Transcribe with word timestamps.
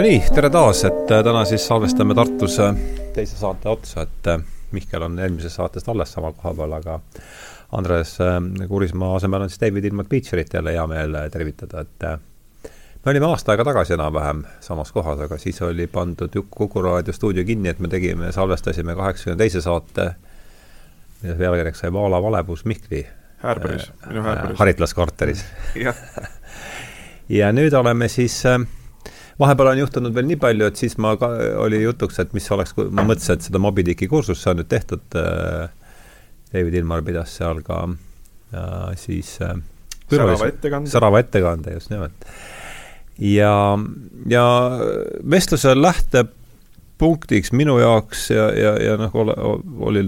no 0.00 0.06
nii, 0.06 0.20
tere 0.32 0.48
taas, 0.48 0.78
et 0.88 1.10
äh, 1.12 1.20
täna 1.20 1.42
siis 1.44 1.66
salvestame 1.68 2.14
Tartus 2.16 2.54
äh, 2.64 2.76
teise 3.12 3.36
saate 3.36 3.68
otsa, 3.68 4.06
et 4.06 4.28
äh, 4.32 4.38
Mihkel 4.72 5.02
on 5.04 5.18
eelmisest 5.20 5.58
saatest 5.58 5.90
alles 5.92 6.14
sama 6.16 6.30
koha 6.32 6.54
peal, 6.56 6.72
aga 6.72 6.94
Andres 7.76 8.14
Kurismaa 8.68 9.10
asemel 9.18 9.44
on 9.44 9.52
siis 9.52 9.60
David 9.60 9.90
Ilmat 9.90 10.08
Beecherit 10.08 10.54
jälle 10.56 10.72
hea 10.72 10.86
meel 10.88 11.18
tervitada, 11.34 11.84
et 11.84 12.70
me 13.04 13.12
olime 13.12 13.28
aasta 13.28 13.52
aega 13.52 13.66
tagasi 13.68 13.94
enam-vähem 13.98 14.40
samas 14.64 14.94
kohas, 14.96 15.20
aga 15.26 15.38
siis 15.38 15.60
oli 15.68 15.86
pandud 15.86 16.40
Kuku 16.50 16.82
raadio 16.82 17.12
stuudio 17.12 17.44
kinni, 17.44 17.68
et 17.68 17.84
me 17.84 17.92
tegime, 17.92 18.32
salvestasime 18.32 18.96
kaheksakümne 18.96 19.36
teise 19.44 19.60
saate, 19.60 20.10
mille 21.20 21.36
pealkirjaks 21.44 21.84
sai 21.84 21.92
Vaala 21.92 22.22
valepus 22.22 22.64
Mihkli. 22.64 23.04
Häärberis, 23.44 23.92
minu 24.08 24.24
Häärberis. 24.24 24.58
Haritlas 24.58 24.94
korteris 24.94 25.44
ja 27.40 27.52
nüüd 27.52 27.76
oleme 27.76 28.08
siis 28.08 28.40
äh, 28.48 28.60
vahepeal 29.40 29.72
on 29.72 29.82
juhtunud 29.82 30.14
veel 30.14 30.28
nii 30.28 30.38
palju, 30.40 30.68
et 30.70 30.80
siis 30.80 30.96
ma 31.00 31.14
ka, 31.20 31.30
oli 31.64 31.82
jutuks, 31.82 32.20
et 32.22 32.32
mis 32.36 32.46
oleks, 32.54 32.74
kui 32.76 32.88
ma 32.92 33.04
mõtlesin, 33.08 33.38
et 33.38 33.48
seda 33.48 33.60
Moby 33.62 33.84
Dicki 33.86 34.08
kursust, 34.10 34.46
on 34.50 34.60
nüüd 34.60 34.70
tehtud 34.70 35.18
äh,, 35.18 35.70
David 36.50 36.80
Ilmar 36.80 37.04
pidas 37.06 37.36
seal 37.38 37.62
ka 37.66 37.84
äh, 37.86 38.96
siis 38.98 39.36
äh, 39.44 39.54
särava 40.10 40.50
ettekande. 40.50 40.90
särava 40.90 41.22
ettekande, 41.22 41.76
just 41.76 41.90
nimelt. 41.90 42.26
ja, 43.18 43.78
ja 44.26 44.44
vestluse 45.30 45.74
lähtepunktiks 45.76 47.52
minu 47.52 47.78
jaoks 47.78 48.30
ja, 48.34 48.50
ja, 48.56 48.74
ja 48.82 48.98
noh, 49.00 49.14
oli 49.86 50.04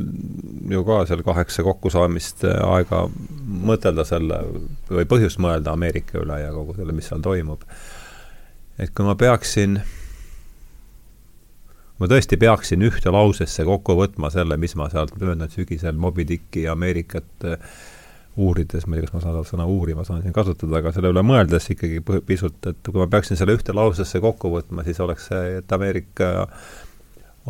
ju 0.72 0.84
ka 0.88 1.02
seal 1.06 1.22
kaheksa 1.26 1.64
kokkusaamist 1.66 2.44
äh, 2.48 2.58
aega 2.74 3.06
mõtelda 3.72 4.04
selle 4.08 4.42
või 4.90 5.06
põhjust 5.08 5.40
mõelda 5.42 5.76
Ameerika 5.76 6.18
üle 6.22 6.42
ja 6.42 6.52
kogu 6.54 6.76
selle, 6.78 6.96
mis 6.96 7.10
seal 7.12 7.22
toimub 7.22 7.62
et 8.78 8.92
kui 8.94 9.06
ma 9.06 9.16
peaksin, 9.18 9.80
ma 11.98 12.10
tõesti 12.10 12.38
peaksin 12.40 12.84
ühte 12.86 13.12
lausesse 13.12 13.66
kokku 13.68 13.96
võtma 13.98 14.30
selle, 14.32 14.56
mis 14.60 14.76
ma 14.78 14.88
sealt 14.92 15.16
möödunud 15.18 15.52
sügisel 15.52 15.98
Moby 15.98 16.26
Dicki 16.28 16.68
Ameerikat 16.70 17.48
äh, 17.48 17.74
uurides, 18.36 18.86
ma 18.86 18.96
ei 18.96 19.02
tea, 19.02 19.10
kas 19.10 19.18
ma 19.18 19.22
saan 19.24 19.48
sõna 19.48 19.66
uurima 19.68 20.04
saan 20.08 20.22
siin 20.24 20.34
kasutada, 20.36 20.78
aga 20.80 20.92
selle 20.94 21.10
üle 21.12 21.24
mõeldes 21.26 21.68
ikkagi 21.74 22.00
pisut, 22.26 22.58
et 22.70 22.80
kui 22.88 23.00
ma 23.00 23.08
peaksin 23.12 23.36
selle 23.38 23.56
ühte 23.56 23.74
lausesse 23.76 24.22
kokku 24.24 24.52
võtma, 24.54 24.84
siis 24.86 25.00
oleks 25.04 25.28
see, 25.28 25.58
et 25.60 25.74
Ameerika 25.76 26.48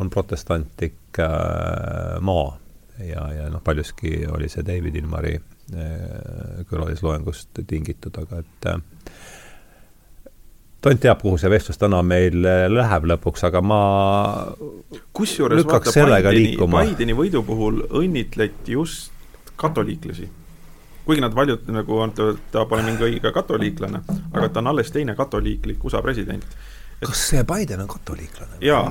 on 0.01 0.11
protestantlik 0.11 1.21
äh, 1.23 2.19
maa. 2.25 2.59
Ja, 3.03 3.25
ja 3.35 3.47
noh, 3.51 3.63
paljuski 3.65 4.27
oli 4.31 4.51
see 4.53 4.63
David 4.67 4.99
Ilmari 5.01 5.37
äh, 5.37 6.65
külalisloengust 6.69 7.63
tingitud, 7.67 8.19
aga 8.21 8.43
et 8.43 8.69
äh, 8.71 8.83
tont 10.83 11.01
teab, 11.01 11.23
kuhu 11.23 11.39
see 11.39 11.51
vestlus 11.53 11.79
täna 11.81 12.03
meil 12.07 12.43
äh, 12.43 12.67
läheb 12.73 13.07
lõpuks, 13.13 13.47
aga 13.49 13.63
ma 13.65 13.81
kusjuures 15.15 15.65
vaata, 15.65 15.95
Bideni, 16.29 16.57
Bideni 16.91 17.17
võidu 17.17 17.45
puhul 17.47 17.85
õnnitleti 18.03 18.77
just 18.77 19.13
katoliiklasi. 19.57 20.29
kuigi 21.07 21.23
nad 21.23 21.35
paljud 21.35 21.67
nagu 21.75 22.03
et 22.05 22.21
ta 22.53 22.65
pole 22.71 22.83
mingi 22.87 23.03
õige 23.03 23.33
katoliiklane, 23.35 24.03
aga 24.33 24.49
ta 24.49 24.63
on 24.63 24.71
alles 24.71 24.91
teine 24.95 25.15
katoliiklik 25.19 25.85
USA 25.85 26.03
president 26.03 26.47
kas 27.03 27.23
see 27.33 27.43
Biden 27.47 27.83
on 27.85 27.89
katoliiklane? 27.91 28.59
jaa, 28.63 28.85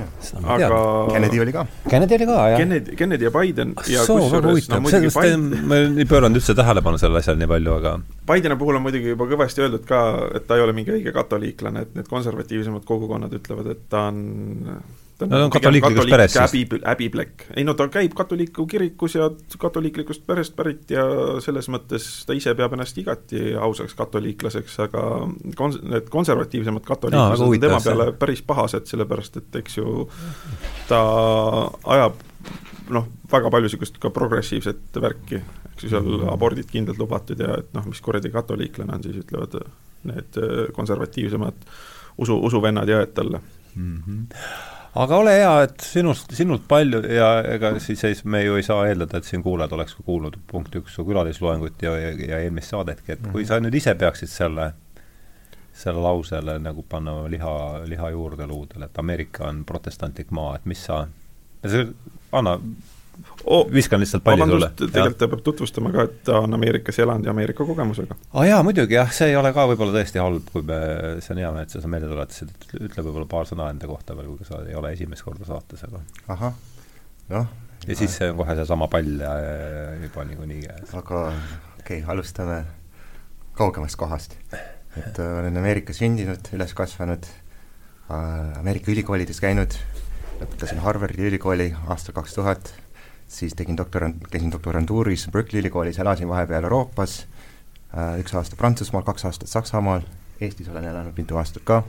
aga 0.56 0.70
Kennedy 1.14 1.42
oli 1.44 1.54
ka. 1.56 1.66
Kennedy 1.90 2.18
oli 2.20 2.28
ka, 2.30 2.38
jah? 2.54 2.62
Kennedy, 2.62 2.96
Kennedy 3.00 3.28
ja 3.28 3.34
Biden 3.36 3.74
ah, 3.78 3.92
ja 3.92 4.06
kusjuures 4.08 4.70
no 4.72 4.82
muidugi 4.86 5.12
Biden 5.16 5.68
ma 5.70 5.82
ei 5.86 6.08
pööranud 6.10 6.42
üldse 6.42 6.56
tähelepanu 6.58 7.02
sellele 7.02 7.24
asjale 7.24 7.42
nii 7.42 7.52
palju, 7.52 7.76
aga 7.82 7.96
Bideni 8.32 8.58
puhul 8.60 8.80
on 8.80 8.86
muidugi 8.86 9.14
juba 9.14 9.28
kõvasti 9.32 9.66
öeldud 9.66 9.86
ka, 9.88 10.02
et 10.38 10.48
ta 10.48 10.58
ei 10.58 10.66
ole 10.66 10.76
mingi 10.78 10.94
õige 10.96 11.14
katoliiklane, 11.16 11.86
et 11.88 11.96
need 11.98 12.10
konservatiivsemad 12.12 12.86
kogukonnad 12.88 13.34
ütlevad, 13.40 13.72
et 13.76 13.88
ta 13.92 14.08
on 14.12 14.22
ta 15.22 15.28
on 15.28 15.46
no, 15.46 15.50
katoliiklikust 15.54 16.10
perest 16.10 16.36
siis? 16.36 16.54
häbi, 16.56 16.82
häbiplekk. 16.86 17.44
ei 17.56 17.66
no 17.68 17.76
ta 17.78 17.88
käib 17.92 18.16
katoliikliku 18.18 18.66
kirikus 18.70 19.16
ja 19.16 19.30
katoliiklikust 19.62 20.26
perest 20.28 20.56
pärit 20.58 20.92
ja 20.94 21.06
selles 21.44 21.70
mõttes 21.74 22.08
ta 22.28 22.36
ise 22.38 22.54
peab 22.58 22.74
ennast 22.78 22.98
igati 22.98 23.54
ausaks 23.54 23.94
katoliiklaseks, 24.00 24.80
aga 24.88 25.06
kons-, 25.60 25.82
need 25.86 26.10
konservatiivsemad 26.14 26.86
katoliiklased 26.88 27.46
no, 27.46 27.52
on 27.54 27.64
tema 27.68 27.80
peale 27.84 28.10
see. 28.10 28.18
päris 28.26 28.44
pahased, 28.48 28.90
sellepärast 28.90 29.40
et 29.42 29.62
eks 29.62 29.78
ju 29.78 30.08
ta 30.90 31.02
ajab 31.98 32.20
noh, 32.92 33.08
väga 33.32 33.54
palju 33.54 33.70
niisugust 33.70 34.02
ka 34.02 34.12
progressiivset 34.14 35.00
värki, 35.06 35.40
eks 35.72 35.86
ju, 35.86 35.94
seal 35.94 36.04
mm 36.04 36.18
-hmm. 36.18 36.34
abordid 36.34 36.72
kindlalt 36.72 37.00
lubatud 37.00 37.40
ja 37.40 37.56
et 37.62 37.74
noh, 37.78 37.86
mis 37.86 38.02
kuradi 38.02 38.34
katoliiklane 38.34 38.98
on, 38.98 39.04
siis 39.04 39.22
ütlevad 39.24 39.62
need 40.04 40.44
konservatiivsemad 40.74 41.66
usu, 42.18 42.38
usuvennad 42.42 42.90
ja 42.90 43.04
õed 43.04 43.14
talle 43.14 43.42
mm. 43.76 43.98
-hmm 44.08 44.71
aga 45.00 45.18
ole 45.18 45.34
hea, 45.38 45.52
et 45.66 45.84
sinust, 45.86 46.34
sinult 46.36 46.68
palju 46.70 47.02
ja 47.08 47.32
ega 47.54 47.74
siis 47.84 48.04
ei, 48.08 48.18
me 48.24 48.44
ju 48.44 48.58
ei 48.60 48.66
saa 48.68 48.86
eeldada, 48.90 49.22
et 49.22 49.28
siin 49.28 49.44
kuulajad 49.46 49.76
oleks 49.78 49.96
kuulnud 50.04 50.38
punkt 50.52 50.76
üks 50.82 50.98
su 50.98 51.06
külalisloengut 51.08 51.84
ja, 51.86 51.96
ja, 52.00 52.14
ja 52.34 52.40
eelmist 52.44 52.74
saadetki, 52.74 53.16
et 53.16 53.28
kui 53.30 53.44
mhm. 53.44 53.50
sa 53.52 53.60
nüüd 53.64 53.78
ise 53.80 53.96
peaksid 53.96 54.32
selle, 54.32 54.72
selle 55.84 56.04
lausele 56.04 56.58
nagu 56.60 56.84
panna 56.90 57.22
liha, 57.32 57.54
liha 57.88 58.12
juurde 58.16 58.48
luudele, 58.50 58.90
et 58.92 59.00
Ameerika 59.00 59.48
on 59.48 59.64
protestantlik 59.68 60.34
maa, 60.36 60.58
et 60.60 60.68
mis 60.68 60.84
sa, 60.90 61.06
anna 62.36 62.58
oh, 63.46 63.72
viskan 63.74 64.00
lihtsalt 64.00 64.24
palli 64.24 64.46
sulle. 64.48 64.70
tegelikult 64.78 65.18
ta 65.20 65.30
peab 65.32 65.44
tutvustama 65.46 65.92
ka, 65.94 66.06
et 66.08 66.20
ta 66.28 66.42
on 66.44 66.54
Ameerikas 66.58 67.00
elanud 67.04 67.26
ja 67.26 67.34
Ameerika 67.34 67.66
kogemusega. 67.66 68.18
aa 68.18 68.42
ah, 68.42 68.48
jaa, 68.48 68.60
muidugi 68.66 68.98
jah, 68.98 69.12
see 69.16 69.32
ei 69.32 69.38
ole 69.40 69.54
ka 69.56 69.66
võib-olla 69.72 69.96
tõesti 69.98 70.22
halb, 70.22 70.50
kui 70.54 70.66
me, 70.68 70.80
see 71.24 71.36
on 71.36 71.42
hea, 71.44 71.52
et 71.64 71.76
sa 71.76 71.92
meelde 71.92 72.12
tuletasid, 72.12 72.52
et 72.54 72.76
ütle 72.90 73.06
võib-olla 73.08 73.30
paar 73.32 73.50
sõna 73.50 73.70
enda 73.74 73.90
kohta 73.90 74.18
veel, 74.18 74.34
kui 74.38 74.48
sa 74.48 74.62
ei 74.68 74.78
ole 74.78 74.94
esimest 74.96 75.26
korda 75.26 75.48
saates, 75.48 75.86
aga 75.88 76.04
ahah, 76.36 76.60
noh. 77.32 77.50
ja 77.88 77.98
siis 77.98 78.20
see 78.20 78.30
on 78.32 78.38
kohe 78.42 78.58
seesama 78.60 78.90
pall 78.92 79.26
ja, 79.26 79.34
ja 79.46 79.88
juba 80.04 80.28
niikuinii 80.30 80.62
käes. 80.68 80.94
aga 80.94 81.26
okei 81.32 82.02
okay,, 82.02 82.06
alustame 82.14 82.62
kaugemast 83.58 84.00
kohast. 84.00 84.38
et 84.98 85.20
äh, 85.20 85.34
olen 85.40 85.58
Ameerikas 85.58 86.02
sündinud, 86.04 86.54
üles 86.56 86.76
kasvanud 86.78 87.28
äh,, 88.12 88.60
Ameerika 88.60 88.92
ülikoolides 88.92 89.40
käinud, 89.44 89.76
lõpetasin 90.42 90.82
Harvardi 90.84 91.30
ülikooli 91.32 91.72
aastal 91.88 92.18
kaks 92.18 92.36
tuhat 92.36 92.74
siis 93.32 93.56
tegin 93.56 93.78
doktorant, 93.78 94.20
käisin 94.32 94.52
doktorantuuris 94.52 95.28
Berkeley 95.32 95.62
ülikoolis, 95.62 96.00
elasin 96.00 96.28
vahepeal 96.30 96.68
Euroopas, 96.68 97.22
äh, 97.96 98.20
üks 98.20 98.36
aasta 98.36 98.60
Prantsusmaal, 98.60 99.06
kaks 99.08 99.26
aastat 99.30 99.52
Saksamaal, 99.52 100.04
Eestis 100.42 100.70
olen 100.70 100.88
elanud 100.90 101.18
mitu 101.18 101.38
aastat 101.40 101.64
ka, 101.64 101.84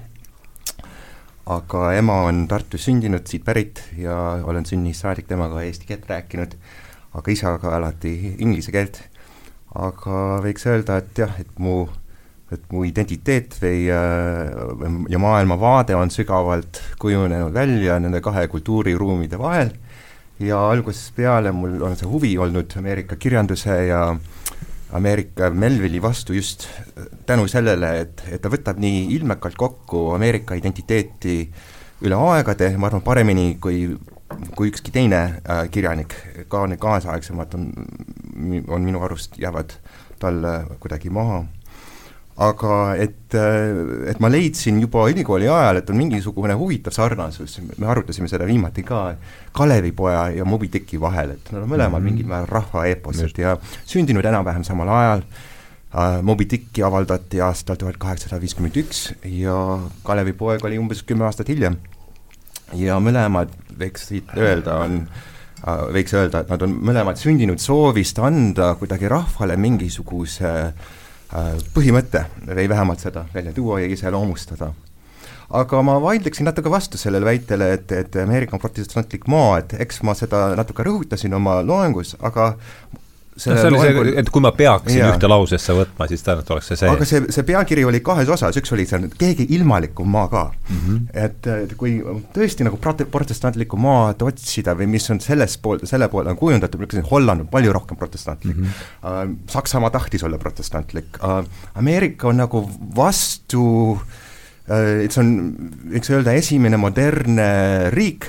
aga 1.51 1.87
ema 1.99 2.21
on 2.29 2.45
Tartus 2.49 2.87
sündinud, 2.87 3.27
siit 3.27 3.45
pärit 3.45 3.83
ja 3.99 4.17
olen 4.45 4.69
sünnist 4.69 5.03
saadik 5.03 5.27
temaga 5.31 5.65
eesti 5.67 5.89
keelt 5.89 6.07
rääkinud, 6.11 6.55
aga 7.19 7.35
isaga 7.35 7.75
alati 7.79 8.15
inglise 8.39 8.75
keelt. 8.75 9.03
aga 9.75 10.23
võiks 10.45 10.67
öelda, 10.69 10.99
et 11.01 11.19
jah, 11.19 11.33
et 11.41 11.53
mu, 11.59 11.87
et 12.53 12.65
mu 12.71 12.85
identiteet 12.85 13.57
või 13.63 13.87
äh, 13.89 14.99
ja 15.09 15.19
maailmavaade 15.19 15.97
on 15.97 16.13
sügavalt 16.13 16.83
kujunenud 17.01 17.55
välja 17.55 17.97
nende 17.99 18.21
kahe 18.21 18.45
kultuuriruumide 18.53 19.41
vahel 19.41 19.73
ja 20.41 20.59
algusest 20.71 21.15
peale 21.17 21.53
mul 21.53 21.83
on 21.83 21.97
see 21.97 22.09
huvi 22.09 22.33
olnud 22.39 22.73
Ameerika 22.79 23.17
kirjanduse 23.17 23.77
ja 23.87 24.05
Ameerika 24.93 25.51
Melville'i 25.51 26.03
vastu 26.03 26.33
just 26.37 26.67
tänu 27.27 27.47
sellele, 27.49 27.93
et, 28.01 28.25
et 28.29 28.43
ta 28.43 28.51
võtab 28.53 28.81
nii 28.83 29.07
ilmekalt 29.17 29.57
kokku 29.57 30.11
Ameerika 30.17 30.55
identiteeti 30.59 31.37
üle 32.03 32.19
aegade, 32.19 32.73
ma 32.77 32.91
arvan, 32.91 33.05
paremini 33.07 33.57
kui, 33.63 33.87
kui 34.57 34.73
ükski 34.73 34.93
teine 34.93 35.23
äh, 35.23 35.65
kirjanik, 35.73 36.15
ka 36.53 36.67
need 36.67 36.83
kaasaegsemad 36.83 37.57
on, 37.57 37.71
on 38.69 38.85
minu 38.85 39.01
arust, 39.07 39.39
jäävad 39.41 39.77
talle 40.21 40.55
kuidagi 40.83 41.11
maha 41.11 41.43
aga 42.41 42.77
et, 42.97 43.35
et 44.09 44.21
ma 44.23 44.31
leidsin 44.33 44.79
juba 44.81 45.05
ülikooli 45.13 45.49
ajal, 45.53 45.83
et 45.83 45.91
on 45.93 45.99
mingisugune 45.99 46.55
huvitav 46.57 46.95
sarnasus, 46.97 47.59
me 47.77 47.89
arutasime 47.93 48.31
seda 48.31 48.47
viimati 48.49 48.85
ka, 48.87 49.05
Kalevipoja 49.53 50.31
ja 50.39 50.47
Moby 50.49 50.71
Dicki 50.73 51.01
vahel, 51.01 51.35
et 51.37 51.51
nad 51.53 51.63
on 51.63 51.69
mõlemad 51.69 51.91
mm 51.91 51.97
-hmm. 51.99 52.09
mingil 52.09 52.27
määral 52.31 52.49
rahvaeeposed 52.49 53.39
ja 53.39 53.57
sündinud 53.85 54.25
enam-vähem 54.25 54.65
samal 54.65 54.89
ajal 54.89 55.21
uh,, 55.21 56.23
Moby 56.23 56.47
Dicki 56.51 56.83
avaldati 56.83 57.41
aastal 57.41 57.77
tuhat 57.77 57.97
kaheksasada 57.99 58.41
viiskümmend 58.41 58.77
üks 58.77 59.13
ja 59.25 59.79
Kalevipoeg 60.05 60.65
oli 60.65 60.79
umbes 60.79 61.03
kümme 61.03 61.25
aastat 61.25 61.49
hiljem. 61.49 61.77
ja 62.73 62.97
mõlemad, 62.97 63.53
võiks 63.79 64.09
siit 64.09 64.33
öelda, 64.37 64.79
on 64.79 65.07
uh, 65.67 65.93
võiks 65.93 66.15
öelda, 66.17 66.41
et 66.41 66.49
nad 66.49 66.63
on 66.63 66.81
mõlemad 66.81 67.21
sündinud 67.21 67.59
soovist 67.61 68.19
anda 68.19 68.75
kuidagi 68.75 69.09
rahvale 69.09 69.57
mingisuguse 69.57 70.49
uh, 70.49 70.73
Äh, 70.73 71.02
põhimõte 71.75 72.27
või 72.47 72.69
vähemalt 72.69 73.01
seda 73.01 73.27
välja 73.35 73.53
tuua 73.57 73.81
ja 73.81 73.87
iseloomustada. 73.89 74.73
aga 75.53 75.83
ma 75.83 75.99
vaidleksin 76.01 76.47
natuke 76.49 76.71
vastu 76.71 76.99
sellele 76.99 77.25
väitele, 77.25 77.73
et, 77.73 77.93
et 77.93 78.17
Ameerika 78.17 78.57
on 78.57 78.61
protestantlik 78.61 79.27
maa, 79.29 79.59
et 79.59 79.75
eks 79.81 80.03
ma 80.03 80.15
seda 80.15 80.55
natuke 80.57 80.85
rõhutasin 80.85 81.35
oma 81.35 81.61
loengus, 81.63 82.17
aga 82.21 82.55
see 83.37 83.65
oli 83.67 83.81
see, 83.81 84.15
et 84.21 84.31
kui 84.33 84.43
ma 84.45 84.53
peaksin 84.57 84.99
yeah. 84.99 85.13
ühte 85.15 85.29
lausesse 85.31 85.75
võtma, 85.77 86.09
siis 86.11 86.25
tõenäoliselt 86.25 86.53
oleks 86.55 86.71
see 86.71 86.81
see. 86.81 86.91
aga 86.93 87.09
see, 87.09 87.23
see 87.33 87.47
pealkiri 87.49 87.85
oli 87.89 88.03
kahes 88.05 88.31
osas, 88.33 88.59
üks 88.61 88.75
oli 88.77 88.85
seal 88.89 89.07
keegi 89.19 89.47
ilmalikum 89.57 90.11
maa 90.13 90.29
ka 90.33 90.45
mm. 90.53 90.81
-hmm. 90.83 90.99
et, 91.25 91.49
et 91.65 91.77
kui 91.81 91.95
tõesti 92.37 92.67
nagu 92.69 92.81
prote-, 92.83 93.09
protestantlikku 93.13 93.81
maad 93.81 94.23
otsida 94.27 94.77
või 94.79 94.91
mis 94.97 95.09
on 95.15 95.23
selles 95.25 95.57
pool, 95.63 95.81
selle 95.89 96.09
poole 96.13 96.35
on 96.35 96.41
kujundatud, 96.41 96.81
ma 96.81 96.89
ütlesin, 96.89 97.09
Holland 97.09 97.47
on 97.47 97.53
palju 97.53 97.73
rohkem 97.73 98.01
protestantlik 98.01 98.57
mm, 98.57 98.75
-hmm. 99.03 99.39
Saksamaa 99.53 99.91
tahtis 99.91 100.25
olla 100.29 100.39
protestantlik 100.39 101.17
uh,, 101.23 101.41
Ameerika 101.75 102.29
on 102.29 102.37
nagu 102.45 102.67
vastu 102.97 103.99
et 104.73 105.11
see 105.11 105.23
on, 105.23 105.33
võiks 105.91 106.11
öelda, 106.13 106.37
esimene 106.39 106.79
modernne 106.79 107.49
riik, 107.95 108.29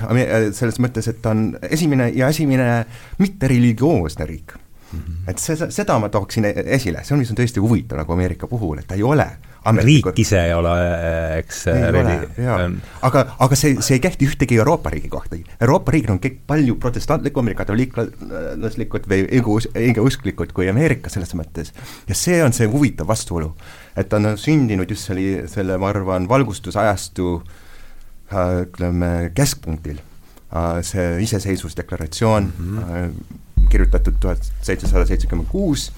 selles 0.57 0.79
mõttes, 0.81 1.07
et 1.11 1.21
ta 1.21 1.33
on 1.35 1.51
esimene 1.69 2.09
ja 2.17 2.31
esimene 2.33 2.85
mittereligioosne 3.21 4.25
riik. 4.25 4.55
Et 5.27 5.39
see, 5.39 5.57
seda 5.69 5.99
ma 5.99 6.09
tooksin 6.09 6.45
e-, 6.45 6.53
esile, 6.77 7.03
see 7.03 7.15
on, 7.15 7.23
mis 7.23 7.31
on 7.31 7.39
tõesti 7.39 7.63
huvitav 7.63 7.97
nagu 8.01 8.13
Ameerika 8.13 8.47
puhul, 8.47 8.79
et 8.79 8.87
ta 8.87 8.95
ei 8.99 9.03
ole 9.03 9.27
riik 9.71 10.19
ise 10.19 10.39
ei 10.43 10.53
ole, 10.53 10.71
eks 11.39 11.61
ei 11.71 11.91
reli. 11.95 12.15
On... 12.51 12.75
aga, 13.07 13.23
aga 13.45 13.57
see, 13.57 13.77
see 13.79 13.97
ei 13.97 14.03
kehti 14.03 14.27
ühtegi 14.27 14.57
Euroopa 14.59 14.91
riigi 14.91 15.09
kohta. 15.11 15.39
Euroopa 15.61 15.93
riigid 15.95 16.11
on 16.11 16.19
kõik 16.23 16.41
palju 16.47 16.75
protestantlikumad, 16.83 17.55
katoliiklaslikud 17.61 19.07
või 19.09 19.25
õigeusklikud 19.31 20.53
kui 20.55 20.69
Ameerika 20.71 21.11
selles 21.13 21.33
mõttes. 21.39 21.73
ja 22.07 22.17
see 22.17 22.41
on 22.43 22.53
see 22.55 22.67
huvitav 22.67 23.07
vastuolu, 23.07 23.53
et 23.95 24.09
ta 24.09 24.19
on 24.19 24.33
sündinud 24.39 24.89
just 24.89 25.07
selle, 25.07 25.47
selle, 25.51 25.77
ma 25.79 25.93
arvan, 25.93 26.27
valgustusajastu 26.29 27.29
äh, 27.39 28.65
ütleme, 28.65 29.31
keskpunktil, 29.35 30.03
äh, 30.51 30.83
see 30.83 31.23
iseseisvusdeklaratsioon 31.29 32.51
mm, 32.51 32.83
-hmm 32.83 33.41
kirjutatud 33.73 34.19
tuhat 34.21 34.51
seitsesada 34.61 35.05
seitsekümmend 35.09 35.49
kuus 35.51 35.89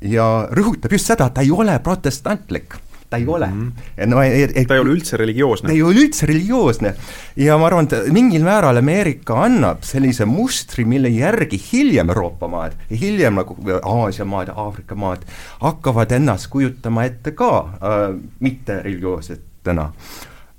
ja 0.00 0.48
rõhutab 0.54 0.94
just 0.94 1.10
seda, 1.10 1.28
et 1.28 1.38
ta 1.38 1.46
ei 1.46 1.50
ole 1.54 1.74
protestantlik 1.84 2.78
ta 3.10 3.16
ei 3.16 3.26
ole 3.26 3.46
mm. 3.46 3.72
-hmm. 3.72 4.06
no 4.06 4.22
et, 4.22 4.52
et 4.54 4.66
ta 4.68 4.74
ei 4.74 4.80
ole 4.80 4.92
üldse 4.92 5.16
religioosne. 5.16 5.68
ta 5.68 5.72
ei 5.72 5.82
ole 5.82 5.94
üldse 5.94 6.26
religioosne. 6.26 6.94
ja 7.36 7.58
ma 7.58 7.66
arvan, 7.66 7.88
et 7.90 8.12
mingil 8.12 8.44
määral 8.44 8.76
Ameerika 8.76 9.42
annab 9.44 9.82
sellise 9.82 10.24
mustri, 10.24 10.84
mille 10.84 11.08
järgi 11.08 11.60
hiljem 11.72 12.08
Euroopa 12.08 12.48
maad, 12.48 12.72
hiljem 13.00 13.34
nagu 13.40 13.56
Aasia 13.82 14.24
maad 14.24 14.52
Aafrika 14.54 14.94
maad 14.94 15.24
hakkavad 15.60 16.12
ennast 16.12 16.50
kujutama 16.50 17.04
ette 17.04 17.32
ka 17.32 17.52
äh, 17.58 18.20
mitte 18.40 18.82
religioossetena 18.82 19.92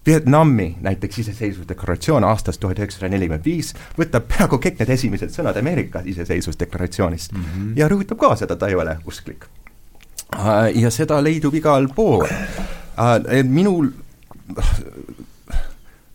Vietnami 0.06 0.78
näiteks 0.81 1.19
iseseisvusdeklaratsioon 1.19 2.24
aastast 2.24 2.60
tuhat 2.60 2.80
üheksasada 2.80 3.12
nelikümmend 3.12 3.46
viis 3.46 3.74
võtab 3.98 4.30
peaaegu 4.31 4.57
kõik 4.63 4.80
need 4.80 4.90
esimesed 4.96 5.34
sõnad 5.36 5.57
Ameerika 5.60 6.01
iseseisvusdeklaratsioonist 6.06 7.34
mm 7.34 7.44
-hmm. 7.44 7.74
ja 7.75 7.90
rõhutab 7.92 8.18
ka 8.18 8.36
seda, 8.36 8.56
ta 8.56 8.68
ei 8.68 8.75
ole 8.75 8.98
usklik. 9.06 9.46
Äh, 10.36 10.75
ja 10.75 10.92
seda 10.92 11.24
leidub 11.24 11.54
igal 11.54 11.88
pool. 11.96 12.25
Äh, 12.25 13.44
minul 13.44 13.92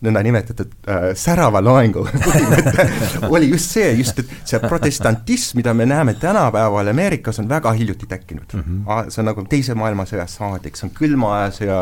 nõndanimetatud 0.05 0.75
äh, 0.89 1.06
särava 1.19 1.62
loengu 1.65 2.05
põhimõte 2.09 2.87
oli 3.35 3.51
just 3.51 3.75
see, 3.77 3.91
just 3.99 4.21
et 4.23 4.35
see 4.45 4.61
protestantism, 4.62 5.59
mida 5.61 5.75
me 5.77 5.87
näeme 5.89 6.17
tänapäeval 6.21 6.93
Ameerikas, 6.93 7.41
on 7.43 7.49
väga 7.51 7.73
hiljuti 7.79 8.09
tekkinud 8.11 8.53
mm. 8.53 8.62
-hmm. 8.67 9.11
see 9.11 9.23
on 9.23 9.31
nagu 9.33 9.47
Teise 9.49 9.75
maailmasõjast 9.79 10.41
saadik, 10.41 10.77
see 10.77 10.89
on 10.89 10.95
külma 10.95 11.33
sõja, 11.55 11.81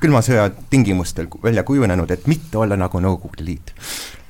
külma 0.00 0.22
sõja 0.24 0.50
tingimustel 0.70 1.28
välja 1.42 1.62
kujunenud, 1.62 2.10
et 2.10 2.26
mitte 2.30 2.58
olla 2.58 2.76
nagu 2.76 3.00
Nõukogude 3.00 3.44
Liit 3.44 3.74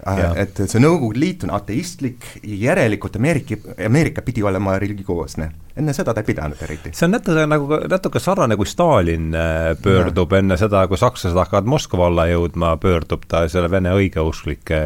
Ja. 0.04 0.34
et 0.36 0.58
see 0.68 0.80
Nõukogude 0.80 1.20
Liit 1.20 1.44
on 1.46 1.50
ateistlik, 1.56 2.26
järelikult 2.44 3.16
Ameerika, 3.16 3.56
Ameerika 3.86 4.22
pidi 4.22 4.42
olema 4.42 4.78
religioosne 4.78 5.48
enne 5.76 5.92
seda 5.96 6.14
ta 6.14 6.22
ei 6.22 6.28
pidanud 6.28 6.60
eriti. 6.62 6.92
see 6.94 7.06
on 7.08 7.14
natuke 7.16 7.46
nagu, 7.50 7.78
natuke 7.90 8.20
sarnane, 8.22 8.56
kui 8.58 8.68
Stalin 8.68 9.34
äh, 9.34 9.72
pöördub 9.82 10.32
ja. 10.32 10.42
enne 10.42 10.58
seda, 10.60 10.84
kui 10.90 10.98
sakslased 11.00 11.38
hakkavad 11.38 11.66
Moskva 11.70 12.06
alla 12.08 12.26
jõudma, 12.30 12.74
pöördub 12.82 13.24
ta 13.28 13.42
selle 13.50 13.70
vene 13.72 13.94
õigeusklike 13.98 14.80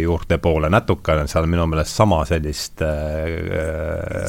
juurte 0.00 0.38
poole, 0.42 0.70
natuke 0.72 1.18
on 1.20 1.28
seal 1.30 1.48
minu 1.50 1.66
meelest 1.68 1.92
sama 2.00 2.22
sellist 2.28 2.80
äh, 2.86 4.24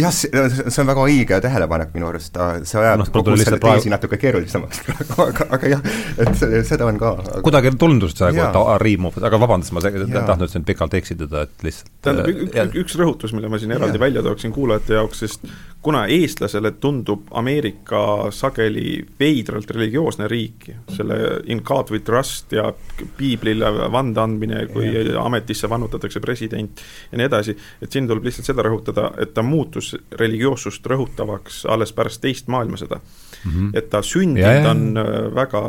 jah, 0.00 0.14
see 0.14 0.82
on 0.82 0.90
väga 0.90 1.06
õige 1.06 1.40
tähelepanek 1.44 1.94
minu 1.94 2.10
arust, 2.10 2.38
see 2.66 2.82
ajab 2.82 3.04
no, 3.04 3.08
kogu 3.14 3.38
selle 3.38 3.60
praegu... 3.62 3.78
teesi 3.78 3.94
natuke 3.94 4.18
keerulisemaks 4.20 4.82
praegu, 4.88 5.20
aga, 5.28 5.48
aga 5.58 5.72
jah, 5.76 5.86
et 6.26 6.34
seda 6.66 6.90
on 6.90 6.98
ka 7.00 7.14
aga... 7.20 7.44
kuidagi 7.46 7.74
tundus 7.78 8.18
see, 8.18 8.32
et 8.34 8.54
ta 8.56 8.76
riimub, 8.82 9.14
aga 9.22 9.42
vabandust, 9.46 9.76
ma 9.76 9.84
tahtnud 9.84 10.50
sind 10.50 10.66
pikalt 10.66 10.98
eksitada, 10.98 11.46
et 11.46 11.66
lihtsalt 11.66 11.92
tähendab, 12.02 12.30
üks, 12.34 12.76
üks 12.82 12.98
rõhutus, 12.98 13.34
mille 13.36 13.50
ma 13.52 13.60
siin 13.60 13.74
eraldi 13.76 13.98
ja. 13.98 14.02
välja 14.02 14.26
tooksin 14.26 14.54
kuulajate 14.54 14.96
jaoks, 14.98 15.19
sest 15.20 15.44
kuna 15.82 16.04
eestlasele 16.06 16.70
tundub 16.70 17.30
Ameerika 17.30 18.30
sageli 18.30 19.00
veidralt 19.20 19.70
religioosne 19.70 20.28
riik, 20.28 20.68
selle 20.96 21.16
in 21.52 21.62
God 21.64 21.90
we 21.90 22.02
trust 22.04 22.52
ja 22.52 22.68
piiblile 23.16 23.70
vande 23.92 24.20
andmine, 24.20 24.66
kui 24.72 24.90
ja. 24.92 25.22
ametisse 25.24 25.70
vannutatakse 25.70 26.20
president 26.20 26.82
ja 27.12 27.18
nii 27.18 27.28
edasi, 27.30 27.56
et 27.80 27.92
siin 27.92 28.08
tuleb 28.08 28.28
lihtsalt 28.28 28.50
seda 28.52 28.64
rõhutada, 28.66 29.10
et 29.22 29.32
ta 29.34 29.44
muutus 29.46 29.94
religioossust 30.20 30.86
rõhutavaks 30.92 31.64
alles 31.72 31.94
pärast 31.96 32.20
teist 32.20 32.52
maailmasõda 32.52 33.00
mm. 33.00 33.50
-hmm. 33.50 33.70
et 33.74 33.90
ta 33.90 34.02
sündinud 34.02 34.68
on 34.70 35.00
äh, 35.00 35.14
väga 35.34 35.62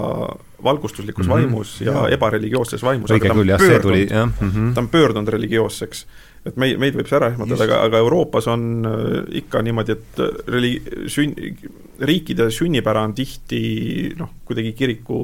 valgustuslikus 0.63 1.25
mm 1.25 1.31
-hmm. 1.31 1.35
vaimus 1.35 1.81
ja, 1.81 1.91
ja. 1.91 2.07
ebareligioosses 2.07 2.83
vaimus. 2.83 3.09
see 3.57 3.79
tuli, 3.79 4.07
jah 4.09 4.27
mm. 4.41 4.51
-hmm. 4.51 4.73
ta 4.73 4.81
on 4.81 4.89
pöördunud 4.89 5.27
religioosseks 5.27 6.05
et 6.47 6.57
meid, 6.57 6.79
meid 6.81 6.95
võib 6.97 7.09
see 7.09 7.17
ära 7.19 7.29
ehmatada, 7.31 7.65
aga, 7.67 7.79
aga 7.87 8.01
Euroopas 8.01 8.47
on 8.49 8.63
äh, 8.87 9.11
ikka 9.43 9.61
niimoodi, 9.65 9.95
et 9.97 10.21
äh, 10.23 10.39
reli-, 10.49 10.79
sünn-, 11.11 11.35
riikide 12.01 12.47
sünnipära 12.53 13.03
on 13.05 13.13
tihti 13.17 13.61
noh, 14.17 14.31
kuidagi 14.47 14.73
kiriku 14.77 15.21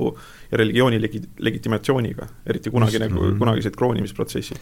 ja 0.52 0.62
religiooni 0.62 1.02
legi-, 1.02 1.24
legitimatsiooniga, 1.48 2.28
eriti 2.46 2.74
kunagine 2.74 3.10
mm, 3.10 3.18
-hmm. 3.18 3.40
kunagised 3.42 3.80
kroonimisprotsessid. 3.80 4.62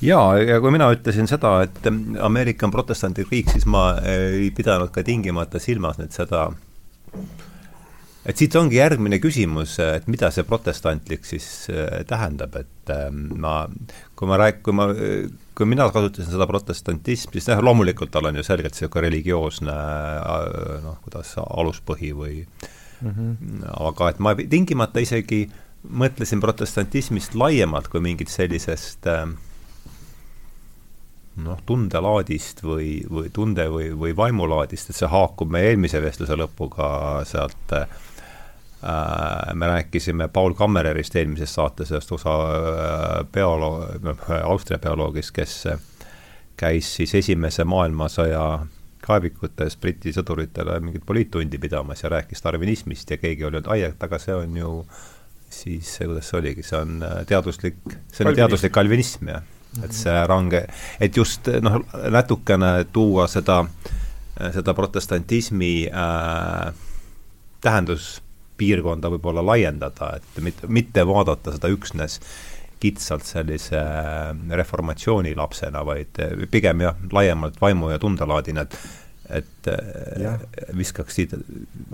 Jaa, 0.00 0.38
ja 0.38 0.56
kui 0.64 0.72
mina 0.72 0.88
ütlesin 0.94 1.28
seda, 1.28 1.58
et 1.66 1.84
Ameerika 2.24 2.64
on 2.66 2.72
protestantlik 2.72 3.28
riik, 3.30 3.52
siis 3.52 3.66
ma 3.68 3.98
ei 4.00 4.48
pidanud 4.56 4.88
ka 4.94 5.04
tingimata 5.04 5.60
silmas 5.60 6.00
nüüd 6.00 6.16
seda, 6.16 6.46
et 8.24 8.40
siit 8.40 8.56
ongi 8.56 8.80
järgmine 8.80 9.20
küsimus, 9.20 9.76
et 9.84 10.08
mida 10.08 10.32
see 10.32 10.48
protestantlik 10.48 11.28
siis 11.28 11.68
äh, 11.68 12.00
tähendab, 12.08 12.56
et 12.56 12.96
ma, 13.36 13.68
kui 14.16 14.32
ma 14.32 14.40
rääk-, 14.40 14.64
kui 14.64 14.72
ma 14.72 14.88
kui 15.60 15.68
mina 15.68 15.90
kasutasin 15.92 16.32
seda 16.32 16.46
protestantismi, 16.48 17.36
siis 17.36 17.50
jah, 17.52 17.60
loomulikult 17.64 18.10
tal 18.14 18.30
on 18.30 18.38
ju 18.40 18.44
selgelt 18.46 18.72
niisugune 18.72 19.04
religioosne 19.06 19.74
noh, 20.86 20.96
kuidas 21.04 21.34
aluspõhi 21.44 22.14
või 22.16 22.38
mm 22.40 23.10
-hmm. 23.10 23.68
aga 23.90 24.08
et 24.14 24.18
ma 24.24 24.34
tingimata 24.40 25.04
isegi 25.04 25.44
mõtlesin 25.84 26.40
protestantismist 26.40 27.34
laiemalt 27.34 27.88
kui 27.92 28.00
mingit 28.00 28.28
sellisest 28.32 29.06
noh, 31.44 31.58
tundelaadist 31.66 32.64
või, 32.64 33.04
või 33.10 33.28
tunde 33.32 33.68
või, 33.68 33.92
või 33.92 34.16
vaimulaadist, 34.16 34.90
et 34.90 34.96
see 34.96 35.08
haakub 35.08 35.50
meie 35.52 35.70
eelmise 35.72 36.00
vestluse 36.02 36.36
lõpuga 36.36 37.24
sealt 37.28 37.72
äh, 37.72 37.84
Äh, 37.84 38.09
me 39.54 39.66
rääkisime 39.66 40.28
Paul 40.28 40.54
Kammererist 40.56 41.16
eelmises 41.16 41.54
saates, 41.54 41.90
ühest 41.92 42.12
USA 42.12 42.34
äh, 42.48 43.26
bioloog, 43.32 44.00
noh, 44.04 44.26
Austria 44.42 44.78
bioloogist, 44.80 45.34
kes 45.36 45.56
käis 46.60 46.88
siis 46.96 47.14
Esimese 47.14 47.64
maailmasõja 47.68 48.44
kaevikutes 49.04 49.76
Briti 49.80 50.12
sõduritele 50.12 50.78
mingit 50.84 51.04
poliittundi 51.06 51.58
pidamas 51.60 52.04
ja 52.04 52.10
rääkis 52.12 52.44
darwinismist 52.44 53.10
ja 53.10 53.18
keegi 53.20 53.44
oli 53.44 53.58
öelnud, 53.58 53.70
ai, 53.72 53.82
et 53.88 54.02
aga 54.08 54.18
see 54.20 54.36
on 54.36 54.56
ju 54.56 54.74
siis, 55.50 55.92
kuidas 55.98 56.28
see 56.30 56.40
oligi, 56.40 56.64
see 56.64 56.80
on 56.80 57.00
äh, 57.04 57.20
teaduslik, 57.28 57.80
see 58.12 58.28
on 58.28 58.36
teaduslik 58.38 58.72
kalvinism, 58.72 59.28
jah. 59.34 59.44
et 59.84 59.96
see 59.96 60.16
range, 60.26 60.64
et 61.00 61.16
just 61.16 61.52
noh, 61.62 61.82
natukene 62.16 62.72
tuua 62.92 63.28
seda, 63.28 63.60
seda 64.56 64.74
protestantismi 64.74 65.74
äh, 65.92 66.72
tähendus 67.60 68.22
piirkonda 68.60 69.10
võib-olla 69.16 69.44
laiendada, 69.44 70.14
et 70.20 70.40
mitte, 70.44 70.68
mitte 70.68 71.04
vaadata 71.08 71.56
seda 71.56 71.70
üksnes 71.72 72.20
kitsalt 72.80 73.26
sellise 73.28 73.76
äh, 73.76 74.30
reformatsiooni 74.56 75.34
lapsena, 75.36 75.84
vaid 75.86 76.20
äh, 76.22 76.46
pigem 76.50 76.86
jah, 76.86 76.96
laiemalt 77.12 77.60
vaimu- 77.60 77.92
ja 77.92 78.00
tundelaadina, 78.00 78.66
et 78.68 78.80
et 79.30 79.68
äh, 79.70 80.22
ja. 80.24 80.32
viskaks 80.74 81.14
siit 81.14 81.34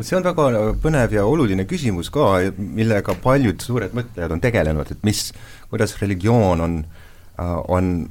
see 0.00 0.16
on 0.16 0.24
väga 0.24 0.46
põnev 0.80 1.12
ja 1.12 1.26
oluline 1.28 1.66
küsimus 1.68 2.08
ka, 2.14 2.30
millega 2.56 3.12
paljud 3.20 3.60
suured 3.60 3.92
mõtlejad 3.96 4.32
on 4.32 4.40
tegelenud, 4.40 4.94
et 4.94 5.04
mis, 5.04 5.26
kuidas 5.68 5.98
religioon 6.00 6.64
on 6.64 6.78
on 7.68 8.08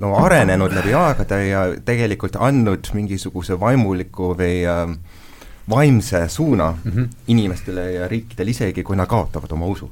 no 0.00 0.14
arenenud 0.16 0.72
läbi 0.72 0.94
aegade 0.96 1.40
ja 1.44 1.62
tegelikult 1.84 2.38
andnud 2.40 2.88
mingisuguse 2.96 3.58
vaimuliku 3.60 4.32
või 4.38 4.62
äh, 4.64 4.84
vaimse 5.70 6.28
suuna 6.28 6.70
mm 6.84 6.92
-hmm. 6.92 7.08
inimestele 7.26 7.92
ja 7.92 8.08
riikidele, 8.08 8.50
isegi 8.50 8.82
kui 8.82 8.96
nad 8.96 9.06
kaotavad 9.06 9.52
oma 9.52 9.66
usu. 9.66 9.90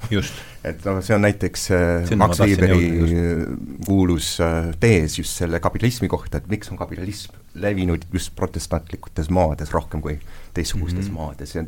et 0.65 0.85
noh, 0.85 1.03
see 1.03 1.15
on 1.17 1.23
näiteks 1.23 1.71
äh, 1.71 2.17
Max 2.17 2.41
Weberi 2.41 2.93
kuulus 3.87 4.41
äh, 4.41 4.75
tees 4.81 5.19
just 5.19 5.37
selle 5.37 5.61
kapitalismi 5.61 6.09
kohta, 6.09 6.39
et 6.39 6.49
miks 6.49 6.71
on 6.71 6.77
kapitalism 6.79 7.33
levinud 7.55 8.07
just 8.13 8.35
protestantlikutes 8.37 9.31
maades 9.31 9.73
rohkem 9.73 10.01
kui 10.01 10.19
teistsugustes 10.55 11.09
mm 11.09 11.11
-hmm. 11.11 11.19
maades 11.19 11.55
ja 11.55 11.65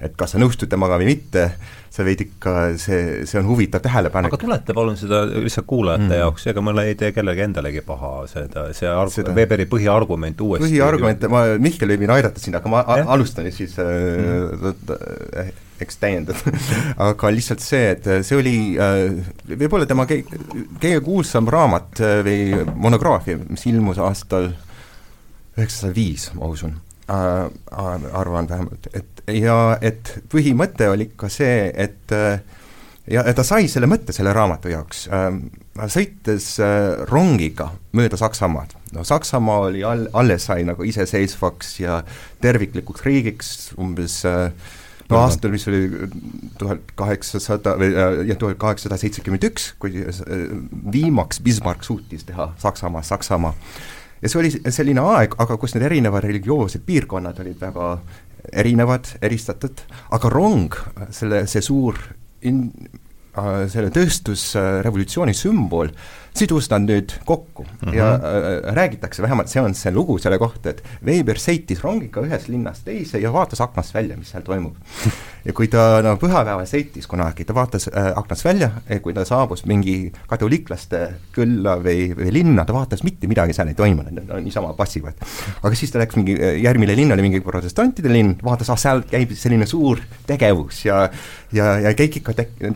et 0.00 0.16
kas 0.16 0.34
sa 0.34 0.40
nõustud 0.40 0.70
temaga 0.70 0.96
või 1.00 1.10
mitte, 1.10 1.44
sa 1.92 2.04
võid 2.06 2.22
ikka, 2.24 2.52
see, 2.80 3.24
see 3.28 3.38
on 3.40 3.48
huvitav 3.50 3.82
tähelepanek. 3.84 4.32
aga 4.32 4.40
tuleta 4.40 4.76
palun 4.76 4.96
seda 4.96 5.22
lihtsalt 5.28 5.66
kuulajate 5.68 6.06
mm. 6.06 6.18
jaoks, 6.22 6.46
ega 6.52 6.64
mulle 6.64 6.86
ei 6.88 6.96
tee 6.98 7.10
kellelegi 7.12 7.44
endalegi 7.44 7.82
paha 7.86 8.12
seda, 8.30 8.68
see 8.76 8.88
arg-, 8.88 9.32
Weberi 9.36 9.66
põhiargument 9.70 10.40
uuesti 10.46 10.68
põhiargument, 10.68 11.26
ma, 11.32 11.44
Mihkel 11.60 11.92
võib 11.92 12.04
mind 12.06 12.14
aidata 12.16 12.42
siin, 12.42 12.56
aga 12.56 12.72
ma 12.72 12.84
ja? 12.88 13.04
alustan 13.16 13.50
siis 13.52 13.76
mm. 13.76 14.96
äh, 14.96 15.52
eks 15.84 16.00
täiendad 16.00 16.40
aga 17.10 17.32
lihtsalt 17.34 17.64
see, 17.64 17.94
et 17.96 18.10
see 18.26 18.38
oli 18.40 18.56
äh, 18.80 19.06
võib-olla 19.52 19.88
tema 19.90 20.08
kõige, 20.08 20.96
kuulsam 21.04 21.50
raamat 21.52 22.04
äh, 22.06 22.20
või 22.24 22.68
monograafia, 22.88 23.40
mis 23.50 23.66
ilmus 23.68 24.00
aastal 24.00 24.54
üheksasada 25.58 25.92
viis, 25.92 26.30
ma 26.38 26.48
usun 26.48 26.78
äh,, 26.78 26.89
arvan 27.10 28.48
vähemalt, 28.48 28.86
et 28.94 29.22
ja 29.34 29.78
et 29.82 30.12
põhimõte 30.32 30.88
oli 30.90 31.10
ikka 31.10 31.30
see, 31.32 31.68
et 31.74 32.14
äh, 32.14 32.40
ja, 33.10 33.24
ja 33.24 33.34
ta 33.34 33.44
sai 33.46 33.68
selle 33.70 33.88
mõtte 33.90 34.14
selle 34.16 34.34
raamatu 34.36 34.72
jaoks. 34.72 35.06
Äh,, 35.12 35.30
sõites 35.90 36.52
äh, 36.62 37.04
rongiga 37.10 37.70
mööda 37.96 38.18
Saksamaad, 38.20 38.74
no 38.94 39.06
Saksamaa 39.06 39.70
oli 39.70 39.84
all, 39.86 40.06
alles 40.12 40.46
sai 40.50 40.64
nagu 40.68 40.84
iseseisvaks 40.86 41.78
ja 41.80 42.02
terviklikuks 42.44 43.06
riigiks 43.06 43.54
umbes 43.80 44.20
äh, 44.28 44.50
no 45.10 45.20
aastal, 45.24 45.52
mis 45.54 45.66
oli 45.70 46.08
tuhat 46.58 46.92
kaheksasada 46.98 47.74
või 47.80 47.90
äh, 47.94 48.20
jah, 48.30 48.38
tuhat 48.40 48.58
kaheksasada 48.62 48.98
seitsekümmend 49.00 49.46
üks, 49.50 49.72
kui 49.82 50.04
äh, 50.04 50.20
viimaks 50.92 51.42
Bismarck 51.44 51.86
suutis 51.86 52.26
teha 52.28 52.52
Saksamaa, 52.62 53.02
Saksamaa. 53.06 53.54
Ja 54.22 54.28
see 54.28 54.40
oli 54.42 54.50
selline 54.72 55.04
aeg, 55.14 55.36
aga 55.40 55.56
kus 55.60 55.74
need 55.74 55.86
erinevad 55.88 56.24
religioossed 56.26 56.84
piirkonnad 56.86 57.40
olid 57.40 57.60
väga 57.60 57.92
erinevad, 58.52 59.14
eristatud, 59.22 59.84
aga 60.16 60.32
rong, 60.32 60.74
selle, 61.14 61.44
see 61.50 61.62
suur 61.64 61.98
in-, 62.46 62.70
äh, 63.38 63.66
selle 63.70 63.92
tööstusrevolutsiooni 63.94 65.34
sümbol, 65.36 65.92
sidus 66.36 66.70
nad 66.72 66.86
nüüd 66.86 67.12
kokku. 67.26 67.64
Mm 67.64 67.88
-hmm. 67.88 67.96
ja 67.96 68.08
äh, 68.14 68.74
räägitakse, 68.76 69.22
vähemalt 69.22 69.48
see 69.48 69.62
on 69.62 69.74
see 69.74 69.92
lugu 69.92 70.18
selle 70.18 70.38
kohta, 70.38 70.70
et 70.70 70.82
Weber 71.04 71.36
sõitis 71.36 71.82
rongiga 71.82 72.24
ühest 72.24 72.48
linnast 72.48 72.84
teise 72.84 73.20
ja 73.20 73.32
vaatas 73.32 73.60
aknast 73.60 73.94
välja, 73.94 74.16
mis 74.16 74.30
seal 74.30 74.42
toimub 74.42 74.76
ja 75.44 75.54
kui 75.56 75.68
ta 75.72 76.00
no 76.04 76.14
pühapäeval 76.20 76.68
sõitis 76.68 77.08
kunagi, 77.10 77.46
ta 77.48 77.54
vaatas 77.56 77.88
äh, 77.90 78.10
aknast 78.18 78.44
välja, 78.44 78.70
kui 79.02 79.14
ta 79.16 79.24
saabus 79.28 79.64
mingi 79.68 80.12
katoliiklaste 80.30 81.02
külla 81.34 81.76
või, 81.82 82.10
või 82.16 82.32
linna, 82.40 82.64
ta 82.68 82.76
vaatas 82.76 83.04
mitte 83.06 83.30
midagi 83.30 83.56
seal 83.56 83.72
ei 83.72 83.78
toimunud, 83.78 84.12
nad 84.16 84.44
niisama 84.44 84.72
passivad. 84.78 85.20
aga 85.62 85.74
siis 85.78 85.92
ta 85.92 86.02
läks 86.02 86.18
mingi, 86.20 86.36
äh, 86.36 86.58
järgmine 86.64 86.96
linn 86.98 87.16
oli 87.16 87.26
mingi 87.28 87.42
protestantide 87.44 88.12
linn, 88.12 88.36
vaatas, 88.44 88.72
ah 88.72 88.80
seal 88.80 89.04
käib 89.10 89.34
selline 89.38 89.68
suur 89.70 90.02
tegevus 90.28 90.84
ja 90.84 91.02
ja, 91.56 91.72
ja 91.82 91.94
kõik 91.98 92.20
ikka 92.20 92.36
te-, 92.36 92.72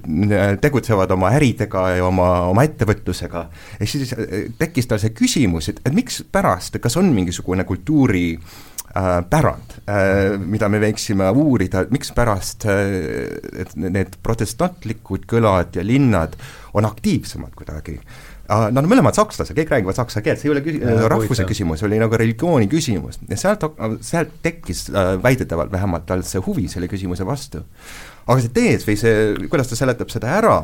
tegutsevad 0.63 1.13
oma 1.15 1.31
äridega 1.37 1.87
ja 1.99 2.07
oma, 2.07 2.31
oma 2.51 2.65
ettevõtlusega 2.67 3.47
ja 3.81 3.89
siis 3.89 4.15
äh, 4.17 4.47
tekkis 4.59 4.91
tal 4.91 5.03
see 5.03 5.15
küsimus, 5.17 5.71
et, 5.73 5.83
et 5.85 5.97
mikspärast, 5.97 6.81
kas 6.83 6.99
on 7.01 7.13
mingisugune 7.15 7.67
kultuuri 7.69 8.29
äh, 8.39 8.74
pärand 8.95 9.79
äh,, 9.91 10.37
mida 10.39 10.69
me 10.71 10.79
võiksime 10.83 11.27
uurida, 11.35 11.83
mikspärast 11.91 12.67
äh, 12.71 13.73
need 13.75 14.15
protestantlikud 14.23 15.27
külad 15.31 15.75
ja 15.75 15.83
linnad 15.87 16.37
on 16.75 16.87
aktiivsemad 16.87 17.57
kuidagi. 17.59 17.97
Äh, 18.45 18.69
Nad 18.71 18.85
on 18.85 18.91
mõlemad 18.91 19.17
sakslased, 19.17 19.57
kõik 19.57 19.73
räägivad 19.73 19.99
saksa 19.99 20.23
keelt, 20.25 20.41
see 20.41 20.51
ei 20.51 20.55
ole 20.55 20.63
küsi-, 20.65 20.83
rahvuse 21.11 21.47
küsimus, 21.49 21.83
oli 21.87 21.99
nagu 22.01 22.19
religiooni 22.21 22.69
küsimus. 22.71 23.19
Ja 23.31 23.39
sealt, 23.41 23.67
sealt 24.05 24.39
tekkis 24.45 24.87
äh, 24.93 25.15
väidetavalt 25.23 25.73
vähemalt 25.73 26.07
tal 26.11 26.23
see 26.29 26.43
huvi 26.45 26.69
selle 26.71 26.91
küsimuse 26.91 27.27
vastu. 27.27 27.65
aga 28.27 28.41
see 28.41 28.55
tees 28.57 28.87
või 28.89 28.99
see, 29.01 29.49
kuidas 29.53 29.69
ta 29.73 29.77
seletab 29.77 30.13
seda 30.13 30.31
ära, 30.39 30.59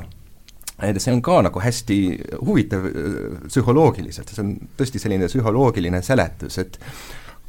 et 0.81 1.01
see 1.03 1.13
on 1.13 1.21
ka 1.25 1.41
nagu 1.45 1.61
hästi 1.61 1.99
huvitav 2.39 2.87
äh, 2.87 3.41
psühholoogiliselt, 3.49 4.31
see 4.31 4.45
on 4.45 4.55
tõesti 4.79 5.03
selline 5.03 5.29
psühholoogiline 5.33 6.03
seletus, 6.05 6.61
et 6.63 6.79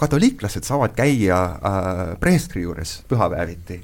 katoliiklased 0.01 0.65
saavad 0.67 0.95
käia 0.97 1.41
äh, 1.43 1.99
preestri 2.19 2.65
juures 2.65 3.01
pühapäeviti 3.09 3.81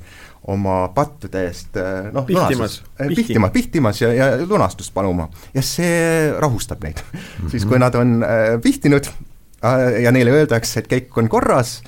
oma 0.53 0.87
pattude 0.95 1.43
eest 1.49 1.77
äh, 1.77 2.09
noh, 2.15 2.25
pihtimas, 2.27 2.79
äh, 2.99 3.11
pihtimas, 3.11 3.53
pihtimas 3.53 4.01
ja, 4.01 4.11
ja 4.15 4.27
lunastust 4.47 4.93
paluma. 4.95 5.29
ja 5.53 5.63
see 5.65 6.31
rahustab 6.39 6.83
neid 6.83 7.03
mm. 7.03 7.19
-hmm. 7.19 7.51
siis 7.51 7.65
kui 7.65 7.79
nad 7.79 7.95
on 7.95 8.23
äh, 8.23 8.57
pihtinud 8.63 9.11
äh, 9.11 10.01
ja 10.03 10.11
neile 10.11 10.31
öeldakse, 10.31 10.79
et 10.79 10.91
kõik 10.91 11.21
on 11.21 11.29
korras, 11.29 11.81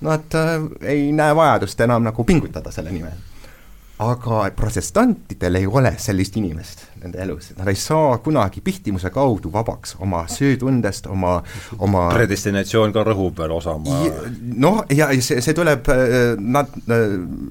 nad 0.00 0.34
äh, 0.34 0.66
ei 0.82 1.12
näe 1.12 1.36
vajadust 1.36 1.80
enam 1.80 2.04
nagu 2.04 2.24
pingutada 2.24 2.72
selle 2.72 2.92
nimel 2.94 3.18
aga 3.98 4.50
protestantidel 4.56 5.60
ei 5.60 5.66
ole 5.66 5.94
sellist 5.98 6.36
inimest 6.36 6.86
nende 7.04 7.20
elus, 7.22 7.50
nad 7.58 7.68
ei 7.70 7.78
saa 7.78 8.18
kunagi 8.24 8.62
pihtimuse 8.64 9.10
kaudu 9.14 9.52
vabaks 9.52 9.94
oma 10.04 10.24
süütundest, 10.30 11.08
oma, 11.12 11.36
oma 11.84 12.06
predestinatsioon 12.14 12.94
ka 12.94 13.04
rõhub 13.06 13.38
veel 13.38 13.54
osama. 13.56 14.00
noh, 14.64 14.82
ja 14.94 15.10
see, 15.20 15.40
see 15.44 15.56
tuleb, 15.56 15.90
nad, 16.40 16.72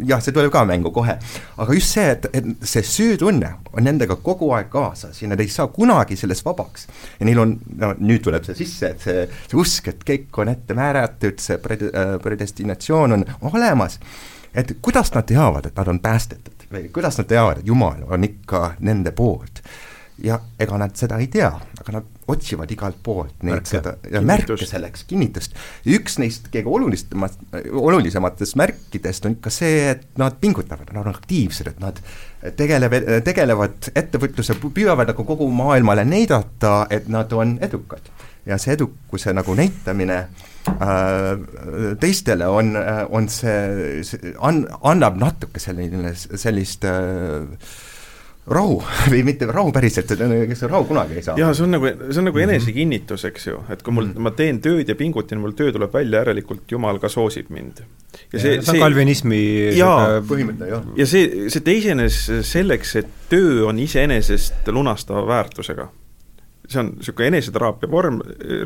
jah, 0.09 0.23
see 0.23 0.35
tuleb 0.35 0.51
ka 0.53 0.65
mängu 0.69 0.93
kohe, 0.95 1.17
aga 1.57 1.77
just 1.77 1.93
see, 1.97 2.09
et, 2.15 2.27
et 2.33 2.67
see 2.73 2.85
süütunne 2.87 3.53
on 3.73 3.87
nendega 3.87 4.17
kogu 4.25 4.51
aeg 4.57 4.71
kaasas 4.73 5.21
ja 5.21 5.31
nad 5.31 5.41
ei 5.41 5.51
saa 5.53 5.69
kunagi 5.73 6.17
sellest 6.19 6.45
vabaks. 6.45 6.87
ja 7.19 7.29
neil 7.29 7.41
on, 7.43 7.57
no 7.79 7.93
nüüd 8.01 8.25
tuleb 8.25 8.45
see 8.47 8.57
sisse, 8.63 8.93
et 8.93 9.07
see, 9.07 9.25
see 9.47 9.59
usk, 9.59 9.89
et 9.93 10.05
kõik 10.07 10.43
on 10.43 10.53
ette 10.53 10.77
määratud, 10.77 11.41
see 11.41 11.59
pred-, 11.61 11.89
predestinatsioon 12.23 13.19
on 13.19 13.27
olemas 13.53 13.99
et 14.53 14.77
kuidas 14.81 15.13
nad 15.15 15.25
teavad, 15.25 15.65
et 15.65 15.75
nad 15.77 15.87
on 15.87 15.99
päästetud 15.99 16.67
või 16.73 16.89
kuidas 16.93 17.17
nad 17.19 17.29
teavad, 17.29 17.61
et 17.61 17.67
Jumal 17.67 18.03
on 18.09 18.23
ikka 18.23 18.73
nende 18.79 19.11
poolt. 19.11 19.63
ja 20.23 20.35
ega 20.61 20.77
nad 20.77 20.93
seda 20.95 21.17
ei 21.17 21.25
tea, 21.27 21.47
aga 21.81 21.93
nad 21.95 22.27
otsivad 22.29 22.69
igalt 22.71 22.99
poolt 23.03 23.41
neid 23.41 23.55
märke. 23.55 23.69
seda 23.71 23.93
ja 24.11 24.21
märke 24.21 24.65
selleks, 24.65 25.03
kinnitust. 25.09 25.55
üks 25.89 26.19
neist 26.21 26.47
kõige 26.53 26.69
olulisemat, 26.69 27.37
olulisematest 27.71 28.55
märkidest 28.55 29.25
on 29.25 29.39
ikka 29.39 29.49
see, 29.49 29.89
et 29.95 30.05
nad 30.21 30.37
pingutavad, 30.41 30.93
nad 30.93 31.01
on 31.01 31.15
aktiivsed, 31.15 31.67
et 31.73 31.81
nad 31.81 31.99
tegelevad, 32.57 33.09
tegelevad 33.25 33.89
ettevõtluse, 33.95 34.59
püüavad 34.61 35.09
nagu 35.09 35.25
kogu 35.25 35.49
maailmale 35.49 36.05
näidata, 36.05 36.85
et 36.89 37.09
nad 37.09 37.33
on 37.33 37.57
edukad. 37.61 38.13
ja 38.45 38.57
see 38.57 38.73
edukuse 38.77 39.33
nagu 39.33 39.55
näitamine 39.55 40.27
Äh, 40.27 40.52
teistele 41.99 42.47
on, 42.47 42.75
äh, 42.75 43.05
on 43.09 43.29
see, 43.29 44.03
see, 44.07 44.35
an-, 44.39 44.67
annab 44.81 45.17
natuke 45.19 45.59
selline, 45.59 46.13
sellist 46.15 46.85
äh, 46.87 47.43
rahu 48.47 48.77
või 49.11 49.23
mitte 49.27 49.47
rahu 49.49 49.73
päriselt, 49.75 50.13
kes 50.49 50.63
rahu 50.67 50.87
kunagi 50.89 51.19
ei 51.19 51.25
saa. 51.25 51.35
jaa, 51.39 51.53
see 51.55 51.65
on 51.67 51.75
nagu, 51.77 51.89
see 52.09 52.21
on 52.21 52.29
nagu 52.29 52.39
mhm. 52.39 52.49
enesekinnitus, 52.49 53.25
eks 53.31 53.49
ju, 53.49 53.63
et 53.73 53.83
kui 53.83 53.95
mul 53.95 54.07
mm, 54.09 54.13
-hmm. 54.15 54.29
ma 54.29 54.35
teen 54.39 54.61
tööd 54.63 54.89
ja 54.89 54.95
pingutan, 54.99 55.41
mul 55.43 55.55
töö 55.57 55.71
tuleb 55.75 55.93
välja, 55.93 56.23
järelikult 56.23 56.71
Jumal 56.71 56.99
ka 56.99 57.11
soosib 57.11 57.49
mind. 57.49 57.83
ja 58.33 58.39
see, 58.39 58.61
see 58.61 58.75
on 58.75 58.83
kalvinismi 58.83 59.41
jaa, 59.77 60.21
põhimõte, 60.27 60.69
jah. 60.69 60.87
ja 60.95 61.07
see, 61.07 61.49
see 61.49 61.65
teisene 61.65 62.07
selleks, 62.09 62.95
et 63.03 63.11
töö 63.29 63.67
on 63.67 63.79
iseenesest 63.79 64.67
lunastava 64.71 65.27
väärtusega 65.27 65.89
see 66.73 66.81
on 66.81 66.91
niisugune 66.97 67.29
eneseteraapia 67.31 67.91
vorm, 67.91 68.19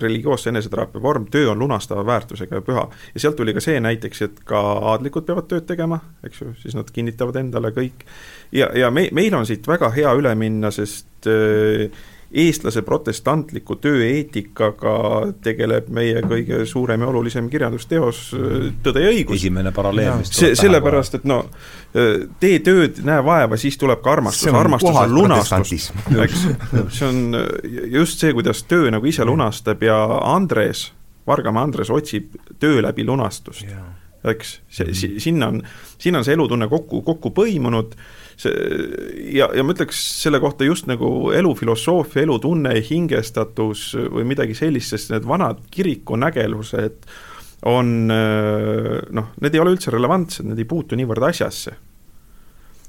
religioosse 0.03 0.51
eneseteraapia 0.53 1.01
vorm, 1.03 1.27
töö 1.31 1.51
on 1.51 1.59
lunastava 1.59 2.05
väärtusega 2.05 2.61
ja 2.61 2.65
püha. 2.65 2.87
ja 3.13 3.23
sealt 3.23 3.35
tuli 3.39 3.53
ka 3.53 3.63
see 3.63 3.79
näiteks, 3.83 4.21
et 4.25 4.43
ka 4.47 4.61
aadlikud 4.93 5.27
peavad 5.27 5.49
tööd 5.51 5.67
tegema, 5.69 5.99
eks 6.23 6.41
ju, 6.41 6.51
siis 6.61 6.75
nad 6.77 6.91
kinnitavad 6.93 7.39
endale 7.43 7.73
kõik. 7.75 8.05
ja, 8.51 8.71
ja 8.75 8.91
me, 8.91 9.07
meil 9.11 9.35
on 9.35 9.45
siit 9.45 9.67
väga 9.67 9.91
hea 9.95 10.13
üle 10.17 10.35
minna, 10.39 10.71
sest 10.71 11.29
äh, 11.29 11.91
eestlase 12.31 12.81
protestantliku 12.83 13.77
tööeetikaga 13.79 14.95
tegeleb 15.43 15.87
meie 15.93 16.21
kõige 16.25 16.63
suurem 16.67 17.01
ja 17.01 17.11
olulisem 17.11 17.47
kirjandusteos 17.49 18.19
Tõde 18.83 19.03
ja 19.05 19.11
õigus. 19.13 19.39
esimene 19.39 19.71
paralleel, 19.75 20.19
mis 20.19 20.33
see, 20.35 20.55
sellepärast, 20.59 21.19
et 21.21 21.27
no 21.29 21.39
tee 22.39 22.59
tööd, 22.65 22.99
näe 23.07 23.23
vaeva, 23.23 23.57
siis 23.59 23.79
tuleb 23.79 24.01
ka 24.03 24.17
armastus, 24.17 24.51
armastus 24.51 24.99
on 25.03 25.15
lunastus, 25.15 25.91
eks. 26.25 26.43
see 26.97 27.07
on 27.07 27.39
just 27.93 28.19
see, 28.19 28.35
kuidas 28.35 28.65
töö 28.67 28.91
nagu 28.91 29.07
ise 29.07 29.25
lunastab 29.27 29.87
ja 29.87 30.01
Andres, 30.33 30.89
Vargamäe 31.27 31.63
Andres 31.63 31.91
otsib 31.91 32.35
töö 32.59 32.81
läbi 32.83 33.07
lunastust. 33.07 33.67
Eks, 34.27 34.57
see, 34.73 34.93
sinna 35.23 35.47
on, 35.53 35.61
sinna 36.01 36.19
on 36.19 36.25
see 36.27 36.35
elutunne 36.35 36.67
kokku, 36.67 37.01
kokku 37.05 37.31
põimunud 37.35 37.93
see 38.37 38.51
ja, 39.33 39.49
ja 39.55 39.63
ma 39.65 39.73
ütleks 39.73 39.99
selle 40.21 40.41
kohta 40.43 40.67
just 40.67 40.89
nagu 40.89 41.31
elufilosoofia, 41.35 42.23
elutunne, 42.25 42.75
hingestatus 42.89 43.89
või 44.13 44.27
midagi 44.33 44.57
sellist, 44.57 44.93
sest 44.93 45.13
need 45.13 45.27
vanad 45.27 45.63
kirikunägelused 45.73 47.09
on 47.67 47.91
noh, 48.07 49.29
need 49.41 49.55
ei 49.55 49.61
ole 49.63 49.73
üldse 49.73 49.91
relevantsed, 49.91 50.45
need 50.45 50.61
ei 50.61 50.69
puutu 50.69 50.95
niivõrd 50.99 51.25
asjasse. 51.31 51.73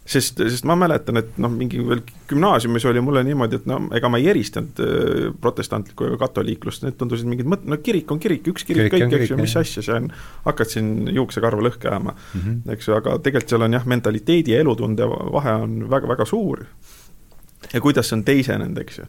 Sest, 0.09 0.41
sest 0.41 0.67
ma 0.69 0.77
mäletan, 0.79 1.21
et 1.21 1.37
noh, 1.43 1.53
mingi 1.53 1.81
veel 1.85 2.01
gümnaasiumis 2.31 2.87
oli 2.89 3.03
mulle 3.05 3.23
niimoodi, 3.27 3.61
et 3.61 3.69
no 3.69 3.81
ega 3.97 4.11
ma 4.11 4.21
ei 4.21 4.29
eristanud 4.33 4.81
äh, 4.85 5.29
protestantlikku 5.43 6.09
ega 6.09 6.21
katoliiklust, 6.25 6.85
need 6.87 6.97
tundusid 7.01 7.29
mingid 7.29 7.49
mõt-, 7.51 7.67
no 7.69 7.81
kirik 7.85 8.11
on 8.15 8.21
kirik, 8.23 8.47
üks 8.53 8.67
kirik, 8.69 8.89
kirik 8.89 9.09
kõik, 9.09 9.19
eks 9.21 9.35
ju, 9.35 9.41
mis 9.41 9.57
asja 9.61 9.85
see 9.85 9.97
on, 9.99 10.11
hakkad 10.47 10.73
siin 10.73 10.93
juuksekarva 11.13 11.65
lõhki 11.69 11.91
ajama 11.91 12.15
mm, 12.17 12.41
-hmm. 12.41 12.75
eks 12.77 12.89
ju, 12.89 12.97
aga 12.97 13.19
tegelikult 13.25 13.55
seal 13.55 13.69
on 13.69 13.79
jah, 13.79 13.89
mentaliteedi 13.95 14.57
ja 14.57 14.65
elutunde 14.65 15.09
vahe 15.09 15.57
on 15.65 15.81
väga-väga 15.91 16.29
suur. 16.29 16.65
ja 17.73 17.81
kuidas 17.81 18.09
see 18.09 18.17
on 18.21 18.25
teisenenud, 18.25 18.79
eks 18.79 19.03
ju 19.03 19.09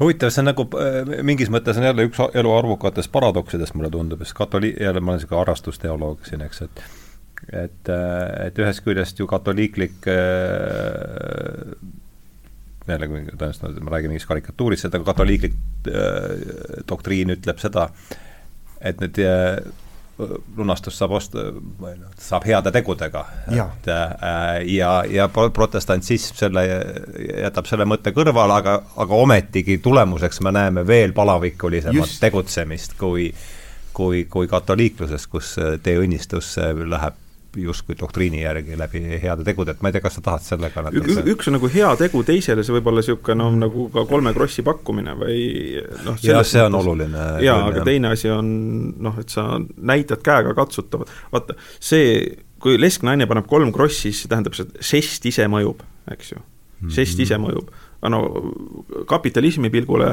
huvitav, 0.00 0.32
see 0.32 0.42
on 0.42 0.50
nagu 0.50 0.66
äh, 0.80 1.22
mingis 1.22 1.52
mõttes 1.52 1.78
on 1.78 1.84
jälle 1.86 2.08
üks 2.08 2.18
elu 2.34 2.52
arvukatest 2.56 3.12
paradoksidest, 3.12 3.76
mulle 3.76 3.90
tundub, 3.90 4.24
sest 4.24 4.36
katoli-, 4.38 4.74
jälle 4.80 5.00
ma 5.00 5.12
olen 5.12 5.20
niisugune 5.20 5.44
harrastusteoloog 5.44 6.24
siin, 6.26 6.42
eks, 6.48 6.62
et 6.64 7.03
et, 7.52 7.90
äh, 7.92 8.46
et 8.46 8.58
ühest 8.58 8.84
küljest 8.84 9.20
ju 9.20 9.26
katoliiklik 9.30 10.08
äh, 10.08 11.74
jälle, 12.88 13.08
kui 13.08 13.22
tõenäoliselt 13.30 13.80
ma 13.84 13.94
räägin 13.94 14.12
mingist 14.12 14.28
karikatuurist, 14.28 14.86
seda 14.86 15.00
katoliiklik 15.04 15.56
äh, 15.88 16.82
doktriin 16.88 17.32
ütleb 17.34 17.62
seda, 17.62 17.88
et 18.84 19.00
need 19.00 19.20
äh, 19.24 19.56
lunastust 20.56 21.00
saab 21.00 21.16
osta, 21.16 21.48
saab 22.22 22.44
heade 22.46 22.70
tegudega. 22.74 23.24
et 23.48 23.88
äh, 23.90 24.60
ja, 24.74 24.92
ja 25.10 25.28
protestantsism 25.28 26.38
selle, 26.38 26.66
jätab 27.40 27.66
selle 27.70 27.88
mõtte 27.88 28.14
kõrvale, 28.14 28.60
aga, 28.60 28.78
aga 28.96 29.20
ometigi 29.26 29.80
tulemuseks 29.82 30.40
me 30.44 30.54
näeme 30.54 30.86
veel 30.86 31.16
palavikulisemat 31.16 32.18
tegutsemist 32.20 32.98
kui 33.00 33.32
kui, 33.94 34.24
kui 34.26 34.48
katoliikluses, 34.50 35.26
kus 35.30 35.52
tee 35.82 36.00
õnnistusse 36.02 36.72
läheb 36.74 37.23
justkui 37.62 37.96
doktriini 38.00 38.42
järgi 38.42 38.78
läbi 38.78 39.02
heade 39.22 39.44
tegude, 39.46 39.74
et 39.74 39.82
ma 39.82 39.90
ei 39.90 39.96
tea, 39.96 40.02
kas 40.04 40.18
sa 40.18 40.24
tahad 40.24 40.44
sellega 40.46 40.84
natuke 40.86 41.24
üks 41.34 41.50
on 41.50 41.56
nagu 41.58 41.70
hea 41.72 41.90
tegu, 42.00 42.22
teisele 42.26 42.64
see 42.66 42.74
võib 42.76 42.90
olla 42.90 43.04
niisugune 43.04 43.38
noh, 43.40 43.58
nagu 43.64 43.86
ka 43.94 44.06
kolme 44.10 44.34
krossi 44.36 44.64
pakkumine 44.66 45.16
või 45.20 45.44
noh 46.06 46.18
jah, 46.24 46.42
see 46.46 46.64
on 46.64 46.78
oluline. 46.80 47.28
jaa, 47.44 47.60
aga 47.68 47.84
teine 47.86 48.14
asi 48.14 48.32
on 48.32 48.50
noh, 49.04 49.20
et 49.20 49.32
sa 49.32 49.46
näitad 49.60 50.24
käega 50.24 50.56
katsutavat, 50.58 51.12
vaata, 51.32 51.58
see, 51.78 52.18
kui 52.62 52.78
lesknaine 52.80 53.28
paneb 53.30 53.48
kolm 53.50 53.72
krossi, 53.74 54.08
siis 54.08 54.24
see 54.24 54.32
tähendab, 54.32 54.56
et 54.58 54.76
žest 54.84 55.30
ise 55.30 55.48
mõjub, 55.50 55.84
eks 56.14 56.34
ju. 56.34 56.44
žest 56.92 57.20
ise 57.22 57.38
mhm. 57.38 57.48
mõjub 57.48 57.83
no 58.12 58.20
kapitalismi 59.08 59.70
pilgule 59.72 60.08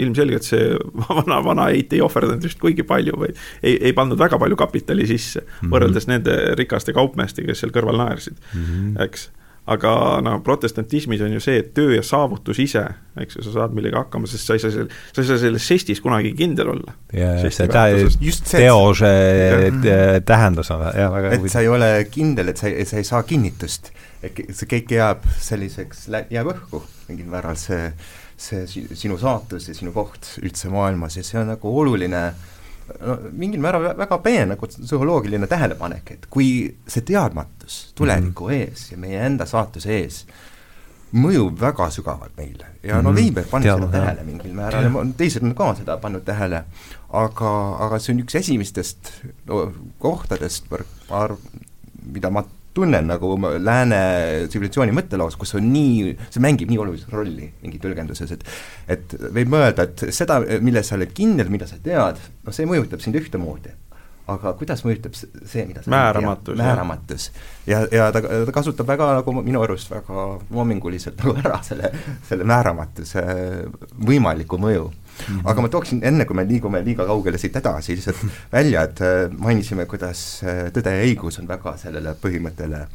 ilmselgelt 0.00 0.46
see 0.46 0.74
vana, 1.08 1.40
vana 1.44 1.70
eit 1.74 1.94
ei 1.96 2.02
ohverdanud 2.04 2.44
just 2.48 2.60
kuigi 2.62 2.86
palju 2.86 3.16
või 3.22 3.32
ei, 3.62 3.76
ei 3.76 3.94
pannud 3.96 4.18
väga 4.20 4.40
palju 4.42 4.58
kapitali 4.58 5.06
sisse 5.06 5.42
mm 5.42 5.48
-hmm. 5.48 5.72
võrreldes 5.74 6.10
nende 6.10 6.36
rikaste 6.58 6.94
kaupmeestega, 6.96 7.52
kes 7.52 7.64
seal 7.64 7.74
kõrval 7.74 8.00
naersid 8.02 8.38
mm, 8.38 8.62
-hmm. 8.62 9.02
eks 9.06 9.30
aga 9.66 9.92
no 10.22 10.36
protestantismis 10.46 11.22
on 11.26 11.32
ju 11.34 11.42
see, 11.42 11.58
et 11.58 11.72
töö 11.74 11.96
ja 11.96 12.02
saavutus 12.06 12.58
ise, 12.62 12.84
eks 13.18 13.38
ju, 13.38 13.42
sa 13.48 13.54
saad 13.56 13.74
millegagi 13.74 14.04
hakkama, 14.04 14.28
sest 14.30 14.46
sa 14.46 14.54
ei 14.54 14.62
saa 14.62 14.70
seal, 14.74 14.86
sa 15.10 15.22
ei 15.22 15.30
saa 15.30 15.40
selles 15.42 15.66
žestis 15.66 16.02
kunagi 16.04 16.30
kindel 16.38 16.70
olla. 16.76 16.94
teose 18.62 19.10
tähendus 20.28 20.70
on 20.74 20.86
jah, 20.86 21.10
väga 21.12 21.34
et 21.34 21.48
sa 21.50 21.64
ei 21.64 21.70
ole 21.72 21.90
kindel, 22.12 22.52
et 22.54 22.62
sa 22.62 22.70
ei, 22.70 22.86
sa 22.86 23.00
ei 23.02 23.08
saa 23.08 23.24
kinnitust 23.26 23.90
see 24.34 24.68
kõik 24.70 24.92
jääb 24.96 25.26
selliseks, 25.42 26.06
jääb 26.30 26.52
õhku 26.52 26.82
mingil 27.08 27.28
määral 27.30 27.58
see, 27.60 27.90
see 28.36 28.66
sinu 28.66 29.18
saatus 29.20 29.68
ja 29.70 29.76
sinu 29.76 29.94
koht 29.94 30.36
üldse 30.42 30.70
maailmas 30.72 31.18
ja 31.18 31.24
see 31.26 31.40
on 31.40 31.52
nagu 31.54 31.72
oluline 31.80 32.22
no 33.00 33.16
mingil 33.32 33.62
määral 33.62 33.88
väga 33.98 34.18
peene 34.22 34.52
nagu 34.54 34.68
psühholoogiline 34.70 35.48
tähelepanek, 35.50 36.10
et 36.14 36.26
kui 36.30 36.50
see 36.86 37.06
teadmatus 37.06 37.92
tuleviku 37.98 38.48
mm 38.48 38.52
-hmm. 38.52 38.68
ees 38.68 38.92
ja 38.92 38.98
meie 38.98 39.24
enda 39.26 39.46
saatuse 39.46 39.92
ees 39.98 40.24
mõjub 41.16 41.60
väga 41.60 41.88
sügavalt 41.90 42.36
meile 42.36 42.66
ja 42.82 43.00
no 43.02 43.10
mhm. 43.10 43.16
Veiber 43.16 43.44
pani 43.50 43.68
seda 43.68 43.88
tähele 43.90 44.24
mingil 44.26 44.54
määral 44.54 44.84
ja 44.88 45.06
teised 45.16 45.42
on 45.42 45.54
ka 45.54 45.74
seda 45.78 45.96
pannud 46.02 46.24
tähele, 46.26 46.64
aga, 47.08 47.52
aga 47.86 47.98
see 47.98 48.14
on 48.14 48.22
üks 48.24 48.34
esimestest 48.34 49.12
no, 49.46 49.72
kohtadest, 49.98 50.66
mida 52.12 52.30
ma 52.30 52.44
tunnen 52.76 53.08
nagu 53.08 53.32
lääne 53.40 54.00
tsivilisatsiooni 54.50 54.94
mõtteloos, 54.96 55.38
kus 55.40 55.56
on 55.58 55.70
nii, 55.72 56.12
see 56.28 56.44
mängib 56.44 56.70
nii 56.72 56.82
olulist 56.82 57.10
rolli 57.12 57.48
mingi 57.62 57.80
tõlgenduses, 57.82 58.36
et 58.36 58.46
et 58.96 59.16
võib 59.34 59.50
mõelda, 59.56 59.88
et 59.88 60.06
seda, 60.14 60.38
milles 60.64 60.88
sa 60.88 60.98
oled 60.98 61.12
kindel, 61.16 61.50
mida 61.52 61.68
sa 61.68 61.80
tead, 61.82 62.20
noh 62.46 62.54
see 62.54 62.68
mõjutab 62.68 63.02
sind 63.04 63.18
ühtemoodi. 63.18 63.74
aga 64.26 64.52
kuidas 64.58 64.80
mõjutab 64.82 65.14
see, 65.14 65.62
mida 65.68 65.84
sa 65.84 65.90
määramatus, 65.90 66.56
määramatus. 66.58 67.30
ja, 67.66 67.84
ja 67.92 68.08
ta, 68.12 68.20
ta 68.20 68.52
kasutab 68.52 68.88
väga 68.88 69.12
nagu 69.20 69.34
minu 69.38 69.62
arust 69.62 69.90
väga 69.90 70.26
loominguliselt 70.50 71.22
nagu 71.22 71.36
ära 71.38 71.60
selle, 71.62 71.92
selle 72.28 72.44
määramatuse 72.44 73.22
võimaliku 74.10 74.58
mõju 74.58 74.90
Mm 75.16 75.36
-hmm. 75.36 75.50
aga 75.50 75.60
ma 75.60 75.68
tooksin 75.68 76.00
enne, 76.04 76.24
kui 76.24 76.36
me 76.36 76.44
liigume 76.48 76.84
liiga 76.84 77.06
kaugele 77.06 77.38
siit 77.38 77.56
edasi, 77.56 77.94
lihtsalt 77.96 78.16
välja, 78.58 78.82
et 78.82 79.00
äh, 79.00 79.30
mainisime, 79.38 79.86
kuidas 79.86 80.42
äh, 80.44 80.72
Tõde 80.72 80.90
ja 80.92 81.04
õigus 81.04 81.40
on 81.40 81.48
väga 81.48 81.76
sellele 81.76 82.14
põhimõttele 82.22 82.86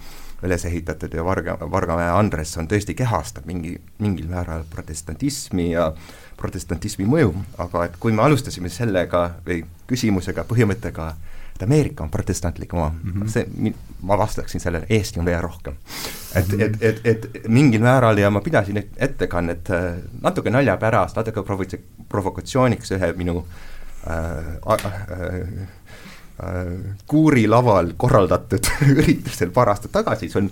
üles 0.43 0.65
ehitatud 0.65 1.13
ja 1.13 1.25
Varga, 1.25 1.57
Vargamäe 1.71 2.09
Andres 2.09 2.57
on 2.57 2.67
tõesti 2.67 2.95
kehastab 2.97 3.45
mingi, 3.45 3.75
mingil 4.01 4.27
määral 4.29 4.63
protestantismi 4.69 5.71
ja 5.71 5.91
protestantismi 6.37 7.05
mõju, 7.05 7.33
aga 7.61 7.85
et 7.85 7.97
kui 8.01 8.13
me 8.15 8.23
alustasime 8.25 8.69
sellega 8.69 9.27
või 9.45 9.61
küsimusega, 9.89 10.45
põhimõttega, 10.49 11.11
et 11.61 11.67
Ameerika 11.67 12.03
on 12.03 12.09
protestantlik 12.09 12.73
oma 12.73 12.89
mm, 12.89 13.11
-hmm. 13.11 13.27
see, 13.29 13.73
ma 14.01 14.17
vastaksin 14.17 14.61
sellele, 14.61 14.85
Eesti 14.89 15.19
on 15.19 15.25
veel 15.25 15.41
rohkem. 15.41 15.73
et 16.35 16.47
mm, 16.47 16.59
-hmm. 16.59 16.77
et, 16.81 17.05
et, 17.05 17.25
et 17.35 17.47
mingil 17.47 17.81
määral 17.81 18.17
ja 18.17 18.29
ma 18.29 18.41
pidasin 18.41 18.83
ettekannet 18.97 19.69
äh, 19.69 19.95
natuke 20.21 20.49
naljapärast, 20.49 21.15
natuke 21.15 21.41
provo-, 21.41 21.81
provokatsiooniks 22.09 22.91
ühe 22.91 23.13
minu 23.13 23.45
äh, 24.07 24.15
äh, 24.71 24.79
äh, 26.43 26.95
kuurilaval 27.07 27.93
korraldatud 27.97 28.65
üritusel 28.97 29.51
paar 29.51 29.69
aastat 29.69 29.91
tagasi, 29.91 30.29
see 30.29 30.41
on, 30.41 30.49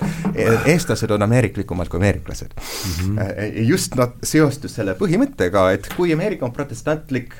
eestlased 0.65 1.11
on 1.11 1.21
ameeriklikumad 1.21 1.87
kui 1.87 1.97
ameeriklased 1.97 2.53
mm. 2.55 3.17
-hmm. 3.17 3.61
just 3.67 3.95
nad 3.95 4.11
seostus 4.23 4.75
selle 4.75 4.93
põhimõttega, 4.93 5.71
et 5.73 5.89
kui 5.95 6.13
Ameerika 6.13 6.45
on 6.45 6.51
protestantlik, 6.51 7.33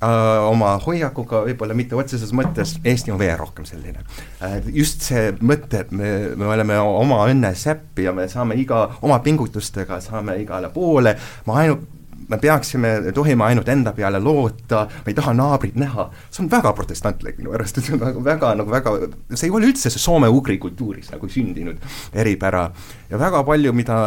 oma 0.00 0.74
hoiakuga, 0.80 1.42
võib-olla 1.44 1.74
mitte 1.76 1.96
otseses 1.98 2.32
mõttes, 2.32 2.78
Eesti 2.84 3.12
on 3.12 3.18
veel 3.20 3.36
rohkem 3.36 3.66
selline 3.68 4.00
uh,. 4.00 4.56
just 4.72 5.04
see 5.04 5.30
mõte, 5.44 5.84
et 5.84 5.92
me, 5.92 6.10
me 6.40 6.48
oleme 6.48 6.78
oma 6.80 7.22
õnne 7.28 7.52
säppi 7.54 8.08
ja 8.08 8.14
me 8.16 8.28
saame 8.28 8.56
iga, 8.60 8.86
oma 9.02 9.20
pingutustega 9.24 10.00
saame 10.00 10.38
igale 10.40 10.72
poole, 10.72 11.16
ma 11.46 11.62
ainult 11.64 11.99
me 12.28 12.38
peaksime, 12.38 12.92
tohime 13.14 13.44
ainult 13.44 13.68
enda 13.72 13.92
peale 13.96 14.20
loota, 14.22 14.84
me 15.04 15.12
ei 15.12 15.16
taha 15.16 15.34
naabrit 15.36 15.76
näha, 15.80 16.08
see 16.30 16.44
on 16.44 16.50
väga 16.52 16.72
protestantlik 16.76 17.38
minu 17.40 17.54
arust, 17.56 17.78
et 17.78 17.84
see 17.88 17.96
on 17.96 18.02
nagu 18.04 18.24
väga, 18.24 18.54
nagu 18.60 18.72
väga, 18.72 18.94
see 19.34 19.48
ei 19.48 19.54
ole 19.56 19.70
üldse 19.70 19.92
see 19.92 20.02
soome-ugri 20.02 20.58
kultuuris 20.62 21.12
nagu 21.14 21.30
sündinud 21.30 21.80
eripära. 22.12 22.68
ja 23.10 23.18
väga 23.18 23.42
palju, 23.46 23.74
mida 23.76 23.98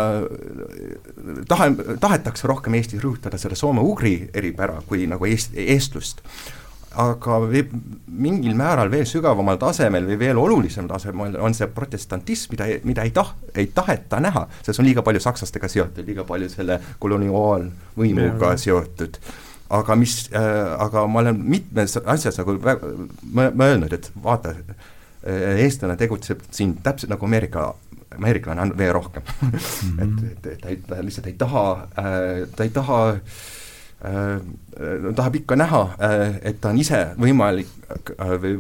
tahe, 1.49 1.71
tahetakse 1.99 2.47
rohkem 2.47 2.79
Eestis 2.79 3.03
rõhutada 3.03 3.39
selle 3.41 3.57
soome-ugri 3.59 4.15
eripära 4.33 4.81
kui 4.87 5.07
nagu 5.09 5.27
eest-, 5.29 5.55
eestlust 5.57 6.23
aga 6.99 7.37
mingil 8.07 8.55
määral 8.57 8.91
veel 8.93 9.05
sügavamal 9.09 9.57
tasemel 9.61 10.05
või 10.07 10.17
veel 10.19 10.39
olulisemal 10.39 10.91
tasemel 10.93 11.37
on 11.41 11.55
see 11.57 11.67
protestantism, 11.73 12.53
mida, 12.53 12.67
mida 12.85 13.05
ei 13.07 13.13
tah-, 13.15 13.33
ei 13.57 13.69
taheta 13.73 14.19
näha, 14.23 14.45
sest 14.65 14.81
on 14.81 14.87
liiga 14.87 15.03
palju 15.05 15.21
sakslastega 15.23 15.69
seotud, 15.71 16.05
liiga 16.07 16.25
palju 16.27 16.51
selle 16.53 16.79
koloniaalvõimuga 17.03 18.53
seotud. 18.61 19.17
aga 19.73 19.95
mis 19.97 20.29
äh,, 20.35 20.75
aga 20.85 21.07
ma 21.07 21.23
olen 21.23 21.39
mitmes 21.39 21.97
asjas 22.05 22.37
nagu 22.37 22.57
väga 22.61 22.91
mõelnud, 23.33 23.93
et 23.93 24.11
vaata, 24.23 24.53
äh, 24.53 25.63
eestlane 25.65 25.97
tegutseb 25.97 26.43
siin 26.51 26.77
täpselt 26.83 27.09
nagu 27.15 27.25
Ameerika 27.25 27.73
ameeriklane 28.13 28.61
on 28.61 28.77
veel 28.77 28.93
rohkem. 28.93 29.23
-hmm. 29.41 30.01
et, 30.03 30.45
et 30.45 30.61
ta 30.61 30.69
ei, 30.69 30.77
ta 30.87 31.01
lihtsalt 31.01 31.27
ei 31.27 31.33
taha 31.33 31.87
äh,, 31.97 32.47
ta 32.55 32.63
ei 32.63 32.69
taha 32.69 32.99
äh, 33.09 33.21
tahab 34.03 35.35
ikka 35.39 35.55
näha, 35.55 35.81
äh, 36.03 36.35
et 36.49 36.59
ta 36.61 36.73
on 36.73 36.79
ise 36.81 36.99
võimalik 37.19 37.69
või 38.41 38.57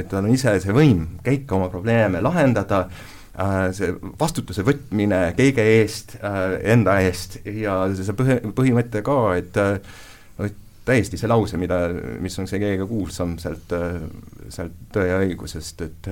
et 0.00 0.08
tal 0.08 0.24
on 0.24 0.32
ise 0.32 0.56
see 0.62 0.74
võim 0.74 1.04
käika 1.26 1.56
oma 1.58 1.68
probleeme 1.72 2.22
lahendada, 2.24 2.86
see 3.76 3.90
vastutuse 4.16 4.64
võtmine 4.64 5.34
kõige 5.36 5.64
eest, 5.76 6.16
enda 6.64 6.96
eest 7.04 7.42
ja 7.44 7.82
see 7.92 8.16
põhi, 8.16 8.38
põhimõte 8.56 9.02
ka, 9.04 9.18
et 9.36 9.60
et 10.46 10.56
täiesti 10.86 11.18
see 11.20 11.28
lause, 11.28 11.58
mida, 11.60 11.82
mis 12.22 12.38
on 12.40 12.48
see 12.48 12.62
kõige 12.62 12.86
kuulsam 12.88 13.36
sealt, 13.42 13.74
sealt 14.48 14.80
Tõe 14.94 15.10
ja 15.10 15.18
õigusest, 15.20 15.82
et 15.84 16.08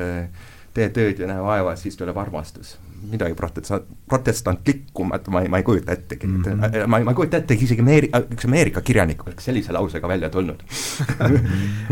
tee 0.75 0.89
tööd 0.93 1.23
ja 1.23 1.31
näe 1.31 1.41
vaeva, 1.41 1.77
siis 1.81 1.97
tuleb 1.97 2.19
armastus 2.21 2.75
midagi 3.11 3.37
protestant, 3.39 3.89
protestantlikumat 4.09 5.29
ma 5.33 5.45
ei, 5.45 5.49
ma 5.53 5.61
ei 5.61 5.67
kujuta 5.67 5.93
ettegi 5.93 6.27
mm, 6.27 6.43
-hmm. 6.43 6.87
ma, 6.87 7.01
ma 7.05 7.15
ei 7.15 7.19
kujuta 7.19 7.41
ettegi 7.43 7.69
isegi 7.69 7.85
Ameerika, 7.85 8.23
üks 8.35 8.49
Ameerika 8.49 8.81
kirjanik 8.81 9.27
oleks 9.27 9.45
sellise 9.51 9.73
lausega 9.73 10.09
välja 10.09 10.31
tulnud. 10.31 10.63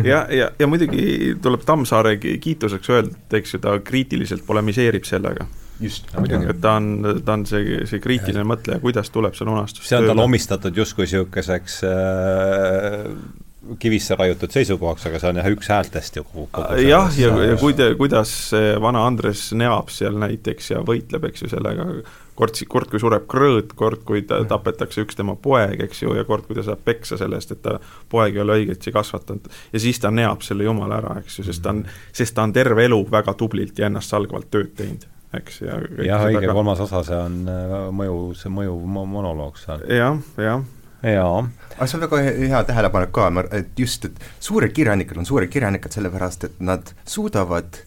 Ja, 0.05 0.27
ja, 0.31 0.51
ja 0.59 0.67
muidugi 0.67 1.35
tuleb 1.43 1.61
Tammsaare 1.67 2.17
kiituseks 2.17 2.91
öelda, 2.91 3.17
eks 3.37 3.55
ju, 3.55 3.61
ta 3.63 3.77
kriitiliselt 3.85 4.47
polemiseerib 4.47 5.05
sellega. 5.05 5.47
Just. 5.81 6.11
et 6.15 6.61
ta 6.61 6.77
on, 6.79 7.05
ta 7.25 7.33
on 7.33 7.45
see, 7.49 7.81
see 7.91 8.01
kriitiline 8.03 8.45
mõtleja, 8.47 8.79
kuidas 8.83 9.11
tuleb 9.11 9.35
see 9.35 9.47
lunastus 9.49 9.89
see 9.89 9.99
on 9.99 10.07
talle 10.07 10.23
omistatud 10.23 10.77
justkui 10.79 11.09
niisuguseks 11.09 11.79
äh, 11.89 13.09
kivisse 13.79 14.17
raiutud 14.19 14.51
seisukohaks, 14.53 15.07
aga 15.07 15.21
see 15.23 15.31
on 15.31 15.39
jah 15.39 15.49
üks 15.53 15.71
häältest 15.71 16.19
ju 16.19 16.25
jah, 16.83 17.13
ja, 17.19 17.31
ja 17.47 17.59
kuida-, 17.61 17.93
kuidas 17.99 18.33
see 18.51 18.75
vana 18.83 19.05
Andres 19.07 19.51
neab 19.59 19.93
seal 19.95 20.19
näiteks 20.19 20.73
ja 20.73 20.83
võitleb, 20.87 21.29
eks 21.31 21.45
ju, 21.45 21.51
sellega, 21.53 21.87
kord, 22.39 22.59
kord 22.73 22.91
kui 22.91 23.03
sureb 23.03 23.29
Krõõt, 23.31 23.77
kord 23.79 24.03
kui 24.09 24.25
ta 24.27 24.41
tapetakse 24.49 25.05
üks 25.07 25.19
tema 25.19 25.37
poeg, 25.39 25.79
eks 25.87 26.03
ju, 26.03 26.17
ja 26.19 26.27
kord, 26.29 26.49
kui 26.49 26.59
ta 26.59 26.67
saab 26.67 26.83
peksa 26.85 27.21
selle 27.21 27.39
eest, 27.39 27.55
et 27.55 27.63
ta 27.63 27.79
poeg 28.13 28.37
ei 28.37 28.45
ole 28.45 28.59
õigetsi 28.63 28.95
kasvatanud. 28.95 29.49
ja 29.73 29.85
siis 29.87 30.03
ta 30.03 30.11
neab 30.11 30.43
selle 30.47 30.67
jumala 30.67 30.99
ära, 30.99 31.17
eks 31.23 31.39
ju, 31.39 31.47
sest 31.51 31.63
ta 31.63 31.75
on, 31.77 31.87
sest 32.13 32.35
ta 32.35 32.47
on 32.47 32.55
terve 32.57 32.87
elu 32.91 33.03
väga 33.11 33.37
tublilt 33.39 33.79
ja 33.79 33.91
ennastsalgavalt 33.93 34.51
tööd 34.51 34.75
teinud 34.79 35.09
eks, 35.39 35.63
ja 35.65 35.79
jah, 36.05 36.27
õige 36.29 36.45
ka... 36.45 36.55
kolmas 36.57 36.83
osa, 36.85 37.03
see 37.07 37.19
on 37.19 37.43
äh, 37.49 37.75
mõju, 37.95 38.17
see 38.39 38.53
mõju 38.53 38.77
monoloog 38.91 39.59
seal 39.61 39.85
ja,. 39.89 40.13
jah, 40.13 40.23
jah. 40.51 40.65
Jaa 41.03 41.37
aga 41.77 41.89
see 41.89 41.99
on 41.99 42.05
väga 42.07 42.21
hea 42.53 42.65
tähelepanek 42.69 43.15
ka, 43.15 43.31
et 43.59 43.79
just, 43.79 44.05
et 44.11 44.29
suured 44.41 44.75
kirjanikud 44.77 45.19
on 45.23 45.29
suured 45.29 45.51
kirjanikud 45.53 45.95
sellepärast, 45.95 46.51
et 46.51 46.61
nad 46.63 46.93
suudavad 47.09 47.81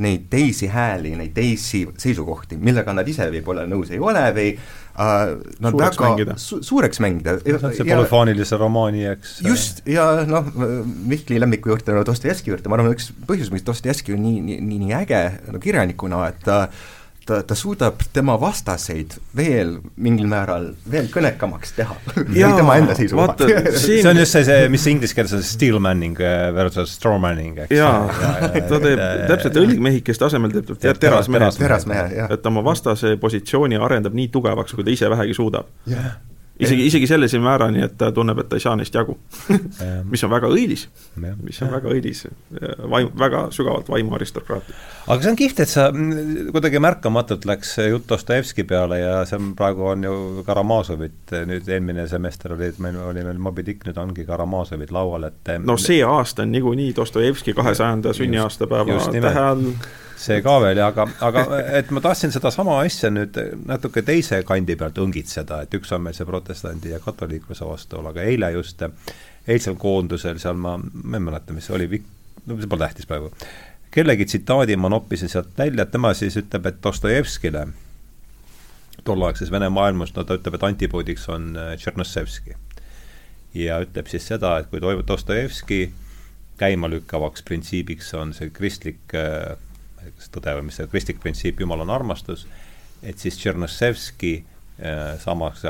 neid 0.00 0.28
teisi 0.32 0.68
hääli, 0.70 1.12
neid 1.18 1.32
teisi 1.36 1.82
seisukohti, 2.00 2.56
millega 2.60 2.92
nad 2.96 3.08
ise 3.10 3.26
võib-olla 3.32 3.66
nõus 3.68 3.90
ei 3.92 3.98
ole 4.00 4.22
või 4.36 4.52
uh, 4.54 5.34
nad 5.60 5.74
suureks 5.74 5.98
väga 5.98 6.06
mängida. 6.06 6.36
Su, 6.40 6.60
suureks 6.64 7.02
mängida. 7.04 7.36
see 7.42 7.84
polüfoonilise 7.84 8.60
romaani, 8.60 9.04
eks. 9.12 9.34
just, 9.44 9.82
ja 9.90 10.06
noh, 10.28 10.48
Mihkli 11.10 11.40
lemmiku 11.42 11.74
juurde, 11.74 11.98
Dostojevski 12.06 12.54
juurde, 12.54 12.72
ma 12.72 12.78
arvan, 12.78 12.94
üks 12.96 13.10
põhjus, 13.28 13.52
miks 13.52 13.66
Dostojevski 13.66 14.16
on 14.16 14.24
nii, 14.24 14.40
nii, 14.46 14.62
nii, 14.70 14.80
nii 14.86 14.96
äge 15.02 15.20
no, 15.50 15.60
kirjanikuna, 15.60 16.22
et 16.32 16.48
uh, 16.48 16.88
ta, 17.26 17.42
ta 17.46 17.56
suudab 17.58 18.02
tema 18.14 18.36
vastaseid 18.40 19.16
veel 19.36 19.76
mingil 20.00 20.28
määral 20.30 20.70
veel 20.90 21.10
kõnekamaks 21.12 21.74
teha. 21.76 21.96
Tema 22.60 22.76
enda 22.80 22.96
seisukohalt 22.98 23.44
siin... 23.82 24.00
see 24.02 24.08
on 24.10 24.20
just 24.20 24.36
see, 24.36 24.46
see, 24.48 24.70
mis 24.72 24.86
inglise 24.90 25.16
keeles 25.16 25.34
on 25.36 25.44
steel 25.46 25.80
manning 25.82 26.18
äh, 26.22 26.48
versus 26.56 26.96
straw 26.98 27.18
manning, 27.22 27.58
eks. 27.66 27.76
jaa, 27.76 28.08
ta 28.70 28.80
teeb 28.82 29.04
täpselt 29.30 29.60
õlgmehikeste 29.62 30.28
asemel 30.30 30.56
teeb 30.56 30.74
ta 30.80 30.96
terasmehe, 30.96 32.26
et 32.30 32.50
oma 32.50 32.64
vastase 32.66 33.16
positsiooni 33.20 33.80
arendab 33.80 34.16
nii 34.16 34.32
tugevaks, 34.34 34.76
kui 34.76 34.86
ta 34.86 34.94
ise 34.94 35.12
vähegi 35.12 35.36
suudab. 35.36 35.70
Yeah 35.90 36.18
isegi, 36.60 36.86
isegi 36.86 37.08
sellise 37.10 37.40
määrani, 37.42 37.82
et 37.84 37.96
ta 37.98 38.10
tunneb, 38.14 38.38
et 38.42 38.48
ta 38.50 38.58
ei 38.58 38.64
saa 38.64 38.74
neist 38.78 38.94
jagu. 38.94 39.16
Mis 40.10 40.24
on 40.26 40.32
väga 40.32 40.50
õilis, 40.52 40.86
mis 41.42 41.60
on 41.64 41.72
väga 41.72 41.92
õilis, 41.92 42.24
vaim, 42.90 43.10
väga 43.18 43.46
sügavalt 43.54 43.88
vaimuaristokraatia. 43.92 44.76
aga 45.06 45.22
see 45.22 45.32
on 45.32 45.38
kihvt, 45.40 45.62
et 45.64 45.72
sa 45.72 45.88
kuidagi 45.92 46.82
märkamatult 46.82 47.46
läks 47.48 47.76
jutt 47.88 48.08
Dostojevski 48.10 48.64
peale 48.68 49.00
ja 49.00 49.14
see 49.28 49.38
on, 49.40 49.54
praegu 49.58 49.88
on 49.92 50.04
ju 50.06 50.44
Karamazovit, 50.46 51.34
nüüd 51.48 51.68
eelmine 51.68 52.06
semester 52.10 52.54
oli 52.56 52.72
meil, 52.78 53.00
oli 53.12 53.24
meil 53.26 53.40
Moby 53.42 53.64
Dick, 53.66 53.86
nüüd 53.88 53.98
ongi 54.00 54.26
Karamazovit 54.28 54.92
laual, 54.94 55.30
et 55.30 55.54
no 55.64 55.78
see 55.80 56.02
aasta 56.06 56.46
on 56.46 56.54
niikuinii 56.54 56.92
Dostojevski 56.96 57.56
kahesajanda 57.56 58.14
sünniaastapäeva 58.16 59.00
tähe 59.10 59.48
all 59.50 59.66
see 60.20 60.42
ka 60.44 60.56
veel 60.60 60.80
aga, 60.84 61.06
aga 61.24 61.44
et 61.78 61.90
ma 61.94 62.02
tahtsin 62.04 62.32
sedasama 62.34 62.76
asja 62.84 63.10
nüüd 63.12 63.36
natuke 63.68 64.02
teise 64.06 64.42
kandi 64.46 64.76
pealt 64.80 65.00
õngitseda, 65.00 65.62
et 65.64 65.76
üks 65.78 65.92
on 65.96 66.04
meil 66.04 66.16
see 66.16 66.28
protestandi 66.28 66.92
ja 66.92 67.00
katoliikluse 67.02 67.66
vastuolu, 67.66 68.12
aga 68.12 68.24
eile 68.28 68.52
just, 68.56 68.84
eilsel 69.48 69.78
koondusel 69.80 70.40
seal 70.42 70.58
ma, 70.60 70.76
ma 70.78 71.20
ei 71.20 71.24
mäleta, 71.24 71.56
mis 71.56 71.68
see 71.70 71.76
oli, 71.78 72.02
no 72.46 72.58
see 72.58 72.70
pole 72.70 72.84
tähtis 72.84 73.08
praegu, 73.08 73.30
kellegi 73.94 74.26
tsitaadi 74.28 74.76
ma 74.76 74.90
noppisin 74.92 75.32
sealt 75.32 75.56
välja, 75.58 75.86
tema 75.86 76.12
siis 76.14 76.36
ütleb, 76.40 76.68
et 76.68 76.82
Dostojevskile, 76.84 77.64
tolleaegses 79.04 79.50
Vene 79.50 79.70
maailmas, 79.72 80.12
no 80.16 80.26
ta 80.28 80.36
ütleb, 80.36 80.58
et 80.58 80.68
antipoodiks 80.68 81.26
on 81.32 81.54
äh, 81.56 81.72
Tšernossevski. 81.80 82.58
ja 83.56 83.80
ütleb 83.82 84.06
siis 84.06 84.28
seda, 84.28 84.58
et 84.60 84.68
kui 84.70 84.84
toimub 84.84 85.08
Dostojevski 85.08 85.82
käimalükkavaks 86.60 87.42
printsiibiks 87.48 88.12
on 88.14 88.36
see 88.36 88.52
kristlik 88.52 89.16
äh, 89.16 89.56
kas 90.16 90.30
tõde 90.34 90.56
või 90.58 90.68
mis 90.68 90.80
see 90.80 90.88
kristlik 90.90 91.20
printsiip, 91.22 91.60
Jumal 91.60 91.84
on 91.84 91.92
armastus, 91.94 92.46
et 93.02 93.20
siis 93.20 93.38
Tšernossevski 93.40 94.32
äh, 94.40 95.14
samaks 95.22 95.64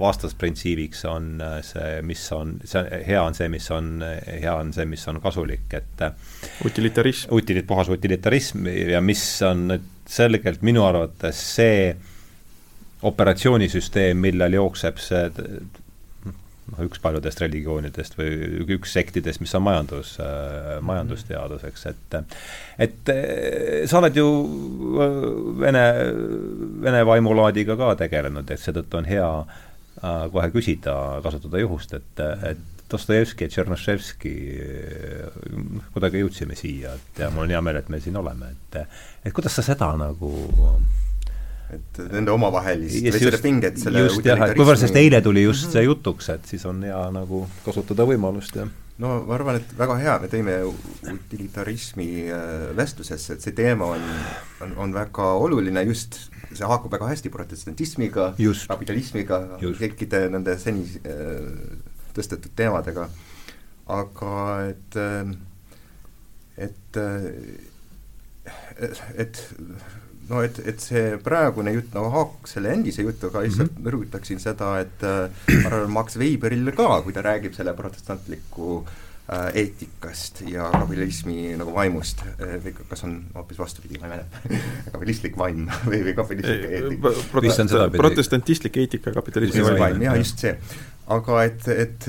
vastasprintsiibiks 0.00 1.04
on 1.10 1.30
äh, 1.42 1.56
see, 1.66 2.02
mis 2.06 2.24
on, 2.34 2.56
see 2.64 3.02
hea 3.06 3.22
on 3.22 3.38
see, 3.38 3.48
mis 3.52 3.70
on, 3.74 3.94
hea 4.26 4.54
on 4.54 4.74
see, 4.76 4.88
mis 4.90 5.06
on 5.10 5.20
kasulik, 5.24 5.66
et 5.78 6.04
äh, 6.06 6.12
utilitarism. 6.66 7.32
utilit-, 7.36 7.66
puhas 7.66 7.90
utilitarism 7.92 8.66
ja 8.66 9.00
mis 9.04 9.24
on 9.46 9.66
nüüd 9.72 9.90
selgelt 10.06 10.62
minu 10.62 10.84
arvates 10.86 11.40
see 11.56 11.90
operatsioonisüsteem, 13.06 14.18
millel 14.18 14.56
jookseb 14.56 15.02
see 15.02 15.26
noh, 16.72 16.82
üks 16.86 17.00
paljudest 17.02 17.40
religioonidest 17.44 18.16
või 18.18 18.62
üks 18.76 18.94
sektidest, 18.96 19.42
mis 19.42 19.54
on 19.58 19.64
majandus 19.66 20.16
äh,, 20.22 20.76
majandusteadus, 20.86 21.66
eks, 21.68 21.86
et 21.92 22.18
et 22.86 23.12
äh, 23.12 23.84
sa 23.88 24.00
oled 24.00 24.18
ju 24.18 24.26
äh, 24.26 25.18
vene, 25.62 25.84
vene 26.86 27.04
vaimulaadiga 27.08 27.78
ka 27.78 27.94
tegelenud, 28.02 28.50
et 28.50 28.62
seetõttu 28.62 29.02
on 29.02 29.08
hea 29.10 29.30
kohe 29.96 30.50
küsida, 30.52 30.92
kasutada 31.24 31.60
juhust, 31.62 31.94
et, 31.96 32.20
et 32.44 32.64
Dostojevski 32.92 33.46
ja 33.46 33.50
Tšernoševski 33.50 34.32
kuidagi 35.94 36.20
jõudsime 36.20 36.54
siia, 36.54 36.92
et 36.94 37.22
ja 37.24 37.30
mul 37.32 37.46
on 37.46 37.54
hea 37.54 37.62
meel, 37.64 37.80
et 37.80 37.88
me 37.90 37.98
siin 38.04 38.20
oleme, 38.20 38.52
et 38.52 38.78
et 39.24 39.32
kuidas 39.34 39.56
sa 39.56 39.64
seda 39.64 39.88
nagu 39.98 40.30
et 41.74 42.00
nende 42.12 42.30
omavahelist 42.34 43.00
yes, 43.00 43.16
või 43.16 43.22
seda 43.24 43.38
pinget 43.42 43.78
selle 43.80 44.04
just 44.06 44.26
jah, 44.26 44.42
et 44.46 44.58
kuivõrd 44.58 44.78
sellest 44.78 44.98
eile 45.00 45.20
tuli 45.24 45.42
just 45.42 45.72
see 45.74 45.82
jutuks, 45.86 46.28
et 46.34 46.46
siis 46.46 46.64
on 46.68 46.82
hea 46.86 47.00
nagu 47.14 47.42
kasutada 47.64 48.06
võimalust, 48.06 48.58
jah. 48.60 48.70
no 49.02 49.16
ma 49.26 49.34
arvan, 49.34 49.58
et 49.60 49.74
väga 49.78 49.98
hea, 50.02 50.14
me 50.22 50.30
tõime 50.30 50.56
utilitarismi 51.12 52.08
äh, 52.30 52.54
vestlusesse, 52.78 53.36
et 53.36 53.46
see 53.46 53.56
teema 53.58 53.90
on, 53.96 54.06
on, 54.66 54.76
on 54.86 54.94
väga 54.94 55.32
oluline 55.42 55.82
just, 55.88 56.20
see 56.52 56.70
haakub 56.70 56.94
väga 56.94 57.10
hästi 57.10 57.34
protestantismiga, 57.34 58.30
kapitalismiga, 58.70 59.42
kõikide 59.64 60.26
nende 60.36 60.54
seni 60.62 60.86
äh, 61.02 61.50
tõstetud 62.16 62.54
teemadega, 62.56 63.10
aga 63.96 64.36
et 64.70 65.00
äh, 65.02 65.34
et 66.56 67.02
et 69.16 69.40
no 70.30 70.42
et, 70.44 70.58
et 70.66 70.82
see 70.82 71.16
praegune 71.22 71.72
jutt 71.76 71.96
nagu 71.96 72.10
haakuks 72.14 72.56
selle 72.56 72.72
endise 72.74 73.04
jutuga, 73.06 73.42
lihtsalt 73.44 73.72
mm 73.72 73.82
-hmm. 73.82 73.92
rõhutaksin 73.94 74.42
seda, 74.42 74.76
et 74.82 75.04
äh, 75.06 75.30
ma 75.62 75.70
arvan, 75.70 75.90
Max 75.98 76.16
Weberil 76.20 76.72
ka, 76.76 77.02
kui 77.02 77.14
ta 77.16 77.22
räägib 77.26 77.54
selle 77.54 77.74
protestantliku 77.78 78.80
äh, 78.82 79.46
eetikast 79.62 80.42
ja 80.50 80.70
kapitalismi 80.74 81.54
nagu 81.60 81.74
vaimust 81.74 82.24
äh, 82.26 82.56
või 82.64 82.74
kas 82.80 83.04
on 83.06 83.16
hoopis 83.34 83.58
vastupidi, 83.62 84.00
ma 84.02 84.10
ei 84.10 84.16
mäleta 84.16 84.60
kapitalistlik 84.94 85.38
vaim 85.38 85.64
või, 85.86 86.02
või 86.08 86.18
kapitalistlik 86.18 86.76
eetika. 86.80 87.88
protestantistlik 88.02 88.76
eetika, 88.76 89.14
kapitalismi 89.14 89.64
vaim, 89.70 89.80
vaim, 89.84 90.06
jah, 90.10 90.18
just 90.18 90.38
see. 90.42 90.58
Aga 91.06 91.42
et, 91.46 91.66
et 91.70 92.06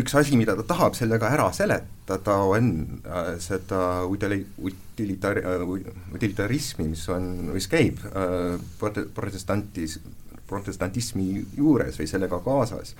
üks 0.00 0.14
asi, 0.16 0.36
mida 0.40 0.54
ta 0.56 0.64
tahab 0.70 0.96
sellega 0.96 1.28
ära 1.34 1.50
seletada, 1.52 2.38
on 2.48 2.70
äh, 3.04 3.34
seda 3.42 4.04
ud-, 4.08 4.24
utilitar-, 4.64 5.42
utilitarismi, 6.14 6.88
mis 6.94 7.04
on, 7.12 7.28
mis 7.52 7.68
käib 7.68 8.00
äh, 8.08 8.56
prote-, 8.80 9.08
protestantis, 9.14 9.98
protestantismi 10.48 11.28
juures 11.58 12.00
või 12.00 12.08
sellega 12.08 12.40
kaasas. 12.44 12.94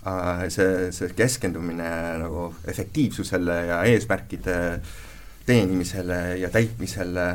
Äh,, 0.00 0.48
see, 0.50 0.90
see 0.96 1.12
keskendumine 1.14 1.92
nagu 2.24 2.50
efektiivsusele 2.68 3.62
ja 3.70 3.84
eesmärkide 3.92 4.58
teenimisele 5.46 6.20
ja 6.42 6.50
täitmisele 6.52 7.30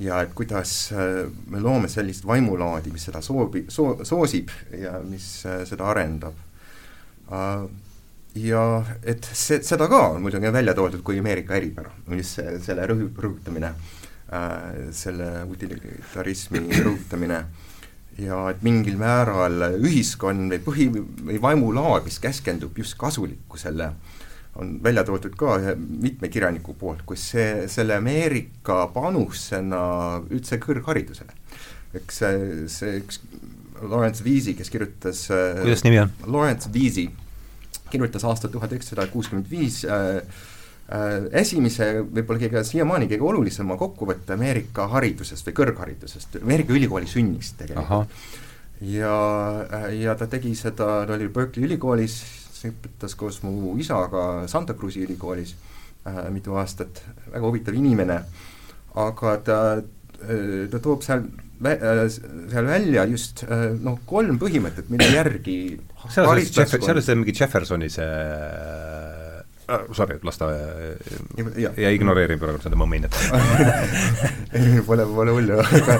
ja 0.00 0.20
et 0.24 0.32
kuidas 0.36 0.72
äh, 0.92 1.28
me 1.50 1.60
loome 1.60 1.88
sellist 1.92 2.26
vaimulaadi, 2.26 2.92
mis 2.94 3.04
seda 3.08 3.22
soovi, 3.24 3.66
soo-, 3.68 4.00
soosib 4.06 4.52
ja 4.78 4.98
mis 5.04 5.44
äh, 5.48 5.62
seda 5.68 5.90
arendab. 5.92 6.36
Äh, 7.30 7.64
ja 8.40 8.64
et 9.02 9.26
see, 9.26 9.60
seda 9.66 9.88
ka 9.90 10.04
on 10.14 10.22
muidugi 10.24 10.52
välja 10.54 10.74
toodud 10.78 11.02
kui 11.06 11.18
Ameerika 11.20 11.56
eripära, 11.58 11.92
mis 12.12 12.36
selle 12.38 12.86
rõhu-, 12.90 13.10
rõhutamine 13.26 13.72
äh,, 13.72 14.86
selle 14.96 15.32
utilitarismi 15.50 16.64
rõhutamine. 16.86 17.44
Ja 18.20 18.40
et 18.50 18.64
mingil 18.66 18.98
määral 19.00 19.78
ühiskond 19.78 20.50
või 20.52 20.64
põhi- 20.64 20.88
või 21.28 21.38
vaimulaad, 21.40 22.04
mis 22.04 22.18
keskendub 22.20 22.76
just 22.76 22.98
kasulikkusele, 23.00 23.92
on 24.58 24.78
välja 24.82 25.04
toodud 25.06 25.36
ka 25.38 25.56
ühe 25.60 25.74
mitme 25.78 26.28
kirjaniku 26.32 26.74
poolt, 26.78 27.04
kus 27.06 27.30
see, 27.34 27.68
selle 27.70 27.96
Ameerika 28.00 28.82
panusena 28.94 29.82
üldse 30.30 30.58
kõrgharidusele. 30.62 31.36
eks 32.00 32.22
see, 32.22 32.68
see 32.70 32.98
üks 33.00 33.22
Lawrence 33.80 34.24
Weezy, 34.24 34.54
kes 34.58 34.70
kirjutas 34.70 35.24
äh, 35.32 35.62
kuidas 35.62 35.84
nimi 35.86 36.00
on? 36.02 36.12
Lawrence 36.26 36.70
Weezy 36.74 37.08
kirjutas 37.90 38.24
aastal 38.28 38.52
tuhat 38.52 38.72
üheksasada 38.74 39.06
kuuskümmend 39.10 39.50
viis 39.50 39.82
äh, 39.88 40.20
esimese, 41.38 42.00
võib-olla 42.02 42.42
kõige, 42.42 42.64
siiamaani 42.66 43.08
kõige 43.10 43.26
olulisema 43.28 43.76
kokkuvõtte 43.78 44.34
Ameerika 44.34 44.88
haridusest 44.90 45.46
või 45.46 45.56
kõrgharidusest, 45.60 46.40
Ameerika 46.42 46.74
ülikooli 46.74 47.06
sünnist 47.10 47.60
tegelikult. 47.60 48.16
ja, 48.90 49.14
ja 49.94 50.16
ta 50.18 50.26
tegi 50.30 50.54
seda, 50.58 51.04
ta 51.06 51.14
oli 51.14 51.28
Berkeley 51.30 51.68
ülikoolis, 51.68 52.18
õpetas 52.68 53.16
koos 53.18 53.40
mu 53.44 53.76
isaga 53.80 54.46
Santa 54.50 54.76
Cruzi 54.78 55.04
ülikoolis 55.06 55.54
äh, 56.06 56.26
mitu 56.34 56.56
aastat, 56.60 57.02
väga 57.30 57.46
huvitav 57.46 57.78
inimene, 57.78 58.20
aga 59.00 59.36
ta, 59.46 59.60
ta 60.20 60.82
toob 60.82 61.04
seal 61.06 61.24
vä-, 61.62 61.78
seal 62.10 62.68
välja 62.68 63.06
just 63.08 63.44
noh, 63.80 64.00
kolm 64.06 64.38
põhimõtet, 64.42 64.90
mille 64.92 65.08
järgi 65.14 65.58
seal 66.10 66.28
on 66.28 66.40
see, 66.44 67.02
see 67.04 67.18
mingi 67.18 67.36
Jeffersoni 67.36 67.90
see 67.92 68.08
äh, 69.70 69.86
sorry, 69.96 70.18
las 70.26 70.40
ta 70.40 70.50
ja, 71.60 71.72
ja 71.76 71.92
ignoreerin 71.94 72.40
praegu 72.42 72.60
seda 72.62 72.78
momentit 72.80 73.16
ei, 74.58 74.80
pole, 74.86 75.06
pole 75.08 75.36
hullu, 75.36 75.58
aga 75.62 75.98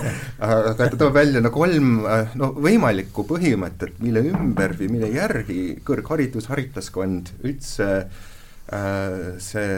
aga 0.48 0.74
ta 0.80 0.90
toob 0.94 1.14
välja 1.16 1.42
no 1.44 1.52
kolm 1.54 2.02
no 2.40 2.52
võimalikku 2.58 3.26
põhimõtet, 3.30 3.98
mille 4.04 4.24
ümber 4.32 4.76
või 4.80 4.90
mille 4.96 5.12
järgi 5.14 5.60
kõrgharidus, 5.86 6.50
haritlaskond 6.52 7.34
üldse 7.44 7.90
äh, 8.00 9.38
see 9.42 9.70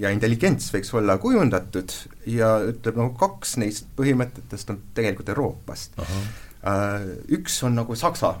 ja 0.00 0.10
intelligents 0.14 0.70
võiks 0.74 0.90
olla 0.96 1.16
kujundatud 1.22 1.92
ja 2.30 2.56
ütleb, 2.66 2.98
no 2.98 3.10
kaks 3.18 3.56
neist 3.62 3.86
põhimõtetest 3.98 4.72
on 4.74 4.80
tegelikult 4.96 5.30
Euroopast. 5.34 5.98
Uh. 6.00 6.26
-huh 6.64 7.04
üks 7.28 7.62
on 7.64 7.74
nagu 7.76 7.94
Saksa, 7.94 8.34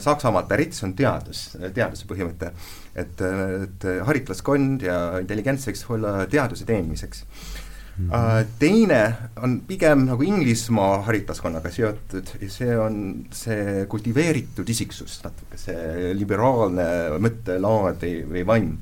Saksamaalt 0.00 0.48
pärit, 0.48 0.72
see 0.72 0.86
on 0.88 0.94
teadus, 0.96 1.56
teaduse 1.74 2.06
põhimõte 2.08 2.52
et, 2.94 3.20
et 3.66 3.88
haritlaskond 4.06 4.84
ja 4.84 4.98
intelligents 5.20 5.68
võiks 5.68 5.84
olla 5.92 6.14
teaduse 6.30 6.64
teenimiseks 6.68 7.24
mm. 7.24 8.10
-hmm. 8.10 8.50
Teine 8.58 9.00
on 9.42 9.60
pigem 9.68 10.06
nagu 10.08 10.22
Inglismaa 10.22 11.02
haritlaskonnaga 11.08 11.70
seotud 11.70 12.34
ja 12.40 12.50
see 12.50 12.76
on 12.78 13.24
see 13.30 13.86
kultiveeritud 13.88 14.68
isiksus, 14.68 15.20
natuke 15.24 15.58
see 15.60 16.12
liberaalne 16.14 17.18
mõttelaad 17.18 18.04
või, 18.04 18.14
või 18.28 18.46
vaim. 18.46 18.76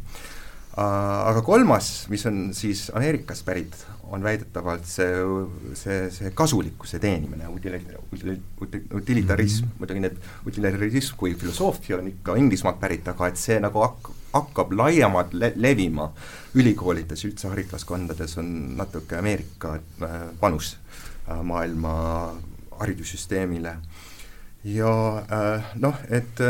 Aga 0.80 1.42
kolmas, 1.42 2.06
mis 2.08 2.24
on 2.26 2.54
siis 2.54 2.90
Ameerikast 2.94 3.44
pärit, 3.44 3.74
on 4.10 4.22
väidetavalt 4.22 4.86
see, 4.90 5.10
see, 5.78 5.98
see 6.10 6.30
kasulikkuse 6.34 6.98
teenimine, 6.98 7.48
utilitarism 7.48 9.64
mm, 9.64 9.70
-hmm. 9.70 9.78
muidugi 9.78 10.00
need, 10.00 10.16
utilitarism 10.46 11.16
kui 11.16 11.34
filosoofia 11.34 11.98
on 11.98 12.08
ikka 12.08 12.36
Inglismaalt 12.36 12.80
pärit, 12.80 13.08
aga 13.08 13.28
et 13.28 13.36
see 13.36 13.60
nagu 13.60 13.84
hak-, 13.84 14.10
hakkab 14.32 14.72
laiemalt 14.72 15.34
le-, 15.34 15.52
levima 15.56 16.10
ülikoolides, 16.54 17.24
üldse 17.24 17.48
hariduskondades, 17.48 18.38
on 18.38 18.76
natuke 18.76 19.18
Ameerika 19.18 19.76
äh, 19.76 20.18
panus 20.40 20.76
äh, 21.28 21.42
maailma 21.42 22.34
haridussüsteemile. 22.80 23.76
ja 24.64 25.18
äh, 25.18 25.64
noh, 25.74 25.94
et 26.10 26.40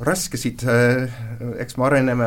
raskesid, 0.00 0.64
äh, 0.66 1.12
eks 1.62 1.76
me 1.78 1.86
areneme, 1.86 2.26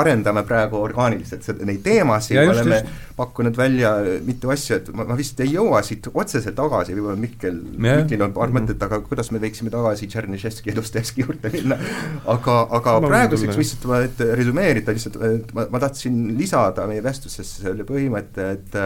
arendame 0.00 0.44
praegu 0.46 0.78
orgaaniliselt 0.80 1.44
seda, 1.46 1.66
neid 1.68 1.82
teemasid, 1.84 2.38
oleme 2.40 2.78
just. 2.80 3.02
pakkunud 3.18 3.58
välja 3.58 3.92
mitu 4.24 4.52
asja, 4.54 4.78
et 4.80 4.90
ma, 4.96 5.06
ma 5.08 5.18
vist 5.18 5.40
ei 5.44 5.52
jõua 5.54 5.82
siit 5.86 6.08
otseselt 6.12 6.56
tagasi, 6.58 6.96
võib-olla 6.96 7.20
Mihkel, 7.20 7.60
Mihklil 7.76 8.24
on 8.24 8.32
paar 8.36 8.48
mm 8.48 8.56
-hmm. 8.56 8.70
mõtet, 8.70 8.86
aga 8.86 9.00
kuidas 9.06 9.30
me 9.34 9.42
võiksime 9.42 9.72
tagasi 9.74 10.08
Tšerniševski 10.08 10.72
ja 10.72 10.76
Dostojevski 10.80 11.26
juurde 11.26 11.52
minna, 11.52 11.78
aga, 12.24 12.56
aga 12.80 12.98
ma 13.00 13.12
praeguseks 13.12 13.60
lihtsalt 13.60 13.86
ma, 13.90 14.00
et 14.08 14.24
resümeerida 14.40 14.96
lihtsalt, 14.96 15.20
et 15.30 15.54
ma, 15.54 15.68
ma 15.70 15.82
tahtsin 15.86 16.34
lisada 16.38 16.88
meie 16.90 17.04
vestlusesse 17.04 17.62
selle 17.68 17.86
põhimõtte, 17.88 18.50
et 18.58 18.82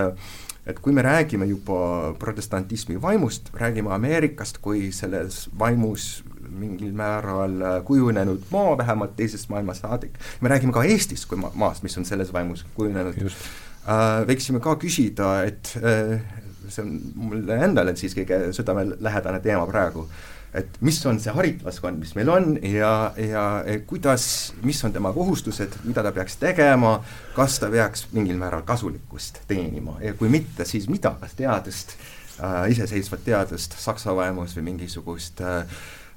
et 0.68 0.80
kui 0.84 0.92
me 0.92 1.00
räägime 1.02 1.46
juba 1.48 2.12
protestantismi 2.20 2.98
vaimust, 3.00 3.48
räägime 3.56 3.88
Ameerikast 3.94 4.58
kui 4.60 4.90
selles 4.92 5.46
vaimus 5.58 6.22
mingil 6.50 6.92
määral 6.96 7.60
äh, 7.62 7.78
kujunenud 7.84 8.48
maa, 8.52 8.76
vähemalt 8.78 9.16
teisest 9.16 9.50
maailmast 9.52 9.84
saadik, 9.86 10.18
me 10.40 10.52
räägime 10.52 10.72
ka 10.74 10.84
Eestist 10.88 11.28
kui 11.28 11.40
ma-, 11.40 11.52
maast, 11.58 11.84
mis 11.86 11.96
on 11.98 12.06
selles 12.08 12.32
vaimus 12.32 12.64
kujunenud, 12.76 13.20
äh, 13.24 14.06
võiksime 14.28 14.62
ka 14.64 14.76
küsida, 14.80 15.32
et 15.48 15.74
äh, 15.82 16.18
see 16.68 16.84
on 16.84 16.96
mulle 17.28 17.60
endale 17.64 17.96
siis 17.96 18.16
kõige 18.16 18.48
südamelähedane 18.56 19.40
teema 19.44 19.66
praegu, 19.68 20.06
et 20.56 20.78
mis 20.84 20.98
on 21.06 21.18
see 21.20 21.32
haritlaskond, 21.34 22.00
mis 22.00 22.14
meil 22.16 22.30
on 22.32 22.54
ja, 22.64 22.92
ja 23.20 23.44
kuidas, 23.86 24.54
mis 24.64 24.80
on 24.84 24.94
tema 24.94 25.12
kohustused, 25.12 25.76
mida 25.84 26.04
ta 26.04 26.12
peaks 26.16 26.38
tegema, 26.40 26.98
kas 27.36 27.58
ta 27.60 27.68
peaks 27.72 28.06
mingil 28.16 28.40
määral 28.40 28.64
kasulikkust 28.68 29.42
teenima 29.48 29.98
ja 30.04 30.14
kui 30.16 30.32
mitte, 30.32 30.64
siis 30.68 30.88
mida, 30.88 31.14
kas 31.20 31.36
teadust 31.38 31.94
äh,, 32.40 32.64
iseseisvat 32.72 33.24
teadust 33.28 33.76
Saksa 33.80 34.16
vaimus 34.16 34.56
või 34.56 34.70
mingisugust 34.72 35.44
äh, 35.44 35.62
Äh, 35.62 36.07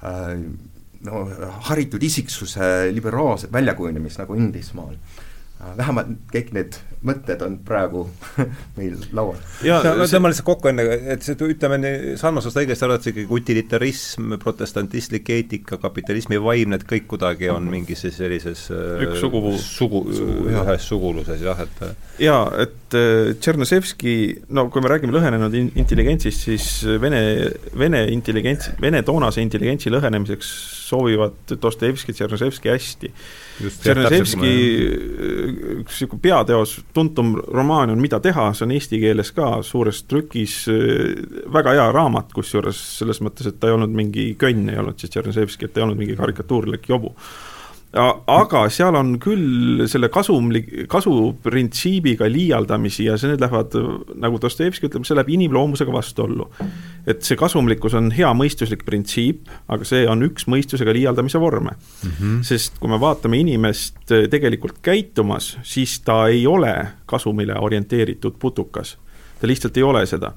no 1.05 1.25
haritud 1.69 2.03
isiksuse 2.03 2.91
liberaalset 2.93 3.51
väljakujunemist 3.53 4.21
nagu 4.21 4.35
Inglismaal. 4.35 4.95
äh, 4.95 5.30
vähemalt 5.77 6.17
kõik 6.31 6.53
need 6.55 6.79
mõtted 7.05 7.41
on 7.41 7.55
praegu 7.65 8.03
meil 8.77 8.97
laual. 9.15 9.39
jaa, 9.65 9.81
tõmbame 9.81 10.31
lihtsalt 10.31 10.45
kokku 10.45 10.69
enne, 10.69 10.85
et 11.13 11.25
see, 11.25 11.37
ütleme 11.49 11.79
nii, 11.81 12.13
Salmo, 12.21 12.43
sa 12.43 12.51
saad 12.51 12.63
õigesti 12.65 12.85
aru, 12.85 12.97
et 12.97 13.05
see 13.05 13.13
ikkagi 13.15 13.37
utilitarism, 13.37 14.35
protestantistlik 14.41 15.31
eetika, 15.33 15.79
kapitalismi 15.81 16.37
vaim, 16.41 16.73
need 16.75 16.85
kõik 16.89 17.07
kuidagi 17.11 17.49
on 17.53 17.69
mingis 17.73 18.05
sellises 18.05 18.67
äh, 18.73 19.01
üks 19.07 19.21
sugu, 19.23 19.55
sugu, 19.61 20.03
ühes 20.51 20.87
suguluses 20.87 21.41
jah, 21.41 21.65
et 21.65 21.83
jaa, 22.21 22.43
et 22.61 22.77
Tšernosevski, 23.41 24.13
no 24.53 24.67
kui 24.69 24.83
me 24.83 24.91
räägime 24.91 25.15
lõhenenud 25.15 25.55
in-, 25.57 25.71
intelligentsist, 25.79 26.45
siis 26.49 26.67
Vene, 27.01 27.21
Vene 27.77 28.03
intelligents, 28.13 28.73
Vene 28.81 29.01
toonase 29.07 29.41
intelligentsi 29.41 29.93
lõhenemiseks 29.93 30.51
soovivad 30.91 31.55
Dostojevski, 31.55 32.13
Tšernosevski 32.13 32.71
hästi. 32.71 33.13
Tšernosevski 33.61 34.51
üks 35.81 36.01
niisugune 36.01 36.23
peateos 36.23 36.77
tuntum 36.95 37.35
romaan 37.53 37.93
on 37.93 38.01
Mida 38.01 38.19
teha, 38.23 38.49
see 38.57 38.65
on 38.67 38.75
eesti 38.75 38.99
keeles 39.01 39.31
ka 39.35 39.53
suures 39.65 40.03
trükis, 40.09 40.57
väga 41.53 41.77
hea 41.77 41.87
raamat, 41.93 42.33
kusjuures 42.35 42.79
selles 42.99 43.21
mõttes, 43.23 43.51
et 43.51 43.59
ta 43.61 43.69
ei 43.69 43.77
olnud 43.77 43.93
mingi 43.95 44.31
könn, 44.39 44.69
ei 44.71 44.81
olnud 44.81 44.99
siis 44.99 45.13
Tšernozevski, 45.13 45.69
et 45.69 45.77
ei 45.77 45.85
olnud 45.85 45.99
mingi 46.01 46.17
karikatuurlik 46.19 46.89
jobu 46.89 47.15
aga 47.91 48.61
seal 48.71 48.95
on 48.95 49.17
küll 49.19 49.83
selle 49.91 50.07
kasumlik, 50.11 50.69
kasuprintsiibiga 50.91 52.29
liialdamisi 52.31 53.09
ja 53.09 53.17
see, 53.19 53.33
need 53.33 53.43
lähevad, 53.43 53.75
nagu 54.21 54.39
Dostojevski 54.39 54.87
ütleb, 54.87 55.03
see 55.07 55.17
läheb 55.17 55.31
inimloomusega 55.35 55.91
vastuollu. 55.91 56.47
et 57.07 57.25
see 57.25 57.35
kasumlikkus 57.35 57.97
on 57.97 58.11
hea 58.15 58.29
mõistuslik 58.37 58.85
printsiip, 58.87 59.49
aga 59.67 59.87
see 59.87 60.05
on 60.07 60.23
üks 60.23 60.47
mõistusega 60.47 60.93
liialdamise 60.95 61.39
vorme 61.41 61.75
mm. 61.75 62.09
-hmm. 62.09 62.41
sest 62.47 62.79
kui 62.79 62.89
me 62.89 62.99
vaatame 62.99 63.41
inimest 63.43 63.99
tegelikult 64.07 64.79
käitumas, 64.81 65.57
siis 65.63 65.99
ta 65.99 66.27
ei 66.27 66.47
ole 66.47 66.87
kasumile 67.05 67.59
orienteeritud 67.59 68.39
putukas. 68.39 68.97
ta 69.41 69.47
lihtsalt 69.47 69.77
ei 69.77 69.83
ole 69.83 70.05
seda. 70.05 70.31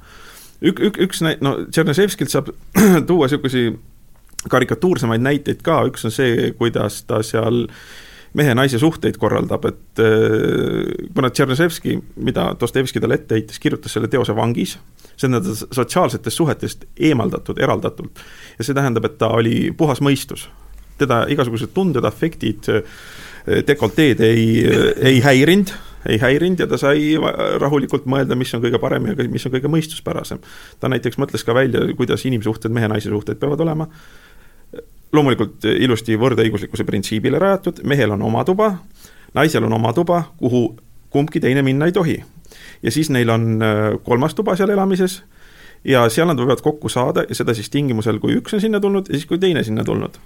ük-, 0.64 0.80
ük-, 0.80 1.02
üks 1.06 1.22
näit-, 1.22 1.40
no 1.40 1.58
Tšernozevskilt 1.70 2.30
saab 2.30 2.50
tuua 3.06 3.26
niisuguseid 3.26 3.78
karikatuursemaid 4.50 5.22
näiteid 5.24 5.62
ka, 5.64 5.82
üks 5.88 6.04
on 6.08 6.14
see, 6.14 6.50
kuidas 6.58 7.02
ta 7.08 7.22
seal 7.24 7.64
mehe-naise 8.34 8.80
suhteid 8.82 9.16
korraldab, 9.20 9.66
et 9.70 10.02
äh, 10.02 11.08
kuna 11.14 11.30
Tšernozevski, 11.30 11.96
mida 12.26 12.50
Dostojevski 12.60 13.02
talle 13.02 13.20
ette 13.20 13.38
heitis, 13.38 13.60
kirjutas 13.62 13.94
selle 13.94 14.10
teose 14.10 14.34
vangis, 14.36 14.76
see 15.14 15.30
on 15.30 15.38
ta 15.38 15.54
sotsiaalsetest 15.54 16.42
suhetest 16.42 16.86
eemaldatud, 16.98 17.60
eraldatult. 17.62 18.22
ja 18.58 18.66
see 18.66 18.74
tähendab, 18.74 19.06
et 19.06 19.18
ta 19.18 19.30
oli 19.38 19.70
puhas 19.76 20.02
mõistus. 20.02 20.48
teda 20.98 21.24
igasugused 21.26 21.72
tunded, 21.74 22.04
afektid, 22.06 22.68
äh, 22.70 23.62
dekolteed 23.66 24.20
ei, 24.20 24.64
ei 25.02 25.20
häirinud, 25.20 25.70
ei 26.08 26.18
häirinud 26.18 26.60
ja 26.60 26.66
ta 26.66 26.78
sai 26.78 27.14
rahulikult 27.60 28.06
mõelda, 28.10 28.36
mis 28.36 28.52
on 28.54 28.62
kõige 28.62 28.78
parem 28.80 29.06
ja 29.06 29.14
mis 29.30 29.46
on 29.46 29.52
kõige 29.52 29.70
mõistuspärasem. 29.70 30.42
ta 30.80 30.88
näiteks 30.88 31.18
mõtles 31.18 31.46
ka 31.46 31.54
välja, 31.54 31.86
kuidas 31.96 32.26
inimsuhted, 32.26 32.74
mehe-naise 32.74 33.14
suhted 33.14 33.38
peavad 33.38 33.60
olema 33.60 33.88
loomulikult 35.14 35.66
ilusti 35.74 36.16
võrdõiguslikkuse 36.20 36.86
printsiibile 36.88 37.38
rajatud, 37.38 37.82
mehel 37.88 38.14
on 38.16 38.22
oma 38.26 38.44
tuba, 38.44 38.70
naisel 39.34 39.66
on 39.68 39.76
oma 39.78 39.92
tuba, 39.96 40.22
kuhu 40.38 40.66
kumbki 41.14 41.40
teine 41.40 41.62
minna 41.62 41.86
ei 41.86 41.92
tohi. 41.92 42.22
ja 42.82 42.90
siis 42.90 43.10
neil 43.10 43.30
on 43.30 43.62
äh, 43.62 43.94
kolmas 44.04 44.34
tuba 44.34 44.56
seal 44.56 44.70
elamises 44.70 45.22
ja 45.84 46.04
seal 46.12 46.28
nad 46.30 46.40
võivad 46.40 46.62
kokku 46.64 46.90
saada 46.92 47.24
ja 47.28 47.36
seda 47.36 47.54
siis 47.56 47.70
tingimusel, 47.72 48.20
kui 48.22 48.38
üks 48.38 48.56
on 48.56 48.62
sinna 48.62 48.80
tulnud 48.80 49.10
ja 49.10 49.18
siis, 49.18 49.28
kui 49.28 49.40
teine 49.40 49.64
sinna 49.64 49.84
tulnud. 49.84 50.18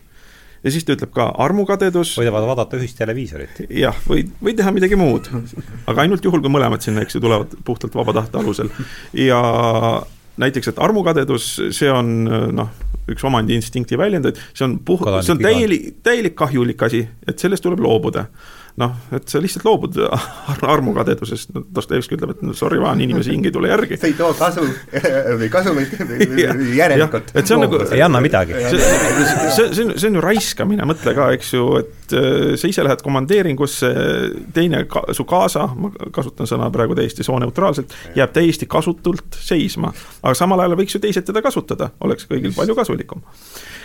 ja 0.64 0.70
siis 0.74 0.84
ta 0.84 0.94
ütleb 0.96 1.12
ka 1.14 1.28
armukadedus 1.44 2.16
võivad 2.18 2.46
vaadata 2.50 2.78
ühist 2.78 2.98
televiisorit. 2.98 3.64
jah, 3.70 3.96
või, 4.08 4.24
või 4.42 4.54
teha 4.58 4.72
midagi 4.74 4.98
muud. 4.98 5.30
aga 5.86 6.06
ainult 6.06 6.24
juhul, 6.24 6.42
kui 6.44 6.52
mõlemad 6.52 6.84
sinna, 6.84 7.02
eks 7.02 7.18
ju, 7.18 7.24
tulevad 7.24 7.58
puhtalt 7.64 7.94
vaba 7.94 8.16
tahte 8.20 8.38
alusel. 8.40 8.70
ja 9.12 9.42
näiteks, 10.38 10.72
et 10.72 10.78
armukadedus, 10.82 11.48
see 11.76 11.90
on 11.92 12.12
noh, 12.54 12.70
üks 13.08 13.24
omandiinstinkti 13.24 13.98
väljendajaid, 13.98 14.40
see 14.54 14.66
on 14.68 14.78
puh-, 14.84 15.04
see 15.22 15.34
on 15.34 15.42
täielik, 15.42 15.90
täielik 16.06 16.36
kahjulik 16.38 16.82
asi, 16.88 17.04
et 17.28 17.38
sellest 17.40 17.64
tuleb 17.66 17.82
loobuda 17.84 18.28
noh, 18.78 18.94
et 19.14 19.26
sa 19.30 19.40
lihtsalt 19.42 19.66
loobud 19.66 19.96
armukadedusest, 20.74 21.52
no 21.54 21.64
Dostojevski 21.74 22.16
ütleb, 22.18 22.34
et 22.36 22.42
no 22.46 22.54
sorry, 22.56 22.80
vaan 22.82 23.00
inimese 23.02 23.32
hing 23.34 23.48
ei 23.48 23.54
tule 23.54 23.70
järgi. 23.72 23.98
see 23.98 24.12
ei 24.12 24.16
too 24.18 24.30
kasu 24.38 24.64
või 25.40 25.50
kasumit 25.52 25.94
järelikult. 26.80 27.32
et 27.34 27.48
see 27.48 27.56
on 27.56 27.64
nagu 27.66 27.80
ei 27.86 28.02
anna 28.04 28.22
midagi. 28.24 28.56
see, 28.68 28.82
see, 28.82 29.70
see 29.74 29.86
on, 29.86 29.94
see 29.96 30.10
on 30.10 30.18
ju 30.20 30.24
raiskamine, 30.24 30.88
mõtle 30.88 31.14
ka, 31.16 31.30
eks 31.36 31.54
ju, 31.56 31.64
et 31.82 32.16
äh, 32.18 32.54
sa 32.60 32.70
ise 32.70 32.86
lähed 32.86 33.02
komandeeringusse, 33.04 33.92
teine 34.54 34.84
ka, 34.90 35.08
su 35.16 35.26
kaasa, 35.28 35.68
ma 35.74 35.92
kasutan 36.14 36.50
sõna 36.50 36.70
praegu 36.74 36.96
täiesti 36.98 37.26
sooneutraalselt, 37.26 37.96
jääb 38.18 38.34
täiesti 38.36 38.70
kasutult 38.70 39.40
seisma. 39.42 39.92
aga 40.22 40.36
samal 40.38 40.62
ajal 40.62 40.78
võiks 40.78 40.98
ju 40.98 41.02
teised 41.02 41.26
teda 41.26 41.42
kasutada, 41.44 41.92
oleks 42.04 42.28
kõigil 42.30 42.54
palju 42.56 42.78
kasulikum 42.78 43.26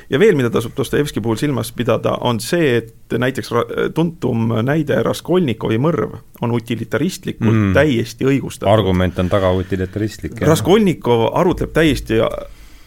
ja 0.09 0.19
veel, 0.19 0.35
mida 0.35 0.49
tasub 0.53 0.75
Dostojevski 0.77 1.21
puhul 1.21 1.37
silmas 1.39 1.71
pidada, 1.75 2.17
on 2.21 2.39
see, 2.43 2.77
et 2.77 3.17
näiteks 3.19 3.51
tuntum 3.95 4.51
näide 4.65 5.01
Raskolnikovi 5.03 5.77
mõrv 5.81 6.17
on 6.41 6.55
utilitaristlikult 6.55 7.53
mm. 7.53 7.71
täiesti 7.77 8.27
õigustatud. 8.27 8.71
argument 8.71 9.19
on 9.19 9.29
taga 9.31 9.53
utilitaristlik. 9.57 10.41
Raskolnikov 10.47 11.29
arutleb 11.33 11.73
täiesti 11.73 12.19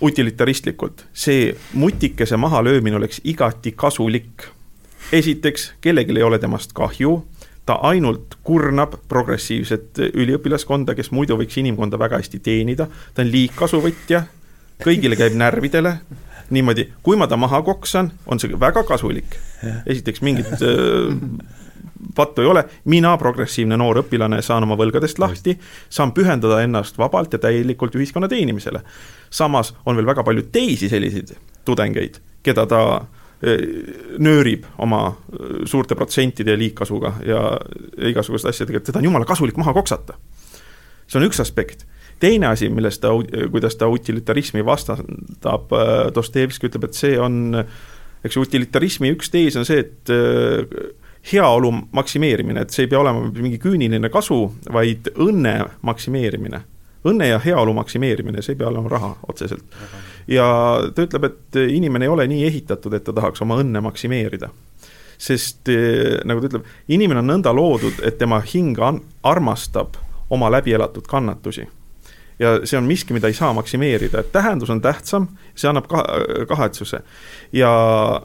utilitaristlikult, 0.02 1.06
see 1.12 1.54
mutikese 1.72 2.36
mahalöömine 2.36 2.96
oleks 2.96 3.20
igati 3.24 3.72
kasulik. 3.72 4.52
esiteks, 5.12 5.72
kellelgi 5.80 6.16
ei 6.18 6.22
ole 6.22 6.38
temast 6.38 6.72
kahju, 6.74 7.20
ta 7.66 7.78
ainult 7.86 8.34
kurnab 8.42 8.96
progressiivset 9.08 9.98
üliõpilaskonda, 10.12 10.94
kes 10.94 11.12
muidu 11.14 11.36
võiks 11.38 11.58
inimkonda 11.58 11.98
väga 11.98 12.18
hästi 12.18 12.40
teenida, 12.42 12.88
ta 13.14 13.22
on 13.22 13.30
liigkasuvõtja, 13.30 14.24
kõigile 14.82 15.16
käib 15.16 15.38
närvidele 15.38 15.96
niimoodi, 16.50 16.90
kui 17.02 17.16
ma 17.16 17.26
ta 17.26 17.36
maha 17.36 17.62
koksan, 17.62 18.10
on 18.26 18.40
see 18.40 18.60
väga 18.60 18.82
kasulik. 18.86 19.38
esiteks 19.86 20.22
mingit 20.22 20.62
äh, 20.62 21.16
pattu 22.14 22.42
ei 22.42 22.46
ole, 22.46 22.64
mina, 22.84 23.16
progressiivne 23.18 23.76
noor 23.76 24.02
õpilane, 24.04 24.40
saan 24.42 24.66
oma 24.66 24.76
võlgadest 24.78 25.18
lahti, 25.18 25.56
saan 25.88 26.12
pühendada 26.16 26.60
ennast 26.64 26.98
vabalt 26.98 27.32
ja 27.32 27.40
täielikult 27.42 27.96
ühiskonna 27.96 28.28
teenimisele. 28.28 28.82
samas 29.30 29.74
on 29.86 29.96
veel 29.96 30.06
väga 30.06 30.24
palju 30.24 30.42
teisi 30.52 30.88
selliseid 30.88 31.36
tudengeid, 31.64 32.20
keda 32.42 32.66
ta 32.66 32.82
äh, 32.96 33.66
nöörib 34.18 34.64
oma 34.78 35.06
äh, 35.08 35.16
suurte 35.64 35.94
protsentide 35.94 36.50
ja 36.50 36.58
liigkasuga 36.58 37.14
ja 37.26 37.42
igasuguste 37.96 38.48
asjadega, 38.48 38.78
et 38.78 38.84
teda 38.84 38.98
on 38.98 39.10
jumala 39.10 39.24
kasulik 39.24 39.56
maha 39.56 39.72
koksata. 39.72 40.14
see 41.06 41.20
on 41.20 41.26
üks 41.28 41.40
aspekt 41.40 41.86
teine 42.20 42.50
asi, 42.52 42.68
millest 42.72 43.02
ta, 43.02 43.10
kuidas 43.50 43.76
ta 43.76 43.88
utilitarismi 43.88 44.64
vastandab, 44.66 45.72
äh, 45.72 45.96
Dostojevski 46.14 46.70
ütleb, 46.70 46.88
et 46.88 46.98
see 46.98 47.16
on, 47.20 47.56
eks 48.24 48.38
utilitarismi 48.40 49.12
üks 49.16 49.32
tees 49.32 49.58
on 49.58 49.66
see, 49.68 49.84
et 49.84 50.12
äh, 50.14 50.94
heaolu 51.32 51.72
maksimeerimine, 51.96 52.62
et 52.62 52.74
see 52.74 52.86
ei 52.86 52.92
pea 52.92 53.00
olema 53.02 53.26
mingi 53.34 53.58
küüniline 53.62 54.10
kasu, 54.12 54.46
vaid 54.72 55.10
õnne 55.14 55.58
maksimeerimine. 55.86 56.62
õnne 57.06 57.26
ja 57.28 57.38
heaolu 57.38 57.72
maksimeerimine, 57.74 58.42
see 58.42 58.56
ei 58.56 58.58
pea 58.58 58.68
olema 58.68 58.90
raha 58.90 59.12
otseselt. 59.28 59.64
ja 60.26 60.46
ta 60.94 61.06
ütleb, 61.06 61.24
et 61.24 61.60
inimene 61.70 62.06
ei 62.06 62.10
ole 62.10 62.26
nii 62.26 62.46
ehitatud, 62.46 62.94
et 62.94 63.04
ta 63.04 63.12
tahaks 63.12 63.42
oma 63.42 63.60
õnne 63.62 63.80
maksimeerida 63.80 64.50
sest 65.18 65.68
äh, 65.72 66.20
nagu 66.28 66.40
ta 66.40 66.50
ütleb, 66.50 66.66
inimene 66.92 67.22
on 67.22 67.30
nõnda 67.30 67.52
loodud, 67.54 68.02
et 68.04 68.18
tema 68.18 68.40
hing 68.44 68.78
armastab 69.22 69.96
oma 70.30 70.50
läbielatud 70.50 71.06
kannatusi 71.08 71.66
ja 72.38 72.58
see 72.64 72.78
on 72.78 72.84
miski, 72.84 73.14
mida 73.16 73.30
ei 73.30 73.34
saa 73.34 73.52
maksimeerida, 73.56 74.20
et 74.20 74.32
tähendus 74.32 74.70
on 74.70 74.80
tähtsam, 74.84 75.28
see 75.56 75.70
annab 75.70 75.88
ka 75.88 76.02
kahetsuse. 76.48 77.00
ja 77.52 77.70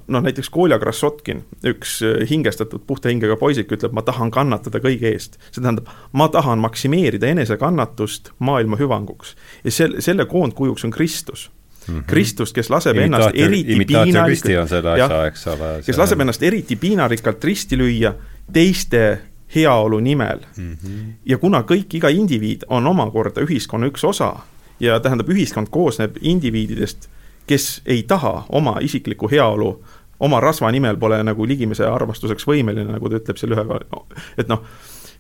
noh, 0.08 0.24
näiteks 0.24 0.50
Kolja 0.50 0.80
Krassotkin, 0.80 1.46
üks 1.66 2.02
hingestatud 2.30 2.84
puhta 2.88 3.10
hingega 3.10 3.38
poisik, 3.40 3.72
ütleb, 3.72 3.96
ma 3.96 4.02
tahan 4.02 4.32
kannatada 4.32 4.84
kõige 4.84 5.14
eest. 5.14 5.40
see 5.52 5.62
tähendab, 5.62 5.88
ma 6.12 6.28
tahan 6.28 6.60
maksimeerida 6.60 7.32
enesekannatust 7.32 8.34
maailma 8.40 8.78
hüvanguks. 8.78 9.36
ja 9.64 9.72
sel-, 9.72 10.00
selle 10.00 10.26
koondkujuks 10.26 10.86
on 10.86 10.92
Kristus 10.92 11.50
Mm 11.88 12.00
-hmm. 12.00 12.04
Kristust, 12.08 12.54
kes 12.54 12.70
laseb 12.70 12.98
ennast 12.98 13.30
eriti 13.34 13.86
piinarikkalt, 13.86 15.86
kes 15.86 15.98
laseb 15.98 16.20
ennast 16.20 16.44
eriti 16.44 16.76
piinarikkalt 16.76 17.44
risti 17.44 17.78
lüüa 17.78 18.14
teiste 18.54 19.20
heaolu 19.56 20.00
nimel 20.00 20.40
mm. 20.58 20.74
-hmm. 20.74 21.14
ja 21.26 21.38
kuna 21.38 21.62
kõik, 21.62 21.94
iga 21.94 22.10
indiviid 22.10 22.64
on 22.70 22.88
omakorda 22.88 23.42
ühiskonna 23.42 23.88
üks 23.88 24.04
osa 24.08 24.36
ja 24.80 25.00
tähendab, 25.00 25.30
ühiskond 25.30 25.68
koosneb 25.70 26.18
indiviididest, 26.22 27.10
kes 27.48 27.82
ei 27.86 28.04
taha 28.04 28.46
oma 28.50 28.78
isiklikku 28.82 29.30
heaolu 29.32 29.84
oma 30.20 30.40
rasva 30.40 30.72
nimel 30.72 30.98
pole 30.98 31.24
nagu 31.24 31.48
ligimese 31.48 31.86
armastuseks 31.86 32.48
võimeline, 32.48 32.92
nagu 32.92 33.10
ta 33.10 33.18
ütleb 33.18 33.38
seal 33.38 33.56
ühe 33.58 33.66
et 34.38 34.48
noh, 34.48 34.64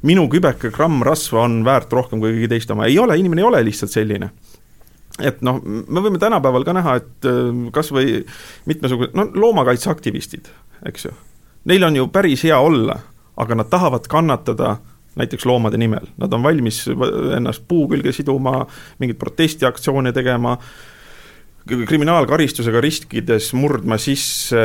minu 0.01 0.27
kübeke 0.29 0.71
gramm 0.71 1.01
rasva 1.05 1.41
on 1.41 1.63
väärt 1.65 1.93
rohkem 1.93 2.19
kui 2.19 2.33
kõigi 2.33 2.49
teiste 2.49 2.73
oma, 2.73 2.85
ei 2.85 2.99
ole, 2.99 3.17
inimene 3.17 3.41
ei 3.41 3.49
ole 3.49 3.63
lihtsalt 3.65 3.91
selline 3.91 4.31
et 5.19 5.41
noh, 5.41 5.59
me 5.61 6.01
võime 6.01 6.19
tänapäeval 6.21 6.63
ka 6.65 6.73
näha, 6.73 6.95
et 7.01 7.29
äh, 7.29 7.49
kas 7.75 7.91
või 7.91 8.21
mitmesugused, 8.69 9.15
no 9.17 9.27
loomakaitseaktivistid, 9.33 10.47
eks 10.87 11.09
ju, 11.09 11.15
neil 11.69 11.83
on 11.83 11.99
ju 11.99 12.07
päris 12.13 12.45
hea 12.47 12.57
olla 12.57 12.99
aga 13.37 13.55
nad 13.55 13.69
tahavad 13.71 14.07
kannatada 14.11 14.77
näiteks 15.19 15.45
loomade 15.45 15.79
nimel, 15.79 16.07
nad 16.17 16.33
on 16.33 16.43
valmis 16.43 16.85
ennast 17.35 17.65
puu 17.67 17.87
külge 17.91 18.13
siduma, 18.15 18.61
mingeid 18.99 19.19
protestiaktsioone 19.19 20.13
tegema, 20.15 20.55
kriminaalkaristusega 21.67 22.81
riskides 22.81 23.51
murdma 23.53 23.97
sisse 24.01 24.61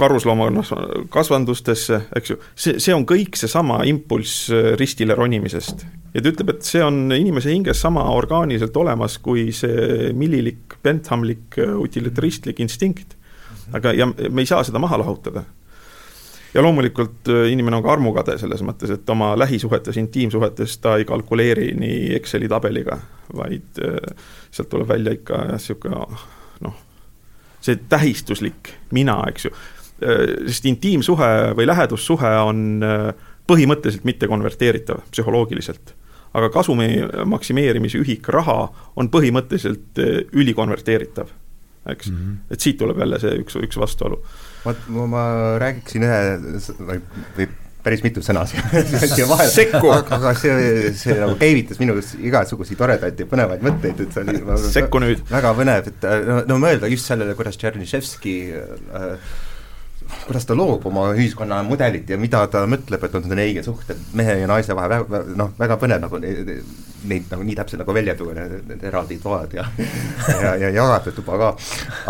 karuslooma 0.00 0.48
noh, 0.52 0.72
kasvandustesse, 1.12 2.00
eks 2.16 2.32
ju, 2.32 2.36
see, 2.54 2.80
see 2.82 2.94
on 2.94 3.06
kõik 3.08 3.38
seesama 3.38 3.80
impulss 3.88 4.50
ristile 4.80 5.16
ronimisest. 5.16 5.86
ja 6.14 6.22
ta 6.22 6.32
ütleb, 6.32 6.52
et 6.54 6.66
see 6.66 6.82
on 6.84 7.06
inimese 7.14 7.52
hinges 7.52 7.80
sama 7.80 8.04
orgaaniliselt 8.12 8.76
olemas 8.76 9.18
kui 9.22 9.48
see 9.54 10.10
millilik, 10.16 10.76
benthamlik, 10.82 11.60
utilitaristlik 11.78 12.60
instinkt. 12.60 13.16
aga, 13.72 13.94
ja 13.94 14.10
me 14.10 14.42
ei 14.42 14.50
saa 14.50 14.64
seda 14.66 14.82
maha 14.82 14.98
lahutada 14.98 15.44
ja 16.54 16.62
loomulikult 16.62 17.28
äh, 17.28 17.52
inimene 17.52 17.76
on 17.76 17.84
ka 17.84 17.92
armukade 17.92 18.36
selles 18.38 18.62
mõttes, 18.66 18.90
et 18.94 19.10
oma 19.10 19.32
lähisuhetes, 19.38 19.96
intiimsuhetes 20.00 20.78
ta 20.82 20.96
ei 20.98 21.06
kalkuleeri 21.08 21.72
nii 21.78 22.14
Exceli 22.18 22.48
tabeliga, 22.50 22.98
vaid 23.36 23.82
äh, 23.84 23.98
sealt 24.50 24.70
tuleb 24.72 24.88
välja 24.90 25.14
ikka 25.18 25.44
niisugune 25.52 26.02
noh, 26.66 26.80
see 27.62 27.78
tähistuslik 27.88 28.74
mina, 28.96 29.20
eks 29.30 29.48
ju. 29.48 29.54
Äh, 30.02 30.26
sest 30.48 30.66
intiimsuhe 30.70 31.30
või 31.58 31.68
lähedussuhe 31.70 32.34
on 32.42 32.84
põhimõtteliselt 33.50 34.04
mitte 34.06 34.28
konverteeritav 34.30 35.02
psühholoogiliselt. 35.10 35.96
aga 36.34 36.46
kasumi 36.54 37.02
maksimeerimise 37.26 37.98
ühik 37.98 38.28
raha 38.30 38.68
on 38.96 39.08
põhimõtteliselt 39.10 39.98
ülikonverteeritav, 40.32 41.26
eks 41.90 42.10
mm. 42.10 42.16
-hmm. 42.16 42.36
et 42.50 42.60
siit 42.60 42.78
tuleb 42.78 42.98
jälle 42.98 43.18
see 43.18 43.32
üks, 43.42 43.56
üks 43.58 43.78
vastuolu 43.78 44.22
ma, 44.64 44.76
ma, 44.96 45.08
ma 45.14 45.24
räägiksin 45.62 46.06
ühe 46.06 46.20
või, 46.78 47.48
päris 47.84 48.02
mitu 48.04 48.22
sõna 48.24 48.44
siia 48.48 49.26
vahele, 49.30 49.66
aga, 49.80 50.00
aga 50.18 50.32
see, 50.38 50.90
see 51.00 51.16
nagu 51.20 51.36
käivitas 51.40 51.80
minus 51.80 52.14
igasuguseid 52.18 52.80
toredaid 52.80 53.22
ja 53.22 53.28
põnevaid 53.30 53.64
mõtteid, 53.64 54.02
et 54.04 54.16
see 54.16 54.24
oli 54.24 54.58
sekku 54.78 55.02
nüüd. 55.02 55.22
väga 55.30 55.54
põnev, 55.56 55.92
et 55.92 56.10
no, 56.28 56.42
no 56.50 56.58
mõelda 56.62 56.90
just 56.92 57.08
sellele, 57.08 57.36
kuidas 57.38 57.56
Tšerniševski 57.60 58.36
äh, 58.56 59.38
kuidas 60.26 60.46
ta 60.46 60.56
loob 60.56 60.84
oma 60.90 61.08
ühiskonnamudelit 61.14 62.10
ja 62.10 62.18
mida 62.20 62.42
ta 62.50 62.64
mõtleb, 62.68 63.04
et 63.06 63.16
on 63.16 63.26
need 63.30 63.42
õiged 63.44 63.66
suhted 63.66 64.00
mehe 64.18 64.36
ja 64.42 64.48
naise 64.50 64.76
vahel, 64.76 65.04
väga, 65.06 65.20
noh, 65.38 65.52
väga 65.58 65.76
põnev 65.80 66.02
nagu 66.04 66.20
neid, 66.22 66.50
neid 67.10 67.28
nagu 67.32 67.46
nii 67.46 67.56
täpselt 67.58 67.82
nagu 67.82 67.94
välja 67.96 68.16
tuua, 68.18 68.34
need 68.36 68.84
eraldi 68.90 69.20
toad 69.22 69.54
ja 69.56 69.66
ja, 70.44 70.54
ja 70.66 70.72
jagatud 70.74 71.16
tuba 71.20 71.38
ka. 71.40 71.50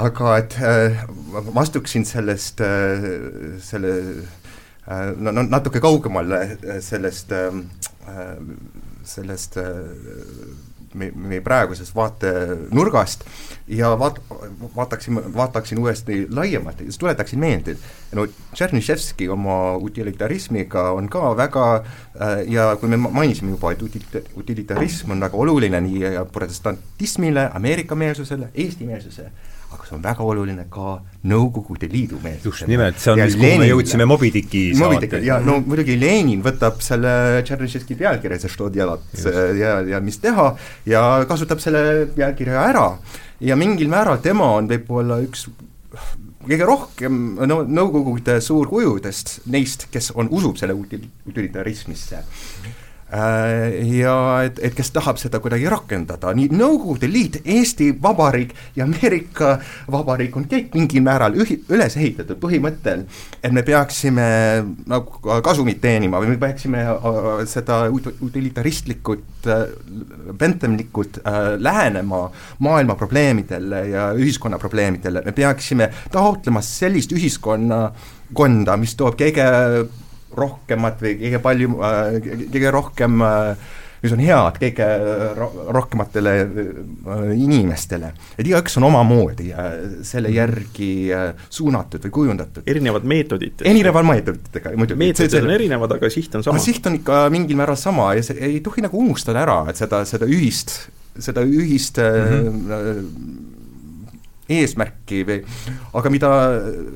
aga 0.04 0.36
et 0.40 0.56
äh, 0.64 1.02
ma 1.30 1.62
astuksin 1.62 2.04
sellest 2.08 2.60
äh,, 2.60 3.06
selle 3.62 3.94
äh, 4.86 5.12
no, 5.16 5.32
no 5.32 5.46
natuke 5.46 5.80
kaugemale 5.80 6.58
sellest 6.84 7.32
äh,, 7.32 7.52
sellest 9.04 9.56
äh, 9.56 9.66
meie 10.94 11.40
praegusest 11.40 11.94
vaatenurgast 11.94 13.22
ja 13.70 13.92
vaat-, 13.98 14.18
vaataksin, 14.76 15.20
vaataksin 15.34 15.78
uuesti 15.78 16.26
laiemalt. 16.30 16.80
Ja 16.80 16.92
tuletaksin 16.98 17.38
meelde, 17.38 17.76
et 17.76 18.16
no 18.16 18.26
Tšerniševski 18.26 19.28
oma 19.30 19.76
utilitarismiga 19.76 20.90
on 20.96 21.08
ka 21.08 21.36
väga 21.36 21.66
ja 22.48 22.66
kui 22.80 22.90
me 22.90 22.96
mainisime 22.96 23.54
juba, 23.54 23.72
et 23.72 23.82
utilita-, 23.86 24.24
utilitarism 24.36 25.14
on 25.14 25.22
väga 25.22 25.38
oluline 25.38 25.80
nii 25.86 26.26
protestantismile, 26.32 27.50
Ameerika 27.54 27.94
meelsusele, 27.94 28.50
Eesti 28.54 28.86
meelsusele, 28.90 29.30
aga 29.70 29.86
see 29.86 29.96
on 29.96 30.02
väga 30.04 30.26
oluline 30.26 30.66
ka 30.72 30.98
Nõukogude 31.30 31.88
Liidu 31.92 32.18
meelsus. 32.22 32.44
just 32.46 32.68
nimelt, 32.70 32.98
see 32.98 33.12
on, 33.12 33.20
kuhu 33.20 33.58
me 33.60 33.68
jõudsime 33.68 34.06
Moby 34.08 34.30
Dicki 34.34 34.62
saate. 34.78 35.20
ja 35.24 35.38
no 35.44 35.58
muidugi 35.64 35.98
Lenin 36.00 36.42
võtab 36.44 36.80
selle 36.84 37.42
Tšernitševski 37.44 37.98
pealkirja, 38.00 38.40
see 38.40 38.54
Što 38.54 38.70
delat 38.74 39.24
ja, 39.58 39.80
ja 39.94 40.00
mis 40.04 40.20
teha, 40.22 40.50
ja 40.88 41.04
kasutab 41.28 41.62
selle 41.62 42.06
pealkirja 42.16 42.64
ära. 42.70 42.86
ja 43.40 43.56
mingil 43.56 43.92
määral 43.92 44.22
tema 44.24 44.54
on 44.58 44.70
võib-olla 44.70 45.20
üks 45.24 45.46
kõige 46.40 46.66
rohkem 46.66 47.22
no 47.46 47.62
Nõukogude 47.68 48.40
suurkujudest, 48.42 49.40
neist, 49.52 49.88
kes 49.92 50.10
on, 50.16 50.30
usub 50.32 50.56
selle 50.60 50.74
utilitarismisse 50.74 52.24
ja 53.10 54.16
et, 54.46 54.60
et 54.62 54.74
kes 54.76 54.92
tahab 54.94 55.18
seda 55.18 55.40
kuidagi 55.42 55.66
rakendada, 55.70 56.30
nii 56.36 56.50
Nõukogude 56.54 57.08
Liit, 57.10 57.40
Eesti 57.44 57.90
Vabariik 58.02 58.52
ja 58.76 58.84
Ameerika 58.86 59.56
Vabariik 59.90 60.36
on 60.38 60.46
kõik 60.50 60.74
mingil 60.76 61.02
määral 61.02 61.34
ühi-, 61.34 61.58
üles 61.74 61.96
ehitatud 61.98 62.38
põhimõttel, 62.42 63.02
et 63.42 63.54
me 63.54 63.64
peaksime 63.66 64.26
nagu 64.90 65.40
kasumit 65.44 65.80
teenima 65.82 66.20
või 66.22 66.34
me 66.34 66.38
peaksime 66.40 66.84
äh, 66.86 67.30
seda 67.50 67.82
utilitaristlikult, 67.90 69.48
äh, 69.50 69.64
benthemlikult 70.38 71.20
äh, 71.24 71.40
lähenema 71.58 72.28
maailma 72.62 72.94
probleemidele 73.00 73.82
ja 73.90 74.10
ühiskonna 74.14 74.60
probleemidele, 74.62 75.24
me 75.26 75.34
peaksime 75.34 75.90
taotlema 76.12 76.62
sellist 76.64 77.14
ühiskonnakonda, 77.16 78.78
mis 78.80 78.94
toob 78.98 79.18
kõige 79.18 79.50
rohkemat 80.36 81.02
või 81.02 81.14
kõige 81.24 81.42
palju, 81.44 81.76
äh, 81.82 82.18
kõige 82.50 82.74
rohkem 82.74 83.22
mis 84.00 84.14
on 84.14 84.22
head 84.22 84.58
kõige 84.60 84.86
rohkematele 85.76 86.34
äh, 86.40 87.24
inimestele. 87.36 88.12
et 88.38 88.46
igaüks 88.46 88.78
on 88.80 88.88
omamoodi 88.88 89.50
selle 90.06 90.32
järgi 90.34 90.92
äh, 91.14 91.34
suunatud 91.52 92.06
või 92.06 92.14
kujundatud. 92.20 92.64
erinevad 92.66 93.04
meetodid. 93.04 93.64
erinevad 93.64 94.08
meetoditega, 94.08 94.74
muidugi. 94.76 94.98
meetodid 95.04 95.42
on 95.42 95.54
erinevad, 95.56 95.96
aga 95.98 96.12
siht 96.12 96.34
on 96.38 96.46
sama. 96.46 96.62
siht 96.62 96.86
on 96.88 96.96
ikka 97.00 97.26
mingil 97.32 97.60
määral 97.60 97.78
sama 97.80 98.14
ja 98.16 98.24
see 98.24 98.40
ei 98.40 98.60
tohi 98.64 98.84
nagu 98.86 99.00
unustada 99.04 99.44
ära, 99.44 99.62
et 99.72 99.80
seda, 99.80 100.04
seda 100.08 100.28
ühist, 100.28 100.76
seda 101.20 101.44
ühist 101.44 102.00
mm 102.00 102.60
-hmm 102.68 103.49
eesmärki 104.50 105.22
või 105.26 105.40
aga 105.98 106.12
mida 106.12 106.30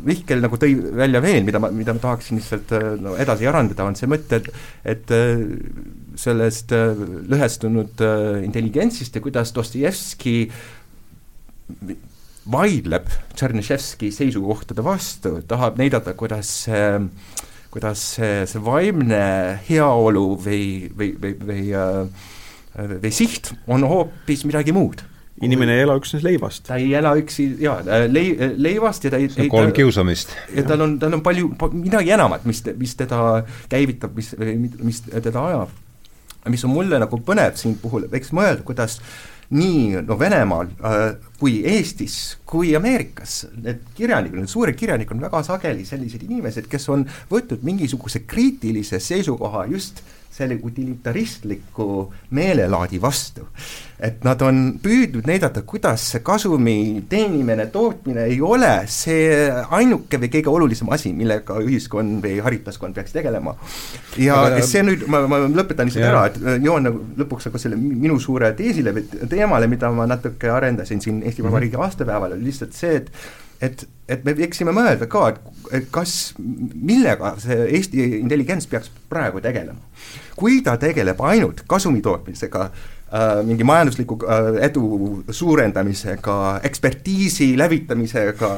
Mihkel 0.07 0.43
nagu 0.45 0.59
tõi 0.61 0.75
välja 0.75 1.23
veel, 1.25 1.43
mida 1.47 1.61
ma, 1.63 1.71
mida 1.75 1.95
ma 1.95 2.03
tahaksin 2.03 2.41
lihtsalt 2.41 2.75
äh, 2.77 2.89
no, 3.01 3.15
edasi 3.21 3.49
arendada, 3.51 3.87
on 3.87 3.99
see 3.99 4.11
mõte, 4.11 4.41
et 4.41 4.51
et 4.95 5.15
äh, 5.15 5.45
sellest 6.19 6.75
äh, 6.75 7.05
lõhestunud 7.31 8.03
intelligentsist 8.47 9.17
ja 9.17 9.23
kuidas 9.25 9.55
Dostojevski 9.55 10.37
vaidleb 12.55 13.09
Tšerneševski 13.33 14.11
seisukohtade 14.13 14.85
vastu, 14.85 15.39
tahab 15.49 15.81
näidata, 15.81 16.13
kuidas 16.19 16.53
kuidas 17.75 18.03
see, 18.15 18.45
see 18.47 18.61
vaimne 18.63 19.25
heaolu 19.67 20.37
või, 20.39 20.93
või, 20.95 21.09
või, 21.19 21.33
või, 21.49 21.65
või 23.01 23.11
siht 23.15 23.51
on 23.67 23.83
hoopis 23.91 24.45
midagi 24.47 24.75
muud 24.77 25.03
inimene 25.43 25.74
ei 25.74 25.82
ela 25.82 25.97
üksnes 25.99 26.22
leivast. 26.22 26.66
ta 26.68 26.78
ei 26.78 26.93
ela 26.95 27.14
üksi, 27.18 27.49
jaa, 27.62 27.80
äh, 27.82 28.07
lei-, 28.11 28.37
äh, 28.39 28.55
leivast 28.57 29.05
ja 29.05 29.14
ta 29.14 29.18
ei 29.18 29.28
see 29.32 29.49
on 29.49 29.53
kolm 29.53 29.72
ta, 29.72 29.78
kiusamist. 29.80 30.35
ja 30.55 30.62
tal 30.68 30.87
on, 30.87 30.99
tal 31.03 31.18
on 31.18 31.24
palju, 31.26 31.51
midagi 31.74 32.14
enamat, 32.14 32.47
mis, 32.49 32.62
mis 32.78 32.95
teda 32.99 33.43
käivitab, 33.72 34.14
mis, 34.16 34.35
mis 34.82 35.03
teda 35.11 35.47
ajab. 35.51 35.74
mis 36.53 36.64
on 36.64 36.74
mulle 36.76 37.01
nagu 37.03 37.20
põnev 37.26 37.59
siin 37.59 37.78
puhul, 37.82 38.07
võiks 38.12 38.35
mõelda, 38.37 38.62
kuidas 38.66 39.01
nii 39.55 40.05
no 40.07 40.16
Venemaal 40.18 40.70
äh, 40.80 41.05
kui 41.41 41.59
Eestis 41.68 42.39
kui 42.49 42.72
Ameerikas 42.76 43.45
need 43.59 43.82
kirjanikud, 43.97 44.39
need 44.41 44.53
suured 44.53 44.78
kirjanikud 44.78 45.18
on 45.18 45.26
väga 45.26 45.43
sageli 45.47 45.85
sellised 45.89 46.22
inimesed, 46.24 46.68
kes 46.70 46.89
on 46.95 47.05
võtnud 47.30 47.66
mingisuguse 47.66 48.22
kriitilise 48.28 49.03
seisukoha 49.03 49.66
just 49.72 50.01
selle 50.35 50.59
utilitaristliku 50.62 52.12
meelelaadi 52.30 52.99
vastu. 53.03 53.47
et 54.05 54.24
nad 54.26 54.41
on 54.43 54.57
püüdnud 54.82 55.28
näidata, 55.30 55.62
kuidas 55.62 56.03
see 56.11 56.20
kasumi 56.26 57.05
teenimine, 57.09 57.68
tootmine 57.72 58.24
ei 58.26 58.41
ole 58.43 58.72
see 58.91 59.47
ainuke 59.78 60.18
või 60.18 60.30
kõige 60.32 60.51
olulisem 60.51 60.91
asi, 60.93 61.12
millega 61.14 61.61
ühiskond 61.62 62.18
või 62.24 62.41
hariplaskond 62.43 62.99
peaks 62.99 63.14
tegelema. 63.14 63.55
ja 64.18 64.41
Aga... 64.49 64.66
see 64.66 64.82
nüüd, 64.82 65.07
ma, 65.07 65.22
ma 65.30 65.41
lõpetan 65.47 65.89
lihtsalt 65.89 66.09
ära, 66.11 66.26
et 66.32 66.43
äh, 66.43 66.59
joon 66.66 66.89
nagu 66.89 67.07
lõpuks 67.22 67.49
nagu 67.49 67.62
selle 67.62 67.78
minu 67.78 68.18
suure 68.20 68.51
teesile 68.59 68.97
või 68.99 69.07
teemale, 69.30 69.70
mida 69.70 69.93
ma 69.95 70.09
natuke 70.11 70.51
arendasin 70.51 71.01
siin 71.05 71.22
Eesti 71.22 71.43
mhm. 71.43 71.51
Vabariigi 71.51 71.76
mm 71.76 71.80
-hmm. 71.80 71.95
aastapäeval, 71.95 72.37
oli 72.37 72.51
lihtsalt 72.51 72.74
see, 72.74 72.97
et 73.05 73.11
et, 73.65 73.87
et 74.09 74.25
me 74.27 74.35
võiksime 74.37 74.75
mõelda 74.77 75.09
ka, 75.11 75.29
et, 75.33 75.65
et 75.81 75.89
kas, 75.95 76.35
millega 76.39 77.35
see 77.43 77.57
Eesti 77.79 78.11
intelligents 78.21 78.69
peaks 78.71 78.93
praegu 79.11 79.43
tegelema 79.45 79.81
kui 80.39 80.61
ta 80.65 80.77
tegeleb 80.81 81.21
ainult 81.25 81.62
kasumi 81.71 82.03
tootmisega 82.05 82.65
äh,, 82.65 83.43
mingi 83.47 83.67
majandusliku 83.67 84.19
äh, 84.27 84.49
edu 84.69 84.87
suurendamisega, 85.31 86.39
ekspertiisi 86.69 87.53
lävitamisega 87.59 88.51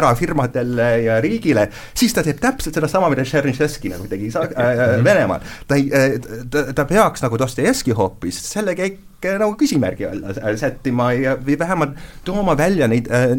erafirmadele 0.00 0.90
ja 1.06 1.20
riigile, 1.24 1.68
siis 1.94 2.14
ta 2.16 2.24
teeb 2.26 2.42
täpselt 2.42 2.78
sedasama, 2.78 3.10
mida 3.12 3.26
Tšernševski 3.26 3.94
nagu 3.94 4.10
tegi 4.10 4.32
äh, 4.34 4.50
mhm. 4.50 5.06
Venemaal. 5.06 5.48
ta 5.68 5.78
ei 5.78 5.88
äh,, 5.88 6.18
ta, 6.50 6.68
ta 6.74 6.86
peaks 6.90 7.24
nagu 7.24 7.40
Dostojevski 7.40 7.96
hoopis 7.98 8.42
selle 8.50 8.76
käik 8.78 9.00
nagu 9.40 9.56
küsimärgi 9.58 10.06
alla 10.08 10.54
sättima 10.58 11.10
ja, 11.16 11.34
või 11.36 11.56
vähemalt 11.58 11.98
tooma 12.26 12.56
välja 12.58 12.88
neid 12.90 13.10
äh,, 13.10 13.34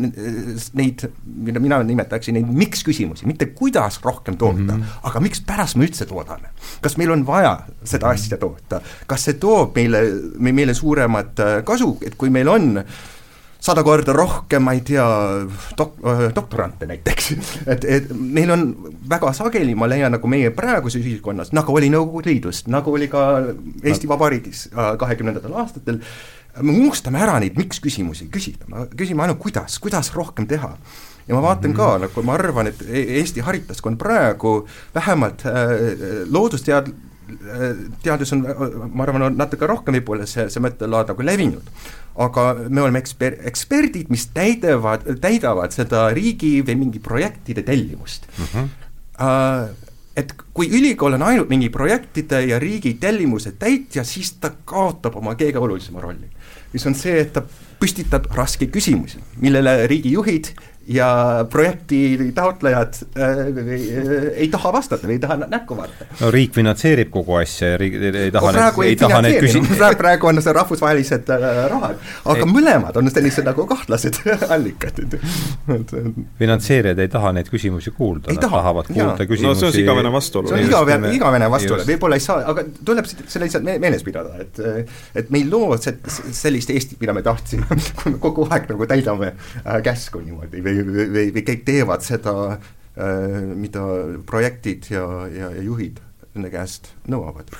neid, 0.79 1.05
mida 1.23 1.61
mina 1.63 1.81
nimetaksin, 1.83 2.37
neid 2.37 2.51
miks-küsimusi, 2.63 3.27
mitte 3.29 3.49
kuidas 3.55 3.99
rohkem 4.03 4.37
toota 4.37 4.59
mm, 4.59 4.69
-hmm. 4.69 4.99
aga 5.09 5.23
mikspärast 5.23 5.79
me 5.79 5.87
üldse 5.87 6.05
toodame. 6.09 6.53
kas 6.81 6.97
meil 6.97 7.11
on 7.11 7.25
vaja 7.27 7.57
seda 7.83 8.09
asja 8.09 8.37
toota, 8.37 8.81
kas 9.07 9.25
see 9.29 9.33
toob 9.33 9.75
meile, 9.75 10.03
meile 10.39 10.73
suuremat 10.73 11.39
äh, 11.39 11.57
kasu, 11.63 11.97
et 12.05 12.15
kui 12.15 12.29
meil 12.29 12.47
on 12.47 12.77
äh, 12.77 12.83
sada 13.63 13.83
korda 13.83 14.13
rohkem, 14.15 14.63
ma 14.65 14.73
ei 14.75 14.81
tea, 14.85 15.05
dok-, 15.79 16.01
äh, 16.03 16.25
doktorante 16.35 16.87
näiteks. 16.89 17.31
et, 17.67 17.85
et 17.85 18.11
meil 18.11 18.51
on 18.51 18.65
väga 19.09 19.31
sageli, 19.35 19.75
ma 19.79 19.87
leian, 19.87 20.11
nagu 20.17 20.31
meie 20.31 20.51
praeguses 20.55 21.03
ühiskonnas, 21.03 21.53
nagu 21.55 21.75
oli 21.75 21.91
Nõukogude 21.93 22.31
Liidus, 22.31 22.65
nagu 22.71 22.93
oli 22.97 23.07
ka 23.11 23.23
Eesti 23.83 24.09
Vabariigis 24.11 24.67
äh, 24.73 24.93
kahekümnendatel 24.99 25.55
aastatel, 25.63 26.01
me 26.61 26.75
unustame 26.75 27.23
ära 27.23 27.39
neid 27.41 27.55
miks-küsimusi 27.57 28.27
küsida, 28.33 28.67
me 28.69 28.85
küsime 28.99 29.23
ainult 29.25 29.41
kuidas, 29.41 29.79
kuidas 29.81 30.11
rohkem 30.13 30.47
teha 30.49 30.73
ja 31.27 31.37
ma 31.37 31.41
vaatan 31.45 31.73
ka, 31.77 31.95
nagu 32.03 32.25
ma 32.27 32.35
arvan, 32.35 32.67
et 32.73 32.83
e-, 32.83 33.07
Eesti 33.21 33.45
haritaskond 33.47 34.01
praegu 34.01 34.59
vähemalt 34.95 35.47
äh, 35.47 36.27
loodustead-, 36.27 36.91
teadus 38.03 38.33
on, 38.35 38.43
ma 38.93 39.05
arvan, 39.05 39.27
on 39.29 39.37
natuke 39.39 39.67
rohkem 39.69 39.97
võib-olla 39.97 40.27
see, 40.29 40.47
see 40.51 40.63
mõttelaad 40.63 41.13
nagu 41.13 41.25
levinud. 41.25 41.69
aga 42.23 42.43
me 42.67 42.83
oleme 42.83 43.01
eksper-, 43.01 43.39
eksperdid, 43.49 44.11
mis 44.13 44.27
täidavad, 44.35 45.07
täidavad 45.21 45.73
seda 45.73 46.09
riigi 46.13 46.59
või 46.65 46.75
mingi 46.85 46.99
projektide 46.99 47.63
tellimust 47.63 48.27
mm. 48.37 48.51
-hmm. 48.53 48.69
Et 50.13 50.29
kui 50.53 50.67
ülikool 50.69 51.15
on 51.17 51.23
ainult 51.25 51.49
mingi 51.49 51.71
projektide 51.73 52.43
ja 52.45 52.59
riigi 52.61 52.93
tellimuse 53.01 53.55
täitja, 53.57 54.03
siis 54.05 54.35
ta 54.37 54.51
kaotab 54.65 55.15
oma 55.17 55.33
kõige 55.33 55.57
olulisema 55.57 56.01
rolli. 56.01 56.29
mis 56.73 56.85
on 56.85 56.95
see, 56.95 57.19
et 57.21 57.33
ta 57.33 57.41
püstitab 57.79 58.29
raske 58.33 58.65
küsimusi, 58.65 59.19
millele 59.41 59.87
riigijuhid 59.87 60.53
ja 60.87 61.45
projekti 61.49 62.31
taotlejad 62.35 62.93
äh, 63.17 63.29
äh, 63.29 64.27
ei 64.35 64.47
taha 64.51 64.73
vastata 64.73 65.07
või 65.07 65.17
ei 65.17 65.21
taha 65.23 65.37
näkku 65.45 65.77
vaadata. 65.77 66.07
no 66.19 66.31
riik 66.33 66.53
finantseerib 66.55 67.11
kogu 67.13 67.37
asja 67.39 67.73
ja 67.73 67.77
riik 67.81 67.95
ei 68.01 68.31
taha 68.33 68.51
no, 68.51 68.57
praegu 68.57 68.83
need, 68.83 68.89
ei, 68.89 68.95
ei 68.95 68.99
taha 68.99 69.21
neid 69.23 69.39
küsimusi 69.45 69.91
praegu 70.01 70.29
on 70.31 70.41
see 70.43 70.55
rahvusvahelised 70.59 71.31
äh, 71.35 71.45
rahad, 71.71 72.01
aga 72.25 72.45
ei. 72.45 72.51
mõlemad 72.51 72.99
on 72.99 73.11
sellised 73.13 73.47
nagu 73.47 73.67
kahtlased 73.69 74.19
allikad 74.55 75.01
finantseerijad 76.39 77.03
ei 77.05 77.11
taha 77.13 77.33
neid 77.37 77.51
küsimusi 77.53 77.95
kuulda, 77.95 78.31
nad 78.33 78.43
taha. 78.43 78.59
tahavad 78.59 78.91
kuulda 78.91 79.23
ja. 79.23 79.29
küsimusi 79.29 79.49
no 79.49 79.55
see 79.59 79.69
on 79.69 79.75
siis 79.77 79.85
igavene 79.85 80.13
vastuolu. 80.13 80.51
see 80.51 80.59
on 80.59 80.67
igavene, 80.67 81.13
igavene 81.15 81.51
vastuolu, 81.53 81.87
võib-olla 81.87 82.19
ei 82.19 82.27
saa, 82.27 82.41
aga 82.53 82.65
tuleb 82.83 83.07
seda 83.07 83.45
lihtsalt 83.45 83.71
meeles 83.71 84.03
pidada, 84.03 84.35
et 84.43 84.59
et 85.15 85.31
me 85.31 85.39
ei 85.39 85.47
loo 85.49 85.77
sellist 85.79 86.71
Eestit, 86.73 86.99
mida 87.01 87.13
me 87.15 87.21
tahtsime 87.23 87.67
kui 87.95 88.11
me 88.13 88.19
kogu 88.21 88.45
aeg 88.49 88.67
nagu 88.71 88.87
täidame 88.89 89.31
äh, 89.33 89.79
käsku 89.85 90.21
niimoodi 90.23 90.63
või 90.65 90.72
või, 90.81 91.07
või, 91.13 91.27
või 91.37 91.45
kõik 91.47 91.65
teevad 91.67 92.05
seda, 92.05 92.33
äh, 92.97 93.39
mida 93.53 93.85
projektid 94.29 94.89
ja, 94.93 95.05
ja, 95.31 95.51
ja 95.53 95.65
juhid 95.65 96.01
nende 96.33 96.49
käest 96.53 96.93
nõuavad 97.11 97.51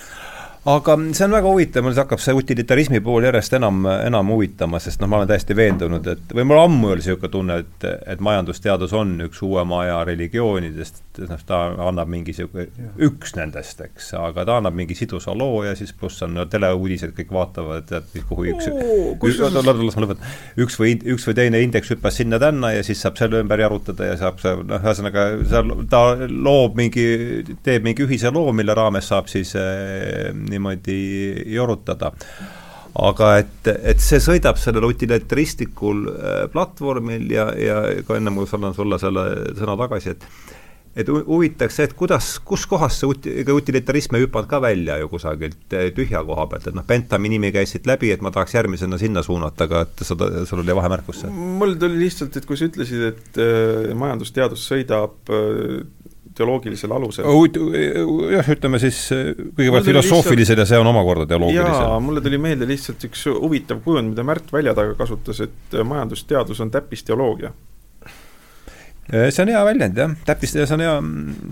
aga 0.64 0.96
see 1.12 1.26
on 1.26 1.34
väga 1.36 1.50
huvitav, 1.52 1.84
mul 1.84 1.96
hakkab 1.98 2.22
see 2.24 2.34
utilitarismi 2.38 3.02
pool 3.04 3.26
järjest 3.28 3.58
enam, 3.58 3.82
enam 3.92 4.30
huvitama, 4.32 4.80
sest 4.80 5.02
noh, 5.04 5.10
ma 5.12 5.20
olen 5.20 5.28
täiesti 5.28 5.56
veendunud, 5.58 6.06
et 6.08 6.32
või 6.32 6.46
mul 6.48 6.62
ammu 6.62 6.94
oli 6.94 7.04
niisugune 7.04 7.32
tunne, 7.34 7.58
et, 7.66 7.88
et 8.14 8.22
majandusteadus 8.24 8.94
on 8.96 9.12
üks 9.26 9.42
uuema 9.44 9.82
aja 9.84 9.98
religioonidest, 10.08 11.02
noh, 11.28 11.42
ta 11.48 11.60
annab 11.90 12.12
mingi 12.14 12.32
niisugune, 12.32 12.70
üks 13.10 13.36
nendest, 13.36 13.82
eks, 13.84 14.14
aga 14.20 14.46
ta 14.48 14.56
annab 14.62 14.78
mingi 14.78 14.96
sidusa 14.96 15.36
loo 15.36 15.66
ja 15.68 15.74
siis 15.76 15.92
pluss 16.00 16.24
on 16.24 16.38
no, 16.38 16.48
teleuudised, 16.48 17.12
kõik 17.18 17.36
vaatavad, 17.36 17.92
et 18.00 18.16
kuhu 18.30 18.48
üks 18.54 18.72
üks, 18.72 19.44
las 19.44 20.00
ma 20.00 20.06
lõpetan, 20.06 20.32
üks 20.64 20.80
või, 20.80 20.96
üks 21.16 21.28
või 21.28 21.38
teine 21.42 21.64
indeks 21.66 21.92
hüppas 21.92 22.22
sinna-tänna 22.22 22.72
ja 22.78 22.88
siis 22.88 23.04
saab 23.04 23.20
selle 23.20 23.44
ümber 23.44 23.60
jarutada 23.66 24.14
ja 24.14 24.16
saab 24.22 24.40
see, 24.40 24.56
noh, 24.64 24.80
ühesõnaga 24.80 25.28
seal 25.44 25.76
ta 25.92 26.06
loob 26.32 26.80
mingi, 26.80 27.06
teeb 27.68 27.84
mingi 27.84 28.08
ühise 28.08 28.32
loo, 28.32 28.56
mille 28.56 28.80
raames 28.80 29.12
saab 29.12 29.28
siis 29.32 29.52
eh, 29.60 30.32
niimoodi 30.54 31.00
jorutada 31.54 32.14
aga 32.94 33.30
et, 33.42 33.70
et 33.74 34.02
see 34.02 34.22
sõidab 34.22 34.60
sellel 34.62 34.86
utilitaristlikul 34.92 36.04
äh, 36.14 36.42
platvormil 36.54 37.32
ja, 37.34 37.48
ja 37.58 37.80
ka 38.06 38.20
enne 38.20 38.34
ma 38.34 38.46
annan 38.46 38.76
sulle 38.78 39.00
selle 39.02 39.30
sõna 39.58 39.78
tagasi, 39.86 40.14
et 40.14 40.28
et 40.94 41.08
huvitaks 41.10 41.80
see, 41.80 41.88
et 41.90 41.94
kuidas, 41.98 42.28
kuskohast 42.46 43.02
see 43.02 43.08
ut-, 43.10 43.28
ega 43.42 43.56
utilitarism 43.58 44.14
ei 44.14 44.28
hüpanud 44.28 44.46
ka 44.50 44.60
välja 44.62 45.00
ju 45.02 45.10
kusagilt 45.10 45.74
äh, 45.74 45.88
tühja 45.96 46.22
koha 46.28 46.46
pealt, 46.52 46.68
et 46.70 46.78
noh, 46.78 46.86
Bentami 46.86 47.32
nimi 47.34 47.50
käis 47.56 47.74
siit 47.74 47.90
läbi, 47.90 48.12
et 48.14 48.22
ma 48.22 48.30
tahaks 48.34 48.54
järgmisena 48.60 49.00
sinna 49.02 49.24
suunata, 49.26 49.66
aga 49.66 49.88
et 49.88 50.06
seda, 50.06 50.30
sul 50.50 50.62
oli 50.62 50.78
vahemärkus 50.78 51.24
seal? 51.24 51.34
mul 51.34 51.74
tuli 51.82 51.98
lihtsalt, 52.04 52.38
et 52.38 52.46
kui 52.46 52.60
sa 52.60 52.70
ütlesid, 52.70 53.08
et 53.10 53.42
äh, 53.42 53.90
majandusteadus 53.98 54.68
sõidab 54.70 55.34
äh, 55.34 55.82
teoloogilisel 56.38 56.94
alusel. 56.96 57.28
jah, 58.34 58.50
ütleme 58.56 58.80
siis 58.82 59.00
kõigepealt 59.10 59.90
filosoofilisel 59.90 60.58
lihtsalt... 60.58 60.64
ja 60.64 60.70
see 60.70 60.82
on 60.82 60.90
omakorda 60.92 61.28
teoloogilisel. 61.30 61.86
jaa, 61.88 62.00
mulle 62.04 62.24
tuli 62.26 62.40
meelde 62.42 62.68
lihtsalt 62.70 63.04
üks 63.10 63.28
huvitav 63.30 63.84
kujund, 63.86 64.14
mida 64.14 64.26
Märt 64.28 64.54
Väljataga 64.54 64.96
kasutas, 65.00 65.44
et 65.46 65.78
majandusteadus 65.84 66.62
on 66.64 66.72
täppisteoloogia. 66.74 67.54
see 69.12 69.44
on 69.46 69.54
hea 69.54 69.66
väljend 69.70 70.00
jah, 70.00 70.16
täppis, 70.26 70.56
see 70.56 70.78
on 70.78 70.86
hea, 70.88 70.96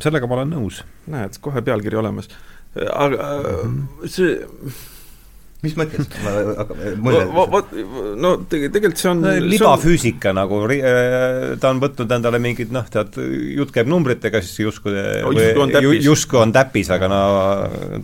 sellega 0.04 0.30
ma 0.30 0.40
olen 0.40 0.56
nõus. 0.58 0.82
näed, 1.12 1.38
kohe 1.42 1.62
pealkiri 1.66 2.02
olemas. 2.02 2.30
aga 2.76 3.30
mm 3.44 3.78
-hmm. 3.78 4.08
see 4.08 4.40
mis 5.62 5.76
mõttes? 5.78 6.08
vot, 7.52 7.74
no 8.22 8.32
tegelikult 8.50 9.02
see 9.02 9.10
on 9.12 9.26
libafüüsika 9.46 10.32
on... 10.32 10.40
nagu, 10.40 10.62
äh, 10.74 11.54
ta 11.62 11.74
on 11.74 11.82
võtnud 11.84 12.16
endale 12.18 12.40
mingid 12.42 12.74
noh, 12.74 12.88
tead, 12.92 13.20
jutt 13.58 13.74
käib 13.76 13.92
numbritega, 13.92 14.42
siis 14.46 14.64
justkui 14.64 14.96
no, 14.96 15.34
justkui 15.36 16.02
justkui 16.02 16.42
on 16.42 16.54
täppis, 16.56 16.90
aga 16.94 17.12
no 17.12 17.22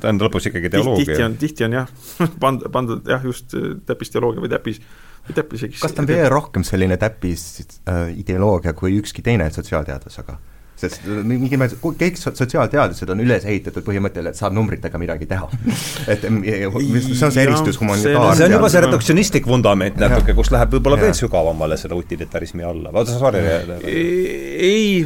ta 0.02 0.14
on 0.14 0.22
lõpus 0.22 0.50
ikkagi 0.52 0.72
teoloogia. 0.74 1.06
tihti 1.06 1.26
on, 1.26 1.38
tihti 1.42 1.68
on 1.68 1.78
jah, 1.80 1.96
pandud, 2.44 2.70
pandud 2.74 3.10
jah, 3.10 3.26
just 3.26 3.56
täppisteoloogia 3.90 4.44
või 4.44 4.54
täppis, 4.54 4.82
või 5.28 5.40
täppis 5.40 5.66
kas 5.80 5.98
ta 5.98 6.06
on 6.06 6.12
veel 6.12 6.30
rohkem 6.34 6.66
selline 6.68 7.00
täppis 7.02 7.48
äh, 7.90 8.12
ideoloogia 8.22 8.76
kui 8.78 9.00
ükski 9.02 9.26
teine 9.26 9.50
sotsiaalteadus, 9.54 10.22
aga? 10.24 10.38
Sest 10.78 11.06
mingi 11.08 11.58
meelest 11.58 11.82
kõik 11.82 12.20
sotsiaalteadused 12.22 13.10
on 13.14 13.22
üles 13.24 13.46
ehitatud 13.50 13.86
põhimõttel, 13.86 14.30
et 14.30 14.40
saab 14.40 14.56
numbritega 14.58 15.02
midagi 15.02 15.28
teha. 15.30 15.50
et 16.14 16.26
see 16.26 17.28
on 17.28 17.34
see 17.34 17.46
eristus 17.46 17.80
humanitaar-. 17.82 18.38
see 18.38 18.50
on 18.50 18.58
juba 18.58 18.72
see 18.74 18.84
reduktsionistlik 18.86 19.50
vundament 19.50 20.00
natuke, 20.02 20.36
kus 20.38 20.52
läheb 20.54 20.78
võib-olla 20.78 21.02
veel 21.02 21.16
sügavamale 21.18 21.80
selle 21.82 21.98
utilitarismi 22.00 22.68
alla, 22.68 22.94
vaata 22.96 23.18
sorry. 23.18 23.44
ei, 23.88 25.06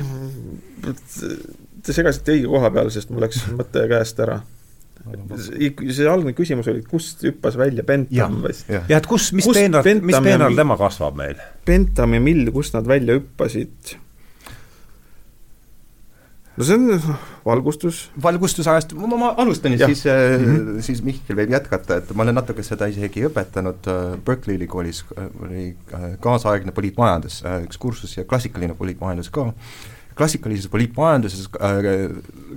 te 1.82 1.96
segasite 1.96 2.36
õige 2.36 2.52
koha 2.52 2.74
peal, 2.74 2.92
sest 2.94 3.14
mul 3.14 3.24
läks 3.26 3.46
mõte 3.56 3.88
käest 3.92 4.20
ära 4.24 4.42
see 5.02 6.06
algne 6.10 6.34
küsimus 6.38 6.68
oli, 6.70 6.84
kust 6.86 7.24
hüppas 7.26 7.58
välja 7.58 7.84
Bentham 7.88 8.38
vist? 8.46 8.68
jah, 8.70 8.86
et 9.00 9.08
kus, 9.10 9.32
mis 9.38 9.48
peenral, 9.50 9.86
mis 10.06 10.20
peenral 10.22 10.58
tema 10.58 10.78
kasvab 10.80 11.18
meil? 11.18 11.42
Bentham 11.66 12.18
ja 12.18 12.22
Mill, 12.24 12.52
kust 12.54 12.76
nad 12.78 12.90
välja 12.90 13.18
hüppasid? 13.18 13.96
No 16.62 16.68
see 16.68 16.78
on 16.78 17.16
valgustus. 17.46 18.02
valgustusajast, 18.24 18.94
ma, 18.94 19.18
ma 19.18 19.34
alustan 19.42 19.74
ja 19.74 19.88
siis 19.90 20.04
mm, 20.06 20.46
-hmm. 20.46 20.82
siis 20.86 21.02
Mihkel 21.04 21.38
võib 21.38 21.54
jätkata, 21.56 21.98
et 21.98 22.14
ma 22.14 22.24
olen 22.24 22.38
natuke 22.38 22.64
seda 22.64 22.88
isegi 22.92 23.26
õpetanud 23.28 23.90
äh, 23.90 24.02
Berkeley 24.26 24.60
ülikoolis, 24.60 25.04
äh, 25.18 25.30
oli 25.42 25.76
kaasaegne 26.22 26.72
poliitmajandus, 26.72 27.42
üks 27.66 27.82
kursus 27.82 28.18
ja 28.18 28.26
klassikaline 28.26 28.78
poliitmajandus 28.78 29.30
ka. 29.30 29.52
klassikalises 30.16 30.68
poliitmajanduses 30.68 31.48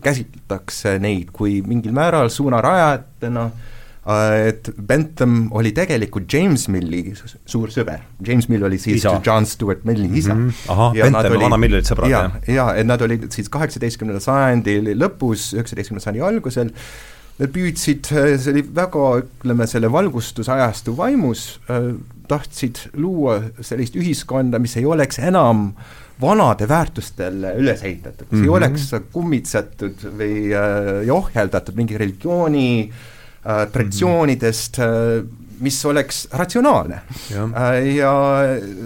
käsitletakse 0.03 0.99
neid 0.99 1.31
kui 1.33 1.63
mingil 1.63 1.93
määral 1.93 2.29
suunarajajatena 2.29 3.45
äh, 3.45 3.53
Äh, 3.53 3.74
et 4.05 4.69
Bentham 4.77 5.47
oli 5.57 5.73
tegelikult 5.73 6.29
James 6.29 6.67
Milli 6.69 7.15
suur 7.17 7.73
sõber, 7.73 8.03
James 8.27 8.51
Mill 8.53 8.67
oli 8.69 8.77
siis 8.81 9.01
isa. 9.01 9.15
John 9.25 9.49
Stuart 9.49 9.87
Milli 9.89 10.11
isa 10.19 10.35
mm. 10.35 10.49
-hmm. 10.49 10.73
ahah, 10.75 10.93
Bentham 10.93 11.33
ja 11.33 11.41
vana 11.41 11.59
Mill 11.61 11.79
olid 11.79 11.89
sõbrad, 11.89 12.13
jah? 12.13 12.37
jaa, 12.49 12.75
et 12.77 12.87
nad 12.87 13.01
olid 13.01 13.31
siis 13.33 13.49
kaheksateistkümnenda 13.49 14.21
sajandi 14.21 14.77
lõpus, 14.93 15.55
üheksateistkümnenda 15.57 16.05
sajandi 16.05 16.25
algusel, 16.29 16.73
nad 17.41 17.55
püüdsid, 17.55 18.11
see 18.13 18.53
oli 18.53 18.65
väga, 18.77 19.07
ütleme, 19.25 19.67
selle 19.67 19.91
valgustusajastu 19.93 20.97
vaimus, 21.01 21.47
äh, 21.73 21.95
tahtsid 22.29 22.85
luua 23.01 23.41
sellist 23.65 23.97
ühiskonda, 23.97 24.61
mis 24.61 24.77
ei 24.77 24.85
oleks 24.85 25.19
enam 25.19 25.71
vanade 26.21 26.69
väärtustel 26.69 27.41
üles 27.57 27.83
ehitatud, 27.83 28.29
mis 28.29 28.39
mm 28.39 28.45
-hmm. 28.45 28.45
ei 28.45 28.49
mhm. 28.49 28.57
oleks 28.57 29.13
kummitsetud 29.13 30.07
või 30.13 30.53
äh, 30.53 31.03
johheldatud 31.09 31.75
mingi 31.75 31.99
religiooni 31.99 32.69
äh, 32.85 33.11
äh, 33.45 33.65
traditsioonidest 33.73 34.81
äh,, 34.83 35.23
mis 35.61 35.85
oleks 35.85 36.27
ratsionaalne. 36.33 37.05
Äh, 37.35 37.79
ja 37.95 38.11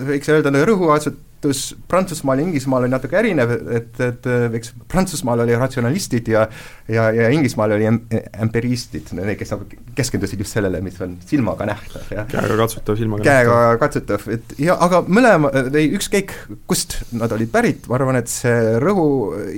võiks 0.08 0.28
öelda, 0.32 0.52
rõhuasetus 0.68 1.72
Prantsusmaal 1.88 2.40
ja 2.40 2.46
Inglismaal 2.48 2.88
on 2.88 2.92
natuke 2.96 3.18
erinev, 3.20 3.52
et, 3.78 3.98
et 4.02 4.28
eks 4.58 4.72
Prantsusmaal 4.90 5.44
oli 5.44 5.56
ratsionalistid 5.58 6.32
ja 6.32 6.46
ja, 6.88 7.08
ja 7.14 7.28
Inglismaal 7.30 7.76
oli 7.76 7.86
em-, 7.88 8.00
empiristid, 8.42 9.12
need, 9.16 9.36
kes 9.38 9.52
nagu 9.54 9.68
keskendusid 9.98 10.42
just 10.42 10.56
sellele, 10.56 10.80
mis 10.84 10.98
on 11.04 11.14
silmaga 11.28 11.68
nähtav, 11.68 12.08
jah. 12.12 12.26
käega 12.30 12.56
katsutav, 12.58 12.98
silmaga 12.98 13.26
käega 13.28 13.58
nähtav. 13.58 13.82
katsutav, 13.84 14.26
et 14.34 14.56
ja 14.64 14.78
aga 14.88 15.02
mõlema, 15.06 15.52
või 15.68 15.92
ükskõik, 15.98 16.34
kust 16.70 16.98
nad 17.14 17.32
olid 17.36 17.52
pärit, 17.54 17.86
ma 17.86 18.00
arvan, 18.00 18.18
et 18.18 18.32
see 18.32 18.74
rõhu, 18.82 19.06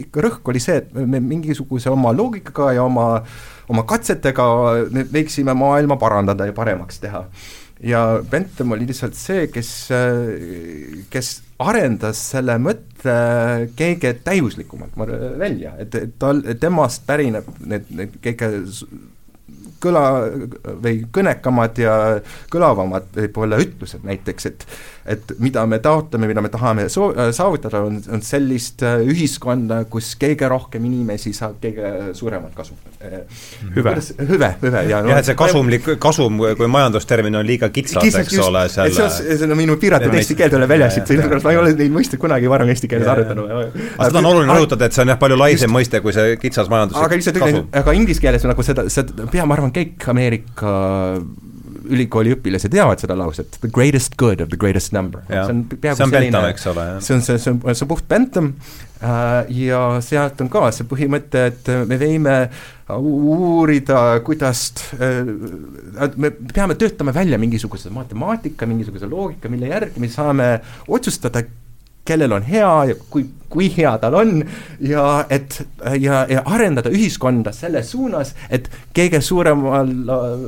ikka 0.05 0.27
rõhk 0.27 0.53
oli 0.53 0.63
see, 0.63 0.83
et 0.83 0.93
me 1.01 1.23
mingisuguse 1.23 1.93
oma 1.93 2.13
loogikaga 2.17 2.75
ja 2.77 2.85
oma 2.85 3.09
äh, 3.23 3.41
oma 3.71 3.87
katsetega 3.89 4.47
me 4.95 5.07
võiksime 5.11 5.55
maailma 5.57 5.99
parandada 6.01 6.49
ja 6.49 6.57
paremaks 6.57 7.01
teha. 7.03 7.25
ja 7.81 8.01
Bentham 8.31 8.75
oli 8.77 8.89
lihtsalt 8.91 9.17
see, 9.17 9.47
kes, 9.53 9.71
kes 11.13 11.31
arendas 11.61 12.21
selle 12.35 12.59
mõtte 12.61 13.15
kõige 13.79 14.13
täiuslikumalt 14.25 14.99
välja, 15.41 15.75
et, 15.81 15.95
et 15.95 16.19
tal, 16.21 16.43
temast 16.61 17.07
pärineb 17.09 17.49
need, 17.65 17.89
need 17.97 18.21
kõige 18.25 18.53
kõla 19.81 20.05
või 20.85 21.05
kõnekamad 21.13 21.79
ja 21.81 21.95
kõlavamad 22.53 23.09
võib-olla 23.17 23.61
ütlused 23.65 24.05
näiteks, 24.05 24.47
et 24.51 24.67
et 25.09 25.33
mida 25.41 25.65
me 25.67 25.79
taotleme, 25.83 26.29
mida 26.29 26.43
me 26.45 26.51
tahame 26.53 26.89
soo-, 26.93 27.13
saavutada, 27.33 27.83
on, 27.87 28.01
on 28.13 28.23
sellist 28.25 28.85
äh, 28.87 29.01
ühiskonda, 29.09 29.85
kus 29.91 30.13
kõige 30.21 30.49
rohkem 30.51 30.85
inimesi 30.89 31.33
saab 31.37 31.57
kõige 31.63 32.13
suuremat 32.17 32.55
kasu. 32.57 32.77
Äh, 33.01 33.23
hüve. 33.77 33.95
hüve, 34.29 34.51
hüve 34.61 34.85
ja 34.91 35.01
no, 35.01 35.13
jah, 35.13 35.23
et 35.23 35.31
see 35.31 35.37
kasumlik, 35.39 35.87
kasum 36.03 36.37
kui 36.37 36.69
majandustermin 36.69 37.41
on 37.41 37.47
liiga 37.49 37.71
kitsas, 37.73 38.05
eks 38.05 38.35
just, 38.37 38.45
ole, 38.45 38.67
selle 38.73 38.93
see 38.93 39.07
on, 39.07 39.39
see 39.41 39.49
on 39.49 39.57
minu 39.57 39.79
piiratud 39.81 40.15
eesti 40.21 40.37
keel 40.37 40.53
tuleb 40.53 40.69
välja 40.69 40.91
siit, 40.93 41.09
sellepärast 41.09 41.49
ma 41.49 41.55
ei 41.55 41.61
ole 41.63 41.75
neid 41.79 41.95
mõisteid 41.95 42.21
kunagi 42.21 42.51
varem 42.53 42.69
eesti 42.75 42.91
keeles 42.93 43.09
arutanud. 43.09 43.51
aga 43.57 44.11
seda 44.11 44.21
on 44.21 44.31
oluline 44.35 44.59
rõhutada, 44.61 44.91
et 44.91 44.97
see 44.97 45.05
on 45.07 45.15
jah, 45.15 45.21
palju 45.23 45.41
laisem 45.41 45.73
mõiste 45.73 46.03
kui 46.05 46.13
see 46.17 46.37
kitsas 46.43 46.69
majanduslik 46.73 47.07
aga 47.09 47.21
lihtsalt 47.23 47.77
aga 47.81 47.97
inglise 47.97 48.21
keeles 48.21 48.45
nagu 48.51 48.67
seda, 48.69 48.85
seda, 48.93 49.31
pea 49.33 49.49
ma 49.49 49.57
arvan, 49.57 49.73
kõik 49.75 50.11
Ameerika 50.13 50.75
ülikooli 51.91 52.35
õpilased 52.37 52.73
teavad 52.73 53.03
seda 53.03 53.17
lauset, 53.19 53.59
the 53.63 53.71
greatest 53.73 54.17
good 54.21 54.43
of 54.43 54.51
the 54.53 54.59
greatest 54.61 54.95
number. 54.97 55.23
see 55.29 55.43
on 55.55 55.65
peaaegu 55.71 56.07
selline, 56.07 56.45
see 57.01 57.17
on 57.17 57.25
see, 57.27 57.39
see 57.39 57.53
on, 57.55 57.63
see 57.75 57.87
on 57.87 57.91
puht 57.91 58.09
Bentham 58.11 58.53
äh, 59.03 59.51
ja 59.63 59.83
sealt 60.05 60.41
on 60.45 60.51
ka 60.53 60.71
see 60.75 60.89
põhimõte, 60.91 61.47
et 61.53 61.73
me 61.91 61.99
võime 62.01 62.37
uurida, 62.99 64.21
kuidas 64.27 64.67
äh,, 64.99 65.23
me 66.17 66.33
peame 66.55 66.77
töötama 66.81 67.15
välja 67.15 67.39
mingisuguse 67.39 67.93
matemaatika, 67.95 68.69
mingisuguse 68.71 69.11
loogika, 69.11 69.51
mille 69.53 69.71
järgi 69.71 70.03
me 70.03 70.11
saame 70.11 70.53
otsustada, 70.89 71.45
kellel 72.05 72.33
on 72.33 72.43
hea 72.47 72.73
ja 72.91 72.97
kui, 73.11 73.27
kui 73.51 73.69
hea 73.75 73.93
tal 74.03 74.17
on 74.21 74.41
ja 74.87 75.05
et 75.31 75.61
ja, 76.01 76.25
ja 76.31 76.43
arendada 76.49 76.93
ühiskonda 76.95 77.53
selles 77.55 77.91
suunas, 77.93 78.35
et 78.51 78.71
kõige 78.97 79.21
suuremal 79.25 79.91
äh, 79.91 80.45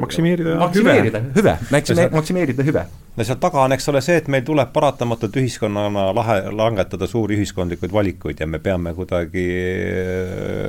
maksimeerida, 0.00 0.56
maksimeerida 0.60 1.22
hüve, 1.28 1.40
hüve, 1.40 1.56
maksime, 1.70 2.08
maksimeerida 2.14 2.66
hüve. 2.66 2.84
no 3.16 3.28
seal 3.28 3.40
taga 3.42 3.62
on, 3.64 3.76
eks 3.76 3.88
ole, 3.92 4.02
see, 4.04 4.18
et 4.22 4.30
meil 4.32 4.44
tuleb 4.46 4.72
paratamatult 4.74 5.38
ühiskonnana 5.42 6.10
lahe, 6.16 6.40
langetada 6.56 7.08
suuri 7.10 7.38
ühiskondlikud 7.40 7.92
valikuid 7.92 8.40
ja 8.42 8.50
me 8.50 8.60
peame 8.64 8.94
kuidagi 8.96 9.48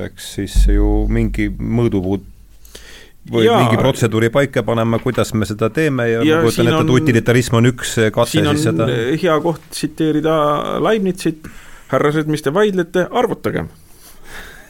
eks 0.08 0.34
siis 0.38 0.60
ju 0.72 1.06
mingi 1.12 1.50
mõõdupuud 1.58 2.37
või 3.32 3.46
ja, 3.46 3.58
mingi 3.62 3.78
protseduuri 3.80 4.30
paika 4.34 4.62
panema, 4.66 5.00
kuidas 5.02 5.34
me 5.34 5.48
seda 5.48 5.70
teeme 5.74 6.08
ja, 6.10 6.22
ja 6.26 6.38
ma 6.38 6.46
kujutan 6.46 6.70
ette, 6.72 6.84
et 6.84 6.94
utilitarism 6.94 7.58
on 7.60 7.70
üks 7.72 7.96
katse 8.14 8.44
siis 8.44 8.64
seda. 8.68 8.88
hea 9.22 9.36
koht 9.44 9.68
tsiteerida 9.72 10.38
Leibnizit, 10.84 11.48
härrased, 11.92 12.30
mis 12.30 12.44
te 12.44 12.54
vaidlete, 12.54 13.06
arvutage 13.10 13.66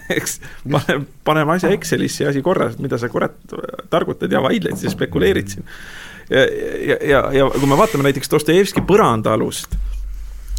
eks 0.19 0.39
pane, 0.71 1.01
paneme 1.25 1.57
asja 1.57 1.73
Excelisse 1.75 2.25
ja 2.25 2.33
asi 2.33 2.43
korras, 2.45 2.79
mida 2.83 2.99
sa 3.01 3.11
kurat 3.13 3.37
targutad 3.91 4.33
ja 4.33 4.43
vaidled 4.45 4.81
ja 4.83 4.93
spekuleerid 4.93 5.55
siin. 5.55 5.69
ja, 6.31 6.45
ja, 6.93 6.99
ja, 7.03 7.23
ja 7.43 7.51
kui 7.55 7.69
me 7.69 7.79
vaatame 7.79 8.09
näiteks 8.09 8.33
Dostojevski 8.33 8.85
Põrandaalust 8.89 9.77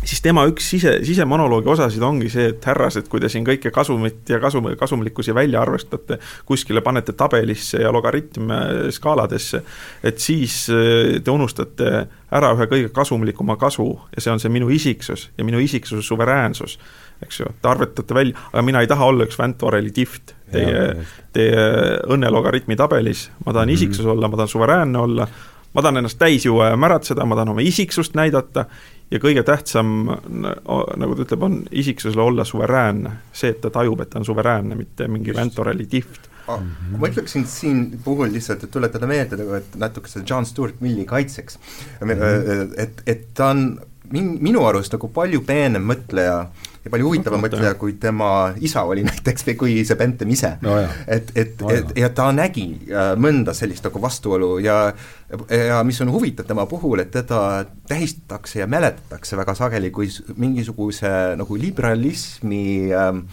siis 0.03 0.21
tema 0.23 0.45
üks 0.49 0.69
sise, 0.71 0.93
sisemonoloogi 1.05 1.69
osasid 1.71 2.03
ongi 2.05 2.29
see, 2.31 2.49
et 2.53 2.65
härrased, 2.69 3.09
kui 3.11 3.21
te 3.21 3.29
siin 3.31 3.45
kõike 3.47 3.71
kasumit 3.75 4.29
ja 4.31 4.39
kasum, 4.41 4.69
kasumlikkusi 4.79 5.35
välja 5.35 5.61
arvestate, 5.61 6.19
kuskile 6.47 6.83
panete 6.85 7.13
tabelisse 7.17 7.81
ja 7.83 7.91
logaritme 7.93 8.59
skaaladesse, 8.95 9.61
et 10.03 10.23
siis 10.23 10.61
äh, 10.73 11.19
te 11.23 11.33
unustate 11.33 11.91
ära 12.35 12.53
ühe 12.55 12.69
kõige 12.71 12.93
kasumlikuma 12.95 13.57
kasu 13.59 13.91
ja 14.15 14.23
see 14.23 14.33
on 14.33 14.41
see 14.41 14.53
minu 14.53 14.69
isiksus 14.73 15.29
ja 15.37 15.45
minu 15.47 15.61
isiksuse 15.63 16.05
suveräänsus, 16.05 16.77
eks 17.25 17.41
ju, 17.41 17.53
te 17.61 17.71
arvutate 17.71 18.15
välja, 18.15 18.49
aga 18.53 18.65
mina 18.65 18.83
ei 18.83 18.89
taha 18.91 19.11
olla 19.11 19.27
üks 19.27 19.39
Vänt 19.39 19.63
Oreli 19.67 19.91
tift 19.95 20.35
teie, 20.53 21.05
teie 21.35 21.63
õnnelogaritmi 22.09 22.77
tabelis, 22.79 23.29
ma 23.45 23.53
tahan 23.53 23.67
mm 23.67 23.71
-hmm. 23.71 23.73
isiksus 23.73 24.05
olla, 24.05 24.27
ma 24.27 24.37
tahan 24.37 24.55
suveräänne 24.55 24.99
olla, 24.99 25.27
ma 25.73 25.81
tahan 25.81 26.01
ennast 26.01 26.19
täis 26.19 26.45
juua 26.45 26.71
ja 26.71 26.77
märatseda, 26.77 27.25
ma 27.25 27.35
tahan 27.35 27.53
oma 27.53 27.61
isiksust 27.65 28.15
näidata 28.17 28.65
ja 29.11 29.19
kõige 29.21 29.43
tähtsam, 29.45 30.09
nagu 30.29 31.15
ta 31.15 31.25
ütleb, 31.25 31.45
on 31.45 31.59
isiksusele 31.71 32.21
olla 32.21 32.45
suveräänne. 32.45 33.11
see, 33.33 33.49
et 33.49 33.61
ta 33.61 33.69
tajub, 33.69 34.01
et 34.01 34.09
ta 34.09 34.19
on 34.19 34.25
suveräänne, 34.25 34.75
mitte 34.75 35.07
mingi 35.07 35.35
Ventorelli 35.35 35.85
tiht 35.85 36.29
ah,. 36.47 36.61
ma 36.97 37.07
ütleksin 37.07 37.45
siin 37.47 37.99
puhul 38.03 38.31
lihtsalt, 38.33 38.63
et 38.63 38.71
tuletada 38.71 39.07
meelde 39.07 39.37
nagu, 39.37 39.53
et 39.57 39.75
natuke 39.75 40.09
seda 40.09 40.25
John 40.29 40.45
Stewart 40.45 40.81
Milli 40.81 41.05
kaitseks 41.05 41.59
mm, 42.01 42.09
-hmm. 42.09 42.73
et, 42.77 43.01
et 43.05 43.27
ta 43.33 43.53
on 43.53 43.79
min-, 44.13 44.37
minu 44.41 44.65
arust 44.65 44.93
nagu 44.93 45.09
palju 45.13 45.41
peenem 45.45 45.85
mõtleja 45.85 46.45
ja 46.83 46.91
palju 46.91 47.09
huvitavam 47.09 47.43
mõtleja, 47.43 47.73
kui 47.79 47.95
tema 48.01 48.53
isa 48.61 48.85
oli 48.87 49.03
näiteks 49.09 49.47
või 49.49 49.57
kui 49.59 49.77
see 49.87 49.99
Bentham 49.99 50.33
ise. 50.35 50.55
No,. 50.65 50.77
et, 51.07 51.31
et 51.35 51.63
no,, 51.63 51.71
et 51.73 51.95
ja 51.99 52.11
ta 52.15 52.29
nägi 52.35 52.67
äh, 52.89 53.13
mõnda 53.19 53.55
sellist 53.57 53.87
nagu 53.87 54.01
vastuolu 54.01 54.57
ja 54.63 54.81
ja 55.29 55.83
mis 55.85 55.99
on 56.01 56.09
huvitav 56.09 56.47
tema 56.49 56.63
puhul, 56.65 57.03
et 57.03 57.11
teda 57.13 57.65
tähistatakse 57.87 58.63
ja 58.63 58.65
mäletatakse 58.67 59.37
väga 59.37 59.53
sageli 59.53 59.91
kui 59.93 60.07
mingisuguse 60.41 61.11
nagu 61.37 61.57
liberalismi 61.59 62.89
Äh, 62.89 63.23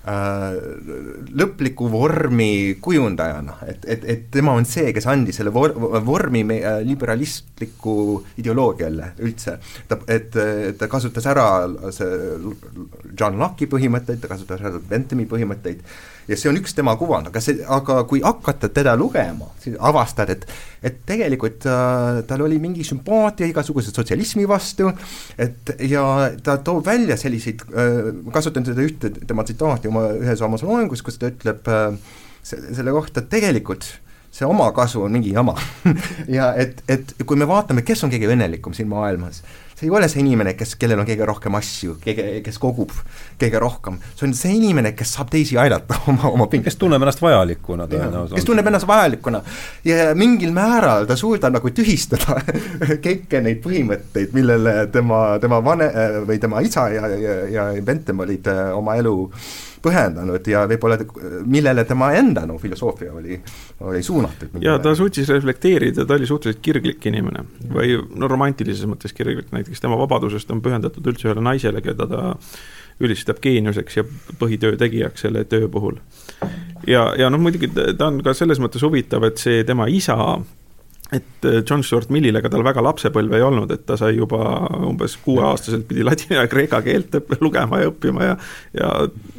lõpliku 0.00 1.90
vormi 1.92 2.76
kujundajana, 2.80 3.58
et, 3.68 3.84
et, 3.84 4.04
et 4.08 4.22
tema 4.32 4.54
on 4.56 4.64
see, 4.64 4.94
kes 4.96 5.06
andis 5.12 5.36
selle 5.36 5.52
vor-, 5.52 5.74
vormi 6.06 6.40
meie 6.48 6.78
liberalistliku 6.86 7.96
ideoloogiale 8.40 9.12
üldse. 9.26 9.58
ta, 9.88 9.98
et, 10.08 10.36
et 10.40 10.78
ta 10.80 10.88
kasutas 10.88 11.26
ära 11.28 11.44
see 11.92 12.08
John 13.12 13.36
Locke'i 13.36 13.68
põhimõtteid, 13.68 14.22
ta 14.22 14.32
kasutas 14.32 14.64
ära 14.64 14.80
Benthami 14.80 15.28
põhimõtteid 15.28 15.84
ja 16.30 16.38
see 16.38 16.50
on 16.50 16.58
üks 16.60 16.74
tema 16.76 16.94
kuvand, 16.98 17.30
aga 17.30 17.42
see, 17.42 17.60
aga 17.66 18.00
kui 18.08 18.22
hakata 18.24 18.70
teda 18.72 18.94
lugema, 18.98 19.50
siis 19.62 19.76
avastad, 19.78 20.30
et 20.34 20.46
et 20.86 21.00
tegelikult 21.06 21.66
äh, 21.68 22.22
tal 22.28 22.46
oli 22.46 22.56
mingi 22.62 22.86
sümpaatia 22.86 23.50
igasuguse 23.50 23.92
sotsialismi 23.92 24.46
vastu, 24.48 24.88
et 25.36 25.74
ja 25.90 26.04
ta 26.44 26.56
toob 26.64 26.86
välja 26.86 27.18
selliseid 27.20 27.66
äh,, 27.68 28.12
kasutan 28.32 28.64
seda 28.68 28.84
ühte 28.86 29.12
tema 29.20 29.44
tsitaati 29.44 29.90
oma 29.90 30.06
ühes 30.16 30.44
oma 30.46 30.60
loengus, 30.62 31.04
kus 31.04 31.20
ta 31.20 31.32
ütleb 31.32 31.68
äh, 31.68 31.90
selle 32.42 32.94
kohta, 32.96 33.20
et 33.20 33.28
tegelikult 33.32 33.90
see 34.30 34.46
omakasu 34.46 35.02
on 35.02 35.12
mingi 35.12 35.32
jama 35.34 35.56
ja 36.38 36.52
et, 36.54 36.84
et 36.88 37.14
kui 37.26 37.38
me 37.38 37.48
vaatame, 37.50 37.82
kes 37.86 38.04
on 38.06 38.12
kõige 38.12 38.30
õnnelikum 38.30 38.74
siin 38.76 38.88
maailmas, 38.90 39.42
see 39.74 39.88
ei 39.88 39.92
ole 39.96 40.08
see 40.12 40.20
inimene, 40.22 40.52
kes, 40.54 40.76
kellel 40.78 41.00
on 41.02 41.08
kõige 41.08 41.26
rohkem 41.26 41.56
asju, 41.58 41.96
kõige, 42.04 42.26
kes 42.46 42.58
kogub 42.62 42.92
kõige 43.40 43.62
rohkem, 43.62 43.96
see 44.14 44.28
on 44.28 44.34
see 44.36 44.52
inimene, 44.58 44.92
kes 44.96 45.16
saab 45.16 45.32
teisi 45.32 45.58
aidata 45.58 45.98
oma, 46.12 46.30
oma 46.30 46.46
ping-. 46.52 46.64
kes 46.66 46.78
tunneb 46.78 47.02
ennast 47.02 47.22
vajalikuna 47.24 47.88
tõenäoliselt. 47.90 48.36
kes 48.38 48.46
tunneb 48.48 48.70
ennast 48.70 48.86
vajalikuna 48.90 49.42
ja 49.88 50.12
mingil 50.18 50.54
määral 50.54 51.08
ta 51.10 51.16
suudab 51.18 51.56
nagu 51.56 51.72
tühistada 51.74 52.38
kõiki 53.06 53.42
neid 53.42 53.58
põhimõtteid, 53.64 54.36
millele 54.36 54.76
tema, 54.94 55.24
tema 55.42 55.58
vane- 55.64 55.90
või 56.28 56.38
tema 56.42 56.62
isa 56.62 56.86
ja, 56.94 57.10
ja, 57.10 57.40
ja 57.50 57.66
Bentham 57.82 58.22
olid 58.22 58.46
äh, 58.52 58.70
oma 58.76 58.94
elu 59.00 59.16
pühendanud 59.82 60.46
ja 60.50 60.64
võib-olla 60.70 60.98
millele 61.48 61.84
tema 61.88 62.10
enda 62.18 62.44
no 62.48 62.58
filosoofia 62.60 63.12
oli, 63.16 63.38
oli 63.86 64.02
suunatud. 64.02 64.58
ja 64.64 64.78
ta 64.82 64.94
suutis 64.98 65.28
reflekteerida, 65.28 66.06
ta 66.06 66.18
oli 66.18 66.28
suhteliselt 66.28 66.62
kirglik 66.64 67.06
inimene 67.10 67.46
või 67.70 67.96
no 68.14 68.28
romantilises 68.30 68.86
mõttes 68.90 69.16
kirglik, 69.16 69.50
näiteks 69.54 69.80
tema 69.80 69.98
vabadusest 70.00 70.50
on 70.50 70.62
pühendatud 70.64 71.06
üldse 71.12 71.30
ühele 71.30 71.44
naisele, 71.44 71.82
keda 71.84 72.08
ta 72.10 72.22
ülistab 73.00 73.40
geeniuseks 73.40 73.96
ja 73.96 74.04
põhitöö 74.40 74.76
tegijaks 74.80 75.24
selle 75.24 75.44
töö 75.48 75.68
puhul. 75.72 75.96
ja, 76.86 77.10
ja 77.18 77.30
noh, 77.30 77.40
muidugi 77.40 77.70
ta 77.72 78.10
on 78.10 78.20
ka 78.24 78.34
selles 78.36 78.60
mõttes 78.60 78.84
huvitav, 78.84 79.24
et 79.28 79.40
see 79.40 79.64
tema 79.64 79.88
isa 79.88 80.16
et 81.12 81.44
äh, 81.44 81.62
John 81.70 81.82
Stuart 81.84 82.10
Millil, 82.10 82.36
ega 82.38 82.50
tal 82.50 82.62
väga 82.64 82.82
lapsepõlve 82.84 83.38
ei 83.38 83.44
olnud, 83.44 83.70
et 83.74 83.82
ta 83.86 83.96
sai 83.98 84.14
juba 84.16 84.40
umbes 84.86 85.16
kuueaastaselt 85.24 85.86
pidi 85.88 86.04
ladina 86.06 86.44
ja 86.44 86.50
kreeka 86.50 86.80
keelt 86.86 87.16
lugema 87.42 87.80
ja 87.82 87.90
õppima 87.90 88.28
ja 88.28 88.36
ja 88.76 88.90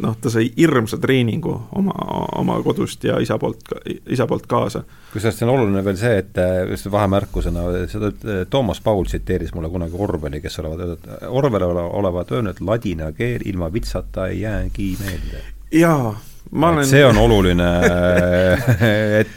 noh, 0.03 0.17
ta 0.21 0.31
sai 0.33 0.49
hirmsa 0.57 0.99
treeningu 1.01 1.53
oma, 1.79 1.95
oma 2.41 2.57
kodust 2.65 3.05
ja 3.07 3.19
isa 3.23 3.37
poolt, 3.39 3.63
isa 4.09 4.27
poolt 4.27 4.47
kaasa. 4.51 4.83
kusjuures 5.13 5.39
see 5.39 5.47
on 5.47 5.53
oluline 5.55 5.83
veel 5.85 5.99
see, 5.99 6.17
et 6.23 6.41
äh, 6.41 6.63
just 6.73 6.91
vahemärkusena, 6.91 7.67
seda 7.91 8.11
äh, 8.11 8.41
Toomas 8.49 8.81
Paul 8.81 9.07
tsiteeris 9.07 9.55
mulle 9.55 9.71
kunagi 9.71 9.95
Orwelli, 9.97 10.41
kes 10.43 10.59
olevat 10.59 11.07
Orwell 11.29 11.79
olevat 11.83 12.35
öelnud, 12.35 12.59
ladina 12.67 13.11
keel 13.15 13.45
ilma 13.45 13.71
vitsata 13.73 14.27
ei 14.27 14.41
jäägi 14.41 14.91
meelde. 14.99 15.45
jaa 15.71 16.15
ma 16.51 16.69
olen 16.73 16.87
see 16.87 17.03
on 17.05 17.17
oluline, 17.17 17.67
et 19.21 19.29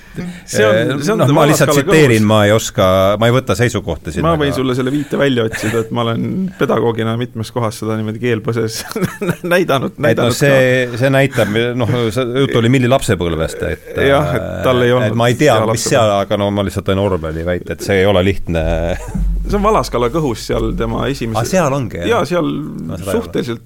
see 0.46 0.64
on, 0.66 1.02
see 1.02 1.12
on 1.14 1.20
noh, 1.22 1.30
ma 1.36 1.44
lihtsalt 1.46 1.70
tsiteerin, 1.74 2.24
ma 2.26 2.40
ei 2.48 2.52
oska, 2.54 2.86
ma 3.20 3.28
ei 3.30 3.34
võta 3.34 3.54
seisukohta 3.58 4.10
siin. 4.14 4.24
ma 4.26 4.34
võin 4.38 4.50
aga... 4.50 4.56
sulle 4.58 4.74
selle 4.78 4.90
viite 4.94 5.18
välja 5.20 5.44
otsida, 5.46 5.84
et 5.84 5.92
ma 5.94 6.02
olen 6.06 6.48
pedagoogina 6.58 7.14
mitmes 7.20 7.52
kohas 7.54 7.78
seda 7.82 7.98
niimoodi 8.00 8.22
keelpõses 8.22 8.80
näidanud, 9.54 9.94
näidanud 10.02 10.34
no 10.34 10.38
see, 10.38 10.88
see 10.98 11.12
näitab, 11.14 11.54
noh, 11.78 11.94
see 12.14 12.26
jutt 12.44 12.58
oli 12.58 12.72
Milli 12.74 12.90
lapsepõlvest, 12.90 13.62
et 13.70 14.02
jah, 14.12 14.34
et 14.34 14.48
tal 14.66 14.82
ei 14.86 14.96
olnud 14.96 15.18
ma 15.18 15.30
ei 15.30 15.38
tea, 15.38 15.60
mis 15.70 15.86
seal, 15.94 16.16
aga 16.18 16.40
no 16.40 16.50
ma 16.54 16.66
lihtsalt 16.66 16.88
tõin 16.90 17.04
Orwelli 17.04 17.46
väite, 17.46 17.78
et 17.78 17.86
see 17.86 18.02
ei 18.02 18.10
ole 18.10 18.24
lihtne 18.26 18.64
see 19.44 19.58
on 19.60 19.64
Valaskala 19.68 20.10
kõhus 20.10 20.48
seal 20.50 20.72
tema 20.78 21.06
esimese 21.12 21.44
ah, 21.44 21.48
seal 21.54 21.78
ongi, 21.78 22.02
jah? 22.02 22.10
jaa, 22.16 22.26
seal 22.34 22.50
no, 22.90 22.98
suhteliselt, 22.98 23.64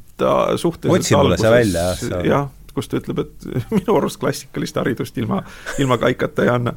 suhteliselt 0.60 1.00
otsi 1.00 1.16
mulle 1.16 1.40
see 1.40 1.56
välja, 1.56 1.88
jah. 1.96 2.24
jah 2.28 2.46
kus 2.78 2.90
ta 2.90 3.00
ütleb, 3.00 3.24
et 3.24 3.48
minu 3.76 3.98
arust 3.98 4.20
klassikalist 4.22 4.78
haridust 4.80 5.18
ilma, 5.20 5.42
ilma 5.82 5.98
kaikata 6.00 6.46
ei 6.46 6.52
anna. 6.54 6.74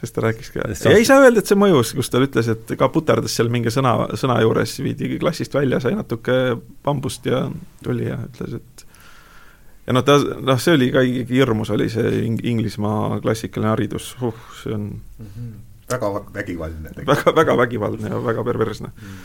sest 0.00 0.16
ta 0.16 0.26
rääkis 0.26 0.52
ka, 0.54 0.66
ja 0.68 0.92
ei 0.96 1.06
saa 1.08 1.22
öelda, 1.24 1.42
et 1.42 1.50
see 1.50 1.58
mõjus, 1.58 1.94
kus 1.96 2.12
ta 2.12 2.20
ütles, 2.22 2.50
et 2.52 2.76
ka 2.78 2.90
puterdas 2.92 3.34
seal 3.36 3.50
mingi 3.52 3.72
sõna, 3.72 3.94
sõna 4.20 4.40
juures, 4.44 4.76
viidi 4.84 5.16
klassist 5.22 5.54
välja, 5.56 5.80
sai 5.82 5.96
natuke 5.98 6.56
bambust 6.84 7.26
ja 7.28 7.46
tuli 7.84 8.10
ja 8.10 8.20
ütles, 8.26 8.60
et 8.60 8.86
ja 9.86 9.96
noh, 9.96 10.04
ta, 10.06 10.18
noh, 10.20 10.60
see 10.60 10.76
oli 10.76 10.92
ka 10.94 11.02
ikkagi 11.06 11.40
hirmus, 11.40 11.72
oli 11.74 11.88
see 11.92 12.12
Ing-, 12.26 12.44
Inglismaa 12.52 13.18
klassikaline 13.24 13.72
haridus, 13.72 14.12
uh, 14.20 14.46
see 14.62 14.76
on 14.76 14.86
mm 14.92 15.34
-hmm 15.34 15.58
väga 15.90 16.10
vägivaldne. 16.34 16.92
väga, 17.06 17.34
väga 17.36 17.56
vägivaldne 17.56 18.12
ja 18.12 18.20
väga 18.24 18.44
perversne 18.44 18.90
mm. 18.90 19.20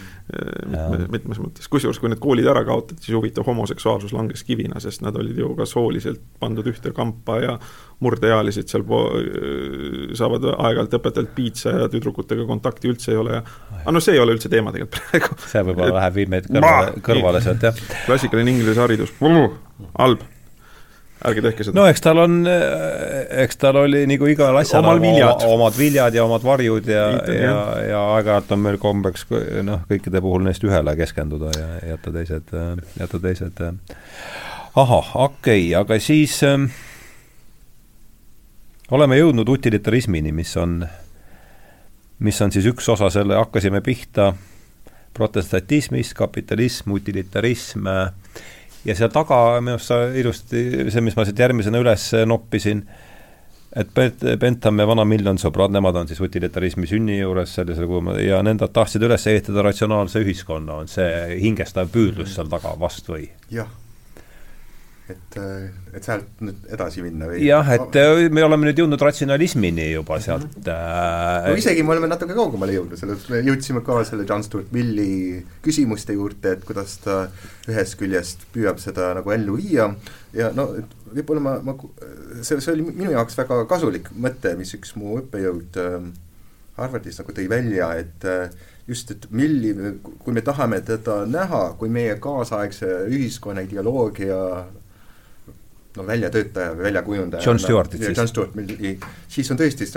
mitmes, 0.73 1.09
mitmes 1.11 1.41
mõttes, 1.41 1.69
kusjuures 1.71 1.99
kui 2.01 2.11
need 2.11 2.21
koolid 2.23 2.47
ära 2.51 2.63
kaotati, 2.67 3.01
siis 3.05 3.15
huvitav, 3.17 3.45
homoseksuaalsus 3.47 4.13
langes 4.15 4.43
kivina, 4.47 4.79
sest 4.83 5.03
nad 5.05 5.15
olid 5.19 5.37
ju 5.39 5.51
ka 5.57 5.67
sooliselt 5.69 6.23
pandud 6.41 6.67
ühte 6.71 6.93
kampa 6.95 7.39
ja 7.43 7.57
murdeealised 8.03 8.71
seal 8.71 8.85
po-, 8.87 9.07
saavad 10.17 10.49
aeg-ajalt 10.55 10.99
õpetajalt 10.99 11.33
piitsa 11.37 11.75
ja 11.79 11.89
tüdrukutega 11.91 12.47
kontakti 12.49 12.91
üldse 12.91 13.13
ei 13.13 13.21
ole 13.21 13.39
ja 13.39 13.43
aga 13.81 13.95
no 13.95 14.03
see 14.03 14.17
ei 14.17 14.23
ole 14.23 14.35
üldse 14.35 14.51
teema 14.51 14.73
tegelikult 14.75 15.03
praegu. 15.09 15.41
see 15.51 15.65
võib-olla 15.69 15.99
läheb, 16.01 16.19
viib 16.19 16.33
meid 16.35 16.49
kõrvale, 16.51 16.95
kõrvale 17.05 17.43
sealt, 17.45 17.67
jah. 17.69 17.83
klassikaline 18.07 18.55
inglise 18.55 18.81
haridus, 18.81 19.13
halb 19.95 20.25
ärge 21.25 21.43
tehke 21.45 21.63
seda. 21.63 21.79
no 21.79 21.85
eks 21.89 22.03
tal 22.03 22.19
on, 22.25 22.39
eks 23.43 23.61
tal 23.61 23.79
oli 23.85 24.03
nagu 24.09 24.27
igal 24.29 24.57
asjal 24.59 24.83
omal 24.83 25.01
viljad. 25.03 25.45
omad 25.47 25.77
viljad 25.79 26.17
ja 26.17 26.25
omad 26.27 26.43
varjud 26.43 26.89
ja, 26.91 27.05
ja, 27.31 27.59
ja 27.89 28.01
aeg-ajalt 28.15 28.51
on 28.55 28.65
meil 28.65 28.79
kombeks 28.81 29.27
noh, 29.63 29.85
kõikide 29.89 30.21
puhul 30.25 30.43
neist 30.47 30.65
ühele 30.67 30.95
keskenduda 30.99 31.53
ja 31.55 31.69
jätta 31.93 32.11
teised, 32.15 32.51
jätta 32.99 33.21
teised 33.21 33.63
ahah, 34.75 35.15
okei 35.15 35.69
okay,, 35.69 35.75
aga 35.79 35.99
siis 36.03 36.41
äh, 36.43 36.67
oleme 38.91 39.17
jõudnud 39.17 39.49
utilitarismini, 39.49 40.33
mis 40.35 40.51
on, 40.59 40.81
mis 42.19 42.41
on 42.41 42.51
siis 42.53 42.67
üks 42.69 42.89
osa 42.91 43.09
selle, 43.13 43.37
hakkasime 43.39 43.81
pihta 43.85 44.33
protestantismist, 45.15 46.13
kapitalism, 46.17 46.91
utilitarism 46.97 47.87
äh,, 47.87 48.11
ja 48.85 48.95
seal 48.97 49.11
taga 49.13 49.59
minu 49.61 49.77
arust 49.79 49.91
sa 49.91 49.99
ilusti, 50.13 50.63
see, 50.93 51.03
mis 51.05 51.17
ma 51.17 51.25
siit 51.27 51.39
järgmisena 51.41 51.81
üles 51.81 52.07
noppisin, 52.29 52.83
et 53.75 53.89
Bentham 54.39 54.79
ja 54.79 54.87
vana 54.87 55.03
Miljon 55.07 55.39
sõbrad, 55.41 55.73
nemad 55.75 55.97
on 55.99 56.07
siis 56.07 56.21
utilitarismi 56.23 56.87
sünni 56.87 57.17
juures 57.19 57.57
sellisel 57.57 57.89
kujul 57.89 58.21
ja 58.23 58.39
nendad 58.45 58.71
tahtsid 58.75 59.03
üles 59.03 59.25
ehitada 59.31 59.65
ratsionaalse 59.67 60.21
ühiskonna, 60.23 60.83
on 60.83 60.91
see 60.91 61.41
hingestav 61.41 61.91
püüdlus 61.91 62.37
seal 62.37 62.51
taga 62.51 62.77
vast 62.79 63.11
või? 63.11 63.27
jah 63.53 63.71
et, 65.11 65.35
et 65.93 66.05
sealt 66.05 66.41
nüüd 66.41 66.65
edasi 66.73 67.03
minna 67.05 67.27
või? 67.29 67.43
jah, 67.45 67.67
et 67.75 67.97
äh, 68.01 68.25
me 68.33 68.43
oleme 68.45 68.69
nüüd 68.69 68.79
jõudnud 68.81 69.01
ratsionalismini 69.05 69.91
juba 69.91 70.17
sealt 70.23 70.47
mm. 70.49 70.65
-hmm. 70.65 71.49
no 71.51 71.61
isegi 71.61 71.83
me 71.85 71.93
oleme 71.93 72.09
natuke 72.09 72.37
kaugemale 72.37 72.73
jõudnud, 72.77 72.97
selles 72.99 73.27
me 73.29 73.41
jõudsime 73.45 73.83
ka 73.85 73.99
selle 74.07 74.25
John 74.29 74.45
Stuart 74.45 74.71
Milli 74.73 75.43
küsimuste 75.65 76.17
juurde, 76.17 76.55
et 76.57 76.65
kuidas 76.65 76.97
ta 77.03 77.25
ühest 77.69 77.99
küljest 78.01 78.47
püüab 78.55 78.81
seda 78.81 79.13
nagu 79.19 79.33
ellu 79.35 79.57
viia 79.61 79.91
ja 80.33 80.51
no 80.55 80.71
võib-olla 81.13 81.43
ma, 81.43 81.57
ma, 81.63 81.75
see, 82.41 82.57
see 82.59 82.73
oli 82.73 82.87
minu 82.89 83.13
jaoks 83.13 83.37
väga 83.37 83.63
kasulik 83.69 84.09
mõte, 84.17 84.55
mis 84.57 84.73
üks 84.77 84.95
mu 84.97 85.19
õppejõud 85.21 85.81
äh, 85.81 85.99
Harvardis 86.75 87.21
nagu 87.21 87.31
tõi 87.31 87.45
välja, 87.47 87.93
et 88.01 88.25
äh, 88.27 88.49
just, 88.87 89.13
et 89.13 89.29
milli, 89.29 89.71
kui 90.19 90.33
me 90.33 90.41
tahame 90.45 90.81
teda 90.85 91.21
näha 91.29 91.61
kui 91.79 91.93
meie 91.93 92.17
kaasaegse 92.21 92.89
ühiskonna 93.09 93.63
ideoloogia 93.65 94.41
no 95.95 96.05
väljatöötaja 96.07 96.75
või 96.75 96.87
väljakujundaja. 96.89 97.43
John 97.45 97.59
Stewartit 97.59 98.01
siis. 98.01 98.17
John 98.17 98.27
Stewart, 98.27 99.09
siis 99.31 99.51
on 99.51 99.59
tõesti, 99.59 99.87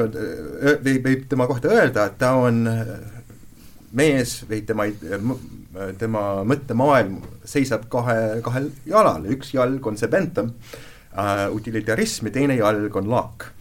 võib, 0.84 1.07
võib 1.07 1.24
tema 1.30 1.46
kohta 1.51 1.72
öelda, 1.74 2.09
et 2.09 2.18
ta 2.20 2.34
on 2.38 2.62
mees 3.99 4.42
või 4.49 4.62
tema, 4.68 4.86
tema 5.99 6.24
mõttemaailm 6.49 7.18
seisab 7.49 7.88
kahe, 7.92 8.38
kahel 8.44 8.70
jalal, 8.88 9.26
üks 9.32 9.55
jalg 9.57 9.86
on 9.88 9.99
see 10.01 10.11
Bentham 10.12 10.53
uh,, 10.53 11.46
utilitarism 11.55 12.28
ja 12.28 12.36
teine 12.38 12.59
jalg 12.59 12.96
on 13.01 13.09
Locke 13.09 13.53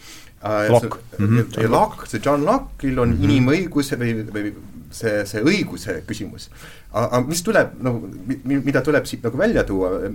uh,. 0.43 0.67
Locke. 0.71 0.99
Mm 1.17 1.37
-hmm. 1.37 1.69
Locke, 1.71 2.09
see 2.11 2.21
John 2.23 2.43
Locke'il 2.45 2.99
on 2.99 3.09
mm 3.09 3.17
-hmm. 3.17 3.29
inimõiguse 3.29 3.99
või, 3.99 4.25
või 4.33 4.53
see, 4.91 5.25
see 5.25 5.43
õiguse 5.43 6.01
küsimus. 6.07 6.49
aga 6.91 7.21
mis 7.27 7.43
tuleb, 7.43 7.75
noh, 7.83 8.01
mida 8.43 8.81
tuleb 8.81 9.05
siit 9.05 9.23
nagu 9.23 9.37
välja 9.37 9.63
tuua, 9.63 10.09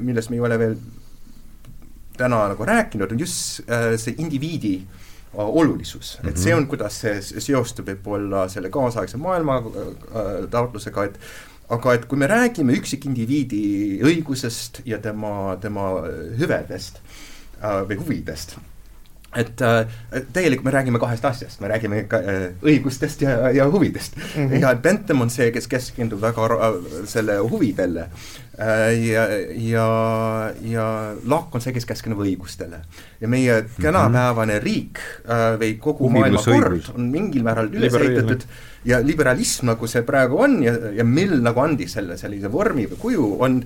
millest 0.00 0.30
me 0.30 0.36
ei 0.36 0.40
ole 0.40 0.58
veel 0.58 0.76
täna 2.18 2.46
nagu 2.52 2.66
rääkinud, 2.68 3.12
on 3.12 3.20
just 3.20 3.60
äh, 3.70 3.94
see 4.00 4.16
indiviidi 4.18 4.76
äh, 4.82 5.40
olulisus 5.40 6.16
et 6.24 6.38
see 6.38 6.52
mhm. 6.52 6.62
on, 6.62 6.68
kuidas 6.70 7.00
see 7.02 7.42
seostub 7.44 7.90
võib-olla 7.92 8.46
selle 8.52 8.70
kaasaegse 8.74 9.20
maailma 9.20 9.60
äh, 9.62 10.30
taotlusega, 10.52 11.10
et 11.10 11.20
aga 11.72 11.96
et 11.98 12.06
kui 12.06 12.18
me 12.18 12.28
räägime 12.30 12.76
üksikindiviidi 12.78 13.98
õigusest 14.06 14.84
ja 14.86 15.00
tema, 15.02 15.56
tema 15.58 15.88
hüvedest 16.38 17.00
või 17.58 17.96
huvidest, 17.98 18.52
et 19.34 19.58
tegelikult 20.36 20.68
me 20.68 20.74
räägime 20.76 21.00
kahest 21.02 21.26
asjast, 21.26 21.58
me 21.64 21.72
räägime 21.72 22.04
ka 22.06 22.20
õigustest 22.62 23.24
ja, 23.26 23.50
ja 23.50 23.66
huvidest 23.66 24.14
mm. 24.14 24.46
-hmm. 24.46 24.62
ja 24.62 24.74
Bentham 24.78 25.26
on 25.26 25.32
see, 25.34 25.50
kes 25.50 25.66
keskendub 25.66 26.22
väga 26.22 26.70
selle 27.10 27.40
huvidele 27.42 28.06
ja, 28.56 29.26
ja, 29.52 29.86
ja 30.64 31.14
Locke 31.24 31.58
on 31.58 31.64
see, 31.64 31.74
kes 31.76 31.84
keskendub 31.88 32.22
õigustele. 32.24 32.80
ja 33.20 33.28
meie 33.28 33.58
mhm. 33.62 33.82
tänapäevane 33.82 34.54
mm 34.54 34.58
-hmm. 34.58 34.64
riik 34.64 35.00
äh, 35.28 35.58
või 35.60 35.74
kogu 35.80 36.08
maailma 36.10 36.42
kord 36.44 36.88
on 36.94 37.10
mingil 37.10 37.42
määral 37.44 37.68
üles 37.68 37.94
ehitatud 37.94 38.46
ja 38.84 39.00
liberalism, 39.02 39.66
nagu 39.66 39.86
see 39.86 40.02
praegu 40.02 40.40
on 40.40 40.62
ja, 40.62 40.72
ja 40.96 41.04
Mill 41.04 41.42
nagu 41.42 41.60
andis 41.60 41.92
selle 41.92 42.16
sellise 42.16 42.52
vormi 42.52 42.86
või 42.86 42.98
kuju, 43.00 43.36
on 43.40 43.64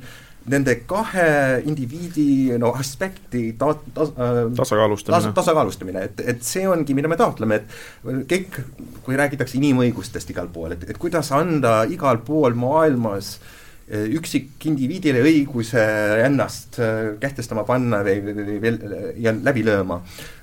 nende 0.51 0.75
kahe 0.89 1.63
indiviidi 1.69 2.59
no 2.59 2.73
aspekti 2.73 3.55
ta-, 3.59 3.77
ta, 3.95 4.03
äh, 4.03 4.43
tasakaalustamine 4.57 5.23
tas,, 5.23 5.35
tasakaalustamine, 5.35 6.03
et, 6.03 6.21
et 6.27 6.43
see 6.43 6.67
ongi, 6.69 6.95
mida 6.95 7.09
me 7.09 7.17
taotleme, 7.17 7.55
et 7.55 8.27
kõik, 8.27 8.61
kui 9.05 9.17
räägitakse 9.17 9.59
inimõigustest 9.61 10.31
igal 10.31 10.49
pool, 10.49 10.73
et, 10.73 10.89
et 10.91 10.99
kuidas 10.99 11.31
anda 11.37 11.85
igal 11.85 12.19
pool 12.27 12.59
maailmas 12.59 13.37
äh, 13.37 13.57
üksikindiviidile 13.91 15.23
õiguse 15.27 15.83
ennast 16.23 16.79
äh, 16.79 17.17
kehtestama 17.21 17.65
panna 17.67 18.05
või, 18.07 18.21
või, 18.23 18.59
või 18.63 19.01
ja 19.19 19.33
läbi 19.35 19.65
lööma. 19.67 20.01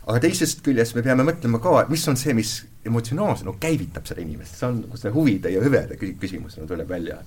aga 0.08 0.20
teisest 0.24 0.60
küljest 0.66 0.96
me 0.96 1.04
peame 1.04 1.24
mõtlema 1.28 1.62
ka, 1.64 1.86
mis 1.88 2.04
on 2.12 2.20
see, 2.20 2.36
mis 2.36 2.58
emotsionaalselt 2.88 3.48
no, 3.48 3.56
käivitab 3.60 4.08
seda 4.08 4.24
inimest, 4.24 4.58
see 4.60 4.68
on 4.68 4.84
see 5.00 5.12
huvide 5.16 5.52
ja 5.52 5.64
hüvede 5.64 5.96
küsimus 6.00 6.60
no, 6.60 6.68
tuleb 6.68 6.92
välja. 6.92 7.22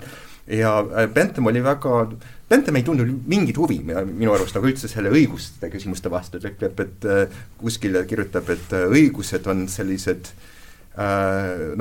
Ja 0.45 0.77
äh, 0.85 1.09
Bentham 1.09 1.49
oli 1.49 1.65
väga, 1.65 2.05
Bentham 2.51 2.77
ei 2.77 2.85
tundnud 2.85 3.25
mingit 3.29 3.57
huvi 3.57 3.81
minu 3.81 4.37
arust 4.37 4.57
nagu 4.59 4.69
üldse 4.69 4.93
selle 4.93 5.13
õiguste 5.15 5.73
küsimuste 5.73 6.13
vastu, 6.13 6.41
ta 6.41 6.53
ütleb, 6.53 6.85
et 6.85 7.09
äh, 7.09 7.43
kuskil 7.61 7.97
kirjutab, 8.09 8.53
et 8.53 8.77
äh, 8.77 8.89
õigused 8.93 9.49
on 9.49 9.69
sellised 9.73 10.35
Uh, 10.35 10.50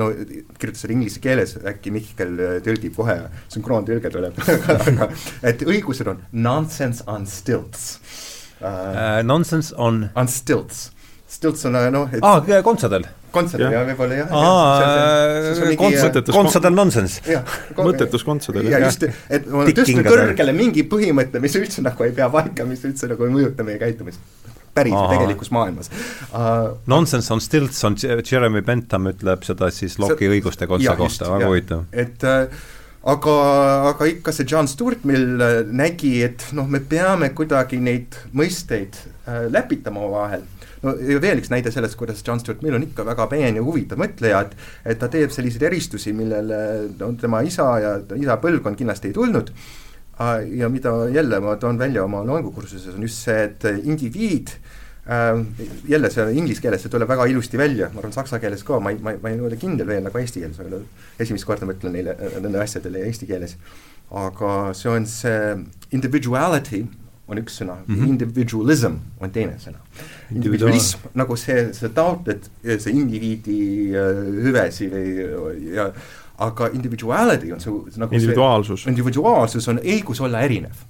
no 0.00 0.06
kirjutas 0.60 0.84
seda 0.84 0.94
inglise 0.94 1.20
keeles, 1.22 1.56
äkki 1.66 1.92
Mihkel 1.94 2.36
tõlgib 2.64 2.94
kohe, 2.96 3.16
sünkroontõlge 3.52 4.12
tuleb 4.14 4.38
et 5.50 5.64
õigused 5.66 6.08
on 6.12 6.22
nonsense 6.32 7.06
on 7.10 7.26
stilts 7.28 7.96
uh,. 7.98 8.28
Uh, 8.60 9.20
nonsense 9.24 9.74
on 9.80 10.04
on 10.14 10.28
stilts, 10.28 10.90
stilts 11.28 11.64
on 11.64 11.80
noh 11.90 12.12
et 12.12 12.22
aa 12.22 12.38
ah,, 12.38 12.60
kontsadel 12.64 13.08
kontserdil 13.34 13.74
ja 13.74 13.82
võib-olla 13.88 14.18
jah. 14.20 14.32
kontsadel, 15.80 16.24
kontsadel 16.34 16.76
nonsense. 16.76 17.22
mõttetus 17.86 18.24
kontsadel. 18.26 18.70
ja 18.70 18.82
just, 18.84 19.06
et 19.30 19.46
tõsta 19.46 20.04
kõrgele 20.06 20.54
mingi 20.56 20.84
põhimõte, 20.90 21.42
mis 21.42 21.56
üldse 21.60 21.84
nagu 21.86 22.06
ei 22.06 22.14
pea 22.16 22.30
paika, 22.32 22.66
mis 22.68 22.82
üldse 22.88 23.10
nagu 23.10 23.26
ei 23.26 23.34
mõjuta 23.34 23.66
meie 23.66 23.80
käitumist 23.82 24.22
päris 24.74 24.96
Aha. 24.96 25.14
tegelikus 25.14 25.50
maailmas 25.54 25.90
uh,. 25.90 26.76
Nonsense 26.90 27.32
on 27.34 27.40
stilts, 27.40 27.82
on 27.84 27.96
Jeremy 28.00 28.62
Bentham 28.66 29.10
ütleb 29.10 29.46
seda 29.46 29.70
siis 29.74 29.98
Locke'i 30.02 30.30
õiguste 30.30 30.68
kontsa 30.70 30.96
kohta, 30.98 31.32
väga 31.34 31.50
huvitav. 31.50 31.88
et 31.92 32.26
uh, 32.26 32.62
aga, 33.14 33.34
aga 33.90 34.12
ikka 34.12 34.34
see 34.36 34.48
John 34.48 34.68
Stewart 34.70 35.04
meil 35.08 35.42
äh, 35.42 35.58
nägi, 35.66 36.14
et 36.26 36.50
noh, 36.56 36.68
me 36.70 36.82
peame 36.84 37.32
kuidagi 37.36 37.80
neid 37.82 38.18
mõisteid 38.36 38.98
äh, 39.00 39.46
läpitama 39.52 40.02
omavahel 40.06 40.46
no 40.84 40.94
ja 40.96 41.20
veel 41.22 41.40
üks 41.42 41.50
näide 41.52 41.72
sellest, 41.72 41.96
kuidas 42.00 42.22
John 42.26 42.40
Stuart 42.40 42.62
Mill 42.64 42.78
on 42.78 42.86
ikka 42.86 43.04
väga 43.08 43.26
peen 43.30 43.58
ja 43.58 43.64
huvitav 43.64 44.00
mõtleja, 44.00 44.44
et 44.46 44.92
et 44.94 45.00
ta 45.00 45.10
teeb 45.12 45.32
selliseid 45.34 45.66
eristusi, 45.68 46.14
millele 46.16 46.60
no 46.98 47.12
tema 47.20 47.42
isa 47.46 47.68
ja 47.82 47.94
isa 48.16 48.38
põlvkond 48.40 48.80
kindlasti 48.80 49.10
ei 49.10 49.16
tulnud, 49.16 49.52
ja 50.58 50.68
mida 50.68 50.92
jälle 51.08 51.40
ma 51.40 51.56
toon 51.56 51.78
välja 51.78 52.04
oma 52.04 52.22
loengukursuses, 52.26 52.94
on 52.94 53.02
just 53.02 53.24
see, 53.24 53.44
et 53.46 53.64
indiviid 53.82 54.52
äh, 55.08 55.40
jälle 55.88 56.10
see 56.12 56.26
inglise 56.36 56.62
keeles, 56.62 56.84
see 56.84 56.92
tuleb 56.92 57.08
väga 57.08 57.26
ilusti 57.30 57.58
välja, 57.60 57.90
ma 57.94 58.02
arvan, 58.02 58.14
saksa 58.16 58.40
keeles 58.42 58.64
ka, 58.66 58.80
ma 58.80 58.92
ei, 58.92 59.00
ma 59.02 59.14
ei, 59.14 59.20
ma 59.22 59.32
ei 59.32 59.40
ole 59.40 59.56
kindel 59.60 59.88
veel 59.88 60.04
nagu 60.04 60.20
eesti 60.20 60.44
keeles, 60.44 60.60
aga 60.60 60.82
esimest 61.24 61.48
korda 61.48 61.68
mõtlen 61.68 61.96
neile, 61.96 62.16
nendele 62.36 62.64
asjadele 62.64 63.06
eesti 63.08 63.30
keeles. 63.30 63.56
aga 64.10 64.72
see 64.74 64.90
on 64.90 65.04
see 65.06 65.52
individuality 65.94 66.80
on 67.30 67.38
üks 67.38 67.60
sõna 67.60 67.76
mm, 67.78 67.94
-hmm. 67.94 68.08
individualism 68.08 68.96
on 69.22 69.30
teine 69.30 69.54
sõna. 69.62 69.78
individualism 70.34 71.04
nagu 71.14 71.36
see, 71.38 71.68
sa 71.76 71.88
taotled 71.94 72.48
see 72.64 72.90
indiviidi 72.90 73.60
äh, 73.94 74.24
hüvesi 74.46 74.90
või 74.90 75.76
ja 75.76 75.92
aga 76.40 76.70
individuality 76.72 77.52
on 77.52 77.60
su 77.60 77.76
nagu 78.00 78.14
individuaalsus. 78.16 78.86
individuaalsus 78.90 79.68
on 79.68 79.80
õigus 79.84 80.22
olla 80.24 80.44
erinev. 80.46 80.84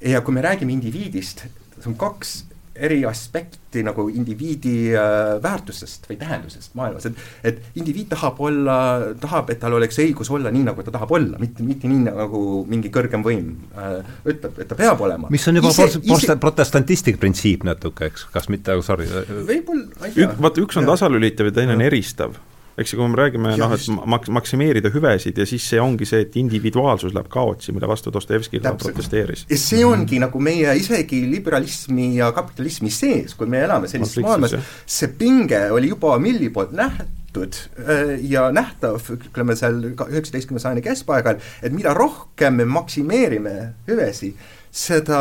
ja 0.00 0.20
kui 0.20 0.34
me 0.34 0.42
räägime 0.44 0.72
indiviidist, 0.72 1.44
see 1.78 1.90
on 1.90 1.98
kaks 1.98 2.44
eri 2.78 3.00
aspekti 3.06 3.82
nagu 3.82 4.04
indiviidi 4.08 4.92
äh, 4.94 5.36
väärtusest 5.42 6.06
või 6.08 6.16
tähendusest 6.20 6.76
maailmas, 6.78 7.08
et 7.10 7.48
et 7.50 7.78
indiviid 7.80 8.08
tahab 8.12 8.38
olla, 8.40 8.76
tahab, 9.20 9.50
et 9.52 9.60
tal 9.60 9.74
oleks 9.76 9.98
õigus 10.02 10.30
olla 10.34 10.52
nii, 10.54 10.64
nagu 10.70 10.84
ta 10.86 10.94
tahab 10.94 11.12
olla, 11.18 11.40
mitte, 11.42 11.66
mitte 11.66 11.90
nii, 11.90 12.04
nagu 12.06 12.42
mingi 12.70 12.92
kõrgem 12.94 13.24
võim 13.26 13.50
äh, 13.74 13.98
ütleb, 14.24 14.60
et 14.62 14.70
ta 14.70 14.78
peab 14.78 15.02
olema. 15.04 15.30
mis 15.34 15.48
on 15.50 15.60
juba 15.60 15.74
ise, 15.74 15.88
ise... 16.00 16.38
protestantistlik 16.40 17.18
printsiip 17.20 17.66
natuke, 17.68 18.12
eks, 18.12 18.28
kas 18.34 18.48
mitte, 18.52 18.78
sorry. 18.86 19.10
võib-olla, 19.10 19.88
ma 19.98 20.10
ei 20.10 20.14
tea. 20.16 20.30
vaata, 20.38 20.62
üks 20.64 20.80
on 20.80 20.88
tasalülitav 20.88 21.50
ja 21.50 21.58
teine 21.60 21.76
on 21.76 21.84
eristav 21.84 22.38
eks 22.78 22.92
ju, 22.92 22.98
kui 23.00 23.10
me 23.10 23.18
räägime 23.18 23.52
noh, 23.58 23.74
et 23.74 23.86
mak-, 24.06 24.28
maksimeerida 24.32 24.92
hüvesid 24.94 25.38
ja 25.38 25.46
siis 25.48 25.66
see 25.72 25.80
ongi 25.82 26.06
see, 26.08 26.22
et 26.26 26.36
individuaalsus 26.38 27.14
läheb 27.16 27.30
kaotsi, 27.32 27.74
mille 27.74 27.88
vastu 27.90 28.12
Dostojevski 28.14 28.62
ka 28.64 28.74
protesteeris. 28.78 29.46
ja 29.50 29.58
see 29.60 29.84
ongi 29.86 30.18
mm. 30.18 30.26
nagu 30.26 30.42
meie 30.42 30.74
isegi 30.78 31.22
liberalismi 31.30 32.10
ja 32.18 32.30
kapitalismi 32.36 32.92
sees, 32.94 33.34
kui 33.38 33.50
me 33.50 33.64
elame 33.66 33.90
sellises 33.90 34.22
maailmas, 34.24 34.54
see 34.86 35.10
pinge 35.18 35.64
oli 35.74 35.90
juba 35.90 36.18
Milli 36.22 36.52
poolt 36.54 36.72
nähtud 36.76 37.58
äh, 37.82 38.14
ja 38.30 38.48
nähtav, 38.54 39.02
ütleme 39.16 39.58
seal 39.58 39.82
üheksateistkümnenda 39.90 40.66
sajandi 40.68 40.86
keskpaigal, 40.86 41.42
et 41.62 41.74
mida 41.74 41.96
rohkem 41.98 42.60
me 42.62 42.68
maksimeerime 42.78 43.56
hüvesi, 43.90 44.32
seda 44.70 45.20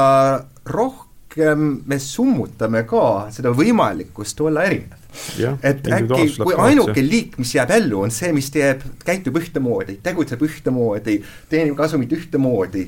rohkem 0.70 1.82
me 1.90 2.00
summutame 2.02 2.86
ka 2.90 3.28
seda 3.34 3.54
võimalikkust 3.56 4.46
olla 4.46 4.70
erinev 4.70 4.97
et 5.64 5.92
äkki, 6.00 6.30
kui 6.40 6.56
ainuke 6.68 7.04
liik, 7.04 7.38
mis 7.42 7.54
jääb 7.58 7.74
ellu, 7.78 8.02
on 8.06 8.14
see, 8.14 8.32
mis 8.36 8.50
teeb, 8.54 8.84
käitub 9.06 9.38
ühtemoodi, 9.42 10.00
tegutseb 10.04 10.42
ühtemoodi, 10.48 11.20
teenib 11.52 11.78
kasumit 11.80 12.14
ühtemoodi, 12.18 12.88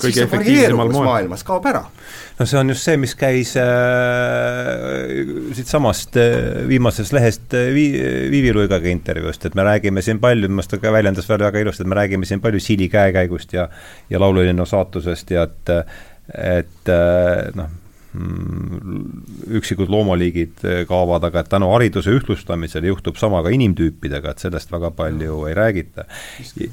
kõige 0.00 0.24
efektiivsemal 0.24 0.90
moel. 0.92 1.06
maailmas 1.06 1.42
kaob 1.46 1.66
ära. 1.68 1.82
no 2.38 2.46
see 2.48 2.58
on 2.60 2.72
just 2.72 2.86
see, 2.86 2.96
mis 3.00 3.14
käis 3.18 3.52
äh, 3.60 3.64
siitsamast 5.56 6.16
äh, 6.20 6.62
viimasest 6.70 7.14
lehest 7.16 7.56
äh, 7.56 7.68
Vii-, 7.74 8.30
Viivi 8.32 8.54
Luigaga 8.56 8.88
intervjuust, 8.90 9.44
et 9.46 9.58
me 9.58 9.66
räägime 9.66 10.04
siin 10.04 10.22
palju, 10.22 10.48
minu 10.48 10.60
meelest 10.60 10.74
ta 10.74 10.80
ka 10.82 10.94
väljendas 10.94 11.28
veel 11.28 11.44
väga 11.44 11.64
ilusti, 11.64 11.84
et 11.84 11.92
me 11.92 11.98
räägime 12.00 12.28
siin 12.28 12.42
palju 12.44 12.62
Siili 12.62 12.88
käekäigust 12.92 13.52
ja 13.56 13.68
ja 14.10 14.22
laululinnu 14.22 14.66
saatusest 14.66 15.36
ja 15.36 15.48
et 15.48 15.74
et 16.30 16.88
äh, 16.88 17.50
noh, 17.58 17.70
üksikud 18.10 19.90
loomaliigid 19.92 20.64
eh, 20.66 20.80
kaovad, 20.88 21.28
aga 21.28 21.44
et 21.44 21.50
tänu 21.52 21.68
hariduse 21.70 22.10
ühtlustamisele 22.16 22.90
juhtub 22.90 23.18
sama 23.20 23.42
ka 23.46 23.52
inimtüüpidega, 23.54 24.32
et 24.32 24.42
sellest 24.42 24.72
väga 24.72 24.90
palju 24.96 25.44
ei 25.46 25.54
räägita. 25.54 26.06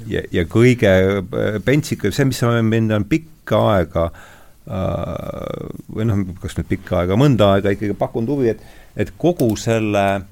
ja, 0.09 0.23
ja 0.33 0.45
kõige 0.49 0.93
eh, 1.19 1.59
pentsik, 1.65 2.07
see, 2.09 2.25
mis 2.25 2.41
mind 2.65 2.95
on 2.97 3.05
pikka 3.09 3.61
aega 3.75 4.07
äh, 4.09 5.69
või 5.93 6.09
noh, 6.09 6.25
kas 6.41 6.57
nüüd 6.57 6.71
pikka 6.73 7.03
aega, 7.03 7.19
mõnda 7.19 7.53
aega 7.55 7.75
ikkagi 7.75 7.97
pakkunud 7.97 8.33
huvi, 8.33 8.55
et 8.55 8.65
et 8.97 9.13
kogu 9.21 9.51
selle 9.61 10.05
äh, 10.15 10.25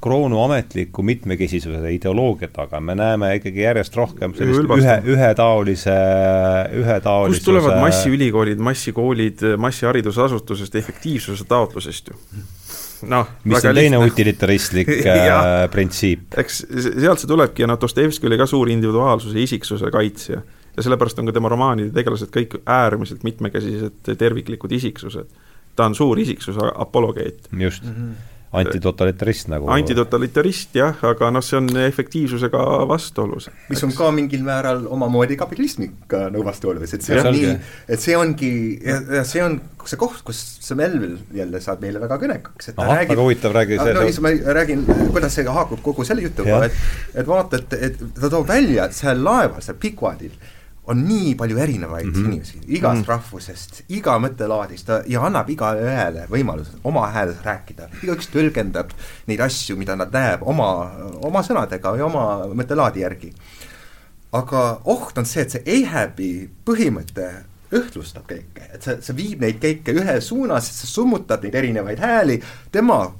kroonu 0.00 0.42
ametliku 0.44 1.02
mitmekesisuse 1.02 1.92
ideoloogia 1.94 2.48
taga, 2.52 2.80
me 2.80 2.94
näeme 2.94 3.34
ikkagi 3.36 3.64
järjest 3.64 3.96
rohkem 3.96 4.34
sellist 4.36 4.64
ühe, 4.78 4.96
ühetaolise, 5.14 5.96
ühetaolisuse 6.80 7.40
kust 7.40 7.48
tulevad 7.48 7.80
massiülikoolid, 7.82 8.62
massikoolid, 8.62 9.44
massiharidusasutusest, 9.58 10.76
efektiivsuse 10.80 11.44
taotlusest 11.48 12.12
ju? 12.12 12.18
noh, 13.10 13.28
mis 13.44 13.64
on 13.66 13.76
teine 13.76 13.98
utilitaristlik 13.98 14.90
äh, 15.10 15.52
printsiip. 15.70 16.32
eks 16.38 16.64
sealt 16.70 17.22
see 17.22 17.30
tulebki 17.30 17.64
ja 17.64 17.70
noh, 17.70 17.80
Dostojevski 17.80 18.30
oli 18.30 18.38
ka 18.40 18.46
suur 18.46 18.70
individuaalsuse 18.70 19.38
ja 19.38 19.46
isiksuse 19.48 19.90
kaitsja. 19.90 20.42
ja 20.76 20.82
sellepärast 20.82 21.18
on 21.18 21.28
ka 21.28 21.36
tema 21.36 21.50
romaanide 21.52 21.90
tegelased 21.94 22.30
kõik 22.34 22.60
äärmiselt 22.62 23.26
mitmekesised 23.26 24.14
terviklikud 24.18 24.72
isiksused. 24.72 25.40
ta 25.76 25.88
on 25.90 25.98
suur 25.98 26.18
isiksuse 26.18 26.70
apologeet. 26.74 27.48
just 27.52 27.84
mm. 27.84 27.96
-hmm 27.96 28.31
antitotalitarist 28.52 29.48
nagu. 29.52 29.68
antitotalitarist 29.72 30.76
jah, 30.76 30.96
aga 31.08 31.30
noh, 31.32 31.44
see 31.44 31.58
on 31.58 31.70
efektiivsusega 31.86 32.62
vastuolus. 32.90 33.48
mis 33.72 33.82
on 33.86 33.94
ka 33.96 34.10
mingil 34.14 34.44
määral 34.46 34.84
omamoodi 34.92 35.38
kapitalismiga 35.40 36.26
nagu 36.28 36.44
vastuolus, 36.46 36.92
et 36.92 37.06
see 37.06 37.16
ja, 37.16 37.24
on 37.24 37.36
nii, 37.36 37.54
et 37.88 38.04
see 38.04 38.16
ongi, 38.18 38.52
ja 38.84 39.24
see 39.28 39.44
on 39.44 39.58
see 39.88 39.98
koht, 40.00 40.20
kus 40.26 40.40
see 40.62 40.78
Melville 40.78 41.18
jälle 41.36 41.60
saab 41.64 41.82
meile 41.82 42.02
väga 42.02 42.18
kõnekaks, 42.22 42.70
et 42.70 42.78
ta 42.78 42.84
Aha, 42.84 43.00
räägib 43.00 43.14
väga 43.14 43.26
huvitav, 43.26 43.56
räägi 43.56 43.78
see 43.80 43.94
no, 43.96 44.06
no, 44.06 44.16
ma 44.26 44.54
räägin, 44.60 44.84
kuidas 45.16 45.38
see 45.38 45.58
haakub 45.58 45.82
kogu 45.84 46.06
selle 46.08 46.26
jutuga, 46.26 46.64
et 46.68 47.22
et 47.22 47.28
vaata, 47.28 47.62
et, 47.62 47.78
et 47.90 48.02
ta 48.20 48.30
toob 48.32 48.48
välja, 48.48 48.86
et 48.86 48.96
seal 48.96 49.24
laeval, 49.24 49.64
seal 49.64 49.80
Pikwadil 49.80 50.36
on 50.90 51.04
nii 51.06 51.34
palju 51.38 51.58
erinevaid 51.58 52.06
mm 52.06 52.12
-hmm. 52.12 52.26
inimesi, 52.26 52.60
igast 52.66 52.96
mm 52.96 53.02
-hmm. 53.02 53.08
rahvusest, 53.08 53.82
iga 53.88 54.18
mõttelaadist 54.18 54.88
ja 55.06 55.22
annab 55.26 55.50
igaühele 55.50 56.26
võimaluse 56.30 56.70
oma 56.84 57.06
hääles 57.06 57.36
rääkida, 57.44 57.88
igaüks 58.02 58.28
tõlgendab 58.34 58.90
neid 59.26 59.40
asju, 59.40 59.76
mida 59.76 59.96
nad 59.96 60.12
näeb 60.12 60.42
oma, 60.42 60.90
oma 61.22 61.42
sõnadega 61.42 61.96
ja 61.96 62.06
oma 62.06 62.46
mõttelaadi 62.54 63.00
järgi. 63.00 63.32
aga 64.32 64.80
oht 64.84 65.18
on 65.18 65.26
see, 65.26 65.42
et 65.42 65.50
see 65.50 65.62
Ahabi 65.84 66.50
põhimõte 66.64 67.30
õhtlustab 67.72 68.22
kõike, 68.28 68.74
et 68.74 68.82
see, 68.82 68.96
see 69.00 69.16
viib 69.16 69.40
neid 69.40 69.58
kõike 69.60 69.92
ühe 69.92 70.20
suunas, 70.20 70.64
see 70.80 70.88
summutab 70.88 71.42
neid 71.42 71.54
erinevaid 71.54 71.98
hääli, 71.98 72.42
tema 72.72 73.12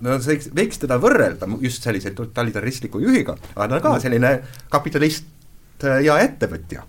no 0.00 0.18
see 0.20 0.40
võiks 0.56 0.80
teda 0.80 0.98
võrrelda 0.98 1.48
just 1.60 1.82
sellise 1.82 2.10
totalitaristliku 2.10 3.00
juhiga, 3.00 3.36
aga 3.54 3.68
ta 3.68 3.76
on 3.76 3.82
ka 3.82 4.00
selline 4.00 4.40
kapitalist 4.72 5.35
ja 5.84 6.16
ettevõtja. 6.22 6.84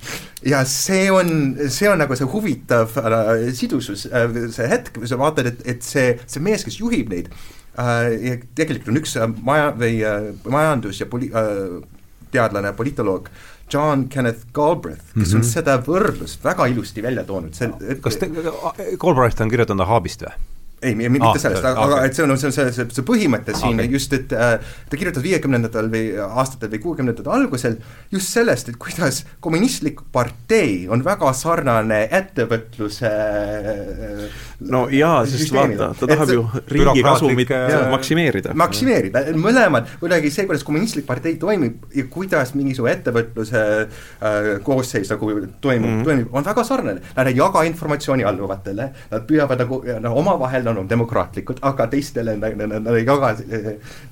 ja 0.48 0.64
see 0.70 1.12
on, 1.12 1.58
see 1.74 1.90
on 1.90 2.00
nagu 2.00 2.16
see 2.16 2.30
huvitav 2.32 2.96
äh, 3.02 3.50
sidusus 3.58 4.08
äh,, 4.08 4.32
see 4.54 4.70
hetk, 4.72 4.96
kui 5.00 5.10
sa 5.10 5.20
vaatad, 5.20 5.52
et, 5.52 5.62
et 5.76 5.84
see, 5.84 6.16
see 6.26 6.44
mees, 6.44 6.66
kes 6.68 6.80
juhib 6.80 7.12
neid 7.12 7.30
äh,, 7.32 8.16
ja 8.16 8.40
tegelikult 8.56 8.94
on 8.94 9.02
üks 9.02 9.18
äh, 9.20 9.30
maja 9.44 9.72
või 9.76 10.02
äh, 10.08 10.32
majandus- 10.48 11.02
ja 11.04 11.10
poli- 11.12 11.32
äh,, 11.34 11.80
teadlane, 12.32 12.74
politoloog, 12.76 13.30
John 13.72 14.08
Kenneth 14.12 14.48
Galbraith, 14.56 15.14
kes 15.14 15.16
mm 15.16 15.24
-hmm. 15.24 15.36
on 15.36 15.42
mhm. 15.42 15.50
seda 15.50 15.78
võrdlust 15.84 16.44
väga 16.44 16.68
ilusti 16.68 17.04
välja 17.04 17.24
toonud, 17.24 17.56
see 17.56 17.98
kas 18.04 18.20
te, 18.20 18.30
Galbraith 19.00 19.42
on 19.42 19.52
kirjutanud 19.52 19.84
Ahabist 19.88 20.24
või? 20.24 20.36
Ei, 20.82 20.94
mitte 20.96 21.26
ah, 21.26 21.38
sellest, 21.42 21.66
aga 21.66 21.86
okay., 21.86 22.10
et 22.10 22.18
see 22.18 22.24
on, 22.26 22.34
see 22.38 22.50
on 22.50 22.54
see, 22.54 22.68
see, 22.76 22.86
see 22.94 23.06
põhimõte 23.06 23.56
siin 23.58 23.80
okay. 23.80 23.90
just, 23.90 24.12
et 24.14 24.34
äh, 24.38 24.74
ta 24.90 25.00
kirjutas 25.00 25.24
viiekümnendatel 25.26 25.90
või 25.94 26.04
aastatel 26.22 26.70
või 26.76 26.82
kuuekümnendate 26.84 27.32
algusel 27.34 27.80
just 28.14 28.30
sellest, 28.36 28.70
et 28.70 28.78
kuidas 28.82 29.24
kommunistlik 29.42 30.04
partei 30.14 30.84
on 30.94 31.02
väga 31.06 31.32
sarnane 31.38 32.04
ettevõtluse 32.20 33.10
äh, 33.10 34.28
no 34.70 34.84
jaa, 34.94 35.22
sest 35.30 35.54
vaata, 35.54 35.90
ta 35.98 36.10
tahab 36.10 36.30
et, 36.30 36.36
ju 36.36 36.46
riigi 36.74 37.04
kasumit 37.06 37.56
äh, 37.58 37.74
maksimeerida. 37.92 38.54
maksimeerida, 38.58 39.26
mõlemad, 39.38 39.90
kuidagi 40.02 40.32
see, 40.34 40.48
kuidas 40.50 40.66
kommunistlik 40.68 41.06
partei 41.10 41.36
toimib 41.42 41.90
ja 41.98 42.06
kuidas 42.12 42.54
mingisugune 42.58 42.96
ettevõtluse 42.98 43.66
äh, 43.88 44.50
koosseis 44.66 45.10
nagu 45.14 45.30
toimub 45.62 45.90
mm, 45.90 45.98
-hmm. 45.98 46.06
toimib, 46.06 46.30
on 46.38 46.46
väga 46.46 46.64
sarnane. 46.68 47.02
Nad 47.18 47.34
ei 47.34 47.38
jaga 47.38 47.66
informatsiooni 47.66 48.26
alluvatele, 48.28 48.90
nad 49.12 49.28
püüavad 49.30 49.66
nagu 49.66 49.82
no, 50.02 50.16
omavahel 50.22 50.67
nad 50.68 50.84
on 50.84 50.90
demokraatlikud, 50.90 51.62
aga 51.68 51.88
teistele 51.92 52.38
nad, 52.38 52.58
nad, 52.60 52.80
nad 52.82 52.96
ei 52.96 53.06
jaga, 53.06 53.34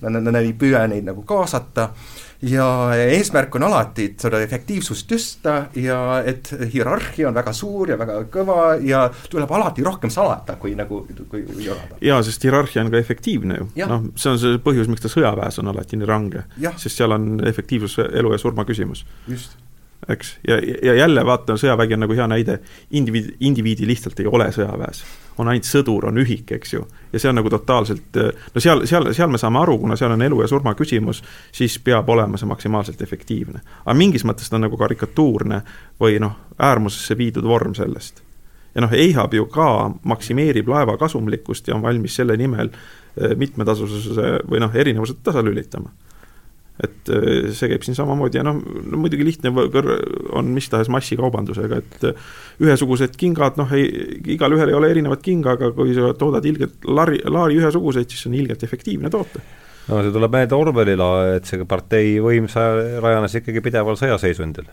nad, 0.06 0.22
nad 0.22 0.42
ei 0.42 0.54
püüa 0.58 0.86
neid 0.92 1.08
nagu 1.08 1.26
kaasata 1.28 1.92
ja 2.46 2.68
eesmärk 2.96 3.56
on 3.56 3.64
alati, 3.64 4.10
et 4.12 4.26
seda 4.26 4.40
efektiivsust 4.44 5.08
tõsta 5.10 5.56
ja 5.80 6.00
et 6.28 6.52
hierarhia 6.74 7.30
on 7.30 7.38
väga 7.38 7.54
suur 7.56 7.94
ja 7.94 7.98
väga 8.00 8.20
kõva 8.32 8.76
ja 8.84 9.06
tuleb 9.32 9.52
alati 9.58 9.86
rohkem 9.86 10.14
salata, 10.14 10.58
kui 10.62 10.76
nagu, 10.78 11.04
kui 11.32 11.46
jagada. 11.66 12.00
jaa, 12.02 12.22
sest 12.26 12.44
hierarhia 12.46 12.84
on 12.86 12.92
ka 12.94 13.02
efektiivne 13.02 13.60
ju, 13.62 13.70
noh, 13.90 14.10
see 14.20 14.34
on 14.34 14.42
see 14.42 14.64
põhjus, 14.64 14.92
miks 14.92 15.06
ta 15.06 15.12
sõjaväes 15.12 15.62
on 15.64 15.72
alati 15.74 16.00
nii 16.00 16.10
range. 16.10 16.46
sest 16.76 16.98
seal 16.98 17.16
on 17.16 17.40
efektiivsus 17.48 18.00
elu 18.06 18.36
ja 18.36 18.42
surma 18.42 18.68
küsimus. 18.68 19.06
just 19.28 19.58
eks, 20.10 20.38
ja, 20.48 20.58
ja 20.84 20.94
jälle 20.94 21.26
vaata, 21.26 21.58
sõjavägi 21.58 21.94
on 21.94 22.04
nagu 22.06 22.16
hea 22.18 22.28
näide, 22.30 22.60
indiviid, 22.92 23.36
indiviidi 23.40 23.88
lihtsalt 23.88 24.20
ei 24.20 24.28
ole 24.28 24.50
sõjaväes. 24.54 25.04
on 25.38 25.50
ainult 25.52 25.68
sõdur, 25.68 26.06
on 26.08 26.18
ühik, 26.18 26.52
eks 26.56 26.74
ju, 26.74 26.86
ja 27.12 27.20
see 27.20 27.28
on 27.30 27.36
nagu 27.36 27.50
totaalselt, 27.52 28.18
no 28.56 28.62
seal, 28.64 28.86
seal, 28.88 29.10
seal 29.14 29.32
me 29.32 29.38
saame 29.38 29.60
aru, 29.60 29.78
kuna 29.82 29.98
seal 30.00 30.14
on 30.16 30.22
elu 30.22 30.42
ja 30.42 30.48
surma 30.48 30.72
küsimus, 30.80 31.20
siis 31.52 31.76
peab 31.84 32.10
olema 32.10 32.38
see 32.38 32.48
maksimaalselt 32.48 33.02
efektiivne. 33.02 33.60
aga 33.86 33.98
mingis 33.98 34.24
mõttes 34.24 34.50
ta 34.50 34.56
on 34.56 34.64
nagu 34.68 34.78
karikatuurne 34.78 35.62
või 36.00 36.22
noh, 36.24 36.38
äärmusesse 36.60 37.18
viidud 37.18 37.44
vorm 37.44 37.76
sellest. 37.76 38.24
ja 38.76 38.82
noh, 38.82 38.94
EIHAB 38.94 39.34
ju 39.34 39.46
ka 39.46 39.92
maksimeerib 40.04 40.68
laeva 40.68 40.98
kasumlikkust 40.98 41.68
ja 41.68 41.76
on 41.76 41.82
valmis 41.82 42.16
selle 42.16 42.38
nimel 42.38 42.70
eh, 42.72 43.36
mitmetasususe 43.36 44.40
või 44.48 44.64
noh, 44.64 44.76
erinevused 44.76 45.20
tasalülitama 45.24 45.92
et 46.84 47.12
äh, 47.14 47.52
see 47.56 47.70
käib 47.72 47.86
siin 47.88 47.96
samamoodi 47.96 48.40
ja 48.40 48.44
noh, 48.44 48.58
no 48.60 49.00
muidugi 49.00 49.28
lihtne 49.28 49.52
on 50.36 50.50
mis 50.56 50.68
tahes 50.72 50.90
massikaubandusega, 50.92 51.80
et 51.80 52.08
äh, 52.10 52.32
ühesugused 52.64 53.16
kingad, 53.20 53.60
noh 53.60 53.72
igalühel 53.76 54.74
ei 54.74 54.80
ole 54.80 54.90
erinevat 54.92 55.24
kinga, 55.26 55.56
aga 55.56 55.72
kui 55.76 55.96
sa 55.96 56.12
toodad 56.20 56.48
ilgelt 56.48 56.88
laari, 56.88 57.22
laari 57.32 57.62
ühesuguseid, 57.62 58.10
siis 58.12 58.26
see 58.26 58.34
on 58.34 58.40
ilgelt 58.42 58.66
efektiivne 58.68 59.12
toota. 59.14 59.44
no 59.88 60.02
see 60.04 60.16
tuleb 60.16 60.36
meelde 60.36 60.58
Orwellile, 60.58 61.14
et 61.38 61.48
see 61.48 61.64
partei 61.70 62.18
võim 62.24 62.50
rajanes 62.52 63.40
ikkagi 63.40 63.64
pideval 63.64 64.00
sõjaseisundil 64.02 64.68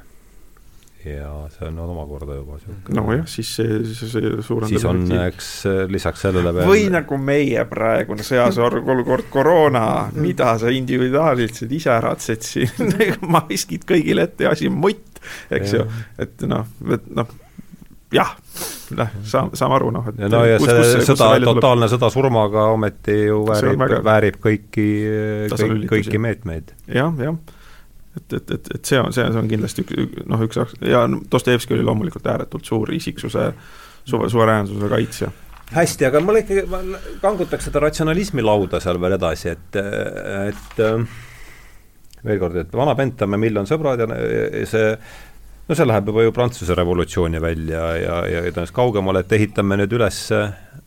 ja 1.05 1.31
see 1.51 1.67
on 1.69 1.79
omakorda 1.83 2.37
juba 2.37 2.57
niisugune 2.57 2.97
nojah, 2.99 3.25
siis 3.31 3.51
see, 3.59 3.79
see, 3.91 4.09
see 4.13 4.33
suurendab 4.47 4.73
siis 4.73 4.87
on, 4.89 5.05
eks 5.27 5.51
lisaks 5.91 6.25
sellele 6.27 6.55
veel 6.55 6.69
või 6.71 6.89
nagu 6.93 7.19
meie 7.19 7.65
praegune 7.71 8.27
sõjas 8.27 8.59
olukord, 8.63 9.29
koroona, 9.33 9.85
mida 10.15 10.55
sa 10.63 10.73
individuaalselt 10.73 11.73
ise 11.73 11.97
ratsed 12.05 12.47
siin 12.47 12.93
maskid 13.37 13.87
kõigile 13.89 14.29
ette 14.29 14.47
ja 14.47 14.53
asi 14.55 14.71
on 14.71 14.79
mutt, 14.83 15.23
eks 15.51 15.75
ja. 15.75 15.83
ju, 15.83 16.05
et 16.23 16.45
noh, 16.51 16.69
et 16.95 17.09
noh, 17.19 17.33
jah, 18.15 18.35
noh, 18.99 19.17
saame, 19.29 19.59
saame 19.59 19.79
aru, 19.79 19.91
noh, 19.95 20.13
et 20.13 20.21
no 20.23 20.45
ja 20.47 20.61
kus, 20.61 20.71
see 20.71 21.01
kus, 21.01 21.11
sõda, 21.13 21.33
totaalne 21.49 21.89
sõda 21.91 22.13
surmaga 22.15 22.69
ometi 22.75 23.25
ju 23.25 23.43
väärib, 23.49 23.89
väärib 24.07 24.39
kõiki, 24.45 24.87
kõik, 25.57 25.89
kõiki 25.97 26.23
meetmeid 26.23 26.73
ja,. 26.87 27.09
jah, 27.09 27.27
jah 27.31 27.59
et, 28.17 28.33
et, 28.33 28.51
et, 28.51 28.69
et 28.75 28.85
see 28.85 29.01
on, 29.01 29.13
see 29.15 29.25
on 29.25 29.49
kindlasti 29.49 29.85
üks, 29.87 30.27
noh, 30.29 30.45
üks 30.45 30.61
ja 30.85 31.07
Dostojevski 31.33 31.77
oli 31.77 31.87
loomulikult 31.87 32.27
ääretult 32.29 32.69
suur 32.69 32.93
isiksuse 32.93 33.51
suve, 34.05 34.29
suveräänsuse 34.31 34.91
kaitsja 34.93 35.33
hästi, 35.73 36.07
aga 36.09 36.21
mul 36.21 36.43
ikkagi, 36.43 36.67
ma 36.69 36.83
kangutaks 37.23 37.71
seda 37.71 37.81
ratsionalismi 37.87 38.45
lauda 38.45 38.81
seal 38.83 39.01
veel 39.01 39.17
edasi, 39.17 39.55
et, 39.55 39.79
et 39.81 40.83
veel 42.23 42.41
kord, 42.43 42.59
et 42.61 42.75
vana 42.77 42.95
Bentham 42.99 43.37
ja 43.37 43.41
Mill 43.41 43.63
on 43.63 43.69
sõbrad 43.69 44.03
ja 44.05 44.09
see 44.69 44.91
no 45.69 45.79
see 45.79 45.89
läheb 45.89 46.11
juba 46.11 46.27
ju 46.27 46.35
Prantsuse 46.35 46.77
revolutsiooni 46.77 47.41
välja 47.43 47.83
ja, 47.97 48.17
ja, 48.29 48.45
tõenäoliselt 48.49 48.77
kaugemale, 48.77 49.25
et 49.25 49.33
ehitame 49.39 49.79
nüüd 49.81 49.97
üles 49.97 50.23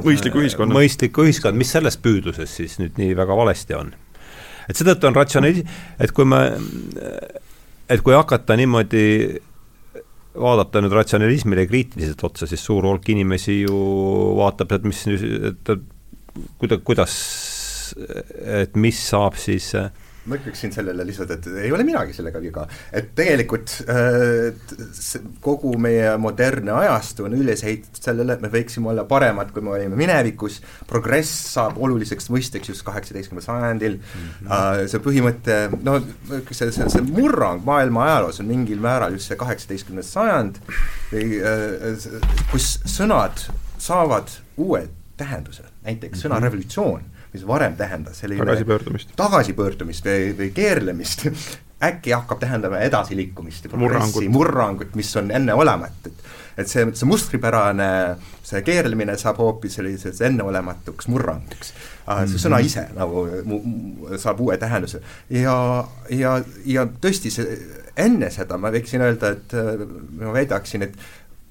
mõistliku 0.03 0.43
ühiskonna. 0.43 0.75
mõistliku 0.77 1.25
ühiskond, 1.25 1.57
mis 1.57 1.71
selles 1.73 1.97
püüdluses 2.01 2.57
siis 2.61 2.77
nüüd 2.81 2.99
nii 3.01 3.15
väga 3.17 3.37
valesti 3.37 3.77
on? 3.77 3.93
Et 4.69 4.77
seetõttu 4.77 5.09
on 5.09 5.17
ratsionalism, 5.17 5.73
et 5.99 6.13
kui 6.15 6.27
me, 6.29 6.41
et 7.89 8.01
kui 8.05 8.15
hakata 8.15 8.57
niimoodi 8.59 9.05
vaadata 10.35 10.81
nüüd 10.83 10.95
ratsionalismile 10.95 11.65
kriitiliselt 11.69 12.23
otsa, 12.27 12.47
siis 12.49 12.63
suur 12.65 12.85
hulk 12.89 13.07
inimesi 13.13 13.61
ju 13.61 13.75
vaatab, 14.39 14.75
et 14.75 14.87
mis, 14.87 15.03
et 15.51 15.75
kuida-, 16.59 16.81
kuidas, 16.83 17.15
et 18.65 18.75
mis 18.75 18.99
saab 19.09 19.37
siis 19.39 19.69
äh, 19.79 19.91
ma 20.25 20.37
ütleksin 20.39 20.73
sellele 20.73 21.05
lihtsalt, 21.05 21.31
et 21.35 21.47
ei 21.61 21.71
ole 21.73 21.85
midagi 21.85 22.15
sellega 22.17 22.39
viga. 22.41 22.65
et 22.95 23.11
tegelikult 23.17 23.75
äh, 23.91 24.55
kogu 25.43 25.75
meie 25.81 26.15
modernne 26.21 26.73
ajastu 26.79 27.27
on 27.27 27.35
üles 27.37 27.61
ehitatud 27.63 28.09
sellele, 28.09 28.33
et 28.33 28.41
me 28.41 28.49
võiksime 28.53 28.89
olla 28.93 29.05
paremad, 29.09 29.51
kui 29.53 29.63
me 29.65 29.75
olime 29.75 29.99
minevikus, 29.99 30.61
progress 30.89 31.31
saab 31.53 31.77
oluliseks 31.77 32.31
mõisteks 32.33 32.73
just 32.73 32.85
kaheksateistkümnendal 32.87 33.45
sajandil 33.45 33.99
mm, 33.99 34.27
-hmm. 34.47 34.89
see 34.91 35.03
põhimõte, 35.05 35.59
no 35.85 35.99
see, 36.49 36.71
see, 36.71 36.89
see 36.89 37.05
murrang 37.05 37.65
maailma 37.65 38.07
ajaloos 38.09 38.41
on 38.41 38.49
mingil 38.49 38.81
määral 38.81 39.13
just 39.13 39.29
see 39.29 39.39
kaheksateistkümnes 39.39 40.13
sajand, 40.17 40.61
äh, 41.13 42.05
kus 42.51 42.79
sõnad 42.89 43.45
saavad 43.77 44.39
uue 44.57 44.87
tähenduse, 45.17 45.69
näiteks 45.85 46.25
sõna 46.25 46.35
mm 46.35 46.39
-hmm. 46.39 46.49
revolutsioon 46.49 47.11
mis 47.35 47.45
varem 47.47 47.75
tähendas 47.77 48.23
selline 48.23 48.43
tagasipöördumist, 48.45 49.13
tagasipöördumist 49.19 50.09
või, 50.09 50.31
või 50.39 50.49
keerlemist 50.55 51.27
äkki 51.85 52.15
hakkab 52.15 52.39
tähendama 52.41 52.79
edasiliikumist 52.87 53.67
ja 53.67 53.73
progressi, 53.73 54.29
murrangut, 54.31 54.95
mis 54.95 55.11
on 55.19 55.31
enneolematu, 55.35 56.11
et 56.11 56.33
et 56.55 56.71
see, 56.71 56.85
see 56.95 57.07
mustripärane, 57.09 57.87
see 58.45 58.61
keerlemine 58.63 59.17
saab 59.19 59.41
hoopis 59.43 59.75
selliseks 59.79 60.21
enneolematuks 60.29 61.09
murranguks. 61.11 61.73
see 62.05 62.39
sõna 62.39 62.61
mhm. 62.61 62.69
ise 62.69 62.85
nagu 62.95 63.25
mu, 63.49 63.59
mu, 63.65 64.15
saab 64.21 64.39
uue 64.45 64.55
tähenduse 64.61 65.01
ja, 65.33 65.57
ja, 66.13 66.37
ja 66.69 66.85
tõesti, 66.85 67.33
see 67.33 67.59
enne 67.99 68.29
seda 68.31 68.59
ma 68.61 68.71
võiksin 68.71 69.03
öelda, 69.03 69.33
et 69.35 69.55
ma 70.19 70.33
väidaksin, 70.35 70.85
et 70.85 70.95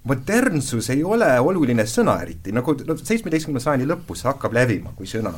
modernsus 0.05 0.91
ei 0.93 1.05
ole 1.05 1.31
oluline 1.41 1.87
sõna 1.89 2.19
eriti, 2.23 2.53
nagu 2.53 2.77
no 2.85 2.97
seitsmeteistkümnenda 3.01 3.65
sajandi 3.65 3.89
lõpus 3.89 4.23
see 4.23 4.29
hakkab 4.29 4.57
levima 4.57 4.93
kui 4.97 5.09
sõna. 5.09 5.33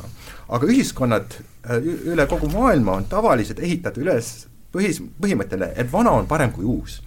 Aga 0.47 0.67
ühiskonnad 0.67 1.39
äh, 1.69 1.81
üle 2.11 2.27
kogu 2.29 2.49
maailma 2.51 2.99
on 3.01 3.09
tavaliselt 3.09 3.59
ehitatud 3.59 4.05
üles 4.05 4.47
põhis, 4.75 5.01
põhimõttele, 5.21 5.71
et 5.75 5.91
vana 5.91 6.13
on 6.17 6.27
parem 6.29 6.53
kui 6.55 6.67
uus 6.67 6.99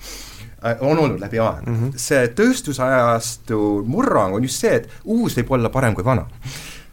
äh, 0.64 0.76
on 0.80 0.99
olnud 0.99 1.20
läbi 1.20 1.41
aeg 1.41 1.64
mm. 1.66 1.76
-hmm. 1.76 1.97
see 1.97 2.28
tööstusajastu 2.36 3.61
murrang 3.86 4.36
on 4.36 4.45
just 4.45 4.61
see, 4.61 4.74
et 4.82 4.91
uus 5.05 5.36
võib 5.38 5.57
olla 5.57 5.72
parem 5.72 5.95
kui 5.95 6.05
vana 6.05 6.26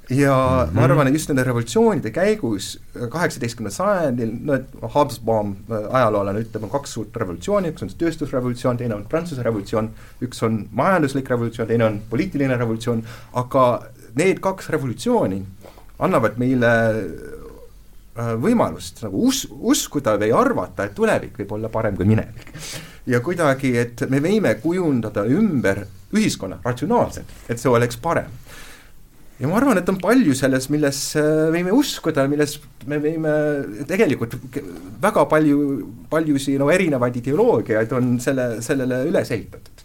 ja 0.10 0.36
mm 0.36 0.70
-hmm. 0.70 0.76
ma 0.76 0.84
arvan, 0.84 1.08
et 1.08 1.14
just 1.14 1.30
nende 1.30 1.44
revolutsioonide 1.44 2.12
käigus 2.12 2.80
kaheksateistkümnendal 3.10 3.76
sajandil, 3.76 4.32
no 4.42 4.54
et 4.54 4.68
Hobsbawm 4.94 5.52
äh, 5.52 5.96
ajaloolane 5.96 6.40
ütleb, 6.40 6.64
on 6.64 6.70
kaks 6.70 6.94
suurt 6.94 7.18
revolutsiooni, 7.18 7.70
üks 7.70 7.84
on 7.84 7.90
tööstusrevolutsioon, 7.90 8.78
teine 8.78 8.96
on 8.96 9.06
Prantsuse 9.06 9.44
revolutsioon, 9.44 9.90
üks 10.22 10.44
on 10.44 10.68
majanduslik 10.72 11.30
revolutsioon, 11.30 11.68
teine 11.68 11.86
on 11.86 12.02
poliitiline 12.10 12.58
revolutsioon, 12.58 13.04
aga 13.34 13.84
need 14.16 14.40
kaks 14.40 14.70
revolutsiooni 14.70 15.44
annavad 16.00 16.38
meile 16.42 16.72
äh, 16.94 18.34
võimalust 18.42 19.04
nagu 19.06 19.28
us-, 19.30 19.48
uskuda 19.50 20.18
või 20.22 20.34
arvata, 20.36 20.88
et 20.88 20.96
tulevik 20.98 21.38
võib 21.42 21.56
olla 21.58 21.72
parem 21.74 21.98
kui 21.98 22.10
minevik. 22.10 22.52
ja 23.08 23.22
kuidagi, 23.24 23.76
et 23.78 24.08
me 24.10 24.22
võime 24.24 24.56
kujundada 24.62 25.26
ümber 25.26 25.86
ühiskonna 26.16 26.62
ratsionaalselt, 26.64 27.32
et 27.50 27.60
see 27.60 27.72
oleks 27.72 28.00
parem 28.02 28.32
ja 29.38 29.50
ma 29.50 29.58
arvan, 29.60 29.78
et 29.78 29.90
on 29.92 30.00
palju 30.02 30.34
selles, 30.38 30.68
milles 30.74 31.00
äh, 31.20 31.48
võime 31.54 31.74
uskuda, 31.76 32.26
milles 32.30 32.58
me 32.90 32.98
võime 33.02 33.34
tegelikult 33.90 34.38
väga 35.02 35.26
palju, 35.30 35.60
paljusid 36.10 36.58
no 36.62 36.72
erinevaid 36.74 37.20
ideoloogiaid 37.22 37.94
on 37.98 38.16
selle, 38.24 38.50
sellele 38.66 39.04
üles 39.10 39.32
ehitatud. 39.36 39.77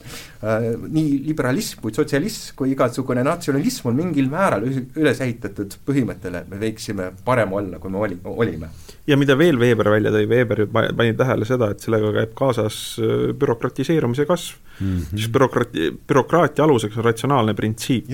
Äh, 0.42 0.64
nii 0.74 1.20
liberalism 1.22 1.84
kui 1.84 1.92
sotsialism 1.94 2.56
kui 2.58 2.72
igasugune 2.72 3.22
natsionalism 3.22 3.92
on 3.92 3.94
mingil 3.94 4.26
määral 4.30 4.64
üles 4.66 5.20
ehitatud 5.22 5.76
põhimõttele, 5.86 6.40
et 6.42 6.48
me 6.50 6.58
võiksime 6.58 7.12
parem 7.22 7.54
olla, 7.54 7.78
kui 7.78 7.92
me 7.94 8.00
oli, 8.02 8.16
olime. 8.26 8.72
ja 9.06 9.18
mida 9.20 9.36
veel 9.38 9.60
Weber 9.60 9.92
välja 9.94 10.10
tõi, 10.10 10.26
Weber 10.26 10.64
pani 10.72 11.14
tähele 11.14 11.46
seda, 11.46 11.70
et 11.70 11.86
sellega 11.86 12.10
käib 12.16 12.34
kaasas 12.38 12.78
äh, 12.98 13.30
bürokratiseerumise 13.38 14.26
kasv 14.26 14.58
mm, 14.80 14.88
-hmm. 14.88 15.14
siis 15.14 15.30
bürokraati, 15.30 15.90
bürokraatia 16.10 16.66
aluseks 16.66 16.98
on 16.98 17.06
ratsionaalne 17.06 17.54
printsiip 17.54 18.10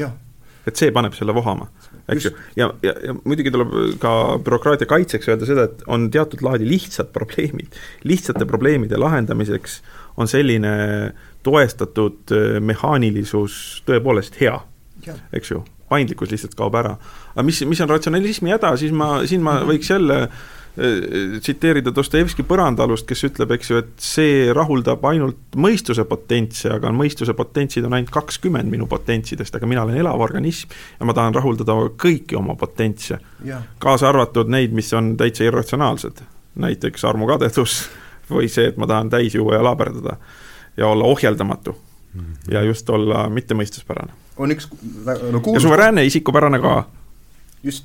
et 0.68 0.76
see 0.76 0.93
paneb 0.93 1.14
selle 1.16 1.32
vohama, 1.32 1.70
eks 2.12 2.26
ju. 2.28 2.32
ja, 2.61 2.68
ja, 2.84 2.93
ja 3.07 3.14
muidugi 3.22 3.53
tuleb 3.55 3.72
ka 4.03 4.12
bürokraatia 4.45 4.91
kaitseks 4.91 5.30
öelda 5.32 5.49
seda, 5.49 5.64
et 5.64 5.80
on 5.89 6.11
teatud 6.12 6.45
laadi 6.45 6.68
lihtsad 6.68 7.09
probleemid. 7.14 7.78
lihtsate 8.05 8.45
probleemide 8.45 9.01
lahendamiseks 9.01 9.80
on 10.18 10.28
selline 10.28 10.74
toestatud 11.47 12.34
äh, 12.34 12.59
mehaanilisus 12.61 13.82
tõepoolest 13.89 14.39
hea, 14.41 14.59
eks 15.32 15.55
ju, 15.55 15.64
paindlikkus 15.89 16.32
lihtsalt 16.34 16.57
kaob 16.59 16.76
ära. 16.78 16.97
aga 17.34 17.47
mis, 17.47 17.62
mis 17.64 17.80
on 17.80 17.91
ratsionalismi 17.91 18.55
häda, 18.57 18.76
siis 18.76 18.93
ma, 18.93 19.18
siin 19.26 19.45
ma 19.45 19.61
võiks 19.68 19.91
jälle 19.91 20.26
Äh, 20.78 21.41
tsiteerida 21.43 21.91
Dostojevski 21.91 22.45
põrandaalust, 22.47 23.07
kes 23.09 23.24
ütleb, 23.26 23.51
eks 23.57 23.70
ju, 23.72 23.80
et 23.82 24.05
see 24.05 24.53
rahuldab 24.55 25.03
ainult 25.11 25.57
mõistuse 25.59 26.05
potentsi, 26.07 26.68
aga 26.70 26.93
mõistuse 26.95 27.34
potentsid 27.34 27.89
on 27.89 27.97
ainult 27.97 28.12
kakskümmend 28.14 28.70
minu 28.70 28.86
potentsidest, 28.86 29.57
aga 29.59 29.66
mina 29.66 29.82
olen 29.82 29.99
elav 29.99 30.22
organism 30.22 30.70
ja 31.01 31.09
ma 31.09 31.16
tahan 31.18 31.34
rahuldada 31.34 31.74
kõiki 31.99 32.39
oma 32.39 32.55
potentse. 32.55 33.18
kaasa 33.82 34.12
arvatud 34.12 34.53
neid, 34.55 34.76
mis 34.76 34.93
on 34.95 35.16
täitsa 35.18 35.49
irratsionaalsed, 35.49 36.22
näiteks 36.62 37.05
armukadedus 37.11 37.80
või 38.30 38.47
see, 38.47 38.70
et 38.70 38.78
ma 38.78 38.86
tahan 38.86 39.11
täis 39.11 39.34
juua 39.34 39.59
ja 39.59 39.64
laberdada 39.64 40.14
ja 40.79 40.87
olla 40.87 41.05
ohjeldamatu 41.05 41.72
mm 42.14 42.20
-hmm. 42.20 42.55
ja 42.55 42.62
just 42.62 42.91
olla 42.91 43.29
mittemõistuspärane. 43.29 44.12
on 44.37 44.53
üks 44.53 44.68
no, 45.33 45.41
kuulus... 45.41 45.62
ja 45.62 45.68
suveräänne 45.68 46.05
isikupärane 46.05 46.59
ka. 46.59 46.85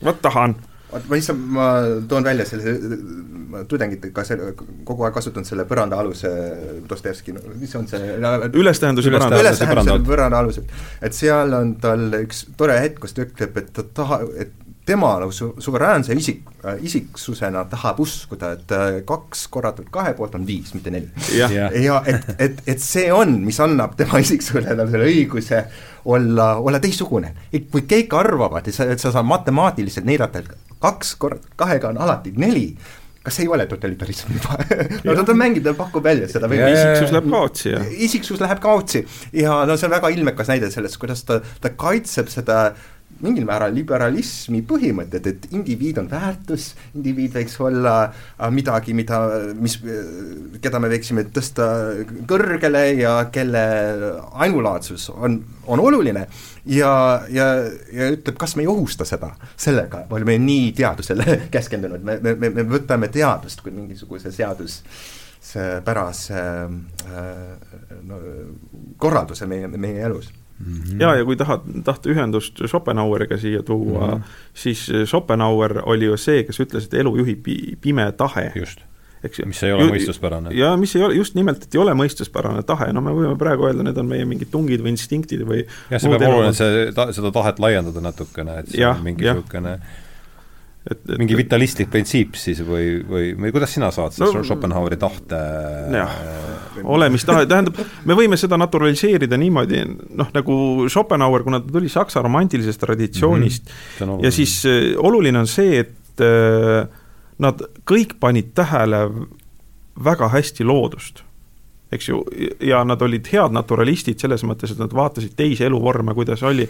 vot 0.04 0.22
tahan 0.22 0.56
vot 0.94 1.10
ma 1.10 1.18
lihtsalt, 1.18 1.40
ma 1.58 1.68
toon 2.10 2.24
välja 2.24 2.46
selle, 2.46 2.74
tudengitega 3.70 4.24
selle, 4.28 4.54
kogu 4.84 5.06
aeg 5.08 5.14
kasutanud 5.14 5.48
selle 5.48 5.66
põrandaaluse 5.70 6.32
Dostojevski, 6.90 7.36
mis 7.60 7.76
on 7.76 7.88
see 7.90 8.18
ülestähenduse 8.62 9.14
põranda. 9.14 9.42
ülestähenduse 9.42 10.00
põranda 10.08 10.42
alusel, 10.44 10.68
et 11.02 11.18
seal 11.18 11.54
on 11.58 11.76
tal 11.84 12.06
üks 12.22 12.46
tore 12.58 12.80
hetk, 12.80 13.02
kus 13.04 13.18
ta 13.18 13.26
ütleb, 13.26 13.58
et 13.64 13.74
ta 13.74 13.86
taha, 14.02 14.22
et 14.46 14.54
tema 14.86 15.20
nagu 15.20 15.32
su-, 15.32 15.54
suveräänse 15.60 16.14
isik, 16.14 16.42
isiksusena 16.82 17.64
tahab 17.72 18.00
uskuda, 18.04 18.54
et 18.58 18.74
äh, 18.76 18.98
kaks 19.08 19.48
korratud 19.54 19.88
kahe 19.94 20.14
poolt 20.18 20.36
on 20.36 20.48
viis, 20.48 20.74
mitte 20.76 20.92
neli. 20.92 21.10
ja, 21.38 21.50
ja 21.72 22.02
et, 22.10 22.34
et, 22.38 22.64
et 22.76 22.84
see 22.84 23.08
on, 23.14 23.38
mis 23.46 23.60
annab 23.64 23.96
tema 24.00 24.20
isiksusele 24.26 24.76
nagu 24.80 24.92
selle 24.92 25.08
õiguse 25.12 25.64
olla, 26.06 26.56
olla 26.60 26.82
teistsugune. 26.84 27.34
kui 27.72 27.86
kõik 27.88 28.18
arvavad, 28.20 28.68
et 28.68 28.76
sa, 28.76 28.90
et 28.92 29.00
sa 29.00 29.14
saad 29.14 29.30
matemaatiliselt 29.30 30.08
näidata, 30.08 30.44
et 30.44 30.76
kaks 30.84 31.16
korda 31.16 31.56
kahega 31.56 31.94
on 31.94 32.04
alati 32.04 32.34
neli, 32.36 32.68
kas 33.24 33.40
ei 33.40 33.48
ole 33.48 33.64
totalitarism 33.72 34.34
juba? 34.36 34.58
No 35.08 35.24
ta 35.24 35.36
mängib, 35.38 35.64
ta 35.64 35.72
pakub 35.78 36.04
välja 36.04 36.28
seda 36.32 36.50
või 36.52 36.60
isiksus 36.60 37.14
läheb 37.16 37.30
kaotsi 37.32 37.72
ja 37.72 37.84
isiksus 38.08 38.44
läheb 38.44 38.60
kaotsi. 38.64 39.06
Ja 39.40 39.62
no 39.68 39.78
see 39.80 39.88
on 39.88 39.96
väga 39.96 40.12
ilmekas 40.12 40.52
näide 40.52 40.68
sellest, 40.74 41.00
kuidas 41.00 41.24
ta, 41.28 41.40
ta 41.64 41.72
kaitseb 41.72 42.28
seda 42.32 42.58
äh, 42.74 42.90
mingil 43.24 43.46
määral 43.48 43.74
liberalismi 43.76 44.64
põhimõtted, 44.68 45.28
et 45.30 45.48
indiviid 45.54 46.00
on 46.02 46.10
väärtus, 46.12 46.72
indiviid 46.96 47.36
võiks 47.38 47.56
olla 47.64 47.96
äh, 48.08 48.50
midagi, 48.54 48.96
mida, 48.98 49.20
mis, 49.60 49.78
keda 50.64 50.82
me 50.82 50.92
võiksime 50.92 51.26
tõsta 51.34 51.68
kõrgele 52.30 52.84
ja 53.00 53.16
kelle 53.34 53.64
ainulaadsus 54.46 55.10
on, 55.14 55.40
on 55.68 55.84
oluline. 55.84 56.28
Ja, 56.66 56.94
ja, 57.32 57.48
ja 57.92 58.12
ütleb, 58.14 58.38
kas 58.40 58.56
me 58.56 58.64
ei 58.64 58.72
ohusta 58.72 59.08
seda 59.08 59.34
sellega, 59.60 60.06
me 60.10 60.20
oleme 60.20 60.38
nii 60.40 60.72
teadusele 60.78 61.42
keskendunud, 61.56 62.04
me, 62.04 62.20
me, 62.24 62.38
me, 62.40 62.54
me 62.60 62.70
võtame 62.78 63.12
teadust 63.12 63.64
kui 63.64 63.76
mingisuguse 63.76 64.32
seadus 64.32 64.82
see 65.44 65.82
pärase 65.84 66.40
äh, 66.40 67.98
no, 68.08 68.20
korralduse 68.98 69.48
meie, 69.52 69.68
meie 69.68 70.06
elus 70.08 70.32
Mm 70.64 70.74
-hmm. 70.74 71.02
ja, 71.02 71.16
ja 71.16 71.26
kui 71.26 71.36
tahad, 71.36 71.68
tahta 71.84 72.10
ühendust 72.10 72.64
Schopenhaueriga 72.68 73.38
siia 73.38 73.64
tuua 73.64 74.08
mm, 74.08 74.14
-hmm. 74.14 74.24
siis 74.54 74.88
Schopenhauer 75.06 75.82
oli 75.86 76.06
ju 76.06 76.18
see, 76.18 76.44
kes 76.44 76.60
ütles, 76.60 76.86
et 76.86 76.94
elu 76.94 77.18
juhib 77.18 77.44
pi 77.44 77.78
pime 77.82 78.12
tahe. 78.12 78.52
just 78.56 78.80
eks 79.24 79.40
ju. 79.40 79.48
mis 79.48 79.64
ei 79.64 79.74
ole 79.74 79.88
mõistuspärane. 79.92 80.54
ja 80.58 80.74
mis 80.80 80.96
ei 80.96 81.04
ole, 81.04 81.16
just 81.16 81.36
nimelt, 81.36 81.64
et 81.64 81.76
ei 81.76 81.82
ole 81.82 81.96
mõistuspärane 81.98 82.64
tahe, 82.68 82.92
no 82.96 83.02
me 83.02 83.14
võime 83.16 83.36
praegu 83.40 83.68
öelda, 83.70 83.86
need 83.88 84.00
on 84.00 84.10
meie 84.10 84.26
mingid 84.28 84.52
tungid 84.52 84.84
või 84.84 84.94
instinktid 84.94 85.46
või 85.48 85.64
jah, 85.64 86.00
see 86.02 86.12
peab 86.12 86.28
oluline, 86.30 86.56
see 86.58 86.88
ta-, 86.96 87.10
seda 87.16 87.32
tahet 87.36 87.62
laiendada 87.64 88.04
natukene, 88.04 88.60
et 88.64 88.74
see 88.74 88.84
ja, 88.84 88.94
on 88.98 89.06
mingi 89.06 89.28
niisugune 89.28 89.78
et, 90.84 90.98
et 90.98 91.20
mingi 91.20 91.38
vitalistlik 91.40 91.90
printsiip 91.92 92.38
siis 92.40 92.60
või, 92.68 92.98
või, 93.08 93.32
või 93.40 93.54
kuidas 93.56 93.74
sina 93.76 93.90
saad 93.96 94.16
siis 94.16 94.26
no, 94.26 94.44
Schopenhaueri 94.44 94.98
tahte 95.00 95.40
jah, 95.96 96.16
olemistahe, 96.84 97.46
tähendab, 97.50 97.80
me 98.10 98.18
võime 98.20 98.40
seda 98.40 98.60
naturaliseerida 98.60 99.40
niimoodi, 99.40 99.84
noh 100.20 100.32
nagu 100.36 100.56
Schopenhauer, 100.92 101.46
kuna 101.48 101.62
ta 101.64 101.72
tuli 101.78 101.92
saksa 101.92 102.24
romantilisest 102.26 102.84
traditsioonist 102.84 103.70
mm 103.70 104.08
-hmm. 104.08 104.26
ja 104.26 104.32
siis 104.32 104.60
äh, 104.66 104.94
oluline 104.98 105.40
on 105.40 105.48
see, 105.48 105.80
et 105.80 106.24
äh, 106.24 106.88
nad 107.40 107.62
kõik 107.90 108.18
panid 108.20 108.52
tähele 108.56 109.08
väga 110.04 110.28
hästi 110.30 110.64
loodust 110.64 111.24
eks 111.94 112.10
ju, 112.10 112.24
ja 112.60 112.84
nad 112.84 113.02
olid 113.02 113.28
head 113.32 113.54
naturalistid 113.54 114.20
selles 114.20 114.44
mõttes, 114.48 114.74
et 114.74 114.82
nad 114.82 114.94
vaatasid 114.94 115.36
teisi 115.38 115.66
eluvorme, 115.68 116.16
kuidas 116.18 116.44
oli 116.44 116.68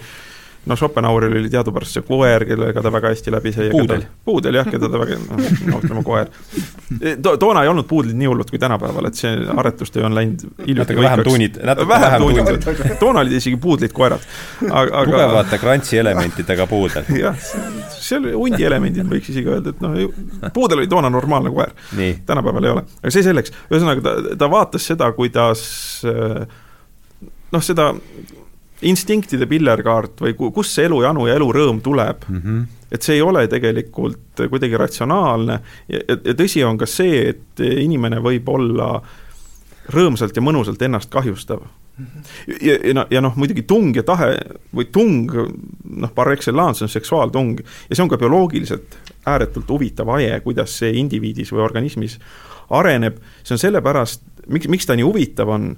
no 0.65 0.75
Schopenhaueril 0.75 1.37
oli 1.37 1.49
teadupärast 1.51 1.97
see 1.97 2.05
koer, 2.07 2.45
kellega 2.47 2.81
ta 2.81 2.91
väga 2.91 3.11
hästi 3.11 3.31
läbi 3.33 3.51
sai. 3.51 3.69
puudel. 3.71 4.05
puudel 4.25 4.59
jah, 4.59 4.67
keda 4.71 4.89
ta 4.89 4.99
väga, 5.01 5.17
noh, 5.27 5.81
ütleme 5.81 6.03
koer 6.07 6.29
to,. 7.23 7.35
toona 7.37 7.63
ei 7.65 7.71
olnud 7.71 7.87
puudlid 7.89 8.15
nii 8.19 8.29
hullud 8.31 8.51
kui 8.51 8.61
tänapäeval, 8.61 9.09
et 9.09 9.19
see 9.19 9.33
aretustöö 9.57 10.05
on 10.07 10.15
läinud 10.15 10.45
natuke 10.79 11.01
vähem 11.01 11.23
tuunid, 11.27 11.59
natuke 11.67 11.89
vähem 11.89 12.21
tuunid. 12.21 12.95
toona 13.01 13.25
olid 13.25 13.35
isegi 13.39 13.59
puudlid 13.65 13.95
koerad. 13.95 14.23
aga 14.69 15.03
tugevate 15.09 15.59
krantsi 15.59 15.99
elementidega 15.99 16.67
puudel. 16.67 17.09
jah, 17.23 17.35
see 17.97 18.21
oli 18.21 18.31
hundi 18.37 18.63
elemendid, 18.69 19.07
võiks 19.09 19.33
isegi 19.33 19.51
öelda, 19.51 19.75
et 19.75 19.83
noh, 19.83 19.99
puudel 20.55 20.83
oli 20.83 20.91
toona 20.91 21.11
normaalne 21.11 21.51
koer. 21.51 21.75
tänapäeval 22.25 22.69
ei 22.69 22.75
ole, 22.77 22.85
aga 23.01 23.13
see 23.13 23.25
selleks, 23.25 23.51
ühesõnaga 23.67 24.05
ta, 24.05 24.15
ta 24.39 24.51
vaatas 24.51 24.87
seda, 24.93 25.11
kuidas 25.17 25.67
noh, 27.51 27.63
seda 27.63 27.91
instinktide 28.89 29.47
pillerkaart 29.49 30.23
või 30.25 30.35
kust 30.37 30.75
see 30.75 30.87
elujanu 30.89 31.27
ja 31.29 31.37
elurõõm 31.39 31.81
tuleb 31.83 32.25
mm. 32.27 32.41
-hmm. 32.41 32.65
et 32.91 33.05
see 33.05 33.17
ei 33.19 33.21
ole 33.21 33.45
tegelikult 33.47 34.43
kuidagi 34.49 34.79
ratsionaalne 34.79 35.59
ja, 35.87 36.01
ja, 36.07 36.33
tõsi 36.33 36.63
on 36.65 36.77
ka 36.77 36.89
see, 36.89 37.29
et 37.33 37.63
inimene 37.63 38.21
võib 38.23 38.49
olla 38.49 38.97
rõõmsalt 39.93 40.35
ja 40.35 40.43
mõnusalt 40.43 40.81
ennast 40.81 41.09
kahjustav 41.09 41.63
mm. 41.63 42.05
-hmm. 42.05 42.55
ja, 42.61 42.77
ja 42.83 43.05
ja 43.09 43.21
noh, 43.21 43.35
muidugi 43.35 43.65
tung 43.67 43.95
ja 43.95 44.03
tahe 44.03 44.37
või 44.75 44.89
tung, 44.91 45.31
noh, 45.83 46.13
par 46.15 46.31
excellence 46.31 46.83
on 46.83 46.89
seksuaaltung 46.89 47.59
ja 47.59 47.95
see 47.95 48.03
on 48.03 48.09
ka 48.09 48.17
bioloogiliselt 48.17 48.97
ääretult 49.25 49.69
huvitav 49.69 50.09
aje, 50.09 50.39
kuidas 50.39 50.77
see 50.77 50.91
indiviidis 50.99 51.51
või 51.51 51.63
organismis 51.63 52.19
areneb, 52.69 53.17
see 53.43 53.55
on 53.55 53.61
sellepärast, 53.61 54.23
miks, 54.47 54.67
miks 54.71 54.87
ta 54.87 54.95
nii 54.97 55.05
huvitav 55.05 55.49
on 55.49 55.73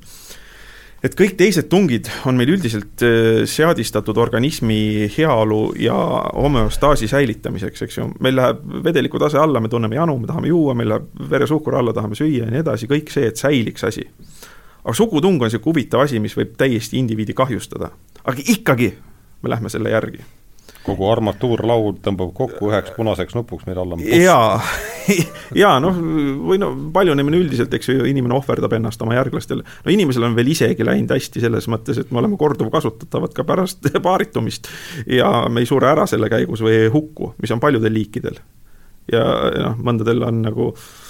et 1.05 1.15
kõik 1.17 1.35
teised 1.37 1.67
tungid 1.69 2.09
on 2.25 2.37
meil 2.37 2.55
üldiselt 2.55 3.03
äh, 3.05 3.43
seadistatud 3.49 4.17
organismi 4.21 5.07
heaolu 5.13 5.75
ja 5.79 5.95
homöostaasi 6.33 7.09
säilitamiseks, 7.11 7.85
eks 7.85 7.99
ju. 7.99 8.07
meil 8.25 8.37
läheb 8.39 8.63
vedeliku 8.85 9.21
tase 9.21 9.39
alla, 9.41 9.61
me 9.61 9.69
tunneme 9.71 9.99
janu, 9.99 10.17
me 10.21 10.29
tahame 10.29 10.49
juua, 10.49 10.73
meil 10.77 10.93
läheb 10.95 11.25
veresuhkur 11.29 11.77
alla, 11.81 11.93
tahame 11.93 12.17
süüa 12.17 12.45
ja 12.45 12.51
nii 12.51 12.63
edasi, 12.63 12.89
kõik 12.91 13.13
see, 13.13 13.29
et 13.29 13.41
säiliks 13.41 13.85
asi. 13.87 14.07
aga 14.83 14.95
sugutung 14.97 15.41
on 15.41 15.49
niisugune 15.49 15.71
huvitav 15.71 16.05
asi, 16.05 16.21
mis 16.21 16.37
võib 16.37 16.55
täiesti 16.57 16.97
indiviidi 17.01 17.37
kahjustada. 17.37 17.91
aga 18.23 18.49
ikkagi 18.57 18.93
me 19.41 19.53
lähme 19.53 19.69
selle 19.69 19.93
järgi 19.93 20.23
kogu 20.85 21.07
armatuurlaud 21.09 22.01
tõmbab 22.05 22.31
kokku 22.37 22.69
üheks 22.71 22.93
punaseks 22.95 23.35
nupuks, 23.37 23.65
mille 23.67 23.81
all 23.81 23.95
on 23.95 24.03
jaa, 24.05 24.59
jaa 25.63 25.75
noh, 25.83 25.97
või 26.49 26.59
no 26.61 26.71
paljunemine 26.93 27.39
üldiselt, 27.41 27.73
eks 27.75 27.91
ju, 27.91 28.05
inimene 28.09 28.37
ohverdab 28.37 28.77
ennast 28.77 29.01
oma 29.05 29.17
järglastele. 29.17 29.65
no 29.65 29.93
inimesel 29.93 30.27
on 30.27 30.37
veel 30.37 30.51
isegi 30.53 30.87
läinud 30.87 31.15
hästi 31.15 31.43
selles 31.43 31.69
mõttes, 31.71 32.01
et 32.01 32.11
me 32.11 32.21
oleme 32.21 32.39
korduvkasutatavad 32.41 33.33
ka 33.35 33.47
pärast 33.47 33.89
paaritumist 34.07 34.69
ja 35.09 35.31
me 35.49 35.65
ei 35.65 35.69
sure 35.69 35.89
ära 35.91 36.07
selle 36.09 36.29
käigus 36.31 36.63
või 36.65 36.77
ei 36.85 36.93
hukku, 36.93 37.33
mis 37.41 37.55
on 37.55 37.63
paljudel 37.63 37.93
liikidel. 37.95 38.39
ja 39.11 39.25
noh, 39.61 39.81
mõndadel 39.85 40.23
on 40.25 40.45
nagu 40.45 40.71
äh, 40.73 41.04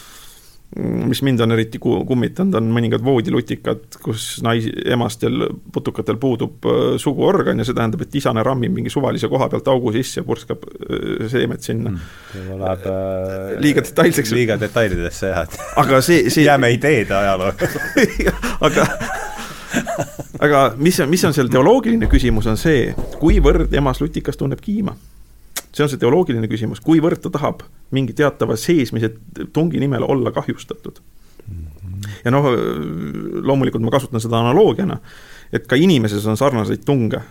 mis 0.75 1.21
mind 1.23 1.39
on 1.39 1.55
eriti 1.55 1.79
kummitanud, 1.79 2.57
on 2.59 2.67
mõningad 2.75 3.03
voodilutikad, 3.03 3.97
kus 4.03 4.25
nais-, 4.43 4.67
emastel 4.91 5.47
putukatel 5.73 6.19
puudub 6.19 6.67
äh, 6.67 6.81
suguorgan 7.01 7.61
ja 7.61 7.67
see 7.67 7.77
tähendab, 7.77 8.03
et 8.03 8.17
isane 8.19 8.43
rammib 8.43 8.73
mingi 8.75 8.91
suvalise 8.91 9.29
koha 9.31 9.47
pealt 9.51 9.69
augu 9.71 9.93
sisse 9.95 10.19
ja 10.19 10.27
purskab 10.27 10.67
äh, 10.67 11.25
seemet 11.31 11.63
sinna 11.63 11.93
mm,. 11.93 12.59
Läheb 12.59 12.87
äh, 12.91 13.55
liiga 13.63 13.85
detailseks. 13.85 14.35
liiga 14.35 14.59
detailidesse 14.59 15.31
jah, 15.31 15.47
et 15.47 15.79
aga 15.79 16.01
see, 16.03 16.27
see 16.33 16.43
jääme 16.49 16.73
ideede 16.75 17.15
ajaloo 17.15 17.53
aga 18.67 18.87
aga 20.43 20.67
mis 20.77 20.99
on, 20.99 21.11
mis 21.11 21.23
on 21.27 21.35
seal 21.35 21.51
teoloogiline 21.51 22.11
küsimus, 22.11 22.51
on 22.51 22.59
see, 22.59 22.89
kuivõrd 23.21 23.73
emas 23.79 24.03
lutikas 24.03 24.39
tunneb 24.39 24.59
kiima 24.63 24.95
see 25.75 25.83
on 25.83 25.91
see 25.91 25.99
teoloogiline 26.01 26.47
küsimus, 26.51 26.81
kuivõrd 26.83 27.21
ta 27.23 27.31
tahab 27.33 27.65
mingi 27.95 28.15
teatava 28.15 28.55
seesmise 28.59 29.11
tungi 29.53 29.81
nimel 29.81 30.05
olla 30.07 30.31
kahjustatud. 30.35 31.01
ja 32.25 32.31
noh, 32.31 32.47
loomulikult 33.45 33.83
ma 33.83 33.91
kasutan 33.93 34.23
seda 34.23 34.39
analoogiana, 34.41 34.99
et 35.53 35.67
ka 35.67 35.75
inimeses 35.75 36.25
on 36.25 36.39
sarnaseid 36.39 36.85
tunge. 36.85 37.21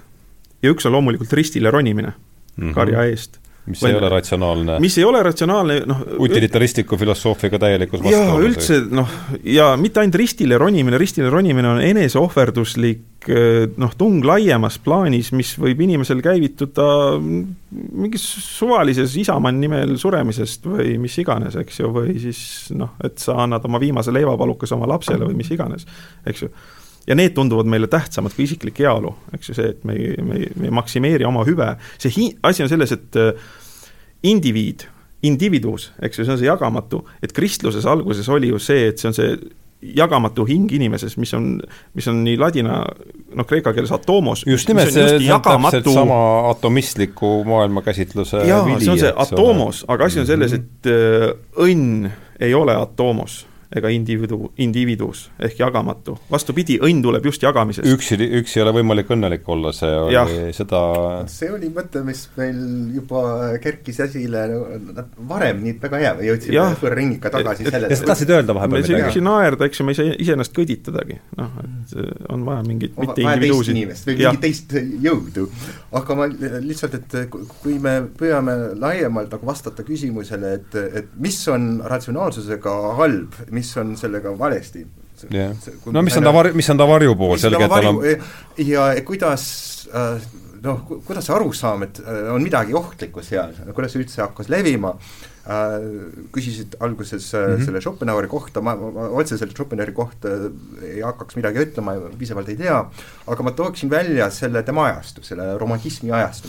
ja 0.63 0.71
üks 0.73 0.87
on 0.87 0.93
loomulikult 0.93 1.33
ristile 1.33 1.71
ronimine 1.71 2.13
mm 2.13 2.69
-hmm. 2.69 2.75
karja 2.75 3.05
eest 3.05 3.41
mis 3.67 3.81
või, 3.81 3.95
ei 3.95 3.97
ole 3.99 4.11
ratsionaalne. 4.13 4.77
mis 4.83 4.99
ei 5.01 5.07
ole 5.09 5.23
ratsionaalne, 5.25 5.79
noh 5.89 6.03
utilitaristliku 6.25 6.99
filosoofiaga 7.01 7.61
täielikus 7.63 8.05
jaa, 8.11 8.37
üldse 8.45 8.81
noh, 8.93 9.11
ja 9.49 9.73
mitte 9.81 10.03
ainult 10.03 10.19
ristile 10.21 10.59
ronimine, 10.61 11.01
ristile 11.01 11.31
ronimine 11.33 11.71
on 11.73 11.81
eneseohverduslik 11.85 13.31
eh, 13.33 13.65
noh, 13.81 13.97
tung 13.99 14.25
laiemas 14.27 14.77
plaanis, 14.85 15.33
mis 15.37 15.55
võib 15.61 15.81
inimesel 15.87 16.21
käivituda 16.25 16.87
mingis 17.19 18.27
suvalises 18.45 19.17
isamaa 19.25 19.55
nimel 19.57 19.97
suremisest 20.01 20.69
või 20.69 20.99
mis 21.01 21.17
iganes, 21.25 21.57
eks 21.65 21.81
ju, 21.81 21.93
või 21.95 22.19
siis 22.21 22.45
noh, 22.77 22.97
et 23.05 23.17
sa 23.23 23.41
annad 23.47 23.65
oma 23.65 23.81
viimase 23.83 24.13
leivapalukese 24.15 24.77
oma 24.77 24.93
lapsele 24.93 25.25
või 25.25 25.41
mis 25.41 25.53
iganes, 25.57 25.89
eks 26.29 26.47
ju 26.47 26.53
ja 27.07 27.17
need 27.19 27.35
tunduvad 27.37 27.69
meile 27.71 27.89
tähtsamad 27.91 28.35
kui 28.37 28.47
isiklik 28.49 28.79
heaolu, 28.85 29.13
eks 29.37 29.51
ju, 29.51 29.59
see, 29.59 29.73
et 29.75 29.85
me 29.85 29.99
me 30.23 30.47
me 30.57 30.71
ei 30.71 30.75
maksimeeri 30.75 31.27
oma 31.29 31.45
hüve, 31.49 31.75
see 31.99 32.13
hi-, 32.17 32.33
asi 32.43 32.65
on 32.65 32.73
selles, 32.73 32.95
et 32.97 33.21
äh, 33.21 33.35
indiviid, 34.25 34.87
individuus, 35.25 35.91
eks 36.03 36.19
ju, 36.19 36.25
see 36.25 36.37
on 36.37 36.41
see 36.41 36.49
jagamatu, 36.49 37.05
et 37.23 37.33
kristluses 37.37 37.87
alguses 37.89 38.29
oli 38.33 38.53
ju 38.53 38.63
see, 38.63 38.89
et 38.93 39.01
see 39.01 39.11
on 39.11 39.17
see 39.17 39.37
jagamatu 39.85 40.47
hing 40.49 40.71
inimeses, 40.73 41.19
mis 41.21 41.35
on, 41.37 41.59
mis 41.93 42.07
on 42.09 42.23
nii 42.25 42.39
ladina, 42.41 42.81
noh, 43.37 43.47
kreeka 43.49 43.75
keeles 43.77 43.93
atomos. 43.93 44.47
just 44.49 44.69
nimelt, 44.71 44.93
see, 44.95 45.19
see 45.19 45.33
on 45.33 45.43
täpselt 45.45 45.91
sama 45.93 46.21
atomistliku 46.51 47.37
maailmakäsitluse 47.49 48.47
jaa, 48.49 48.65
see 48.79 48.95
on 48.95 49.03
see 49.03 49.17
atomos, 49.27 49.85
aga 49.93 50.09
asi 50.09 50.25
on 50.25 50.31
selles, 50.31 50.57
mhm. 50.57 50.63
et 50.63 50.89
äh, 50.89 51.67
õnn 51.67 52.09
ei 52.41 52.57
ole 52.57 52.77
atomos 52.77 53.43
ega 53.79 53.91
individu, 53.93 54.51
individuus 54.63 55.29
ehk 55.43 55.59
jagamatu. 55.65 56.17
vastupidi, 56.31 56.79
õnn 56.83 57.03
tuleb 57.05 57.27
just 57.31 57.43
jagamisest. 57.43 57.89
üksi, 57.91 58.19
üksi 58.41 58.61
ei 58.61 58.67
ole 58.67 58.75
võimalik 58.79 59.11
õnnelik 59.15 59.49
olla, 59.51 59.73
see 59.77 59.91
oli 59.91 60.15
ja. 60.15 60.25
seda 60.57 60.81
see 61.31 61.51
oli 61.53 61.71
mõte, 61.75 62.03
mis 62.07 62.25
meil 62.39 62.61
juba 62.95 63.23
kerkis 63.63 64.01
esile 64.07 64.45
varem, 65.29 65.63
nii 65.65 65.75
et 65.77 65.87
väga 65.87 66.03
hea, 66.03 66.13
me 66.19 66.29
jõudsime 66.29 66.67
võõrringika 66.83 67.33
tagasi 67.35 67.69
sellele. 67.69 67.99
sa 67.99 68.11
tahtsid 68.13 68.35
öelda 68.35 68.57
vahepeal 68.57 68.85
midagi? 68.85 69.03
saa 69.19 69.25
naerda, 69.25 69.69
eks 69.69 69.81
ju, 69.81 69.87
me 69.89 69.95
ei 69.95 70.01
saa 70.01 70.17
iseennast 70.27 70.55
kõditadagi, 70.57 71.19
noh, 71.41 71.59
et 71.65 71.95
mm. 71.99 72.29
on 72.35 72.47
vaja 72.49 72.67
mingit 72.69 72.99
mitte 73.01 73.25
individuusi. 73.25 73.77
või 74.09 74.19
mingit 74.21 74.43
teist 74.45 74.77
jõudu. 75.05 75.49
aga 76.01 76.19
ma 76.19 76.29
lihtsalt, 76.31 76.99
et 77.01 77.35
kui 77.63 77.79
me 77.83 77.97
püüame 78.19 78.57
laiemalt 78.81 79.33
nagu 79.35 79.49
vastata 79.49 79.87
küsimusele, 79.87 80.55
et, 80.61 80.79
et 81.03 81.15
mis 81.21 81.39
on 81.53 81.69
ratsionaalsusega 81.91 82.75
halb, 83.01 83.39
mis 83.55 83.64
mis 83.65 83.75
on 83.81 83.97
sellega 83.99 84.37
valesti. 84.39 84.87
jah, 85.33 85.53
no 85.93 86.03
mis 86.05 86.17
on 86.21 86.27
ta 86.29 86.33
var-, 86.37 86.53
mis 86.55 86.71
on 86.71 86.81
ta 86.81 86.89
varjupool, 86.89 87.37
selge, 87.41 87.65
et 87.65 87.73
tal 87.73 87.93
on 87.95 88.01
ja 88.61 88.89
kuidas 89.09 89.45
äh, 89.91 90.33
noh, 90.65 90.83
kuidas 91.07 91.29
see 91.29 91.37
arusaam, 91.37 91.87
et 91.89 92.01
äh, 92.05 92.27
on 92.35 92.45
midagi 92.45 92.77
ohtlikku 92.77 93.25
seal, 93.25 93.55
kuidas 93.73 93.95
see 93.95 94.05
üldse 94.05 94.27
hakkas 94.27 94.53
levima? 94.53 94.95
Äh, 94.99 95.34
küsisid 96.33 96.77
alguses 96.81 97.27
mm 97.33 97.39
-hmm. 97.39 97.65
selle 97.65 97.81
Schopenhaueri 97.81 98.29
kohta, 98.29 98.61
ma, 98.65 98.75
ma 98.77 99.09
otseselt 99.21 99.53
Schopenhaueri 99.53 99.93
kohta 99.93 100.29
ei 100.83 101.03
hakkaks 101.05 101.37
midagi 101.37 101.61
ütlema, 101.67 101.97
piisavalt 102.19 102.49
ei 102.49 102.57
tea, 102.57 102.79
aga 103.27 103.43
ma 103.43 103.53
tooksin 103.53 103.91
välja 103.91 104.31
selle 104.31 104.63
tema 104.63 104.87
ajastu, 104.87 105.23
selle 105.23 105.59
romantismi 105.59 106.13
ajastu, 106.13 106.49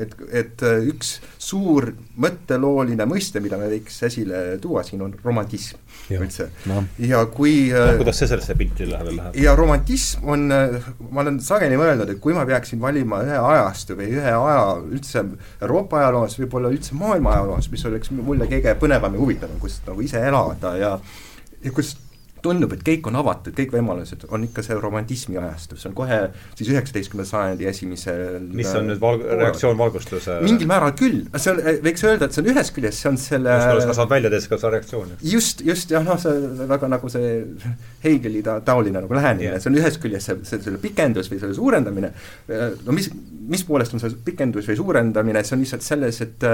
et, 0.00 0.16
et 0.32 0.62
äh, 0.62 0.80
üks 0.88 1.20
suur 1.38 1.92
mõttelooline 2.16 3.04
mõiste, 3.04 3.40
mida 3.44 3.58
me 3.60 3.68
võiks 3.68 4.00
esile 4.08 4.58
tuua 4.60 4.82
siin, 4.82 5.02
on 5.02 5.14
romantism 5.24 5.76
üldse. 6.10 6.48
No.. 6.66 6.84
ja 6.98 7.20
kui 7.26 7.68
no, 7.68 7.84
kuidas 8.00 8.18
see 8.22 8.30
sellesse 8.30 8.56
pilti 8.58 8.88
läheb, 8.88 9.12
läheb? 9.18 9.36
ja 9.36 9.54
romantism 9.58 10.24
on, 10.24 10.48
ma 11.10 11.20
olen 11.22 11.38
sageli 11.44 11.76
mõelnud, 11.76 12.08
et 12.14 12.20
kui 12.24 12.34
ma 12.36 12.46
peaksin 12.48 12.80
valima 12.80 13.20
ühe 13.26 13.36
ajastu 13.36 13.98
või 14.00 14.08
ühe 14.16 14.32
aja 14.32 14.64
üldse 14.80 15.24
Euroopa 15.60 16.00
ajaloos, 16.00 16.38
võib-olla 16.40 16.72
üldse 16.72 16.96
maailma 16.98 17.36
ajaloos, 17.36 17.70
mis 17.70 17.84
oleks 17.84 18.10
mulle 18.30 18.48
kõige 18.50 18.76
põnevam 18.80 19.16
ja 19.16 19.20
huvitavam, 19.24 19.58
kus 19.62 19.80
nagu 19.86 20.06
ise 20.06 20.22
elada 20.30 20.76
ja 20.78 20.94
ja 21.60 21.72
kus 21.76 21.96
tundub, 22.44 22.72
et 22.76 22.82
kõik 22.86 23.08
on 23.10 23.18
avatud, 23.20 23.54
kõik 23.56 23.74
võimalused, 23.74 24.26
on 24.34 24.44
ikka 24.46 24.64
see 24.64 24.76
romantismi 24.80 25.38
ajastu, 25.40 25.78
see 25.80 25.90
on 25.90 25.96
kohe 25.98 26.18
siis 26.58 26.70
üheksateistkümnenda 26.72 27.28
sajandi 27.28 27.68
esimesel 27.70 28.22
mis 28.56 28.70
on 28.76 28.88
nüüd 28.90 29.00
val-, 29.02 29.22
reaktsioon 29.42 29.78
valgustuse 29.80 30.38
mingil 30.44 30.70
määral 30.70 30.94
küll, 30.98 31.22
see 31.36 31.54
on, 31.54 31.62
võiks 31.86 32.06
öelda, 32.06 32.28
et 32.28 32.36
see 32.36 32.44
on 32.44 32.52
ühest 32.54 32.74
küljest, 32.76 33.02
see 33.02 33.12
on 33.12 33.20
selle 33.20 33.56
sa 33.84 33.96
saad 33.96 34.12
välja 34.12 34.32
teha 34.32 34.52
ka 34.52 34.60
seda 34.60 34.72
reaktsiooni. 34.76 35.18
just, 35.32 35.64
just 35.66 35.92
jah, 35.92 36.04
noh, 36.06 36.20
see 36.20 36.68
väga 36.70 36.92
nagu 36.92 37.12
see 37.12 37.34
Hegeli 38.04 38.44
ta-, 38.46 38.60
taoline 38.64 39.04
nagu 39.04 39.18
lähenemine 39.18 39.52
yeah., 39.52 39.62
see 39.62 39.72
on 39.72 39.80
ühest 39.80 40.00
küljest 40.02 40.30
see, 40.30 40.38
see, 40.48 40.62
selle 40.68 40.80
pikendus 40.82 41.30
või 41.32 41.42
selle 41.42 41.58
suurendamine, 41.58 42.14
no 42.86 42.96
mis, 42.96 43.10
mis 43.50 43.66
poolest 43.68 43.96
on 43.96 44.02
see 44.02 44.16
pikendus 44.24 44.68
või 44.70 44.80
suurendamine, 44.80 45.44
see 45.44 45.58
on 45.58 45.64
lihtsalt 45.64 45.86
selles, 45.86 46.22
et 46.24 46.48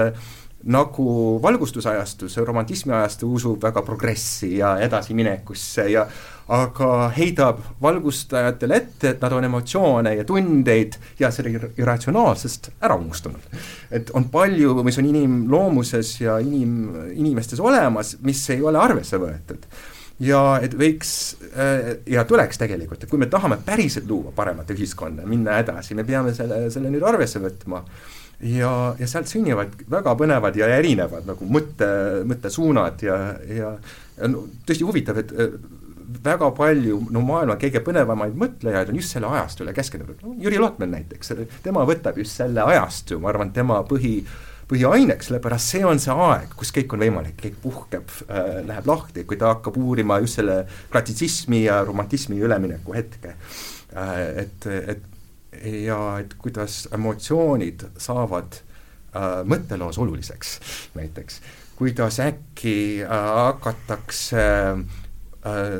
nagu 0.65 1.39
valgustusajastus, 1.41 2.37
romantismi 2.37 2.93
ajastu 2.93 3.29
usub 3.33 3.61
väga 3.63 3.83
progressi 3.85 4.57
ja 4.57 4.73
edasiminekusse 4.81 5.76
sisse 5.77 5.91
ja 5.91 6.07
aga 6.47 7.09
heidab 7.11 7.59
valgustajatele 7.83 8.77
ette, 8.79 9.09
et 9.09 9.21
nad 9.21 9.33
on 9.35 9.43
emotsioone 9.43 10.13
ja 10.15 10.23
tundeid 10.23 10.95
ja 11.19 11.27
selle 11.31 11.51
irratsionaalsest 11.75 12.69
ära 12.79 12.95
unustanud. 12.95 13.43
et 13.91 14.09
on 14.15 14.29
palju, 14.31 14.83
mis 14.83 14.97
on 14.97 15.05
inimloomuses 15.05 16.21
ja 16.21 16.39
inim, 16.39 17.11
inimestes 17.13 17.59
olemas, 17.59 18.15
mis 18.21 18.49
ei 18.49 18.61
ole 18.61 18.79
arvesse 18.79 19.19
võetud 19.19 19.67
ja 20.23 20.59
et 20.63 20.73
võiks 20.73 21.35
äh, 21.51 21.97
ja 22.07 22.23
tuleks 22.23 22.57
tegelikult, 22.57 23.03
et 23.03 23.09
kui 23.09 23.19
me 23.19 23.27
tahame 23.27 23.59
päriselt 23.65 24.07
luua 24.07 24.31
paremat 24.31 24.71
ühiskonda, 24.71 25.27
minna 25.27 25.59
edasi, 25.59 25.95
me 25.95 26.07
peame 26.07 26.33
selle, 26.33 26.69
selle 26.71 26.89
nüüd 26.89 27.03
arvesse 27.03 27.43
võtma 27.43 27.83
ja, 28.39 28.71
ja 28.97 29.07
sealt 29.07 29.27
sünnivad 29.27 29.75
väga 29.91 30.15
põnevad 30.15 30.55
ja 30.55 30.71
erinevad 30.79 31.27
nagu 31.27 31.45
mõtte, 31.51 31.87
mõttesuunad 32.29 33.03
ja, 33.03 33.17
ja, 33.51 33.77
no 34.25 34.47
tõesti 34.65 34.87
huvitav, 34.87 35.21
et 35.21 35.33
väga 36.23 36.49
palju 36.55 36.99
no 37.11 37.21
maailma 37.25 37.57
kõige 37.59 37.81
põnevamaid 37.83 38.35
mõtlejaid 38.39 38.91
on 38.91 38.99
just 38.99 39.15
selle 39.15 39.29
ajastule 39.31 39.73
keskendunud, 39.75 40.21
no 40.23 40.35
Jüri 40.41 40.59
Lotman 40.61 40.93
näiteks, 40.95 41.33
tema 41.63 41.83
võtab 41.87 42.19
just 42.21 42.37
selle 42.39 42.63
ajastu, 42.63 43.19
ma 43.21 43.31
arvan, 43.33 43.51
tema 43.55 43.81
põhi, 43.87 44.21
põhiaineks, 44.71 45.29
sellepärast 45.29 45.73
see 45.75 45.83
on 45.87 45.99
see 46.03 46.15
aeg, 46.15 46.55
kus 46.59 46.71
kõik 46.75 46.95
on 46.95 47.03
võimalik, 47.03 47.35
kõik 47.41 47.59
puhkeb 47.63 48.15
äh,, 48.27 48.61
läheb 48.67 48.87
lahti, 48.87 49.25
kui 49.27 49.39
ta 49.39 49.51
hakkab 49.55 49.79
uurima 49.81 50.21
just 50.23 50.39
selle 50.39 50.61
klassitsismi 50.93 51.65
ja 51.65 51.81
romantismi 51.87 52.39
ülemineku 52.43 52.95
hetke 52.95 53.35
äh,. 53.35 54.45
et, 54.45 54.71
et 54.95 55.13
ja 55.87 55.99
et 56.21 56.35
kuidas 56.39 56.85
emotsioonid 56.93 57.87
saavad 57.99 58.59
äh, 58.59 59.41
mõtteloos 59.47 59.99
oluliseks 60.03 60.57
näiteks, 60.95 61.41
kuidas 61.77 62.19
äkki 62.23 63.03
äh, 63.05 63.09
hakatakse 63.11 64.43
äh, 64.43 65.51
äh, 65.51 65.79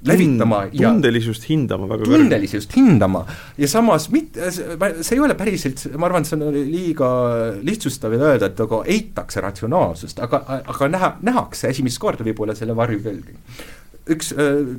levitama 0.00 0.62
ja 0.72 0.88
tundelisust 0.88 1.44
hindama 1.50 1.88
väga 1.90 2.06
tundelisust 2.08 2.70
kõrge. 2.72 2.80
hindama 2.80 3.20
ja 3.60 3.68
samas 3.68 4.08
mitte, 4.12 4.48
see 4.54 5.16
ei 5.16 5.20
ole 5.20 5.36
päriselt, 5.38 5.82
ma 6.00 6.08
arvan, 6.08 6.24
et 6.24 6.30
see 6.30 6.38
on 6.38 6.56
liiga 6.56 7.10
lihtsustav 7.66 8.16
öelda, 8.16 8.48
et 8.48 8.62
nagu 8.64 8.80
eitakse 8.96 9.44
ratsionaalsust, 9.44 10.22
aga, 10.24 10.40
aga 10.72 10.90
näha, 10.94 11.12
nähakse 11.28 11.68
esimest 11.74 12.00
korda 12.00 12.24
võib-olla 12.26 12.56
selle 12.56 12.76
varjukülgi. 12.78 13.36
üks 14.16 14.32
äh, 14.32 14.72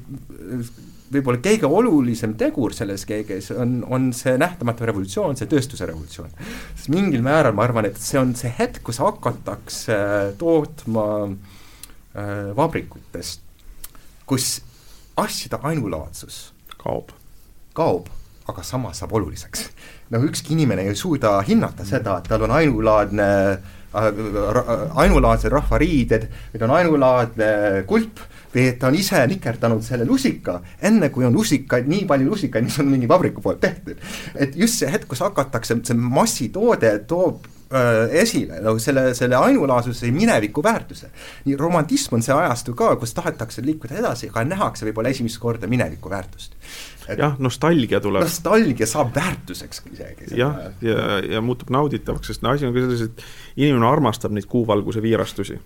võib-olla 1.12 1.42
kõige 1.44 1.68
olulisem 1.68 2.34
tegur 2.40 2.74
selles 2.76 3.06
kõiges 3.10 3.52
on, 3.56 3.82
on 3.88 4.10
see 4.16 4.38
nähtamatu 4.40 4.88
revolutsioon, 4.88 5.38
see 5.40 5.50
tööstuse 5.52 5.88
revolutsioon. 5.90 6.34
sest 6.76 6.92
mingil 6.94 7.24
määral 7.26 7.56
ma 7.58 7.68
arvan, 7.68 7.90
et 7.92 8.00
see 8.02 8.20
on 8.22 8.36
see 8.40 8.52
hetk, 8.58 8.84
kus 8.88 9.02
hakatakse 9.04 10.02
tootma 10.40 11.08
äh, 11.28 12.52
vabrikutest 12.58 13.48
kus 14.32 14.62
asjade 15.20 15.60
ainulaadsus 15.68 16.52
kaob, 16.80 17.12
kaob, 17.76 18.08
aga 18.50 18.64
samas 18.64 19.02
saab 19.02 19.12
oluliseks. 19.20 19.68
no 20.12 20.22
ükski 20.28 20.56
inimene 20.56 20.88
ei 20.88 20.96
suuda 20.96 21.38
hinnata 21.48 21.86
seda, 21.88 22.18
et 22.20 22.30
tal 22.32 22.46
on 22.48 22.54
ainulaadne 22.56 23.28
äh, 23.52 24.08
ainulaadsed 25.04 25.52
rahvariided, 25.52 26.28
ta 26.58 26.68
on 26.68 26.76
ainulaadne 26.78 27.52
kulp 27.88 28.24
või 28.52 28.68
et 28.68 28.80
ta 28.80 28.90
on 28.92 28.98
ise 29.00 29.22
nikerdanud 29.32 29.84
selle 29.86 30.06
lusika, 30.08 30.60
enne 30.82 31.10
kui 31.14 31.26
on 31.28 31.36
lusikaid, 31.36 31.88
nii 31.88 32.06
palju 32.10 32.30
lusikaid, 32.34 32.68
mis 32.68 32.80
on 32.84 32.92
mingi 32.92 33.10
vabriku 33.10 33.42
poolt 33.42 33.62
tehtud. 33.64 33.98
et 34.36 34.56
just 34.56 34.80
see 34.80 34.92
hetk, 34.92 35.08
kus 35.08 35.24
hakatakse, 35.24 35.80
see 35.88 35.98
massitoode 35.98 36.94
toob 37.08 37.48
Äh, 37.72 38.10
esile 38.20 38.58
nagu 38.60 38.80
selle, 38.84 39.14
selle 39.16 39.38
ainulaadsuse 39.40 40.10
mineviku 40.12 40.60
väärtuse. 40.64 41.08
nii 41.46 41.56
romantism 41.56 42.18
on 42.18 42.24
see 42.26 42.34
ajastu 42.36 42.74
ka, 42.76 42.90
kus 43.00 43.14
tahetakse 43.16 43.64
liikuda 43.64 43.96
edasi, 44.02 44.28
aga 44.28 44.44
nähakse 44.44 44.84
võib-olla 44.90 45.14
esimest 45.16 45.40
korda 45.40 45.70
mineviku 45.72 46.12
väärtust. 46.12 46.58
jah, 47.08 47.40
nostalgia 47.40 48.02
tuleb. 48.04 48.26
nostalgia 48.28 48.88
saab 48.92 49.16
väärtuseks 49.16 49.86
isegi. 49.88 50.28
jah, 50.36 50.60
ja, 50.82 50.98
ja, 50.98 51.20
ja 51.38 51.42
muutub 51.42 51.72
nauditavaks, 51.72 52.34
sest 52.34 52.44
no 52.44 52.52
asi 52.52 52.68
on 52.68 52.76
ka 52.76 52.84
selles, 52.84 53.08
et 53.08 53.24
inimene 53.56 53.88
armastab 53.88 54.36
neid 54.36 54.52
kuuvalguse 54.52 55.00
viirastusi 55.08 55.62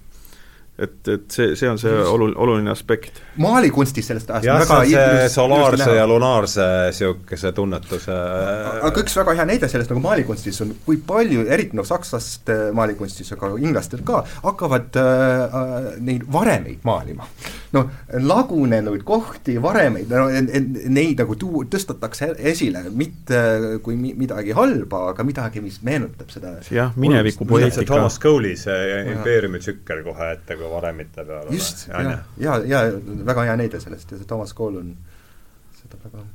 et, 0.80 0.98
et 1.08 1.28
see, 1.32 1.56
see 1.56 1.70
on 1.72 1.80
see 1.80 1.92
olu-, 1.92 2.34
oluline 2.36 2.72
aspekt. 2.72 3.22
maalikunstis 3.42 4.10
sellest 4.12 4.32
ajast 4.32 4.50
jah, 4.50 4.66
see 4.66 4.76
on 4.76 4.90
see 4.92 5.30
solaarse 5.36 5.92
ja 5.96 6.08
lunaarse 6.10 6.66
niisuguse 6.90 7.52
tunnetuse 7.56 8.18
aga 8.90 9.04
üks 9.04 9.16
väga 9.20 9.36
hea 9.40 9.48
näide 9.50 9.70
sellest 9.72 9.92
nagu 9.94 10.04
maalikunstis 10.04 10.62
on, 10.66 10.74
kui 10.86 11.00
palju, 11.08 11.46
eriti 11.52 11.78
noh, 11.78 11.88
sakslaste 11.88 12.58
maalikunstis, 12.76 13.32
aga 13.36 13.52
inglastel 13.62 14.04
ka, 14.08 14.24
hakkavad 14.44 15.00
äh, 15.00 15.44
äh, 15.46 15.90
neid 16.06 16.26
varemeid 16.32 16.86
maalima. 16.88 17.28
Noh, 17.76 17.90
lagunenud 18.26 19.04
kohti, 19.08 19.58
varemeid, 19.62 20.12
no 20.12 20.28
neid 20.96 21.22
nagu 21.22 21.38
tuu-, 21.40 21.66
tõstetakse 21.72 22.32
esile, 22.52 22.86
mitte 22.96 23.42
kui 23.86 23.98
mi-, 24.00 24.14
midagi 24.18 24.56
halba, 24.58 25.10
aga 25.14 25.26
midagi, 25.28 25.64
mis 25.66 25.82
meenutab 25.86 26.32
seda 26.34 26.56
jah, 26.72 26.96
mineviku 27.00 27.48
poeetika. 27.50 27.88
Thomas 27.94 28.20
Cole'i 28.22 28.56
see 28.60 29.02
impeeriumi 29.16 29.62
tsükkel 29.64 30.04
kohe 30.08 30.32
ette, 30.38 30.58
kui 30.60 30.72
varemite 30.72 31.28
peal 31.28 31.52
just, 31.54 31.88
ja, 31.92 32.18
ja, 32.42 32.60
ja 32.66 32.86
väga 33.28 33.50
hea 33.50 33.60
näide 33.64 33.84
sellest 33.84 34.16
ja 34.16 34.22
see 34.22 34.30
Thomas 34.30 34.56
Cole 34.58 34.82
on 34.84 34.96
seda 35.82 36.02
väga 36.08 36.26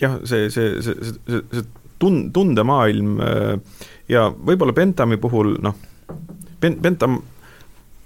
jah, 0.00 0.20
see, 0.24 0.50
see, 0.50 0.80
see, 0.82 0.94
see, 1.02 1.18
see, 1.26 1.42
see 1.52 1.66
tun-, 1.98 2.26
tundemaailm 2.32 3.20
äh, 3.20 3.80
ja 4.12 4.28
võib-olla 4.30 4.74
Bentami 4.76 5.18
puhul 5.20 5.56
noh, 5.64 5.76
Ben-, 6.60 6.78
Bentam 6.82 7.20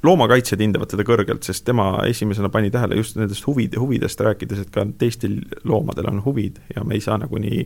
loomakaitsjad 0.02 0.62
hindavad 0.64 0.89
teda 0.90 1.05
kõrgelt, 1.05 1.44
sest 1.44 1.64
tema 1.66 1.90
esimesena 2.09 2.48
pani 2.52 2.70
tähele 2.72 2.97
just 2.97 3.18
nendest 3.18 3.44
huvid, 3.47 3.77
huvidest 3.78 4.20
rääkides, 4.24 4.62
et 4.64 4.70
ka 4.72 4.86
teistel 5.01 5.36
loomadel 5.68 6.09
on 6.09 6.22
huvid 6.24 6.60
ja 6.74 6.85
me 6.86 6.97
ei 6.97 7.05
saa 7.05 7.18
nagu 7.20 7.40
nii, 7.40 7.60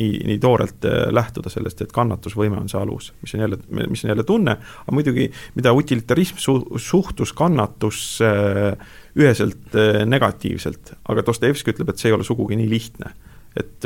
nii, 0.00 0.12
nii 0.30 0.38
toorelt 0.42 0.88
äh, 0.88 1.08
lähtuda 1.14 1.52
sellest, 1.52 1.84
et 1.84 1.92
kannatusvõime 1.94 2.58
on 2.60 2.70
see 2.72 2.80
alus, 2.80 3.10
mis 3.22 3.36
on 3.36 3.44
jälle, 3.44 3.60
mis 3.92 4.04
on 4.06 4.14
jälle 4.14 4.24
tunne, 4.28 4.56
aga 4.84 4.96
muidugi, 4.96 5.28
mida 5.58 5.74
utilitarism 5.76 6.40
su-, 6.40 6.80
suhtus 6.80 7.34
kannatusse 7.36 8.32
äh, 8.32 8.88
üheselt 9.20 9.76
äh, 9.76 10.02
negatiivselt, 10.08 10.96
aga 11.08 11.26
Dostojevski 11.26 11.76
ütleb, 11.76 11.92
et 11.92 12.00
see 12.00 12.10
ei 12.12 12.16
ole 12.16 12.24
sugugi 12.24 12.56
nii 12.60 12.70
lihtne. 12.70 13.12
et 13.54 13.84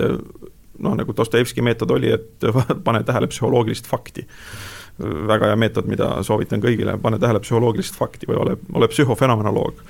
noh, 0.79 0.95
nagu 0.97 1.12
Dostojevski 1.16 1.61
meetod 1.66 1.91
oli, 1.93 2.15
et 2.15 2.47
pane 2.87 3.03
tähele 3.05 3.29
psühholoogilist 3.29 3.91
fakti 3.91 4.25
väga 4.99 5.53
hea 5.53 5.57
meetod, 5.61 5.87
mida 5.91 6.11
soovitan 6.27 6.62
kõigile, 6.62 6.97
pane 7.03 7.20
tähele 7.23 7.41
psühholoogilist 7.45 7.99
fakti 7.99 8.29
või 8.29 8.41
ole, 8.43 8.57
ole 8.75 8.89
psühhofenomenoloog. 8.91 9.83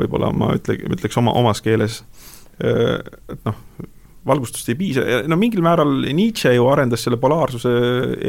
Võib-olla 0.00 0.32
ma 0.32 0.54
ütle, 0.56 0.78
ütleks 0.88 1.20
oma, 1.20 1.34
omas 1.36 1.60
keeles, 1.64 2.00
et 2.58 3.44
noh, 3.44 3.58
valgustust 4.28 4.68
ei 4.72 4.76
piisa, 4.78 5.04
no 5.28 5.38
mingil 5.40 5.62
määral 5.64 5.92
Nietzsche 6.16 6.52
ju 6.54 6.66
arendas 6.68 7.04
selle 7.04 7.18
polaarsuse 7.20 7.70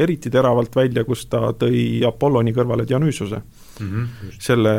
eriti 0.04 0.32
teravalt 0.32 0.76
välja, 0.76 1.04
kus 1.08 1.26
ta 1.30 1.50
tõi 1.58 2.00
Apolloni 2.06 2.54
kõrvale 2.56 2.86
Dionüüsuse 2.88 3.40
mm. 3.40 3.88
-hmm. 3.88 4.36
selle 4.40 4.74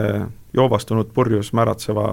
joovastunud 0.57 1.11
purjus 1.13 1.53
märatseva 1.57 2.07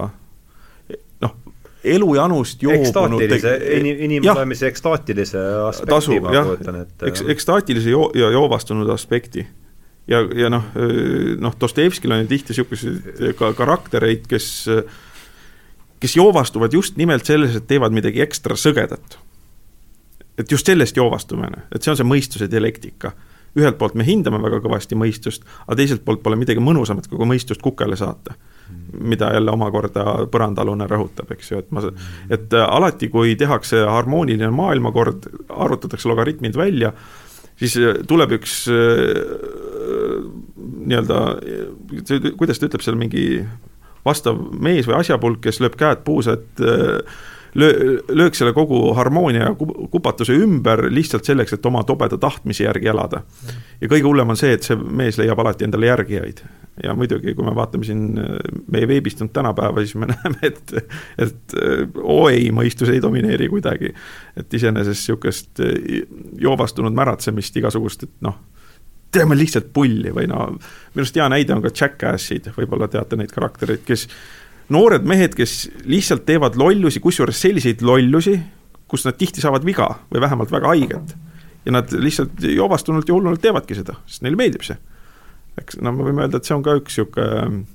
noh, 1.21 1.35
elujanust 1.83 2.63
joobunud 2.63 3.21
inim, 3.23 4.01
inimolemise 4.07 4.67
ekstaatilise 4.67 5.39
aspekti 5.67 5.93
tasu, 5.93 6.17
ma 6.21 6.33
kujutan 6.43 6.81
ette. 6.81 7.07
eks, 7.07 7.23
ekstaatilise 7.35 7.89
joo- 7.89 8.11
ja 8.15 8.31
joovastunud 8.35 8.89
aspekti. 8.89 9.47
ja, 10.07 10.19
ja 10.35 10.49
noh, 10.49 10.63
noh, 11.39 11.55
Dostojevskil 11.61 12.11
on 12.11 12.25
ju 12.25 12.27
tihti 12.27 12.53
niisuguseid 12.53 13.33
ka 13.39 13.53
karaktereid, 13.53 14.27
kes 14.27 14.67
kes 15.99 16.15
joovastuvad 16.15 16.73
just 16.73 16.97
nimelt 16.97 17.25
selles, 17.25 17.55
et 17.55 17.67
teevad 17.67 17.95
midagi 17.95 18.21
ekstra 18.21 18.55
sõgedat. 18.55 19.17
et 20.37 20.51
just 20.51 20.65
sellest 20.65 20.95
joovastume, 20.95 21.47
et 21.75 21.83
see 21.83 21.91
on 21.91 21.97
see 21.99 22.07
mõistuse 22.07 22.47
dialektika 22.51 23.11
ühelt 23.57 23.77
poolt 23.79 23.95
me 23.97 24.05
hindame 24.07 24.39
väga 24.41 24.61
kõvasti 24.63 24.95
mõistust, 24.95 25.43
aga 25.65 25.75
teiselt 25.81 26.05
poolt 26.05 26.21
pole 26.23 26.37
midagi 26.39 26.61
mõnusamat, 26.63 27.09
kui 27.09 27.27
mõistust 27.27 27.61
kukele 27.61 27.97
saata 27.99 28.35
mida 28.93 29.31
jälle 29.33 29.51
omakorda 29.51 30.05
põrandaalune 30.31 30.87
rõhutab, 30.89 31.31
eks 31.35 31.51
ju, 31.51 31.61
et 31.61 31.71
ma, 31.75 31.83
et 32.29 32.53
äh, 32.53 32.65
alati, 32.65 33.09
kui 33.13 33.35
tehakse 33.39 33.83
harmooniline 33.87 34.51
maailmakord, 34.53 35.29
arvutatakse 35.49 36.09
logaritmid 36.09 36.57
välja, 36.57 36.93
siis 37.59 37.77
äh, 37.79 38.01
tuleb 38.09 38.37
üks 38.39 38.61
äh, 38.73 39.19
nii-öelda, 40.89 41.23
kuidas 42.39 42.59
ta 42.59 42.69
ütleb 42.69 42.85
seal, 42.85 42.99
mingi 42.99 43.25
vastav 44.05 44.39
mees 44.57 44.87
või 44.89 44.99
asjapulk, 45.01 45.43
kes 45.43 45.59
lööb 45.61 45.75
käed 45.79 46.05
puusa, 46.07 46.37
et 46.39 46.63
löö, 47.59 47.97
lööks 48.07 48.39
selle 48.41 48.53
kogu 48.53 48.93
harmoonia 48.97 49.49
ja 49.49 49.55
kupatuse 49.91 50.33
ümber 50.39 50.87
lihtsalt 50.93 51.27
selleks, 51.27 51.53
et 51.53 51.65
oma 51.65 51.83
tobeda 51.83 52.17
tahtmise 52.17 52.63
järgi 52.63 52.91
elada. 52.93 53.21
ja 53.81 53.87
kõige 53.87 54.07
hullem 54.07 54.29
on 54.33 54.39
see, 54.39 54.53
et 54.55 54.65
see 54.65 54.77
mees 54.77 55.19
leiab 55.19 55.39
alati 55.39 55.67
endale 55.67 55.91
järgijaid. 55.91 56.41
Ja 56.83 56.93
muidugi, 56.95 57.33
kui 57.35 57.45
me 57.45 57.53
vaatame 57.55 57.87
siin 57.87 58.19
äh, 58.21 58.37
meie 58.71 58.87
veebistunud 58.87 59.33
tänapäeva, 59.35 59.83
siis 59.83 59.95
me 59.99 60.09
näeme, 60.13 60.39
et, 60.41 60.75
et 61.17 61.57
äh, 61.57 61.83
oi, 62.03 62.49
mõistus 62.55 62.91
ei 62.93 63.01
domineeri 63.03 63.49
kuidagi. 63.51 63.93
et 64.39 64.53
iseenesest 64.53 65.01
niisugust 65.01 65.63
äh, 65.65 66.03
joovastunud 66.41 66.95
märatsemist 66.95 67.57
igasugust, 67.61 68.07
et 68.07 68.15
noh, 68.25 68.37
teeme 69.11 69.37
lihtsalt 69.37 69.71
pulli 69.73 70.11
või 70.13 70.27
no 70.29 70.45
minu 70.53 71.01
arust 71.01 71.17
hea 71.17 71.29
näide 71.31 71.55
on 71.55 71.63
ka 71.65 71.73
Jackassid, 71.73 72.51
võib-olla 72.57 72.89
teate 72.91 73.17
neid 73.17 73.33
karaktereid, 73.33 73.81
kes 73.87 74.07
noored 74.73 75.07
mehed, 75.09 75.33
kes 75.37 75.63
lihtsalt 75.89 76.27
teevad 76.27 76.57
lollusi, 76.59 77.01
kusjuures 77.01 77.41
selliseid 77.41 77.81
lollusi, 77.85 78.37
kus 78.89 79.05
nad 79.05 79.17
tihti 79.17 79.41
saavad 79.41 79.65
viga 79.65 79.89
või 80.09 80.21
vähemalt 80.21 80.53
väga 80.53 80.75
haiget. 80.75 81.17
ja 81.65 81.71
nad 81.75 81.91
lihtsalt 81.91 82.39
jobastunult 82.39 83.09
ja 83.09 83.13
hullunult 83.13 83.41
teevadki 83.41 83.75
seda, 83.75 83.97
sest 84.07 84.23
neile 84.23 84.37
meeldib 84.39 84.63
see. 84.63 84.77
Eks 85.59 85.79
no 85.83 85.93
me 85.95 86.07
võime 86.07 86.25
öelda, 86.25 86.39
et 86.39 86.47
see 86.47 86.57
on 86.57 86.65
ka 86.65 86.77
üks 86.79 86.97
niisugune 86.97 87.65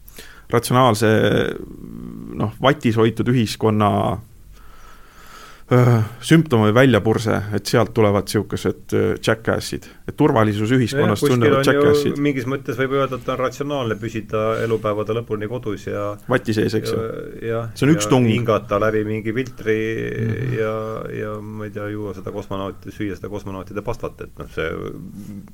ratsionaalse 0.52 1.08
noh, 2.38 2.52
vatis 2.62 2.98
hoitud 3.00 3.30
ühiskonna 3.32 3.90
sümptom 5.64 6.66
või 6.66 6.74
väljapurse, 6.76 7.38
et 7.56 7.70
sealt 7.70 7.94
tulevad 7.96 8.26
niisugused 8.28 8.92
jackass'id, 9.24 9.86
et 10.08 10.16
turvalisus 10.16 10.74
ühiskonnas 10.76 11.22
tunnevad 11.24 11.64
jackass'id. 11.64 12.18
mingis 12.20 12.44
mõttes 12.50 12.76
võib 12.76 12.92
öelda, 12.98 13.16
et 13.16 13.30
on 13.32 13.38
ratsionaalne 13.40 13.96
püsida 14.00 14.42
elupäevade 14.64 15.16
lõpuni 15.16 15.48
kodus 15.48 15.86
ja 15.88 16.10
vati 16.28 16.52
sees, 16.56 16.76
eks 16.76 16.92
ju. 16.92 17.06
see 17.72 17.86
on 17.88 17.94
üks 17.94 18.10
tung. 18.12 18.28
hingata 18.28 18.80
läbi 18.82 19.06
mingi 19.08 19.32
filtri 19.32 19.78
mm 19.78 20.34
-hmm. 20.34 20.58
ja, 20.58 20.74
ja 21.22 21.32
ma 21.40 21.64
ei 21.64 21.70
tea, 21.70 21.88
juua 21.88 22.12
seda 22.14 22.32
kosmonauti, 22.32 22.92
süüa 22.92 23.16
seda 23.16 23.32
kosmonautide 23.32 23.82
pastat, 23.82 24.20
et 24.20 24.38
noh, 24.38 24.50
see 24.52 24.68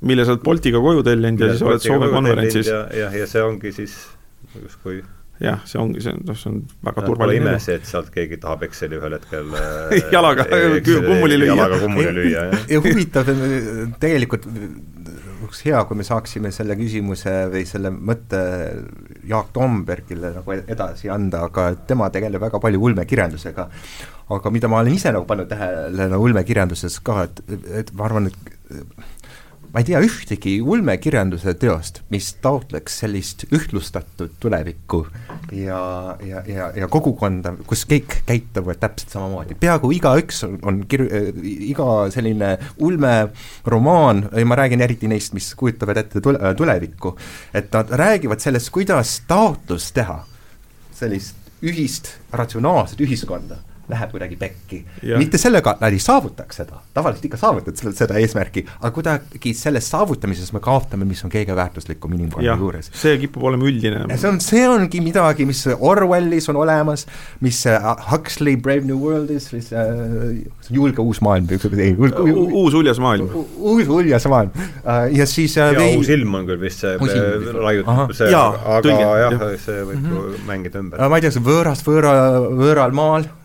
mille 0.01 0.25
sa 0.25 0.35
oled 0.35 0.43
Boltiga 0.43 0.83
koju 0.83 1.07
tellinud 1.07 1.41
ja 1.41 1.55
siis 1.55 1.63
oled 1.63 1.87
Soome 1.87 2.11
konverentsis. 2.11 2.67
jah, 2.67 3.15
ja 3.15 3.27
see 3.31 3.43
ongi 3.43 3.73
siis 3.73 3.95
justkui 4.63 5.03
jah, 5.41 5.63
see 5.69 5.81
ongi, 5.81 6.03
see 6.05 6.13
on, 6.13 6.21
noh, 6.29 6.37
see 6.37 6.51
on 6.51 6.61
väga 6.87 7.05
turvaline. 7.07 7.41
Pole 7.41 7.55
ime 7.55 7.63
see, 7.65 7.79
et 7.81 7.89
sealt 7.89 8.11
keegi 8.15 8.39
tahab 8.43 8.67
Exceli 8.69 8.99
ühel 9.01 9.17
hetkel 9.17 9.55
jalaga 10.17 10.47
kummuli 10.51 11.41
lüüa. 11.41 11.55
jalaga 11.55 11.81
kummuli 11.85 12.15
lüüa, 12.19 12.47
jah. 12.51 12.67
ja 12.75 12.83
huvitav, 12.85 13.33
tegelikult 14.03 14.49
oleks 15.51 15.65
hea, 15.67 15.81
kui 15.89 15.99
me 15.99 16.07
saaksime 16.07 16.53
selle 16.55 16.77
küsimuse 16.79 17.35
või 17.53 17.65
selle 17.69 17.93
mõtte 17.95 18.41
Jaak 19.29 19.51
Tombergile 19.57 20.35
nagu 20.37 20.57
edasi 20.61 21.11
anda, 21.13 21.47
aga 21.49 21.71
tema 21.89 22.11
tegeleb 22.13 22.43
väga 22.45 22.61
palju 22.63 22.83
ulmekirjandusega. 22.91 23.69
aga 24.31 24.51
mida 24.55 24.69
ma 24.69 24.79
olen 24.79 24.95
ise 24.95 25.11
nagu 25.11 25.27
pannud 25.27 25.49
tähele 25.51 26.07
nagu 26.13 26.29
ulmekirjanduses 26.29 27.01
ka, 27.03 27.25
et, 27.25 27.41
et 27.81 27.95
ma 27.99 28.07
arvan, 28.07 28.29
et 28.31 28.77
ma 29.71 29.81
ei 29.81 29.87
tea 29.87 30.01
ühtegi 30.03 30.57
ulmekirjanduse 30.67 31.55
teost, 31.61 32.01
mis 32.11 32.33
taotleks 32.43 32.97
sellist 33.05 33.45
ühtlustatud 33.55 34.33
tulevikku 34.43 35.05
ja, 35.55 35.81
ja, 36.27 36.43
ja, 36.49 36.71
ja 36.75 36.89
kogukonda, 36.91 37.55
kus 37.71 37.85
kõik 37.91 38.21
käituvad 38.27 38.81
täpselt 38.83 39.15
samamoodi, 39.15 39.55
peaaegu 39.61 39.93
igaüks 39.95 40.43
on, 40.49 40.59
on 40.67 40.83
kir-, 40.91 41.07
iga 41.71 41.87
selline 42.15 42.57
ulmeromaan, 42.83 44.27
ma 44.43 44.59
räägin 44.59 44.83
eriti 44.87 45.11
neist, 45.11 45.37
mis 45.39 45.53
kujutavad 45.59 46.03
ette 46.03 46.25
tule-, 46.25 46.55
tulevikku, 46.59 47.15
et 47.55 47.71
nad 47.75 47.95
räägivad 48.03 48.43
sellest, 48.43 48.73
kuidas 48.75 49.21
taotlus 49.31 49.93
teha 49.95 50.23
sellist 50.99 51.37
ühist 51.63 52.17
ratsionaalset 52.35 53.01
ühiskonda 53.05 53.61
läheb 53.91 54.13
kuidagi 54.15 54.37
pekki. 54.41 54.83
mitte 55.19 55.39
sellega 55.41 55.77
nad 55.81 55.93
ei 55.93 56.03
saavutaks 56.03 56.61
seda, 56.63 56.81
tavaliselt 56.95 57.27
ikka 57.31 57.41
saavutad 57.41 57.79
seda, 57.81 57.93
seda 57.97 58.19
eesmärki, 58.21 58.65
aga 58.81 58.93
kuidagi 58.95 59.55
selles 59.57 59.89
saavutamises 59.91 60.53
me 60.57 60.63
kaotame, 60.65 61.09
mis 61.09 61.23
on 61.27 61.33
kõige 61.33 61.57
väärtuslikum 61.57 62.15
inimkonna 62.19 62.57
juures. 62.61 62.91
see 62.97 63.19
kipub 63.25 63.45
olema 63.51 63.69
üldine. 63.71 64.05
see 64.17 64.31
on, 64.31 64.41
see 64.45 64.67
ongi 64.69 65.03
midagi, 65.05 65.47
mis 65.49 65.65
Orwellis 65.75 66.49
on 66.53 66.61
olemas, 66.61 67.07
mis 67.45 67.63
äh, 67.71 67.91
Huxley 68.11 68.57
Brave 68.57 68.87
New 68.89 69.01
Worldis, 69.03 69.51
mis 69.55 69.73
äh, 69.73 70.43
julge 70.71 71.03
uus 71.03 71.23
maailm, 71.25 71.49
ei, 71.51 71.95
uus 71.97 72.75
uljas 72.75 73.01
maailm. 73.03 73.31
uus 73.57 73.89
uljas 73.89 74.27
maailm 74.31 74.53
uh, 74.55 75.07
ja 75.17 75.27
siis 75.27 75.57
uh, 75.59 75.71
ja 75.75 75.89
uus 75.97 76.11
ilm 76.13 76.35
on 76.41 76.49
küll 76.49 76.61
vist 76.63 76.85
see 76.85 76.97
raiutud, 77.01 78.15
see, 78.17 78.31
aga 78.31 78.97
jah, 78.97 79.37
see 79.65 79.83
võib 79.85 79.99
mm 79.99 80.09
-hmm. 80.15 80.47
mängida 80.49 80.83
ümber. 80.83 81.09
ma 81.09 81.21
ei 81.21 81.27
tea, 81.27 81.35
see 81.35 81.45
võõras 81.45 81.85
võõra, 81.87 82.15
võõral 82.61 82.95
maal 82.97 83.27
äh, 83.27 83.40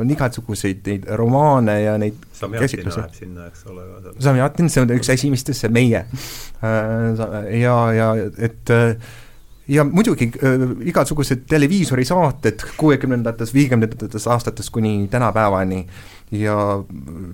on 0.00 0.10
igasuguseid 0.10 0.84
neid 0.86 1.08
romaane 1.20 1.80
ja 1.82 1.96
neid 2.00 2.20
käsitlusi. 2.40 3.06
sinna, 3.18 3.48
eks 3.50 3.66
ole. 3.70 3.86
Samjatin, 4.18 4.70
see 4.72 4.84
on 4.84 4.94
üks 4.98 5.12
esimestest, 5.12 5.66
see 5.66 5.72
meie 5.72 6.04
äh,. 6.04 7.58
ja, 7.60 7.76
ja 7.96 8.12
et 8.38 8.72
äh, 8.74 8.94
ja 9.70 9.84
muidugi 9.86 10.30
äh, 10.42 10.64
igasugused 10.90 11.44
televiisorisaated 11.50 12.64
kuuekümnendates, 12.80 13.54
viiekümnendates 13.54 14.26
aastates 14.30 14.70
kuni 14.70 15.08
tänapäevani 15.10 15.84
ja 16.34 16.56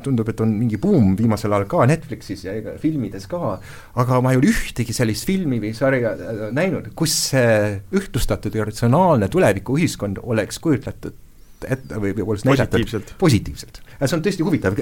tundub, 0.03 0.29
et 0.29 0.41
on 0.41 0.53
mingi 0.57 0.79
buum 0.81 1.15
viimasel 1.19 1.53
ajal 1.53 1.67
ka 1.71 1.87
Netflixis 1.89 2.47
ja 2.47 2.55
filmides 2.81 3.29
ka, 3.31 3.59
aga 4.01 4.21
ma 4.25 4.33
ei 4.33 4.41
ole 4.41 4.53
ühtegi 4.53 4.97
sellist 4.97 5.29
filmi 5.29 5.61
või 5.63 5.73
sarja 5.77 6.13
äh, 6.17 6.43
näinud, 6.57 6.93
kus 6.99 7.17
see 7.31 7.77
ühtlustatud 7.97 8.57
ja 8.57 8.69
ratsionaalne 8.69 9.31
tulevikuühiskond 9.33 10.21
oleks 10.25 10.61
kujutletud 10.65 11.26
ette 11.65 12.01
või, 12.03 12.13
või 12.17 12.27
olles 12.33 12.45
näidatud 12.47 13.15
positiivselt. 13.19 13.81
see 14.03 14.17
on 14.17 14.25
tõesti 14.25 14.45
huvitav, 14.47 14.77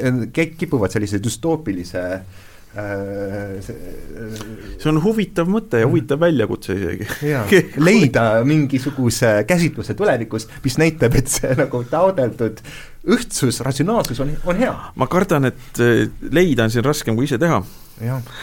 kipuvad 0.59 0.95
sellise 0.95 1.21
düstoopilise 1.23 2.03
äh, 2.05 3.61
see, 3.65 3.77
äh, 3.77 4.41
see 4.81 4.91
on 4.91 4.99
huvitav 5.05 5.51
mõte 5.51 5.83
ja 5.83 5.89
huvitav 5.91 6.23
väljakutse 6.25 6.77
isegi. 6.79 7.09
leida 7.89 8.27
mingisuguse 8.47 9.37
käsitluse 9.49 9.95
tulevikus, 9.99 10.49
mis 10.65 10.79
näitab, 10.83 11.15
et 11.21 11.31
see 11.33 11.55
nagu 11.59 11.85
taotletud 11.91 12.65
ühtsus, 13.15 13.61
ratsionaalsus 13.65 14.21
on, 14.25 14.33
on 14.49 14.59
hea. 14.59 14.75
ma 14.97 15.09
kardan, 15.13 15.53
et 15.53 15.83
äh, 15.85 16.09
leida 16.35 16.67
on 16.67 16.75
siin 16.75 16.87
raskem 16.87 17.19
kui 17.19 17.31
ise 17.31 17.39
teha. 17.43 17.63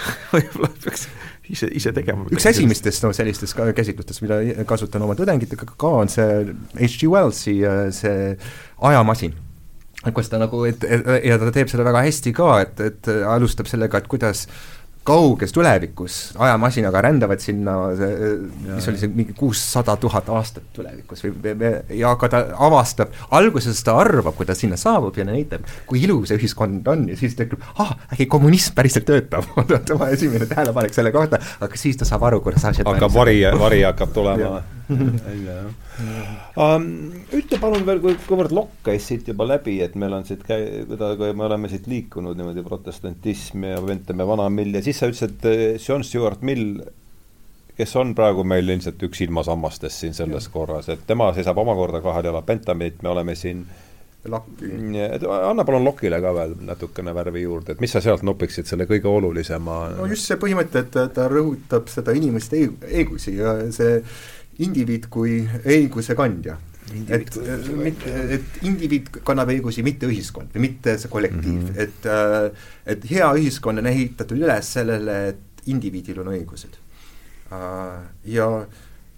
võib-olla 0.31 0.71
peaks 0.79 1.09
ise, 1.52 1.69
ise 1.78 1.94
tegema. 1.95 2.28
üks 2.32 2.48
esimestest 2.52 3.06
no 3.06 3.14
sellistest 3.15 3.57
ka 3.57 3.69
käsitlustest, 3.78 4.23
mida 4.26 4.65
kasutan 4.69 5.06
oma 5.06 5.15
tudengitega 5.19 5.69
ka, 5.72 5.94
on 6.03 6.11
see 6.11 6.28
H.G. 6.80 7.11
Wellsi 7.11 7.60
äh, 7.68 7.88
see 7.95 8.36
ajamasin 8.91 9.38
et 10.02 10.15
kuidas 10.15 10.32
ta 10.32 10.40
nagu, 10.41 10.64
et, 10.65 10.82
ja 11.28 11.38
ta 11.38 11.52
teeb 11.53 11.69
seda 11.69 11.86
väga 11.86 12.02
hästi 12.07 12.34
ka, 12.34 12.53
et, 12.64 12.80
et 12.82 13.10
alustab 13.30 13.69
sellega, 13.69 14.02
et 14.02 14.07
kuidas 14.10 14.48
kauges 15.03 15.53
tulevikus 15.53 16.18
ajamasinaga 16.38 17.02
rändavad 17.02 17.41
sinna, 17.41 17.73
mis 18.76 18.88
oli 18.90 18.99
see 19.02 19.10
mingi 19.10 19.34
kuussada 19.38 19.95
tuhat 19.98 20.30
aastat 20.30 20.68
tulevikus 20.76 21.23
või 21.26 21.72
ja 21.98 22.11
aga 22.14 22.30
ta 22.30 22.41
avastab, 22.68 23.15
alguses 23.34 23.82
ta 23.86 23.95
arvab, 23.98 24.36
kui 24.38 24.45
ta 24.45 24.56
sinna 24.57 24.78
saabub 24.78 25.18
ja 25.18 25.26
näitab, 25.26 25.65
kui 25.90 26.03
ilus 26.06 26.30
see 26.30 26.38
ühiskond 26.38 26.88
on 26.91 27.07
ja 27.10 27.18
siis 27.18 27.34
ta 27.38 27.48
ütleb, 27.48 27.64
ah, 27.82 27.95
äkki 28.14 28.30
kommunism 28.32 28.78
päriselt 28.78 29.07
töötab. 29.10 29.48
Tema 29.90 30.11
esimene 30.14 30.45
tähelepanek 30.45 30.94
selle 30.94 31.14
kohta, 31.15 31.41
aga 31.61 31.80
siis 31.80 31.98
ta 31.98 32.06
saab 32.07 32.30
aru, 32.30 32.44
kuidas 32.45 32.68
asjad 32.69 32.88
hakkab 32.88 33.15
vari, 33.15 33.40
vari 33.57 33.82
hakkab 33.88 34.14
tulema. 34.14 34.61
Um,. 34.91 36.90
ütle 37.40 37.60
palun 37.61 37.86
veel, 37.88 38.02
kui, 38.03 38.15
kuivõrd 38.28 38.52
lokk 38.56 38.82
käis 38.90 39.06
siit 39.07 39.30
juba 39.32 39.45
läbi, 39.48 39.78
et 39.86 39.94
meil 39.99 40.15
on 40.18 40.26
siit 40.28 40.41
käi-, 40.48 40.84
kuidagi 40.90 41.30
me 41.38 41.45
oleme 41.48 41.69
siit 41.72 41.88
liikunud 41.88 42.36
niimoodi 42.36 42.64
protestantism 42.65 43.64
ja 43.69 43.80
ütleme, 43.80 44.28
vana 44.28 44.49
mill 44.52 44.76
ja 44.76 44.82
siis 44.84 44.90
sa 44.99 45.09
ütlesid, 45.11 45.38
et 45.38 45.45
eh, 45.51 45.77
John 45.88 46.03
Stewart 46.03 46.41
Mill, 46.41 46.81
kes 47.77 47.95
on 47.99 48.15
praegu 48.18 48.43
meil 48.47 48.69
ilmselt 48.69 49.01
üks 49.07 49.23
ilmasammastest 49.26 50.03
siin 50.03 50.18
selles 50.18 50.49
ja. 50.49 50.53
korras, 50.53 50.89
et 50.91 51.05
tema 51.07 51.31
seisab 51.35 51.57
omakorda 51.61 52.03
kahel 52.03 52.30
jalal, 52.30 52.45
Pentamit 52.47 53.01
me 53.01 53.13
oleme 53.13 53.35
siin 53.35 53.65
Lakki. 54.30 54.65
anna 55.49 55.63
palun 55.65 55.84
Lokile 55.84 56.19
ka 56.22 56.34
veel 56.35 56.53
natukene 56.61 57.13
värvi 57.15 57.41
juurde, 57.41 57.73
et 57.73 57.80
mis 57.81 57.91
sa 57.91 58.01
sealt 58.05 58.22
nopiksid 58.22 58.69
selle 58.69 58.85
kõige 58.89 59.09
olulisema? 59.09 59.77
no 59.97 60.05
just 60.11 60.30
see 60.30 60.38
põhimõte, 60.41 60.84
et 60.85 61.15
ta 61.15 61.26
rõhutab 61.31 61.89
seda 61.89 62.13
inimeste 62.13 62.59
õigusi 62.68 63.34
ja 63.39 63.55
see 63.73 63.97
indiviid 64.61 65.07
kui 65.09 65.39
õiguse 65.65 66.13
kandja. 66.18 66.59
Et, 66.91 67.38
mitte, 67.77 68.13
et 68.38 68.61
indiviid 68.68 69.09
kannab 69.27 69.51
õigusi, 69.53 69.84
mitte 69.85 70.09
ühiskond 70.09 70.53
või 70.55 70.68
mitte 70.68 70.97
see 70.99 71.11
kollektiiv 71.11 71.53
mm, 71.53 71.68
-hmm. 71.69 71.81
et 71.85 72.05
äh, 72.11 72.69
et 72.95 73.09
hea 73.11 73.31
ühiskond 73.39 73.81
on 73.81 73.89
ehitatud 73.91 74.38
üles 74.38 74.72
sellele, 74.77 75.18
et 75.34 75.68
indiviidil 75.72 76.19
on 76.23 76.31
õigused. 76.34 76.80
Äh, 77.51 77.99
ja 78.35 78.47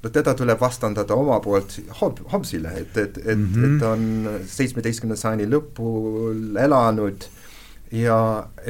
no 0.03 0.11
teda 0.11 0.33
tuleb 0.35 0.59
vastandada 0.59 1.15
oma 1.15 1.39
poolt 1.43 1.77
Hob-, 2.01 2.23
Hobbesile, 2.31 2.73
et, 2.81 2.97
et, 2.97 3.17
et 3.17 3.37
mm, 3.37 3.53
-hmm. 3.53 3.75
et 3.75 3.79
ta 3.79 3.93
on 3.95 4.43
seitsmeteistkümnenda 4.47 5.19
sajandi 5.19 5.47
lõpul 5.47 6.59
elanud 6.59 7.25
ja 7.91 8.19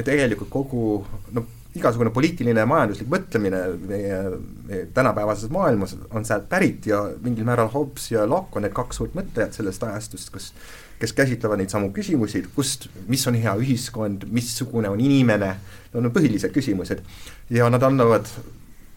tegelikult 0.04 0.50
kogu 0.50 1.04
noh, 1.32 1.46
igasugune 1.74 2.12
poliitiline 2.14 2.62
ja 2.62 2.68
majanduslik 2.70 3.08
mõtlemine 3.10 3.60
meie, 3.88 4.20
meie 4.68 4.86
tänapäevases 4.94 5.50
maailmas 5.54 5.96
on 6.14 6.26
sealt 6.26 6.48
pärit 6.50 6.86
ja 6.86 7.02
mingil 7.22 7.46
määral 7.48 7.72
Hobbes 7.72 8.10
ja 8.12 8.26
Locke 8.30 8.60
on 8.60 8.66
need 8.66 8.74
kaks 8.76 9.00
suurt 9.00 9.16
mõtlejat 9.18 9.58
sellest 9.58 9.82
ajastust, 9.86 10.30
kus 10.34 10.52
kes 11.00 11.12
käsitlevad 11.12 11.58
neid 11.58 11.72
samu 11.72 11.90
küsimusi, 11.92 12.44
kust, 12.54 12.86
mis 13.10 13.24
on 13.26 13.36
hea 13.38 13.52
ühiskond, 13.60 14.28
missugune 14.32 14.88
on 14.88 15.00
inimene, 15.02 15.50
need 15.92 16.06
on 16.06 16.14
põhilised 16.14 16.54
küsimused. 16.54 17.02
ja 17.50 17.66
nad 17.70 17.82
annavad 17.82 18.30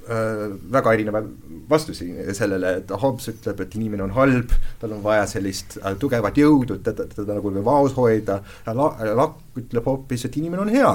väga 0.07 0.93
erinevaid 0.93 1.29
vastusi 1.69 2.07
sellele, 2.35 2.77
et 2.79 2.91
Hobbes 3.01 3.27
ütleb, 3.34 3.59
et 3.63 3.75
inimene 3.75 4.05
on 4.05 4.13
halb, 4.15 4.53
tal 4.79 4.95
on 4.95 5.03
vaja 5.03 5.25
sellist 5.27 5.77
äh, 5.81 5.97
tugevat 5.99 6.38
jõudu, 6.39 6.79
teda, 6.84 7.07
teda 7.11 7.38
nagu 7.38 7.51
vaos 7.65 7.95
hoida, 7.97 8.39
la-, 8.67 8.93
Lakk 9.17 9.59
ütleb 9.59 9.88
hoopis, 9.89 10.27
et 10.27 10.38
inimene 10.39 10.63
on 10.63 10.71
hea. 10.71 10.91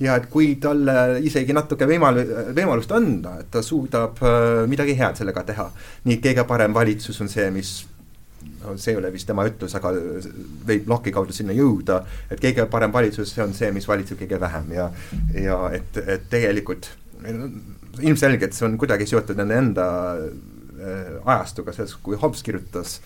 ja 0.00 0.16
et 0.16 0.28
kui 0.30 0.54
talle 0.62 1.20
isegi 1.26 1.56
natuke 1.56 1.88
võimal-, 1.90 2.22
võimalust 2.56 2.92
anda, 2.96 3.38
et 3.42 3.50
ta 3.52 3.62
suudab 3.62 4.22
äh, 4.24 4.64
midagi 4.70 4.96
head 4.98 5.20
sellega 5.20 5.44
teha. 5.50 5.68
nii 6.04 6.18
et 6.18 6.24
kõige 6.24 6.46
parem 6.48 6.74
valitsus 6.74 7.20
on 7.20 7.28
see, 7.28 7.50
mis 7.52 7.76
no 8.64 8.78
see 8.80 8.94
ei 8.94 9.00
ole 9.00 9.12
vist 9.12 9.28
tema 9.28 9.44
ütlus, 9.48 9.76
aga 9.76 9.92
võib 10.68 10.88
Locke'i 10.88 11.12
kaudu 11.12 11.36
sinna 11.36 11.52
jõuda, 11.56 12.00
et 12.30 12.40
kõige 12.40 12.64
parem 12.72 12.92
valitsus, 12.92 13.32
see 13.34 13.44
on 13.44 13.52
see, 13.56 13.72
mis 13.76 13.88
valitseb 13.88 14.20
kõige 14.24 14.40
vähem 14.40 14.72
ja 14.78 14.90
ja 15.36 15.64
et, 15.76 16.00
et 16.06 16.30
tegelikult 16.32 16.88
ilmselgelt 18.02 18.56
see 18.56 18.68
on 18.68 18.78
kuidagi 18.80 19.06
seotud 19.10 19.38
nende 19.40 19.60
enda 19.60 19.90
äh, 20.14 21.20
ajastuga, 21.24 21.74
selles, 21.76 21.96
kui 22.02 22.18
Hobbes 22.20 22.42
kirjutas 22.46 22.98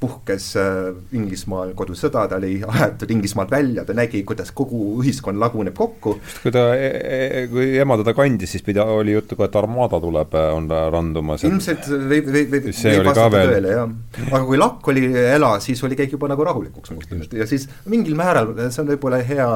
puhkes 0.00 0.46
äh, 0.56 0.94
Inglismaal 1.16 1.74
kodusõda, 1.76 2.24
ta 2.30 2.38
oli 2.40 2.54
aetud 2.64 3.10
Inglismaalt 3.12 3.52
välja, 3.52 3.84
ta 3.84 3.94
nägi, 3.96 4.22
kuidas 4.28 4.52
kogu 4.56 4.94
ühiskond 5.02 5.40
laguneb 5.40 5.76
kokku. 5.76 6.16
kui 6.42 6.54
ta, 6.54 6.70
e, 6.76 6.88
e, 6.88 7.42
kui 7.52 7.74
ema 7.80 7.98
teda 8.00 8.14
kandis, 8.16 8.54
siis 8.54 8.64
pidi, 8.66 8.80
oli 8.80 9.14
juttu 9.16 9.36
ka, 9.38 9.50
et 9.50 9.58
armaada 9.60 10.00
tuleb, 10.02 10.36
äh, 10.40 10.52
on 10.56 10.70
randumas. 10.94 11.44
ilmselt 11.48 11.90
võib, 11.90 12.30
võib, 12.30 12.54
võib, 12.56 12.70
võib 12.70 13.10
vastata 13.10 13.44
tõele, 13.52 13.74
jah. 13.76 13.92
aga 14.30 14.42
kui 14.48 14.60
lakk 14.60 14.88
oli 14.94 15.04
elas, 15.20 15.68
siis 15.68 15.84
oli 15.84 15.98
kõik 16.00 16.16
juba 16.16 16.32
nagu 16.32 16.48
rahulikuks 16.48 16.96
muutunud 16.96 17.36
ja 17.36 17.48
siis 17.50 17.68
mingil 17.90 18.16
määral, 18.18 18.54
see 18.70 18.84
on 18.84 18.94
võib-olla 18.94 19.20
hea 19.26 19.50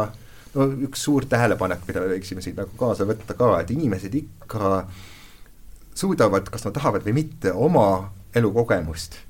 no 0.55 0.69
üks 0.87 1.05
suur 1.07 1.27
tähelepanek, 1.31 1.85
mida 1.89 2.05
me 2.05 2.15
võiksime 2.15 2.45
siit 2.45 2.57
nagu 2.59 2.73
kaasa 2.79 3.07
võtta 3.09 3.37
ka, 3.39 3.53
et 3.61 3.71
inimesed 3.75 4.15
ikka 4.21 4.87
suudavad, 5.95 6.51
kas 6.51 6.67
nad 6.67 6.75
tahavad 6.77 7.07
või 7.07 7.21
mitte, 7.23 7.53
oma 7.53 7.87
elukogemust 8.35 9.21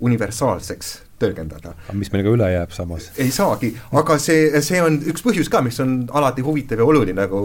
universaalseks 0.00 0.96
tõlgendada. 1.18 1.72
mis 1.98 2.10
meil 2.14 2.22
ka 2.22 2.32
üle 2.36 2.48
jääb 2.52 2.72
samas? 2.74 3.08
ei 3.18 3.32
saagi, 3.34 3.72
aga 3.98 4.16
see, 4.22 4.60
see 4.64 4.80
on 4.82 5.00
üks 5.10 5.24
põhjus 5.26 5.50
ka, 5.50 5.60
mis 5.66 5.78
on 5.82 5.96
alati 6.20 6.44
huvitav 6.46 6.78
ja 6.78 6.86
oluline 6.86 7.16
nagu 7.18 7.40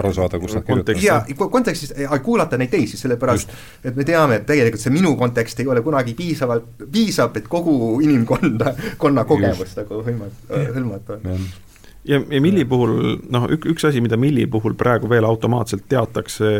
aru 0.00 0.12
saada, 0.16 0.40
kus 0.40 0.56
nad 0.56 0.64
kirjutavad. 0.66 1.02
jaa, 1.04 1.48
kontekstis, 1.52 1.92
kuulata 2.24 2.58
neid 2.60 2.72
teisi, 2.72 2.98
sellepärast 3.00 3.52
Just. 3.52 3.64
et 3.84 3.96
me 3.96 4.06
teame, 4.08 4.40
et 4.40 4.46
tegelikult 4.48 4.82
see 4.82 4.94
minu 4.94 5.12
kontekst 5.20 5.60
ei 5.60 5.68
ole 5.68 5.84
kunagi 5.84 6.16
piisavalt, 6.18 6.86
piisab, 6.92 7.36
et 7.36 7.50
kogu 7.52 7.98
inimkonda, 8.04 8.74
konna 9.00 9.26
kogemust 9.28 9.82
nagu 9.82 10.00
hõlmata, 10.06 10.64
hõlmata 10.78 11.20
ja, 12.04 12.20
ja 12.30 12.40
Milli 12.40 12.64
puhul 12.64 12.96
noh, 13.30 13.46
ük-, 13.50 13.68
üks 13.74 13.86
asi, 13.88 14.00
mida 14.04 14.18
Milli 14.20 14.46
puhul 14.50 14.74
praegu 14.78 15.10
veel 15.10 15.26
automaatselt 15.28 15.86
teatakse, 15.88 16.50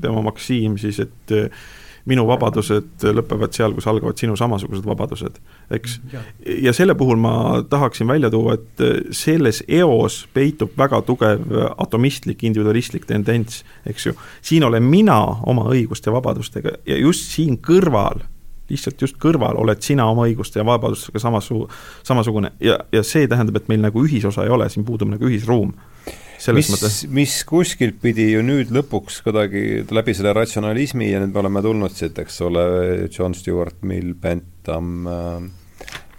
tema 0.00 0.22
maksiim 0.26 0.76
siis, 0.80 1.00
et 1.04 1.34
eh, 1.34 1.64
minu 2.06 2.22
vabadused 2.28 3.02
lõpevad 3.16 3.56
seal, 3.56 3.74
kus 3.74 3.88
algavad 3.90 4.18
sinu 4.20 4.36
samasugused 4.38 4.86
vabadused, 4.86 5.40
eks. 5.74 5.96
ja 6.62 6.74
selle 6.76 6.94
puhul 6.98 7.18
ma 7.18 7.64
tahaksin 7.66 8.06
välja 8.06 8.30
tuua, 8.30 8.54
et 8.60 8.84
eh, 8.84 9.02
selles 9.16 9.62
eos 9.66 10.22
peitub 10.34 10.76
väga 10.78 11.02
tugev 11.08 11.58
atomistlik, 11.76 12.44
individualistlik 12.46 13.08
tendents, 13.08 13.64
eks 13.86 14.10
ju. 14.10 14.16
siin 14.42 14.64
olen 14.68 14.86
mina 14.86 15.18
oma 15.46 15.68
õiguste 15.72 16.12
ja 16.12 16.18
vabadustega 16.20 16.78
ja 16.86 17.00
just 17.00 17.30
siin 17.34 17.58
kõrval 17.58 18.26
lihtsalt 18.70 19.02
just 19.02 19.18
kõrval 19.22 19.58
oled 19.60 19.82
sina 19.84 20.08
oma 20.10 20.26
õiguste 20.28 20.60
ja 20.60 20.66
vabadustega 20.66 21.22
samasu-, 21.22 21.66
samasugune 22.06 22.52
ja, 22.62 22.78
ja 22.92 23.02
see 23.06 23.28
tähendab, 23.30 23.60
et 23.60 23.68
meil 23.72 23.84
nagu 23.84 24.04
ühisosa 24.06 24.46
ei 24.46 24.54
ole, 24.54 24.68
siin 24.72 24.86
puudub 24.86 25.10
nagu 25.12 25.28
ühisruum. 25.28 25.74
mis, 26.52 27.04
mis 27.08 27.36
kuskilt 27.48 28.00
pidi 28.02 28.30
ju 28.32 28.42
nüüd 28.44 28.72
lõpuks 28.74 29.22
kuidagi 29.24 29.84
läbi 29.90 30.14
selle 30.14 30.34
ratsionalismi 30.36 31.10
ja 31.10 31.22
nüüd 31.22 31.34
me 31.34 31.44
oleme 31.44 31.62
tulnud 31.64 31.94
siit, 31.96 32.18
eks 32.18 32.40
ole, 32.44 32.66
John 33.10 33.34
Stewart 33.34 33.82
Mill, 33.82 34.14
Bentham 34.20 35.06
äh,, 35.06 35.46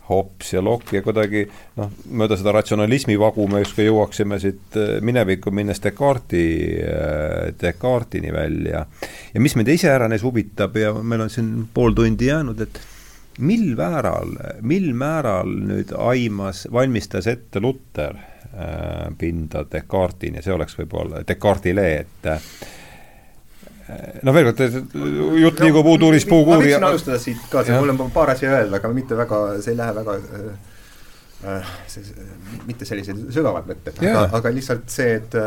Hobbes 0.09 0.53
ja 0.53 0.61
Locke 0.63 0.99
ja 0.99 1.03
kuidagi 1.05 1.43
noh, 1.77 1.91
mööda 2.09 2.37
seda 2.39 2.53
ratsionalismi 2.55 3.17
vagu 3.19 3.47
me 3.51 3.61
justkui 3.63 3.87
jõuaksime 3.87 4.39
siit 4.41 4.77
äh, 4.79 4.97
minevikku 5.03 5.51
minnes 5.51 5.81
Descartesi, 5.83 6.77
äh, 6.83 7.49
Descartesini 7.61 8.33
välja. 8.33 8.85
ja 9.33 9.41
mis 9.41 9.57
meid 9.59 9.71
iseäranis 9.73 10.23
huvitab 10.23 10.77
ja 10.79 10.93
meil 10.93 11.27
on 11.27 11.33
siin 11.33 11.51
pool 11.73 11.95
tundi 11.97 12.31
jäänud, 12.31 12.61
et 12.63 12.79
mil 13.39 13.75
määral, 13.77 14.33
mil 14.61 14.93
määral 14.97 15.51
nüüd 15.67 15.93
aimas, 15.93 16.65
valmistas 16.73 17.27
ette 17.27 17.61
Luter 17.61 18.15
äh, 18.17 19.11
pinda 19.17 19.65
Descartesini, 19.71 20.41
see 20.41 20.55
oleks 20.55 20.77
võib-olla 20.79 21.23
Descartesile, 21.27 21.87
et 21.99 22.31
noh, 23.87 24.33
veel 24.35 24.49
kord, 24.49 24.63
jutt 25.39 25.61
liigub 25.63 25.85
no, 25.85 25.93
uuduuris 25.93 26.25
puukuuri 26.27 26.57
ma 26.57 26.63
võiksin 26.65 26.87
alustada 26.89 27.19
siit 27.23 27.45
ka, 27.51 27.63
mul 27.77 27.93
on 27.93 28.11
paar 28.15 28.33
asja 28.33 28.51
öelda, 28.51 28.81
aga 28.81 28.91
mitte 28.93 29.17
väga, 29.19 29.41
see 29.63 29.73
ei 29.73 29.79
lähe 29.79 29.95
väga 29.95 30.15
äh, 30.17 30.47
äh 31.53 31.69
see, 31.87 32.27
mitte 32.67 32.87
sellised 32.89 33.27
sügavad 33.35 33.69
mõtted, 33.69 34.01
aga, 34.01 34.27
aga 34.39 34.53
lihtsalt 34.55 34.89
see, 34.91 35.19
et 35.21 35.37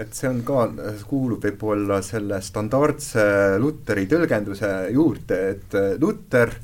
et 0.00 0.12
see 0.16 0.28
on 0.30 0.42
ka, 0.46 0.66
kuulub 1.08 1.42
võib-olla 1.44 2.00
selle 2.04 2.38
standardse 2.44 3.24
Luteri 3.60 4.06
tõlgenduse 4.08 4.70
juurde, 4.94 5.40
et 5.54 5.80
Luter 6.00 6.54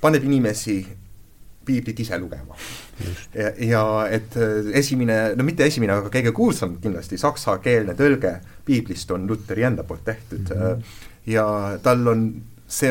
paneb 0.00 0.24
inimesi 0.26 0.80
piiblit 1.64 2.00
ise 2.00 2.18
lugema. 2.18 2.56
ja, 3.34 3.50
ja 3.58 3.82
et 4.10 4.36
äh, 4.36 4.70
esimene, 4.80 5.18
no 5.36 5.46
mitte 5.46 5.66
esimene, 5.68 5.98
aga 5.98 6.12
kõige 6.12 6.32
kuulsam 6.36 6.78
kindlasti 6.82 7.18
saksakeelne 7.20 7.96
tõlge 7.98 8.36
piiblist 8.66 9.10
on 9.14 9.28
Luteri 9.28 9.66
enda 9.68 9.84
poolt 9.84 10.04
tehtud 10.04 10.48
mm 10.48 10.62
-hmm. 10.62 10.96
ja 11.26 11.46
tal 11.82 12.08
on 12.08 12.24
see, 12.70 12.90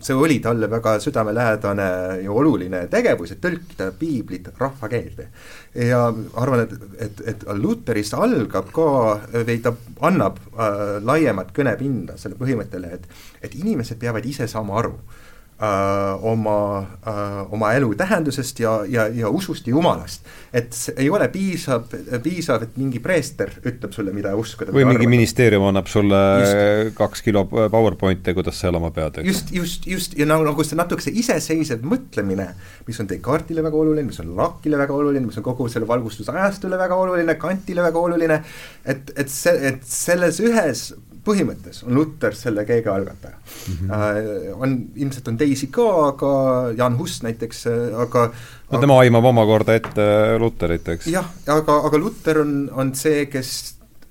see 0.00 0.14
oli 0.14 0.38
talle 0.44 0.70
väga 0.70 0.98
südamelähedane 1.00 1.88
ja 2.22 2.32
oluline 2.32 2.86
tegevus, 2.92 3.32
et 3.32 3.40
tõlkida 3.40 3.90
piiblit 3.98 4.48
rahvakeelde. 4.58 5.28
ja 5.74 6.14
arvan, 6.34 6.60
et, 6.60 6.72
et, 7.00 7.22
et 7.26 7.44
Luterist 7.58 8.14
algab 8.14 8.70
ka 8.72 8.88
või 9.32 9.60
ta 9.62 9.74
annab 10.00 10.38
äh, 10.54 11.02
laiemat 11.02 11.52
kõnepinda 11.56 12.16
selle 12.16 12.36
põhimõttele, 12.36 12.92
et 12.92 13.08
et 13.42 13.54
inimesed 13.54 13.98
peavad 13.98 14.24
ise 14.26 14.46
saama 14.48 14.78
aru 14.78 14.94
äh, 14.94 15.25
oma 15.56 16.86
äh,, 17.00 17.52
oma 17.52 17.70
elu 17.72 17.94
tähendusest 17.96 18.60
ja, 18.60 18.74
ja, 18.88 19.06
ja 19.08 19.28
usust 19.32 19.66
jumalast. 19.66 20.26
et 20.52 20.76
ei 20.96 21.08
ole 21.10 21.28
piisav, 21.32 21.86
piisav, 22.22 22.66
et 22.66 22.76
mingi 22.76 23.00
preester 23.00 23.54
ütleb 23.64 23.94
sulle, 23.96 24.12
mida 24.12 24.34
uskuda. 24.36 24.74
või 24.74 24.84
mingi 24.84 25.00
arvata. 25.00 25.14
ministeerium 25.14 25.64
annab 25.70 25.88
sulle 25.88 26.20
just. 26.42 26.96
kaks 26.98 27.24
kilo 27.24 27.46
PowerPointi, 27.48 28.34
kuidas 28.36 28.60
sa 28.60 28.68
elama 28.68 28.92
pead, 28.92 29.22
just, 29.24 29.52
just, 29.54 29.88
just 29.88 30.18
ja 30.18 30.28
nagu, 30.28 30.44
nagu 30.44 30.66
see 30.66 30.76
natuke 30.76 31.06
see 31.06 31.16
iseseisev 31.24 31.88
mõtlemine, 31.88 32.50
mis 32.86 33.00
on 33.00 33.08
Descartesile 33.08 33.64
väga 33.64 33.80
oluline, 33.80 34.10
mis 34.10 34.20
on 34.20 34.36
Lackile 34.36 34.76
väga 34.80 34.92
oluline, 34.92 35.24
mis 35.24 35.40
on 35.40 35.46
kogu 35.46 35.70
selle 35.72 35.88
valgustusajastule 35.88 36.76
väga 36.84 37.00
oluline, 37.00 37.40
Kantile 37.40 37.84
väga 37.86 38.04
oluline, 38.10 38.42
et, 38.84 39.12
et 39.16 39.32
see, 39.32 39.56
et 39.72 39.84
selles 39.88 40.44
ühes 40.44 40.90
põhimõttes 41.26 41.82
on 41.86 41.96
Luter 41.96 42.36
selle 42.38 42.64
keega 42.68 42.94
algataja 42.94 43.36
mm. 43.36 43.78
-hmm. 43.78 44.56
On, 44.62 44.76
ilmselt 44.94 45.28
on 45.28 45.38
teisi 45.40 45.68
ka, 45.72 45.86
aga 46.08 46.32
Jan 46.78 46.98
Hus 46.98 47.20
näiteks, 47.26 47.66
äh, 47.70 48.00
aga 48.06 48.28
no 48.72 48.82
tema 48.82 49.00
aimab 49.04 49.30
omakorda 49.32 49.78
ette 49.78 50.08
Luterit, 50.42 50.88
eks? 50.96 51.10
jah, 51.12 51.30
aga, 51.46 51.80
aga 51.90 52.02
Luter 52.02 52.42
on, 52.42 52.58
on 52.72 52.94
see, 52.94 53.26
kes 53.32 53.54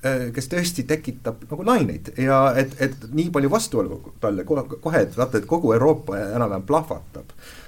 äh, 0.06 0.30
kes 0.36 0.52
tõesti 0.52 0.88
tekitab 0.88 1.46
nagu 1.50 1.68
laineid 1.68 2.14
ja 2.22 2.48
et, 2.56 2.76
et 2.80 3.12
nii 3.12 3.30
palju 3.36 3.52
vastuolu 3.52 4.02
talle 4.20 4.44
kohe, 4.44 4.68
kohe, 4.80 5.06
et 5.08 5.18
vaata, 5.18 5.40
et 5.40 5.50
kogu 5.50 5.74
Euroopa 5.74 6.20
enam-vähem 6.28 6.68
plahvatab 6.68 7.32
Äh, 7.36 7.65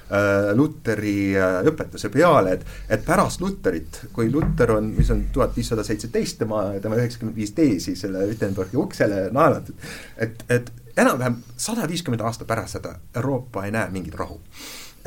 Luteri 0.56 1.36
äh, 1.36 1.60
õpetuse 1.68 2.10
peale, 2.14 2.58
et, 2.58 2.66
et 2.90 3.06
pärast 3.06 3.42
Luterit, 3.44 4.02
kui 4.14 4.32
Luter 4.32 4.72
on, 4.78 4.92
mis 4.98 5.12
on 5.12 5.26
tuhat 5.34 5.56
viissada 5.58 5.84
seitseteist, 5.84 6.40
tema, 6.40 6.64
tema 6.84 7.00
üheksakümmend 7.00 7.36
viis 7.36 7.52
teesi 7.58 7.96
selle 8.00 8.26
Wittenbergi 8.30 8.80
uksele 8.80 9.28
naelatud, 9.36 9.88
et, 10.18 10.44
et 10.50 10.72
enam-vähem 10.98 11.42
sada 11.58 11.88
viiskümmend 11.90 12.24
aastat 12.26 12.48
pärast 12.48 12.80
seda 12.80 12.98
Euroopa 13.16 13.68
ei 13.68 13.76
näe 13.76 13.92
mingit 13.94 14.16
rahu 14.18 14.40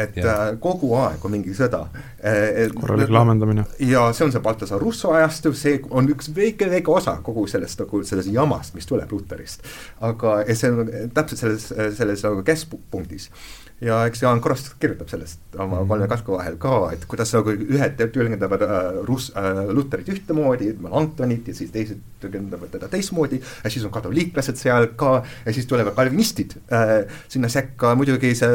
et 0.00 0.16
ja. 0.16 0.32
äh, 0.32 0.58
kogu 0.60 0.92
aeg 0.96 1.24
on 1.24 1.34
mingi 1.34 1.54
sõda 1.56 1.82
äh,. 2.24 2.70
korralik 2.76 3.10
laamendamine. 3.12 3.64
ja 3.84 4.06
see 4.16 4.26
on 4.26 4.34
see 4.34 4.42
Baltasar 4.44 4.80
Russo 4.80 5.12
ajastu, 5.16 5.52
see 5.56 5.80
on 5.90 6.08
üks 6.12 6.30
väike, 6.36 6.70
väike 6.72 6.92
osa 6.94 7.18
kogu 7.26 7.46
sellest 7.50 7.82
nagu 7.82 8.02
sellest 8.06 8.32
jamast, 8.32 8.74
mis 8.78 8.88
tuleb 8.88 9.12
Luterist. 9.12 9.66
aga 10.00 10.40
see 10.52 10.72
on 10.72 11.10
täpselt 11.14 11.42
selles, 11.42 11.68
selles 11.98 12.24
nagu 12.26 12.44
keskpunktis 12.46 13.30
ja 13.80 14.00
eks 14.08 14.22
Jaan 14.22 14.40
Kross 14.44 14.74
kirjutab 14.80 15.08
sellest 15.08 15.40
oma 15.56 15.64
mm 15.66 15.72
-hmm. 15.72 15.88
kolme 15.88 16.08
kasku 16.08 16.32
vahel 16.36 16.56
ka, 16.60 16.90
et 16.92 17.04
kuidas 17.08 17.32
nagu 17.34 17.50
ühed 17.50 17.96
tõlgendavad 18.00 18.62
äh, 18.66 19.00
Rus- 19.08 19.32
äh,, 19.36 19.72
Luterit 19.74 20.08
ühtemoodi, 20.08 20.74
Antonit 20.90 21.48
ja 21.48 21.54
siis 21.54 21.70
teised 21.70 22.00
tõlgendavad 22.20 22.70
teda 22.70 22.88
teistmoodi 22.88 23.40
ja 23.64 23.70
siis 23.70 23.84
on 23.84 23.90
katoliiklased 23.90 24.56
seal 24.56 24.86
ka 24.96 25.22
ja 25.46 25.52
siis 25.52 25.66
tulevad 25.66 25.94
kalvinistid 25.94 26.56
äh, 26.72 27.06
sinna 27.28 27.48
sekka, 27.48 27.94
muidugi 27.94 28.34
see 28.34 28.48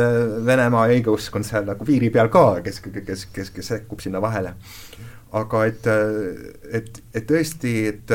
Venemaa 0.46 0.88
õigeusk 0.88 1.36
on 1.36 1.44
seal 1.44 1.66
nagu 1.66 1.86
piiri 1.86 2.10
peal 2.10 2.30
ka, 2.30 2.62
kes, 2.62 2.80
kes, 2.80 3.26
kes, 3.26 3.50
kes 3.50 3.68
sekkub 3.68 4.00
sinna 4.00 4.22
vahele 4.22 4.54
aga 5.36 5.66
et, 5.68 5.88
et, 6.80 7.02
et 7.14 7.26
tõesti, 7.28 7.74
et 7.90 8.12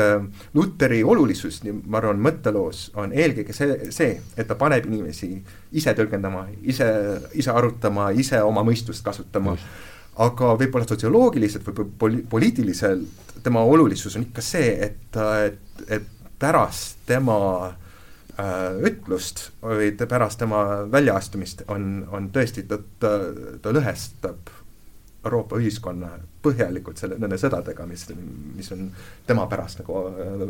Luteri 0.57 1.03
olulisus, 1.05 1.59
ma 1.85 1.99
arvan, 1.99 2.17
mõtteloos 2.23 2.87
on 2.97 3.13
eelkõige 3.13 3.53
see, 3.53 3.91
see, 3.93 4.15
et 4.33 4.49
ta 4.49 4.57
paneb 4.57 4.87
inimesi 4.89 5.29
ise 5.77 5.93
tõlgendama, 5.97 6.47
ise, 6.65 6.87
ise 7.37 7.53
arutama, 7.53 8.09
ise 8.17 8.41
oma 8.41 8.65
mõistust 8.65 9.05
kasutama. 9.05 9.53
Mm 9.53 9.89
aga 10.19 10.55
võib-olla 10.59 10.87
sotsioloogiliselt 10.87 11.67
või 11.67 11.91
poli-, 11.99 12.23
poliitiliselt 12.29 13.37
tema 13.43 13.63
olulisus 13.63 14.17
on 14.17 14.27
ikka 14.27 14.43
see, 14.43 14.73
et, 14.87 15.19
et, 15.45 15.85
et 15.87 16.09
pärast 16.41 16.99
tema 17.07 17.37
äh, 17.69 18.81
ütlust 18.89 19.49
või 19.63 19.91
pärast 19.95 20.41
tema 20.41 20.83
väljaastumist 20.91 21.65
on, 21.71 22.03
on 22.11 22.29
tõesti, 22.33 22.65
ta, 22.67 22.81
ta, 22.99 23.15
ta 23.61 23.73
lõhestab 23.73 24.51
Euroopa 25.21 25.59
ühiskonna 25.61 26.07
põhjalikult 26.41 26.97
selle, 26.97 27.17
nende 27.21 27.37
sõdadega, 27.37 27.85
mis, 27.85 28.07
mis 28.57 28.71
on 28.73 28.87
tema 29.27 29.43
pärast 29.49 29.83
nagu 29.83 29.99
äh, 30.09 30.41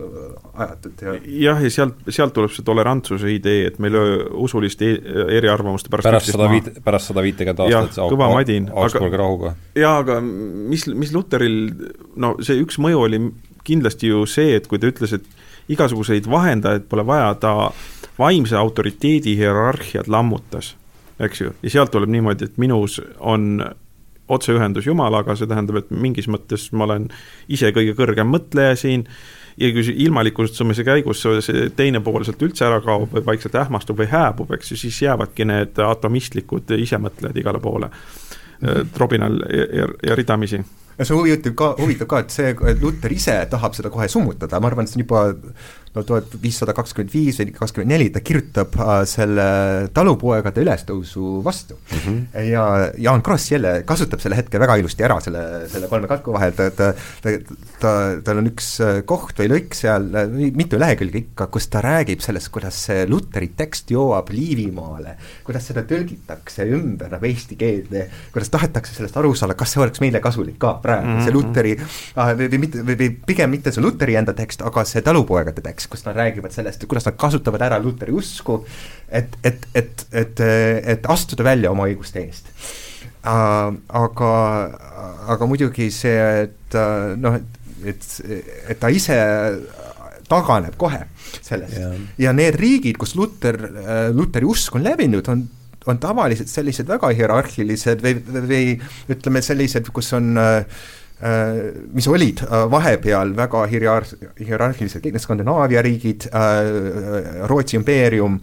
ajatud 0.64 1.03
ja 1.03 1.15
jah, 1.19 1.60
ja 1.60 1.72
sealt, 1.73 1.99
sealt 2.07 2.35
tuleb 2.38 2.53
see 2.56 2.64
tolerantsuse 2.68 3.34
idee, 3.34 3.65
et 3.68 3.81
meil 3.84 3.98
usuliste 4.31 4.88
e-, 4.93 5.26
eriarvamuste 5.39 5.91
pärast 5.91 6.07
pärast 6.07 6.31
sada 6.31 6.48
viit-, 6.53 6.80
pärast 6.85 7.11
sada 7.11 7.26
viitekümmet 7.26 7.65
aastat 7.65 7.99
jah, 7.99 8.11
kõva 8.14 8.31
madin, 8.31 8.72
Augsburgi 8.72 9.19
rahuga. 9.19 9.53
jaa, 9.76 9.98
aga 10.06 10.22
mis, 10.23 10.88
mis 10.88 11.11
Luteril, 11.15 11.60
no 12.15 12.38
see 12.39 12.64
üks 12.64 12.80
mõju 12.80 13.03
oli 13.10 13.22
kindlasti 13.68 14.14
ju 14.14 14.23
see, 14.30 14.56
et 14.56 14.72
kui 14.72 14.80
ta 14.80 14.89
ütles, 14.89 15.19
et 15.19 15.27
igasuguseid 15.72 16.31
vahendajaid 16.31 16.88
pole 16.89 17.06
vaja, 17.07 17.34
ta 17.43 17.53
vaimse 18.19 18.56
autoriteedi 18.56 19.35
hierarhiat 19.39 20.07
lammutas, 20.11 20.76
eks 21.19 21.43
ju, 21.43 21.53
ja 21.64 21.76
sealt 21.76 21.91
tuleb 21.91 22.11
niimoodi, 22.15 22.48
et 22.48 22.60
minus 22.61 23.02
on 23.19 23.65
otseühendus 24.32 24.88
Jumalaga, 24.88 25.36
see 25.36 25.49
tähendab, 25.49 25.82
et 25.82 25.94
mingis 25.94 26.30
mõttes 26.32 26.70
ma 26.76 26.88
olen 26.88 27.10
ise 27.52 27.72
kõige 27.76 27.95
kõrgem 27.99 28.32
mõtleja 28.32 28.80
siin. 28.80 29.06
Ja 29.60 29.68
kui 29.76 29.84
ilmalikustumise 30.06 30.86
käigus 30.88 31.22
see 31.22 31.66
teine 31.76 31.99
pool 32.02 32.24
sealt 32.24 32.41
üldse 32.41 32.64
ära 32.66 32.80
kaob 32.82 33.12
või 33.12 33.26
vaikselt 33.34 33.58
ähmastub 33.60 33.99
või 33.99 34.08
hääbub, 34.10 34.53
eks 34.56 34.72
ju, 34.72 34.78
siis 34.80 35.02
jäävadki 35.03 35.45
need 35.45 35.82
atomistlikud 35.86 36.72
isemõtlejad 36.80 37.38
igale 37.44 37.60
poole 37.62 37.91
trobinal 38.94 39.41
ja, 39.49 39.66
ja, 39.82 39.88
ja 40.08 40.16
ridamisi. 40.16 40.62
Ja 40.98 41.06
see 41.08 41.18
huvitav 41.18 41.53
ka, 41.58 41.70
huvitav 41.80 42.08
ka, 42.10 42.20
et 42.22 42.34
see, 42.34 42.52
et 42.53 42.82
Luter 42.84 43.14
ise 43.16 43.34
tahab 43.49 43.74
seda 43.74 43.90
kohe 43.94 44.08
summutada, 44.12 44.60
ma 44.62 44.70
arvan, 44.70 44.86
et 44.86 44.91
see 44.91 44.99
on 44.99 45.06
juba 45.06 45.22
no 45.95 46.03
tuhat 46.07 46.35
viissada 46.41 46.73
kakskümmend 46.76 47.11
viis 47.11 47.39
või 47.41 47.51
kakskümmend 47.55 47.91
neli, 47.91 48.07
ta 48.15 48.22
kirjutab 48.23 48.76
äh, 48.80 48.91
selle 49.09 49.45
talupoegade 49.95 50.63
ülestõusu 50.63 51.41
vastu 51.43 51.76
mm. 51.76 51.97
-hmm. 52.05 52.45
ja 52.47 52.63
Jaan 52.97 53.23
Kross 53.26 53.51
jälle 53.51 53.73
kasutab 53.88 54.23
selle 54.23 54.39
hetke 54.39 54.59
väga 54.61 54.77
ilusti 54.80 55.03
ära, 55.03 55.19
selle, 55.23 55.43
selle 55.72 55.89
kolme 55.91 56.07
katku 56.07 56.31
vahel, 56.35 56.55
ta, 56.55 56.69
ta, 56.72 56.91
ta, 57.23 57.34
ta, 57.81 57.91
tal 58.23 58.39
on 58.39 58.47
üks 58.53 58.69
äh, 58.85 59.01
koht 59.05 59.41
või 59.41 59.49
lõik 59.51 59.76
seal, 59.76 60.07
äh, 60.15 60.31
mitu 60.55 60.80
lehekülge 60.80 61.26
ikka, 61.26 61.49
kus 61.51 61.68
ta 61.72 61.84
räägib 61.84 62.23
sellest, 62.23 62.51
kuidas 62.55 62.80
see 62.88 63.03
Luteri 63.11 63.51
tekst 63.57 63.91
jõuab 63.91 64.31
Liivimaale, 64.31 65.18
kuidas 65.43 65.68
seda 65.68 65.84
tõlgitakse 65.88 66.69
ümber 66.72 67.11
nagu 67.11 67.27
eesti 67.27 67.59
keelde, 67.59 68.07
kuidas 68.31 68.53
tahetakse 68.53 68.95
sellest 68.95 69.19
aru 69.19 69.34
saada, 69.35 69.59
kas 69.59 69.76
see 69.76 69.84
oleks 69.84 69.99
meile 69.99 70.23
kasulik 70.23 70.55
ka 70.61 70.77
praegu 70.80 71.07
mm, 71.07 71.18
-hmm. 71.18 71.27
see 71.27 71.35
Luteri 71.35 71.76
äh, 71.76 72.34
või, 72.39 72.47
või 72.47 72.63
mitte, 72.63 72.88
või 72.88 73.11
pigem 73.27 73.51
mitte 73.57 73.76
see 73.76 73.84
Luteri 73.84 74.15
enda 74.15 74.34
tekst, 74.38 74.63
aga 74.63 74.88
see 74.88 75.03
talupoegade 75.03 75.59
tekst 75.59 75.81
näiteks, 75.82 75.88
kus 75.90 76.06
nad 76.06 76.16
räägivad 76.16 76.52
sellest, 76.52 76.86
kuidas 76.88 77.06
nad 77.06 77.18
kasutavad 77.18 77.62
ära 77.62 77.80
Luteri 77.80 78.12
usku, 78.12 78.66
et, 79.10 79.38
et, 79.44 79.68
et, 79.74 80.06
et, 80.12 80.40
et 80.86 81.06
astuda 81.10 81.44
välja 81.44 81.72
oma 81.72 81.88
õiguste 81.88 82.22
eest 82.22 82.48
uh,. 83.26 83.74
aga, 83.88 84.32
aga 85.28 85.48
muidugi 85.48 85.91
see, 85.91 86.45
et 86.45 86.76
uh, 86.76 87.16
noh, 87.18 87.40
et, 87.86 88.22
et 88.70 88.80
ta 88.80 88.90
ise 88.90 89.18
taganeb 90.30 90.78
kohe 90.78 91.02
sellest 91.41 91.78
yeah. 91.78 91.98
ja 92.18 92.32
need 92.34 92.56
riigid, 92.56 92.98
kus 92.98 93.16
Luter, 93.16 93.58
Luteri 94.14 94.45
usk 94.45 94.76
on 94.76 94.84
levinud, 94.84 95.28
on 95.28 95.48
on 95.90 95.98
tavaliselt 95.98 96.45
sellised 96.45 96.86
väga 96.86 97.10
hierarhilised 97.18 98.03
või, 98.06 98.20
või 98.22 98.66
ütleme, 99.10 99.41
sellised, 99.41 99.88
kus 99.90 100.12
on 100.14 100.38
äh, 100.38 100.60
Äh, 100.62 101.01
mis 101.93 102.07
olid 102.10 102.41
äh, 102.48 102.65
vahepeal 102.72 103.35
väga 103.38 103.64
hierarh-, 103.69 104.14
hierarhilised, 104.41 105.03
kõik 105.03 105.18
need 105.18 105.23
Skandinaavia 105.23 105.84
riigid, 105.85 106.26
äh, 106.34 107.43
Rootsi 107.49 107.77
impeerium, 107.77 108.39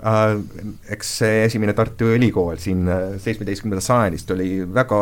eks 0.00 1.08
see 1.18 1.42
esimene 1.44 1.74
Tartu 1.76 2.06
Ülikool 2.14 2.56
siin 2.56 2.86
seitsmeteistkümnendast 3.20 3.90
sajandist 3.90 4.30
oli 4.32 4.62
väga 4.64 5.00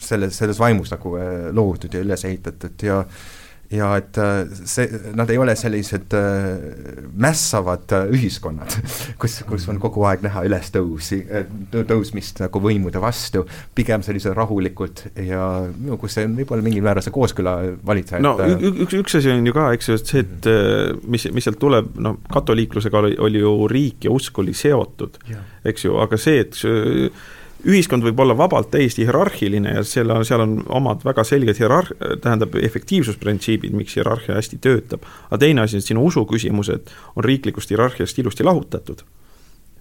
selles, 0.00 0.38
selles 0.38 0.56
vaimus 0.56 0.94
nagu 0.94 1.12
loodud 1.52 1.92
ja 1.92 2.00
üles 2.00 2.24
ehitatud 2.24 2.86
ja 2.88 3.02
ja 3.72 3.88
et 3.98 4.18
äh, 4.20 4.44
see, 4.68 4.86
nad 5.16 5.30
ei 5.32 5.38
ole 5.40 5.56
sellised 5.58 6.14
äh, 6.14 7.06
mässavad 7.18 7.92
äh, 7.96 8.08
ühiskonnad, 8.14 8.76
kus, 9.20 9.40
kus 9.48 9.66
on 9.72 9.80
kogu 9.82 10.04
aeg 10.08 10.22
näha 10.26 10.44
ülestõusi, 10.46 11.20
tõusmist 11.74 12.42
nagu 12.44 12.62
võimude 12.62 13.02
vastu, 13.02 13.44
pigem 13.76 14.04
sellised 14.06 14.36
rahulikud 14.36 15.06
ja 15.26 15.42
no 15.66 15.98
kus 16.00 16.18
see 16.18 16.28
on 16.28 16.36
võib-olla 16.38 16.66
mingil 16.66 16.84
määral 16.86 17.04
see 17.04 17.14
kooskõla 17.14 17.56
valitsejate 17.86 18.24
no 18.24 18.36
üks, 18.86 18.98
üks 19.00 19.18
asi 19.20 19.32
on 19.34 19.46
ju 19.48 19.56
ka, 19.56 19.70
eks 19.76 19.90
ju, 19.90 19.98
et 20.00 20.12
see, 20.12 20.26
et 20.26 20.50
mis, 21.06 21.26
mis 21.34 21.46
sealt 21.46 21.60
tuleb, 21.62 21.96
noh, 22.02 22.20
katoliiklusega 22.32 23.02
oli, 23.02 23.16
oli 23.28 23.42
ju 23.42 23.56
riik 23.70 24.06
ja 24.06 24.14
usk 24.14 24.38
oli 24.42 24.54
seotud, 24.56 25.18
eks 25.66 25.88
ju, 25.88 25.98
aga 26.02 26.20
see, 26.20 26.44
et 26.46 26.56
see, 26.58 27.10
ühiskond 27.66 28.04
võib 28.06 28.20
olla 28.22 28.36
vabalt 28.38 28.70
täiesti 28.70 29.04
hierarhiline 29.06 29.74
ja 29.78 29.82
seal 29.86 30.10
on, 30.14 30.24
seal 30.24 30.44
on 30.44 30.56
omad 30.78 31.02
väga 31.06 31.24
selged 31.26 31.58
hierarh-, 31.60 31.92
tähendab 32.22 32.54
efektiivsusprintsiibid, 32.60 33.74
miks 33.76 33.96
hierarhia 33.98 34.38
hästi 34.38 34.60
töötab. 34.62 35.04
aga 35.30 35.40
teine 35.42 35.66
asi, 35.66 35.80
et 35.80 35.84
sinu 35.84 36.06
usuküsimused 36.06 36.94
on 37.16 37.24
riiklikust 37.24 37.70
hierarhiast 37.74 38.18
ilusti 38.18 38.44
lahutatud. 38.44 39.02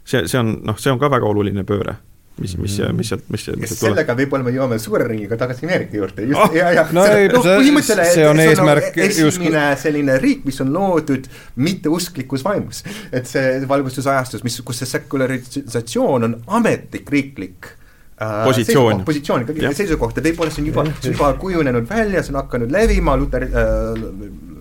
see, 0.03 0.27
see 0.27 0.39
on, 0.39 0.59
noh, 0.63 0.77
see 0.77 0.91
on 0.91 0.99
ka 0.99 1.11
väga 1.11 1.29
oluline 1.29 1.63
pööre 1.63 1.97
mis, 2.41 2.55
mis, 2.59 2.75
mis 2.97 3.09
sealt, 3.09 3.23
mis, 3.31 3.43
sealt 3.45 3.59
tuleb. 3.59 3.77
sellega 3.79 4.15
võib-olla 4.17 4.43
me 4.43 4.51
jõuame 4.51 4.79
suure 4.81 5.07
ringiga 5.07 5.37
tagasi 5.39 5.67
Ameerika 5.67 5.95
juurde, 5.95 6.25
just 6.27 6.41
oh,, 6.41 6.55
ja, 6.55 6.71
ja 6.75 6.83
no, 6.95 7.05
ei, 7.07 7.29
no, 7.31 7.39
põhimõtteliselt 7.45 8.11
see 8.17 8.25
on 8.27 8.41
eesmärk 8.43 8.99
esimene 9.05 9.63
just... 9.69 9.85
selline 9.85 10.17
riik, 10.19 10.43
mis 10.47 10.59
on 10.65 10.73
loodud 10.75 11.29
mitteusklikus 11.63 12.43
vaimus. 12.45 12.83
et 13.15 13.29
see 13.29 13.61
valgustusajastus, 13.69 14.43
mis, 14.47 14.59
kus 14.67 14.83
see 14.83 14.91
sekularisatsioon 14.91 16.27
on 16.27 16.35
ametlik 16.59 17.11
riiklik 17.15 17.71
äh, 17.71 18.41
positsioon. 18.43 19.05
positsioon, 19.07 19.47
ikkagi 19.47 19.71
seisukoht 19.79 20.19
ja 20.19 20.25
võib-olla 20.27 20.51
see 20.51 20.65
on 20.65 20.71
juba, 20.73 20.85
see 20.99 21.13
on 21.13 21.17
juba 21.19 21.31
kujunenud 21.39 21.87
välja, 21.87 22.25
see 22.25 22.35
on 22.35 22.41
hakanud 22.43 22.75
levima, 22.75 23.15
Luter 23.21 23.47
äh,, 23.47 24.05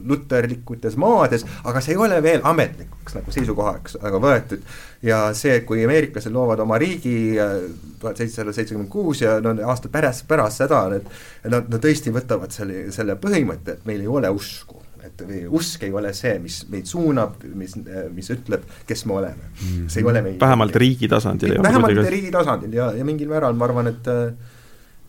luterlikutes 0.08 0.96
maades, 1.00 1.44
aga 1.64 1.82
see 1.84 1.94
ei 1.94 2.00
ole 2.00 2.20
veel 2.24 2.44
ametlikuks 2.44 3.18
nagu 3.18 3.34
seisukohaks 3.34 3.98
aga 4.02 4.20
võetud. 4.22 4.62
ja 5.04 5.18
see, 5.36 5.60
kui 5.68 5.84
ameeriklased 5.84 6.32
loovad 6.32 6.62
oma 6.64 6.78
riigi 6.80 7.36
äh, 7.40 7.58
tuhat 8.00 8.20
seitsesada 8.20 8.52
seitsekümmend 8.52 8.90
kuus 8.92 9.24
ja 9.24 9.38
no 9.44 9.54
aastad 9.68 9.92
pärast, 9.94 10.26
pärast 10.28 10.62
seda, 10.62 10.86
et 10.96 11.08
nad, 11.50 11.68
nad 11.68 11.80
tõesti 11.80 12.12
võtavad 12.14 12.54
selle, 12.54 12.88
selle 12.94 13.18
põhimõtte, 13.20 13.78
et 13.78 13.86
meil 13.88 14.04
ei 14.04 14.10
ole 14.10 14.32
usku 14.34 14.82
et 15.04 15.20
usk 15.52 15.82
ei 15.84 15.92
ole 15.92 16.14
see, 16.16 16.38
mis 16.40 16.62
meid 16.72 16.88
suunab, 16.88 17.42
mis, 17.58 17.74
mis 18.14 18.30
ütleb, 18.32 18.64
kes 18.88 19.04
me 19.04 19.18
oleme. 19.18 19.50
see 19.60 20.00
ei 20.00 20.08
ole 20.08 20.22
meie 20.24 20.38
vähemalt 20.40 20.76
riigi 20.80 21.10
tasandil. 21.12 21.58
vähemalt 21.62 22.08
riigi 22.08 22.32
tasandil 22.32 22.72
ja, 22.80 22.90
ja 22.96 23.04
mingil 23.04 23.28
määral 23.32 23.56
ma 23.58 23.68
arvan, 23.68 23.92
et 23.92 24.08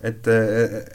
et 0.05 0.27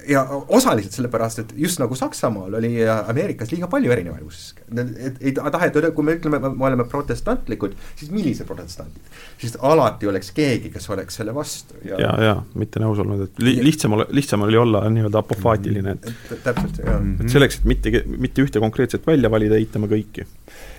ja 0.09 0.23
osaliselt 0.49 0.95
sellepärast, 0.95 1.41
et 1.43 1.53
just 1.59 1.81
nagu 1.81 1.97
Saksamaal 1.99 2.55
oli 2.59 2.73
Ameerikas 2.85 3.51
liiga 3.51 3.67
palju 3.71 3.93
erinevaid 3.93 4.27
uske. 4.27 4.63
et 4.77 5.19
ei 5.21 5.33
taheta, 5.35 5.91
kui 5.97 6.05
me 6.07 6.15
ütleme, 6.19 6.39
me 6.39 6.67
oleme 6.69 6.85
protestantlikud, 6.89 7.75
siis 7.97 8.13
millised 8.15 8.47
protestandid? 8.47 9.01
siis 9.41 9.57
alati 9.67 10.07
oleks 10.11 10.31
keegi, 10.37 10.71
kes 10.75 10.91
oleks 10.91 11.17
selle 11.21 11.35
vastu. 11.35 11.81
ja, 11.85 11.99
ja, 12.01 12.13
ja 12.29 12.37
mitte 12.55 12.83
nõus 12.83 13.01
olnud, 13.03 13.25
et 13.27 13.43
li-, 13.43 13.59
lihtsam 13.65 13.97
lihtsam 14.11 14.47
oli 14.47 14.61
olla 14.61 14.85
nii-öelda 14.93 15.25
apofaatiline, 15.25 15.97
et 15.97 16.35
täpselt, 16.45 16.83
jah. 16.85 17.01
et 17.25 17.33
selleks, 17.33 17.61
et 17.61 17.71
mitte, 17.73 18.05
mitte 18.07 18.45
ühte 18.45 18.63
konkreetset 18.63 19.07
välja 19.07 19.33
valida, 19.33 19.59
eitame 19.59 19.91
kõiki 19.91 20.29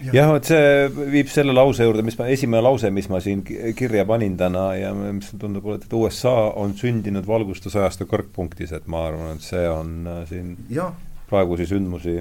jah, 0.09 0.31
vot 0.31 0.47
see 0.47 1.07
viib 1.13 1.29
selle 1.31 1.53
lause 1.55 1.85
juurde, 1.85 2.03
mis 2.05 2.17
ma, 2.19 2.27
esimene 2.33 2.63
lause, 2.65 2.91
mis 2.93 3.09
ma 3.11 3.21
siin 3.23 3.43
kirja 3.45 4.05
panin 4.09 4.37
täna 4.39 4.71
ja 4.79 4.91
mis 4.97 5.31
tundub, 5.39 5.67
et 5.75 5.93
USA 5.93 6.35
on 6.59 6.75
sündinud 6.77 7.27
valgustusajastu 7.27 8.09
kõrgpunktis, 8.09 8.73
et 8.77 8.89
ma 8.91 9.05
arvan, 9.09 9.37
et 9.37 9.45
see 9.45 9.65
on 9.69 9.97
äh, 10.09 10.21
siin 10.29 10.55
ja. 10.73 10.91
praegusi 11.29 11.69
sündmusi 11.69 12.19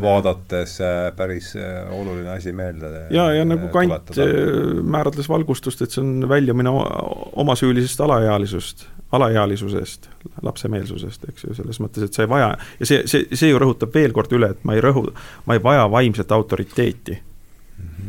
vaadates 0.00 0.78
äh, 0.84 1.10
päris 1.16 1.52
äh, 1.56 1.90
oluline 1.94 2.30
asi 2.36 2.52
meelde 2.52 3.06
ja, 3.10 3.30
ja 3.32 3.44
nagu 3.44 3.68
Kant 3.72 4.12
määratles 4.82 5.28
valgustust, 5.28 5.82
et 5.82 5.94
see 5.94 6.02
on 6.04 6.28
väljumine 6.28 6.72
omasüülisest 7.40 8.00
alaealisust 8.04 8.88
alaealisusest, 9.12 10.08
lapsemeelsusest, 10.42 11.24
eks 11.32 11.44
ju, 11.44 11.54
selles 11.58 11.80
mõttes, 11.82 12.06
et 12.06 12.14
sa 12.14 12.22
ei 12.22 12.30
vaja, 12.30 12.52
ja 12.78 12.86
see, 12.86 13.02
see, 13.10 13.26
see 13.34 13.50
ju 13.50 13.58
rõhutab 13.58 13.94
veel 13.94 14.14
kord 14.14 14.30
üle, 14.36 14.52
et 14.54 14.62
ma 14.68 14.76
ei 14.76 14.84
rõhu, 14.84 15.08
ma 15.50 15.56
ei 15.56 15.62
vaja 15.64 15.88
vaimset 15.90 16.30
autoriteeti. 16.32 17.18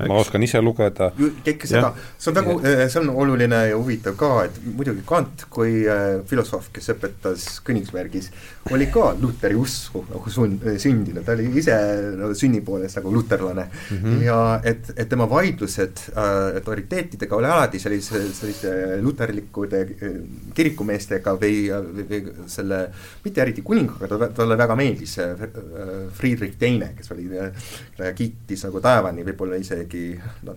Ma 0.07 0.19
oskan 0.21 0.43
ise 0.43 0.61
lugeda. 0.63 1.11
kõike 1.17 1.69
seda, 1.69 1.91
see 2.17 2.31
on 2.31 2.61
eh, 2.65 2.85
see 2.89 3.01
on 3.01 3.11
oluline 3.23 3.59
ja 3.71 3.77
huvitav 3.77 4.15
ka, 4.19 4.31
et 4.47 4.59
muidugi 4.65 5.03
Kant 5.07 5.45
kui 5.51 5.83
äh, 5.89 6.21
filosoof, 6.27 6.69
kes 6.73 6.91
õpetas 6.95 7.47
Königsbergis, 7.65 8.31
oli 8.71 8.87
ka 8.93 9.11
luteri 9.19 9.57
usku 9.59 10.03
nagu 10.09 10.33
sun-, 10.33 10.59
sündinud, 10.81 11.23
ta 11.25 11.35
oli 11.35 11.49
ise 11.61 11.75
no, 12.17 12.31
sünni 12.37 12.61
poolest 12.65 12.99
nagu 12.99 13.13
luterlane 13.13 13.67
mm. 13.67 13.97
-hmm. 13.97 14.23
ja 14.25 14.39
et, 14.63 14.91
et 14.95 15.09
tema 15.09 15.29
vaidlused 15.29 16.05
äh, 16.11 16.55
autoriteetidega 16.61 17.35
oli 17.35 17.49
alati 17.49 17.79
sellise, 17.79 18.23
selliste 18.33 18.99
luterlikude 19.01 19.85
kirikumeestega 20.53 21.35
või, 21.41 21.55
või, 21.69 22.07
või 22.09 22.47
selle, 22.47 22.81
mitte 23.23 23.41
eriti 23.41 23.61
kuningaga, 23.61 24.29
talle 24.35 24.57
väga 24.57 24.75
meeldis 24.75 25.17
Friedrich 26.13 26.57
Teine, 26.59 26.91
kes 26.97 27.11
oli, 27.11 27.27
kiitis 28.15 28.65
nagu 28.67 28.81
taevani 28.83 29.25
võib-olla 29.25 29.59
isegi 29.61 29.90
no, 30.47 30.55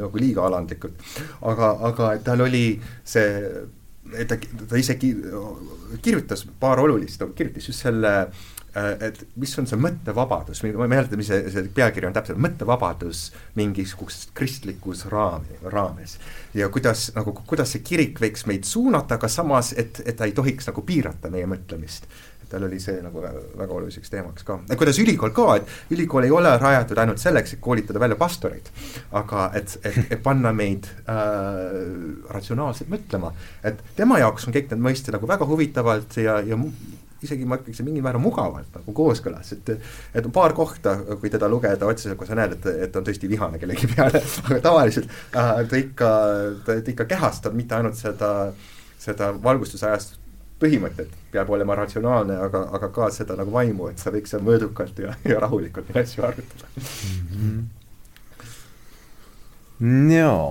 nagu 0.00 0.20
liiga 0.20 0.46
alandlikult. 0.48 1.04
aga, 1.40 1.76
aga 1.90 2.14
tal 2.24 2.46
oli 2.46 2.64
see, 3.04 3.52
ta, 4.28 4.38
ta 4.38 4.80
isegi 4.80 5.14
kirjutas 6.02 6.46
paar 6.60 6.82
olulist, 6.82 7.20
ta 7.20 7.30
kirjutas 7.36 7.70
just 7.70 7.86
selle 7.86 8.16
et 8.72 9.18
mis 9.36 9.52
on 9.60 9.66
see 9.68 9.76
mõttevabadus, 9.76 10.62
ma 10.64 10.70
ei 10.70 10.90
mäleta, 10.94 11.16
mis 11.20 11.28
see, 11.28 11.42
see 11.52 11.68
pealkiri 11.76 12.08
on 12.08 12.14
täpselt, 12.16 12.40
mõttevabadus 12.40 13.26
mingisuguses 13.58 14.30
kristlikus 14.36 15.04
raami, 15.12 15.58
raames. 15.74 16.16
ja 16.56 16.70
kuidas 16.72 17.10
nagu, 17.16 17.34
kuidas 17.44 17.74
see 17.74 17.84
kirik 17.84 18.22
võiks 18.22 18.46
meid 18.48 18.64
suunata, 18.68 19.20
aga 19.20 19.28
samas, 19.28 19.74
et, 19.76 20.00
et 20.06 20.16
ta 20.16 20.28
ei 20.28 20.32
tohiks 20.36 20.70
nagu 20.70 20.84
piirata 20.88 21.30
meie 21.32 21.48
mõtlemist 21.50 22.08
tal 22.52 22.66
oli 22.68 22.80
see 22.82 23.00
nagu 23.04 23.22
väga 23.22 23.68
oluliseks 23.72 24.12
teemaks 24.12 24.46
ka. 24.46 24.58
kuidas 24.78 25.00
ülikool 25.02 25.32
ka, 25.36 25.48
et 25.58 25.96
ülikool 25.96 26.28
ei 26.28 26.34
ole 26.34 26.54
rajatud 26.60 27.00
ainult 27.02 27.22
selleks, 27.22 27.56
et 27.56 27.62
koolitada 27.64 28.02
välja 28.02 28.18
pastoreid, 28.20 28.68
aga 29.18 29.50
et, 29.58 29.76
et, 29.82 30.00
et 30.16 30.22
panna 30.22 30.52
meid 30.56 30.88
äh, 31.02 31.78
ratsionaalselt 32.34 32.92
mõtlema. 32.92 33.32
et 33.64 33.80
tema 33.96 34.20
jaoks 34.22 34.48
on 34.48 34.56
kõik 34.56 34.72
need 34.72 34.84
mõisted 34.90 35.16
nagu 35.16 35.28
väga 35.30 35.48
huvitavalt 35.48 36.20
ja, 36.20 36.40
ja 36.46 36.58
isegi 37.22 37.46
ma 37.46 37.58
ütleks, 37.60 37.82
mingil 37.86 38.04
määral 38.04 38.22
mugavalt 38.22 38.78
nagu 38.78 38.94
kooskõlas, 38.96 39.52
et 39.56 39.72
et 39.72 40.26
on 40.26 40.34
paar 40.34 40.54
kohta, 40.56 40.96
kui 41.20 41.30
teda 41.32 41.48
lugeda 41.50 41.88
otseselt, 41.88 42.18
kui 42.20 42.28
sa 42.28 42.36
näed, 42.38 42.56
et, 42.58 42.70
et 42.88 42.96
on 42.98 43.06
tõesti 43.06 43.30
vihane 43.30 43.60
kellegi 43.62 43.90
peale 43.94 44.22
aga 44.48 44.60
tavaliselt 44.64 45.10
äh, 45.38 45.52
ta 45.68 45.80
ikka, 45.80 46.10
ta 46.66 46.80
ikka 46.82 47.08
kehastab 47.14 47.56
mitte 47.58 47.78
ainult 47.78 47.98
seda, 48.00 48.32
seda 49.02 49.32
valgustusajast 49.42 50.21
põhimõtet, 50.62 51.10
peab 51.34 51.50
olema 51.50 51.76
ratsionaalne, 51.82 52.38
aga, 52.46 52.64
aga 52.78 52.88
ka 52.94 53.10
seda 53.14 53.36
nagu 53.38 53.52
vaimu, 53.54 53.90
et 53.92 54.02
sa 54.02 54.14
võiks 54.14 54.30
seal 54.32 54.44
mõõdukalt 54.46 54.98
ja, 55.02 55.14
ja 55.28 55.42
rahulikult 55.42 55.90
neid 55.90 56.02
asju 56.06 56.26
arutada 56.28 56.66
mm. 56.78 57.60
-hmm. 59.80 60.10
jaa 60.16 60.48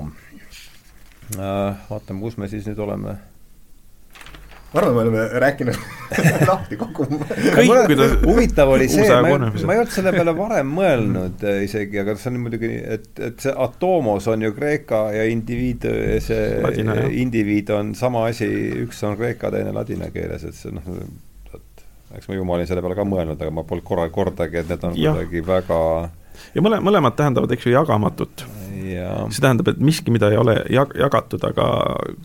äh,, 1.39 1.83
vaatame, 1.89 2.19
kus 2.21 2.37
me 2.37 2.51
siis 2.51 2.67
nüüd 2.67 2.79
oleme 2.83 3.17
ma 4.73 4.79
arvan, 4.79 4.93
me 4.95 5.01
oleme 5.01 5.23
rääkinud 5.43 5.79
lahti 6.49 6.77
kogu 6.79 7.07
kõik, 7.07 7.71
kuidas 7.89 8.13
huvitav 8.23 8.71
oli 8.71 8.87
see, 8.91 9.07
ma, 9.07 9.39
ma 9.39 9.75
ei 9.75 9.81
olnud 9.81 9.95
selle 9.95 10.13
peale 10.15 10.35
varem 10.37 10.69
mõelnud 10.77 11.43
äh, 11.47 11.63
isegi, 11.65 11.99
aga 12.03 12.15
see 12.19 12.31
on 12.31 12.39
muidugi, 12.45 12.69
et, 12.97 13.09
et 13.19 13.43
see 13.43 13.55
atomos 13.65 14.29
on 14.31 14.45
ju 14.47 14.53
kreeka 14.55 15.03
ja 15.15 15.25
indiviid, 15.31 15.87
see 16.23 16.45
ladina, 16.63 16.95
indiviid 17.23 17.73
on 17.75 17.91
sama 17.99 18.27
asi, 18.29 18.47
üks 18.85 19.03
on 19.07 19.19
kreeka, 19.19 19.51
teine 19.51 19.75
ladina 19.75 20.07
keeles, 20.13 20.47
et 20.47 20.55
see 20.55 20.71
noh, 20.75 20.87
eks 22.15 22.27
ma 22.27 22.39
ju 22.39 22.47
ma 22.47 22.55
olin 22.55 22.69
selle 22.69 22.83
peale 22.83 22.95
ka 22.97 23.07
mõelnud, 23.07 23.39
aga 23.39 23.51
ma 23.55 23.67
polnud 23.67 23.87
korra, 23.87 24.07
kordagi, 24.13 24.63
et 24.63 24.71
need 24.71 24.87
on 24.87 24.95
kuidagi 24.95 25.45
väga 25.47 25.81
ja 26.55 26.63
mõle, 26.63 26.81
mõlemad 26.83 27.15
tähendavad, 27.17 27.51
eks 27.55 27.65
ju, 27.67 27.73
jagamatut. 27.75 28.45
see 28.81 29.41
tähendab, 29.43 29.71
et 29.71 29.79
miski, 29.79 30.11
mida 30.11 30.31
ei 30.31 30.37
ole 30.41 30.57
jag-, 30.73 30.93
jagatud, 30.99 31.43
aga 31.47 31.65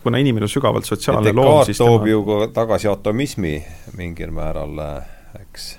kuna 0.02 0.20
inimene 0.22 0.48
on 0.48 0.52
sügavalt 0.52 0.88
sotsiaalne 0.88 1.32
loom, 1.36 1.64
siis 1.68 1.78
toob 1.78 2.04
tema... 2.04 2.12
ju 2.12 2.52
tagasi 2.54 2.90
atomismi 2.90 3.56
mingil 3.96 4.32
määral, 4.34 4.78
eks 5.40 5.74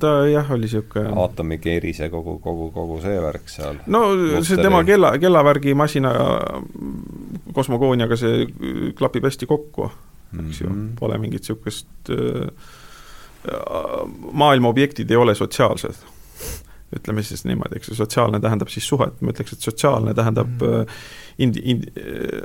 ta 0.00 0.12
jah, 0.26 0.48
oli 0.54 0.64
niisugune 0.64 1.12
aatomikeeris 1.20 1.98
ja 2.00 2.08
kogu, 2.10 2.38
kogu, 2.40 2.70
kogu 2.72 3.00
see 3.02 3.18
värk 3.20 3.50
seal. 3.52 3.82
no 3.86 4.06
Lusteri. 4.14 4.44
see 4.48 4.62
tema 4.64 4.80
kella, 4.84 5.12
kellavärgi 5.20 5.74
masina 5.76 6.14
kosmogooniaga, 7.52 8.16
see 8.16 8.46
klapib 8.96 9.28
hästi 9.28 9.46
kokku, 9.50 9.90
eks 10.40 10.62
ju 10.62 10.70
mm 10.70 10.74
-hmm., 10.74 10.96
pole 10.98 11.18
mingit 11.18 11.44
niisugust 11.44 12.10
äh, 12.10 12.48
maailma 14.32 14.68
objektid 14.68 15.10
ei 15.10 15.16
ole 15.16 15.34
sotsiaalsed 15.34 16.13
ütleme 16.96 17.22
siis 17.22 17.44
niimoodi, 17.44 17.78
eks 17.78 17.92
ju, 17.92 17.98
sotsiaalne 17.98 18.40
tähendab 18.40 18.70
siis 18.72 18.88
suhet, 18.88 19.20
ma 19.20 19.34
ütleks, 19.34 19.56
et 19.56 19.68
sotsiaalne 19.68 20.14
tähendab 20.14 20.50
mm 20.50 20.66
-hmm. 20.66 20.98
indi-, 21.38 21.62
indi-, 21.72 21.92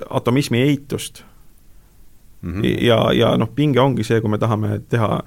atomismi 0.09 0.61
eitust 0.61 1.23
mm. 2.41 2.53
-hmm. 2.53 2.85
ja, 2.85 3.13
ja 3.13 3.37
noh, 3.37 3.49
pinge 3.55 3.79
ongi 3.79 4.03
see, 4.03 4.21
kui 4.21 4.29
me 4.29 4.37
tahame 4.37 4.79
teha, 4.89 5.21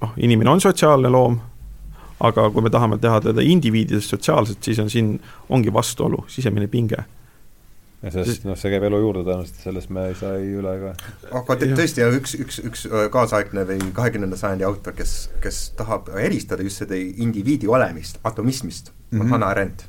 noh, 0.00 0.12
inimene 0.16 0.50
on 0.50 0.60
sotsiaalne 0.60 1.08
loom, 1.08 1.40
aga 2.20 2.50
kui 2.50 2.62
me 2.62 2.70
tahame 2.70 2.98
teha 2.98 3.20
teda 3.20 3.40
indiviididest 3.40 4.08
sotsiaalset, 4.08 4.62
siis 4.62 4.78
on 4.78 4.90
siin, 4.90 5.20
ongi 5.48 5.72
vastuolu, 5.72 6.24
sisemine 6.28 6.66
pinge 6.66 7.04
ja 8.02 8.12
sellest, 8.14 8.46
noh, 8.48 8.56
see 8.56 8.72
käib 8.72 8.86
elu 8.88 9.00
juurde 9.02 9.22
tõenäoliselt, 9.26 9.60
sellest 9.60 9.92
me 9.92 10.06
ei 10.08 10.16
saa 10.16 10.36
ei 10.40 10.54
üle 10.56 10.72
ega 10.78 10.92
aga 11.40 11.56
tõesti, 11.60 12.06
üks, 12.16 12.34
üks, 12.40 12.60
üks 12.64 12.84
äh, 12.88 13.06
kaasaegne 13.12 13.66
või 13.68 13.90
kahekümnenda 13.96 14.38
sajandi 14.40 14.66
autor, 14.68 14.96
kes, 14.96 15.14
kes 15.44 15.62
tahab 15.78 16.08
eristada 16.16 16.64
just 16.66 16.84
seda 16.84 16.96
indiviidi 16.96 17.68
olemist 17.68 18.20
atomismist 18.24 18.92
mm, 18.92 19.18
-hmm. 19.18 19.24
on 19.24 19.34
Hannah 19.36 19.52
Arendt. 19.52 19.84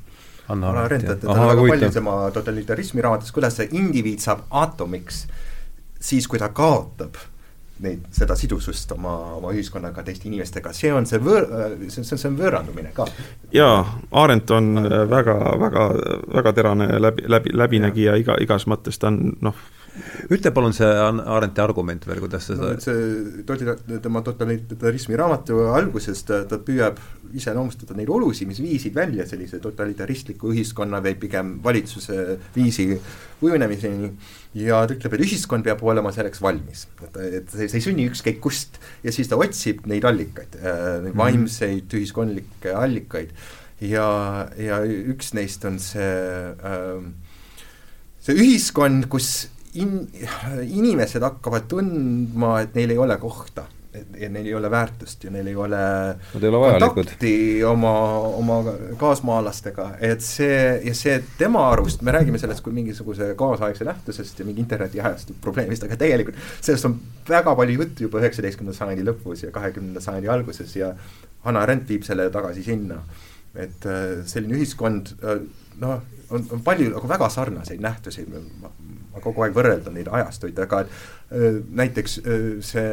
Hannah 0.50 0.84
Arendt, 0.84 1.10
et 1.10 1.24
ta 1.24 1.32
on 1.32 1.48
väga 1.54 1.68
palju 1.70 1.92
tema 1.96 2.18
totalitarismi 2.36 3.02
raamatus, 3.02 3.32
kuidas 3.32 3.56
see 3.62 3.70
indiviid 3.72 4.20
saab 4.20 4.44
atomiks 4.50 5.26
siis, 6.02 6.28
kui 6.28 6.40
ta 6.42 6.50
kaotab 6.50 7.16
neid, 7.82 8.06
seda 8.16 8.36
sidusust 8.38 8.92
oma, 8.96 9.14
oma 9.38 9.52
ühiskonnaga, 9.56 10.04
teiste 10.06 10.30
inimestega, 10.30 10.74
see 10.76 10.94
on 10.94 11.08
see 11.10 11.20
võõr, 11.24 11.48
see, 11.88 12.04
see, 12.04 12.18
see 12.18 12.30
on 12.30 12.38
võõrandumine 12.40 12.94
ka. 12.96 13.08
jaa, 13.56 13.82
Arendt 14.24 14.52
on 14.56 14.74
väga, 15.10 15.38
väga, 15.62 15.88
väga 16.40 16.56
terane 16.58 16.90
läbi, 17.00 17.28
läbi, 17.28 17.56
läbinägija 17.58 18.18
iga, 18.22 18.38
igas 18.44 18.68
mõttes, 18.70 19.00
ta 19.02 19.12
on 19.12 19.36
noh, 19.42 19.66
ütle 20.32 20.52
palun 20.56 20.74
see 20.76 20.88
Arendti 20.88 21.62
argument 21.64 22.06
veel, 22.08 22.22
kuidas 22.24 22.46
sa 22.48 22.56
seda 22.56 22.70
no, 22.72 22.84
see 22.84 23.44
totali-, 23.48 24.00
tema 24.04 24.22
totalitarismi 24.24 25.18
raamatu 25.20 25.66
alguses 25.76 26.24
ta, 26.28 26.42
ta 26.48 26.60
püüab 26.64 27.00
iseloomustada 27.36 27.96
neid 27.98 28.12
olusid, 28.12 28.48
mis 28.50 28.62
viisid 28.64 28.96
välja 28.96 29.26
sellise 29.28 29.60
totalitaristliku 29.64 30.52
ühiskonna 30.54 31.02
või 31.04 31.16
pigem 31.20 31.58
valitsuse 31.64 32.38
viisi 32.56 32.88
kujunemiseni 33.42 34.12
ja 34.62 34.84
ta 34.88 34.96
ütleb, 34.96 35.16
et 35.18 35.26
ühiskond 35.28 35.68
peab 35.68 35.84
olema 35.84 36.14
selleks 36.16 36.44
valmis. 36.44 36.86
et, 37.04 37.18
et 37.42 37.52
see, 37.52 37.68
see 37.68 37.82
ei 37.82 37.88
sünni 37.88 38.08
ükskõik 38.12 38.40
kust 38.44 38.80
ja 39.04 39.12
siis 39.16 39.32
ta 39.32 39.40
otsib 39.40 39.84
neid 39.92 40.08
allikaid 40.08 40.56
äh,, 40.62 41.02
neid 41.08 41.12
mhm. 41.12 41.20
vaimseid 41.20 42.00
ühiskondlikke 42.00 42.76
allikaid 42.80 43.36
ja, 43.84 44.08
ja 44.56 44.80
üks 44.88 45.34
neist 45.36 45.68
on 45.68 45.80
see 45.84 46.16
äh, 46.56 47.04
see 48.22 48.38
ühiskond, 48.38 49.08
kus 49.12 49.51
in-, 49.74 50.08
inimesed 50.68 51.24
hakkavad 51.24 51.70
tundma, 51.72 52.60
et 52.66 52.76
neil 52.76 52.96
ei 52.96 53.00
ole 53.02 53.18
kohta 53.22 53.68
ja 53.92 54.30
neil 54.30 54.46
ei 54.46 54.54
ole 54.56 54.70
väärtust 54.72 55.24
ja 55.24 55.32
neil 55.32 55.48
ei 55.52 55.56
ole, 55.56 55.80
ei 56.40 56.48
ole 56.48 56.70
kontakti 56.80 57.34
oma, 57.68 57.92
oma 58.40 58.60
kaasmaalastega, 59.00 59.88
et 60.08 60.24
see 60.24 60.62
ja 60.86 60.94
see 60.96 61.18
tema 61.38 61.66
arust, 61.74 62.04
me 62.06 62.14
räägime 62.16 62.40
sellest 62.40 62.64
kui 62.64 62.74
mingisuguse 62.76 63.34
kaasaegse 63.40 63.88
nähtusest 63.88 64.40
ja 64.40 64.48
mingi 64.48 64.64
internetiajastu 64.64 65.36
probleemist, 65.44 65.84
aga 65.88 66.00
tegelikult 66.00 66.40
sellest 66.62 66.88
on 66.88 66.96
väga 67.28 67.56
palju 67.60 67.82
juttu 67.82 68.08
juba 68.08 68.24
üheksateistkümnenda 68.24 68.78
sajandi 68.78 69.06
lõpus 69.10 69.44
ja 69.46 69.52
kahekümnenda 69.56 70.04
sajandi 70.04 70.32
alguses 70.32 70.76
ja 70.80 70.94
Hannah 71.44 71.68
Arendt 71.68 71.92
viib 71.92 72.08
selle 72.08 72.30
tagasi 72.32 72.64
sinna. 72.64 73.02
et 73.56 73.84
äh, 73.84 74.22
selline 74.24 74.56
ühiskond 74.56 75.10
äh, 75.28 75.42
noh, 75.82 76.00
on, 76.32 76.46
on 76.56 76.62
palju 76.64 76.94
nagu 76.94 77.08
väga 77.10 77.28
sarnaseid 77.30 77.82
nähtusi, 77.84 78.24
ma 79.14 79.24
kogu 79.24 79.46
aeg 79.46 79.56
võrreldan 79.56 79.98
neid 79.98 80.10
ajastuid, 80.12 80.60
aga 80.66 80.86
näiteks 81.32 82.18
see 82.66 82.88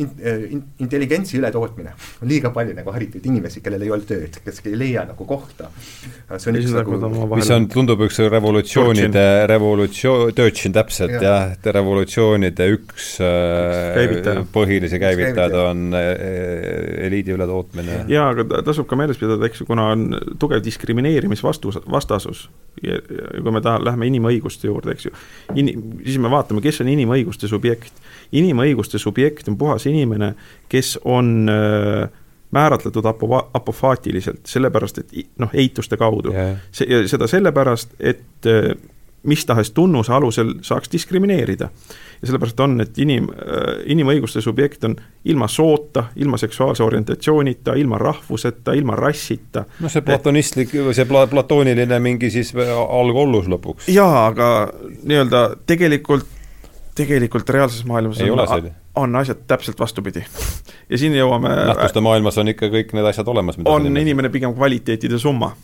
in, 0.00 0.10
in, 0.24 0.62
intelligentsi 0.80 1.36
ületootmine, 1.36 1.92
on 2.22 2.30
liiga 2.30 2.48
palju 2.54 2.72
nagu 2.76 2.92
haritud 2.94 3.24
inimesi, 3.28 3.60
kellel 3.64 3.84
ei 3.84 3.92
ole 3.92 4.06
tööd, 4.08 4.38
kes 4.44 4.62
ei 4.64 4.78
leia 4.78 5.04
nagu 5.08 5.26
kohta. 5.28 5.68
see 6.38 6.52
on 6.52 6.60
üks 6.60 6.72
nagu 6.72 6.98
mis 7.34 7.50
on, 7.52 7.68
tundub 7.72 8.06
üks 8.06 8.22
revolutsioonide, 8.32 9.26
revolutsioon, 9.52 10.32
töötsin 10.36 10.72
täpselt 10.76 11.18
ja. 11.18 11.22
jah, 11.28 11.54
revolutsioonide 11.76 12.70
üks 12.78 13.14
Käivitaja. 13.20 14.46
põhilisi 14.54 15.00
käivitajaid 15.02 15.58
on 15.60 15.86
eliidi 15.94 17.36
ületootmine. 17.36 18.04
jaa, 18.08 18.30
aga 18.32 18.64
tasub 18.64 18.88
ka 18.88 18.96
meeles 18.96 19.20
pidada, 19.20 19.44
eks 19.44 19.60
ju, 19.60 19.68
kuna 19.68 19.90
on 19.92 20.08
tugev 20.40 20.64
diskrimineerimisvastus, 20.64 21.82
vastasus 21.90 22.46
ja, 22.82 22.94
ja 22.96 23.42
kui 23.42 23.52
me 23.54 23.60
taha-, 23.64 23.82
lähme 23.84 24.08
inimõiguste 24.08 24.68
juurde, 24.68 24.94
eks 24.94 25.08
ju, 25.08 25.14
in-, 25.58 25.72
siis 26.04 26.18
me 26.22 26.30
vaatame, 26.32 26.62
kes 26.64 26.80
on 26.84 26.90
inimõiguste 26.92 27.50
subjekt. 27.50 27.73
Inimõiguste 28.34 28.98
subjekt 28.98 29.48
on 29.48 29.58
puhas 29.58 29.86
inimene, 29.86 30.34
kes 30.68 30.98
on 31.04 31.50
äh, 31.50 32.08
määratletud 32.54 33.04
apo-, 33.04 33.50
apofaatiliselt, 33.54 34.46
sellepärast 34.46 34.98
et 35.02 35.14
noh, 35.38 35.52
eituste 35.52 35.98
kaudu 35.98 36.32
yeah.. 36.34 36.58
see, 36.72 37.04
seda 37.10 37.28
sellepärast, 37.30 37.96
et 38.00 38.50
äh, 38.50 38.74
mis 39.24 39.46
tahes 39.46 39.70
tunnuse 39.70 40.12
alusel 40.12 40.54
saaks 40.62 40.92
diskrimineerida. 40.92 41.68
ja 42.22 42.26
sellepärast 42.26 42.60
on, 42.60 42.80
et 42.80 42.98
inim, 42.98 43.26
äh, 43.30 43.80
inimõiguste 43.94 44.40
subjekt 44.40 44.84
on 44.84 44.96
ilma 45.24 45.48
soota, 45.48 46.04
ilma 46.16 46.38
seksuaalse 46.40 46.82
orientatsioonita, 46.84 47.74
ilma 47.74 47.98
rahvuseta, 47.98 48.72
ilma 48.72 48.96
rassita. 48.96 49.64
noh, 49.80 49.90
see 49.90 50.04
platonistlik 50.06 50.74
see 50.92 51.08
pla-, 51.10 51.26
platooniline 51.30 51.98
mingi 52.00 52.30
siis 52.30 52.54
algollus 52.88 53.50
lõpuks. 53.50 53.88
jaa, 53.94 54.26
aga 54.26 54.50
nii-öelda 55.02 55.44
tegelikult, 55.66 56.28
tegelikult 56.94 57.50
reaalses 57.50 57.84
maailmas 57.84 58.20
ei 58.20 58.30
on, 58.30 58.40
ole 58.40 58.72
on 58.94 59.16
asjad 59.16 59.36
täpselt 59.46 59.80
vastupidi. 59.80 60.22
ja 60.88 60.98
siin 60.98 61.16
jõuame 61.16 61.50
nähtuste 61.50 62.00
maailmas 62.00 62.38
on 62.38 62.48
ikka 62.52 62.70
kõik 62.70 62.94
need 62.94 63.10
asjad 63.10 63.28
olemas, 63.28 63.58
on 63.64 63.96
inimene 63.96 64.30
pigem 64.30 64.54
kvaliteetide 64.54 65.18
summa. 65.18 65.54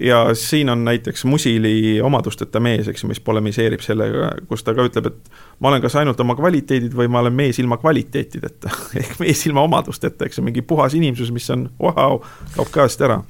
ja 0.00 0.24
siin 0.34 0.70
on 0.70 0.84
näiteks 0.84 1.24
Musili 1.24 2.00
omadusteta 2.00 2.60
mees, 2.60 2.88
eks 2.88 3.04
ju, 3.04 3.10
mis 3.12 3.20
polemiseerib 3.20 3.84
sellega, 3.84 4.32
kus 4.48 4.64
ta 4.64 4.74
ka 4.74 4.86
ütleb, 4.88 5.10
et 5.12 5.36
ma 5.60 5.68
olen 5.68 5.84
kas 5.84 5.96
ainult 6.00 6.20
oma 6.20 6.36
kvaliteedid 6.38 6.96
või 6.96 7.12
ma 7.12 7.20
olen 7.20 7.36
mees 7.36 7.60
ilma 7.60 7.76
kvaliteetideta 7.76 8.72
ehk 9.02 9.20
mees 9.20 9.46
ilma 9.46 9.66
omadusteta, 9.68 10.24
eks 10.26 10.40
ju, 10.40 10.48
mingi 10.48 10.64
puhas 10.64 10.96
inimsus, 10.96 11.32
mis 11.34 11.50
on 11.52 11.68
vau 11.78 11.92
wow,, 11.92 12.20
kaob 12.56 12.72
käest 12.72 13.04
ära. 13.04 13.20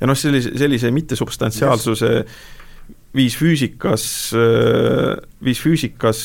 ja 0.00 0.06
noh, 0.06 0.18
sellise, 0.18 0.54
sellise 0.58 0.94
mittesubstantsiaalsuse 0.94 2.12
yes 2.14 2.52
viis 3.14 3.36
füüsikas, 3.38 4.04
viis 5.44 5.60
füüsikas 5.62 6.24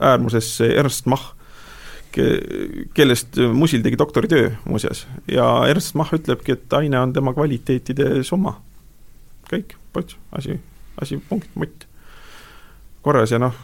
äärmusesse 0.00 0.68
Ernst 0.76 1.08
Mach, 1.10 1.32
kellest 2.94 3.40
Musil 3.52 3.82
tegi 3.82 3.98
doktoritöö 3.98 4.52
muuseas. 4.68 5.06
ja 5.28 5.46
Ernst 5.68 5.94
Mach 5.98 6.14
ütlebki, 6.14 6.52
et 6.58 6.72
aine 6.72 7.00
on 7.00 7.12
tema 7.12 7.34
kvaliteetide 7.34 8.22
summa. 8.22 8.60
kõik, 9.50 9.74
pots, 9.92 10.16
asi, 10.32 10.58
asi, 11.00 11.18
punkt, 11.28 11.48
mutt. 11.54 11.86
korras 13.02 13.30
ja 13.30 13.38
noh, 13.38 13.54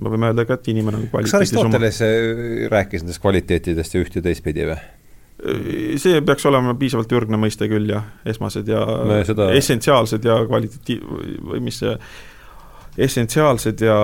me 0.00 0.08
võime 0.08 0.30
öelda 0.30 0.46
ka, 0.48 0.56
et 0.56 0.68
inimene 0.72 0.96
on 0.96 1.10
kvaliteedi 1.10 1.46
summa. 1.52 1.68
kas 1.72 2.00
Aristoteles 2.00 2.70
rääkis 2.72 3.04
nendest 3.04 3.20
kvaliteetidest 3.20 3.94
ja 3.94 4.04
üht 4.04 4.16
ja 4.16 4.22
teistpidi 4.24 4.68
või? 4.68 4.80
See 6.00 6.20
peaks 6.26 6.44
olema 6.48 6.74
piisavalt 6.78 7.12
ürgne 7.16 7.38
mõiste 7.40 7.68
küll 7.70 7.88
jah, 7.90 8.04
esmased 8.28 8.68
ja 8.68 8.82
seda... 9.28 9.50
essentsiaalsed 9.56 10.26
ja 10.26 10.40
kvalitatiiv- 10.48 11.06
või 11.52 11.62
mis 11.64 11.80
see, 11.80 11.94
essentsiaalsed 13.06 13.84
ja 13.86 13.96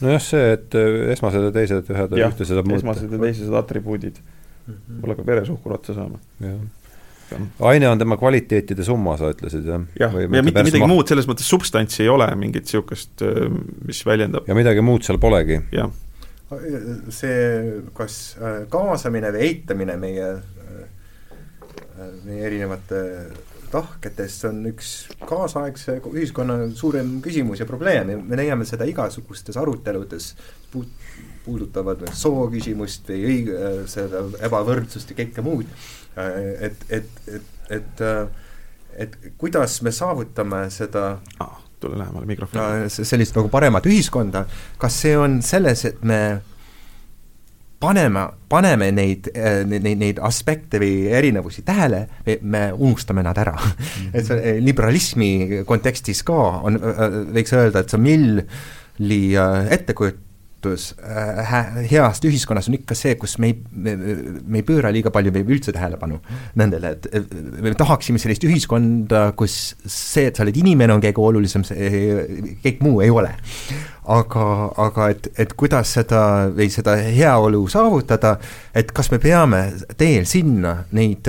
nojah, 0.00 0.24
see, 0.24 0.54
et 0.56 0.78
esmased 1.14 1.48
ja 1.48 1.52
teised 1.54 1.92
ühed 1.92 2.16
ja 2.16 2.32
ühte 2.32 2.48
seda 2.48 2.64
muuta. 2.64 2.80
esmased 2.80 3.12
ja 3.12 3.22
teised 3.26 3.60
atribuudid 3.60 4.18
mm, 4.22 4.72
-hmm. 4.72 4.80
võib-olla 4.96 5.18
ka 5.18 5.28
veresuhkur 5.28 5.76
otsa 5.76 5.96
saama. 5.98 6.20
aine 7.68 7.88
on 7.90 8.00
tema 8.00 8.16
kvaliteetide 8.16 8.84
summa, 8.86 9.18
sa 9.20 9.32
ütlesid, 9.34 9.68
jah? 9.68 9.84
jah, 10.00 10.20
ja 10.24 10.28
mitte 10.42 10.64
midagi 10.64 10.84
maht... 10.86 10.94
muud, 10.94 11.08
selles 11.08 11.28
mõttes 11.28 11.48
substantsi 11.48 12.06
ei 12.06 12.12
ole 12.12 12.30
mingit 12.40 12.64
niisugust, 12.64 13.24
mis 13.84 14.04
väljendab 14.08 14.48
ja 14.48 14.56
midagi 14.56 14.84
muud 14.84 15.04
seal 15.04 15.20
polegi? 15.20 15.60
jah 15.74 15.92
see, 16.48 17.82
kas 17.96 18.14
äh, 18.40 18.62
kaasamine 18.72 19.32
või 19.34 19.44
eitamine 19.50 19.98
meie, 20.00 20.30
äh, 20.38 22.08
meie 22.24 22.46
erinevate 22.48 23.02
tahketest 23.68 24.46
on 24.48 24.62
üks 24.70 24.92
kaasaegse 25.28 25.98
ühiskonna 26.08 26.70
suurem 26.76 27.18
küsimus 27.24 27.60
ja 27.60 27.68
probleem 27.68 28.14
ja 28.14 28.16
me 28.16 28.40
leiame 28.40 28.64
seda 28.68 28.88
igasugustes 28.88 29.60
aruteludes 29.60 30.30
puudutavad 31.44 32.06
sooküsimust 32.16 33.12
või 33.12 33.22
õig-, 33.34 33.52
äh, 33.52 33.78
seda 33.90 34.24
ebavõrdsust 34.48 35.12
ja 35.12 35.20
kõike 35.20 35.44
muud. 35.44 35.68
et, 36.18 36.84
et, 36.88 37.22
et, 37.28 37.52
et, 37.70 38.00
et 39.04 39.16
kuidas 39.38 39.82
me 39.84 39.92
saavutame 39.94 40.64
seda 40.74 41.18
ah 41.44 41.67
tule 41.80 41.98
lähemale 41.98 42.26
mikrofoni. 42.26 42.90
sellist 42.90 43.36
nagu 43.36 43.48
paremat 43.48 43.86
ühiskonda, 43.86 44.44
kas 44.78 45.00
see 45.02 45.16
on 45.18 45.40
selles, 45.42 45.84
et 45.88 46.02
me 46.02 46.20
paneme, 47.80 48.24
paneme 48.50 48.90
neid, 48.92 49.30
äh, 49.34 49.62
neid, 49.68 49.98
neid 50.00 50.20
aspekte 50.24 50.80
või 50.82 51.08
erinevusi 51.14 51.62
tähele, 51.66 52.04
me 52.42 52.68
unustame 52.74 53.22
nad 53.22 53.38
ära 53.38 53.54
mm. 53.54 53.74
-hmm. 53.82 54.10
et 54.12 54.26
see 54.26 54.38
äh, 54.38 54.62
liberalismi 54.64 55.32
kontekstis 55.66 56.22
ka 56.26 56.38
on, 56.68 56.78
äh, 56.78 57.04
võiks 57.38 57.54
öelda, 57.54 57.84
et 57.84 57.94
see 57.94 58.02
Milli 58.02 59.22
ettekujutus 59.70 60.26
muutus 60.58 60.94
äh, 60.98 61.90
heast 61.90 62.24
ühiskonnast 62.24 62.68
on 62.68 62.74
ikka 62.78 62.94
see, 62.98 63.14
kus 63.16 63.38
me 63.38 63.52
ei, 63.52 63.56
me, 63.72 63.94
ei 64.58 64.64
pööra 64.66 64.90
liiga 64.90 65.10
palju 65.14 65.30
või 65.32 65.44
üldse 65.56 65.72
tähelepanu 65.72 66.18
nendele, 66.58 66.96
et 66.96 67.34
me 67.62 67.74
tahaksime 67.78 68.18
sellist 68.18 68.44
ühiskonda, 68.44 69.32
kus 69.38 69.76
see, 69.84 70.26
et 70.28 70.36
sa 70.36 70.42
oled 70.42 70.56
inimene, 70.58 70.94
on 70.94 71.04
kõige 71.04 71.22
olulisem, 71.22 71.64
see, 71.66 72.56
kõik 72.64 72.82
muu 72.82 73.02
ei 73.04 73.10
ole. 73.10 73.30
aga, 74.08 74.44
aga 74.80 75.10
et, 75.12 75.26
et 75.36 75.50
kuidas 75.52 75.90
seda 75.98 76.48
või 76.56 76.70
seda 76.72 76.94
heaolu 76.96 77.60
saavutada, 77.68 78.38
et 78.72 78.88
kas 78.96 79.10
me 79.12 79.18
peame 79.20 79.60
teel 80.00 80.24
sinna 80.24 80.86
neid, 80.96 81.28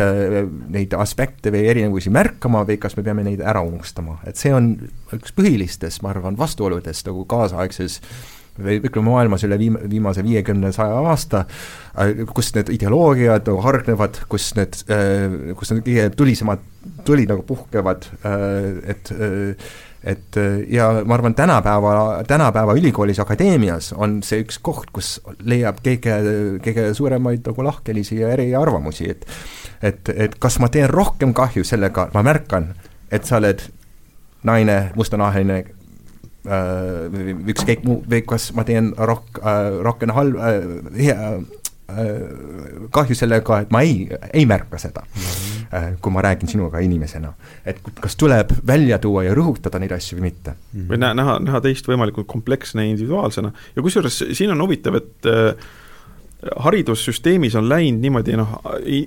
neid 0.72 0.96
aspekte 0.96 1.52
või 1.52 1.66
erinevusi 1.68 2.10
märkama 2.10 2.64
või 2.64 2.80
kas 2.80 2.96
me 2.96 3.04
peame 3.04 3.28
neid 3.28 3.44
ära 3.44 3.62
unustama, 3.68 4.22
et 4.24 4.40
see 4.40 4.56
on 4.56 4.72
üks 5.12 5.36
põhilistest, 5.36 6.02
ma 6.02 6.14
arvan, 6.16 6.40
vastuoludest 6.40 7.12
nagu 7.12 7.28
kaasaegses 7.28 8.00
või 8.64 8.80
ütleme, 8.80 9.06
maailmas 9.10 9.44
üle 9.48 9.58
viim-, 9.60 9.80
viimase 9.90 10.24
viiekümne, 10.26 10.72
saja 10.76 11.02
aasta, 11.12 11.46
äh, 11.96 12.24
kus 12.30 12.54
need 12.58 12.72
ideoloogiad 12.76 13.46
nagu 13.48 13.62
hargnevad, 13.66 14.24
kus 14.32 14.52
need, 14.60 14.82
äh, 14.92 15.54
kus 15.60 15.74
need 15.74 15.86
kõige 15.86 16.10
tulisemad 16.18 16.66
tulid 17.08 17.32
nagu 17.32 17.46
puhkevad, 17.48 18.10
äh, 18.24 18.92
et 18.96 19.14
et 20.00 20.38
ja 20.72 20.86
ma 21.04 21.18
arvan, 21.18 21.34
tänapäeva, 21.36 22.22
tänapäeva 22.24 22.72
ülikoolis, 22.80 23.18
akadeemias 23.20 23.90
on 23.92 24.22
see 24.24 24.46
üks 24.46 24.56
koht, 24.64 24.94
kus 24.96 25.18
leiab 25.44 25.82
kõige, 25.84 26.16
kõige 26.64 26.86
suuremaid 26.96 27.44
nagu 27.44 27.66
lahkhelisi 27.68 28.22
ja 28.22 28.30
eriarvamusi, 28.32 29.10
et 29.12 29.28
et, 29.84 30.10
et 30.16 30.38
kas 30.40 30.56
ma 30.64 30.70
teen 30.72 30.88
rohkem 30.92 31.34
kahju 31.36 31.66
sellega, 31.68 32.08
ma 32.14 32.24
märkan, 32.24 32.72
et 33.12 33.28
sa 33.28 33.38
oled 33.40 33.62
naine, 34.48 34.80
mustanahaline 34.96 35.64
ükskõik 36.46 37.84
muu, 37.84 38.04
või 38.10 38.22
kas 38.28 38.50
ma 38.56 38.64
teen 38.68 38.94
rohk- 38.96 39.42
äh,, 39.44 39.80
rohkem 39.84 40.14
halb 40.16 40.38
äh,, 40.40 41.10
äh, 41.10 41.34
kahju 42.96 43.18
sellega, 43.18 43.60
et 43.66 43.74
ma 43.76 43.82
ei, 43.84 44.08
ei 44.34 44.46
märka 44.48 44.80
seda 44.80 45.04
mm, 45.04 45.20
-hmm. 45.20 45.98
kui 46.02 46.14
ma 46.14 46.22
räägin 46.22 46.48
sinuga 46.48 46.80
inimesena. 46.80 47.34
et 47.66 47.82
kas 48.02 48.16
tuleb 48.16 48.54
välja 48.68 48.98
tuua 48.98 49.24
ja 49.24 49.36
rõhutada 49.36 49.80
neid 49.80 49.92
asju 49.92 50.18
või 50.18 50.30
mitte 50.30 50.52
mm. 50.52 50.80
-hmm. 50.80 50.88
või 50.90 50.98
näha, 50.98 51.14
näha, 51.14 51.40
näha 51.40 51.62
teist 51.62 51.88
võimalikult 51.88 52.28
komplekssena 52.28 52.84
ja 52.84 52.90
individuaalsena 52.90 53.52
ja 53.76 53.82
kusjuures 53.82 54.24
siin 54.32 54.52
on 54.52 54.62
huvitav, 54.62 54.96
et 54.96 55.26
äh, 55.26 55.56
haridussüsteemis 56.56 57.56
on 57.56 57.70
läinud 57.70 58.02
niimoodi 58.02 58.38
noh, 58.40 58.60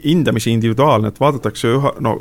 hindamisi 0.05 0.53
individuaalne, 0.53 1.09
et 1.09 1.21
vaadatakse 1.21 1.69
üha, 1.69 1.95
no 2.01 2.19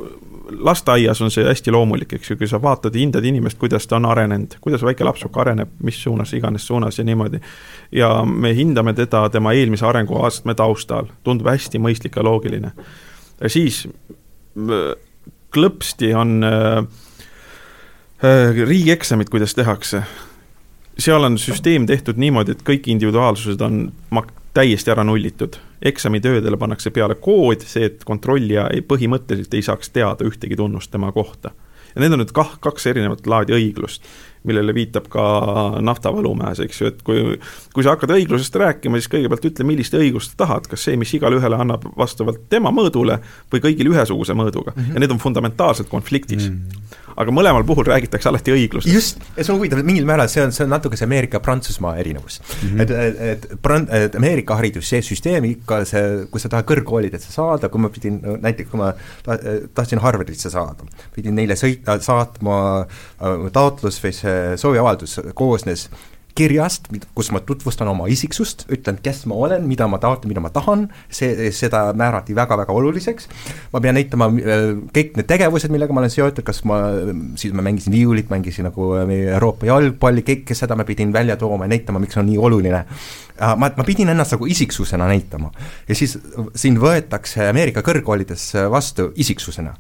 lasteaias 0.59 1.21
on 1.21 1.31
see 1.31 1.45
hästi 1.45 1.71
loomulik, 1.71 2.13
eks 2.13 2.31
ju, 2.31 2.37
kui 2.37 2.47
sa 2.47 2.61
vaatad, 2.61 2.95
hindad 2.95 3.25
inimest, 3.25 3.57
kuidas 3.61 3.87
ta 3.87 3.97
on 3.99 4.05
arenenud, 4.05 4.57
kuidas 4.61 4.83
väike 4.85 5.05
lapsuk 5.07 5.37
areneb, 5.37 5.69
mis 5.83 6.03
suunas 6.03 6.33
iganes 6.33 6.67
suunas 6.67 6.99
ja 6.99 7.03
niimoodi. 7.03 7.39
ja 7.91 8.25
me 8.25 8.55
hindame 8.55 8.93
teda 8.93 9.29
tema 9.29 9.53
eelmise 9.53 9.85
arenguastme 9.85 10.55
taustal, 10.55 11.11
tundub 11.23 11.47
hästi 11.47 11.79
mõistlik 11.79 12.15
ja 12.15 12.23
loogiline. 12.23 12.71
siis 13.47 13.87
klõpsti 15.51 16.13
on 16.15 16.43
äh, 16.43 16.77
äh, 18.23 18.61
riigieksamid, 18.67 19.29
kuidas 19.29 19.55
tehakse. 19.55 20.03
seal 20.97 21.23
on 21.23 21.37
süsteem 21.39 21.85
tehtud 21.87 22.17
niimoodi, 22.17 22.51
et 22.51 22.63
kõik 22.67 22.87
individuaalsused 22.91 23.61
on 23.61 23.91
täiesti 24.53 24.91
ära 24.91 25.03
nullitud. 25.03 25.55
Eksamitöödele 25.81 26.57
pannakse 26.57 26.91
peale 26.93 27.15
kood, 27.15 27.65
see, 27.65 27.89
et 27.89 28.05
kontrollija 28.07 28.67
ei, 28.73 28.83
põhimõtteliselt 28.85 29.53
ei 29.57 29.65
saaks 29.65 29.89
teada 29.93 30.27
ühtegi 30.27 30.57
tunnust 30.59 30.91
tema 30.91 31.11
kohta. 31.11 31.51
ja 31.95 31.99
need 31.99 32.13
on 32.15 32.21
nüüd 32.21 32.29
kah-, 32.31 32.53
kaks 32.63 32.85
erinevat 32.87 33.25
laadi 33.27 33.51
õiglust, 33.51 34.05
millele 34.47 34.71
viitab 34.73 35.09
ka 35.11 35.23
Nafta 35.83 36.13
Valumäes, 36.15 36.61
eks 36.63 36.81
ju, 36.81 36.87
et 36.87 37.01
kui 37.03 37.35
kui 37.73 37.83
sa 37.83 37.95
hakkad 37.95 38.13
õiglusest 38.15 38.55
rääkima, 38.55 39.01
siis 39.01 39.11
kõigepealt 39.11 39.49
ütle, 39.49 39.67
millist 39.67 39.97
õigust 39.97 40.31
sa 40.31 40.45
tahad, 40.45 40.69
kas 40.71 40.87
see, 40.87 40.95
mis 41.01 41.11
igale 41.17 41.41
ühele 41.41 41.59
annab 41.59 41.89
vastavalt 41.97 42.47
tema 42.49 42.71
mõõdule 42.71 43.19
või 43.51 43.65
kõigile 43.67 43.91
ühesuguse 43.91 44.37
mõõduga 44.37 44.71
mm. 44.75 44.81
-hmm. 44.81 44.93
ja 44.95 45.03
need 45.03 45.17
on 45.17 45.23
fundamentaalselt 45.25 45.89
konfliktis 45.89 46.49
mm. 46.49 46.57
-hmm 46.57 47.00
aga 47.15 47.33
mõlemal 47.35 47.65
puhul 47.67 47.87
räägitakse 47.87 48.29
alati 48.29 48.53
õiglusest. 48.55 48.93
just, 48.93 49.23
ja 49.35 49.43
see 49.43 49.53
on 49.53 49.59
huvitav, 49.59 49.81
et 49.81 49.87
mingil 49.87 50.07
määral 50.09 50.29
see 50.31 50.43
on, 50.43 50.53
see 50.55 50.65
on 50.65 50.73
natuke 50.75 50.99
see 50.99 51.07
Ameerika-Prantsusmaa 51.09 51.95
erinevus 52.01 52.39
mm. 52.41 52.69
-hmm. 52.69 52.81
et, 52.81 52.91
et, 52.91 53.21
et 53.31 53.61
Pran-, 53.67 53.87
et 53.95 54.15
Ameerika 54.15 54.55
haridus, 54.59 54.89
see 54.89 55.01
süsteem 55.05 55.47
ikka, 55.49 55.83
see, 55.89 56.03
kui 56.31 56.43
sa 56.43 56.51
tahad 56.51 56.69
kõrgkoolidesse 56.69 57.33
saada, 57.33 57.69
kui 57.69 57.81
ma 57.81 57.89
pidin, 57.93 58.21
näiteks 58.41 58.71
kui 58.71 58.81
ma 58.81 58.93
ta, 59.23 59.37
tahtsin 59.73 60.01
Harvardisse 60.03 60.49
saada, 60.53 60.87
pidin 61.15 61.35
neile 61.35 61.57
sõita, 61.59 61.97
saatma 62.01 62.57
äh, 62.81 63.45
taotlus 63.53 64.01
või 64.03 64.15
see 64.15 64.57
sooviavaldus 64.61 65.19
koosnes 65.35 65.89
kirjast, 66.37 66.87
kus 67.15 67.31
ma 67.33 67.41
tutvustan 67.45 67.89
oma 67.91 68.07
isiksust, 68.11 68.65
ütlen, 68.71 68.99
kes 69.03 69.23
ma 69.29 69.37
olen, 69.45 69.65
mida 69.69 69.87
ma 69.91 69.99
taotlen, 70.01 70.31
mida 70.31 70.43
ma 70.43 70.51
tahan, 70.53 70.87
see, 71.11 71.49
seda 71.55 71.83
määrati 71.97 72.35
väga-väga 72.37 72.75
oluliseks, 72.75 73.27
ma 73.73 73.81
pean 73.83 73.97
näitama 73.99 74.29
äh, 74.31 74.67
kõik 74.95 75.17
need 75.19 75.29
tegevused, 75.29 75.73
millega 75.73 75.95
ma 75.95 76.03
olen 76.03 76.13
seotud, 76.13 76.45
kas 76.47 76.63
ma, 76.67 76.79
siis 77.39 77.55
ma 77.57 77.65
mängisin 77.65 77.95
viiulit, 77.95 78.31
mängisin 78.31 78.69
nagu 78.69 78.93
äh, 78.99 79.11
Euroopa 79.35 79.69
jalgpalli, 79.69 80.25
kõike 80.27 80.57
seda 80.57 80.77
ma 80.79 80.87
pidin 80.87 81.13
välja 81.15 81.37
tooma 81.41 81.67
ja 81.67 81.75
näitama, 81.75 82.01
miks 82.03 82.17
see 82.17 82.23
on 82.23 82.29
nii 82.31 82.39
oluline. 82.41 82.85
Äh, 83.41 83.53
ma, 83.59 83.71
ma 83.75 83.87
pidin 83.87 84.13
ennast 84.13 84.37
nagu 84.37 84.47
isiksusena 84.49 85.09
näitama. 85.11 85.51
ja 85.87 85.97
siis 85.97 86.17
sind 86.55 86.81
võetakse 86.81 87.49
Ameerika 87.49 87.83
kõrgkoolides 87.85 88.51
vastu 88.71 89.11
isiksusena 89.19 89.75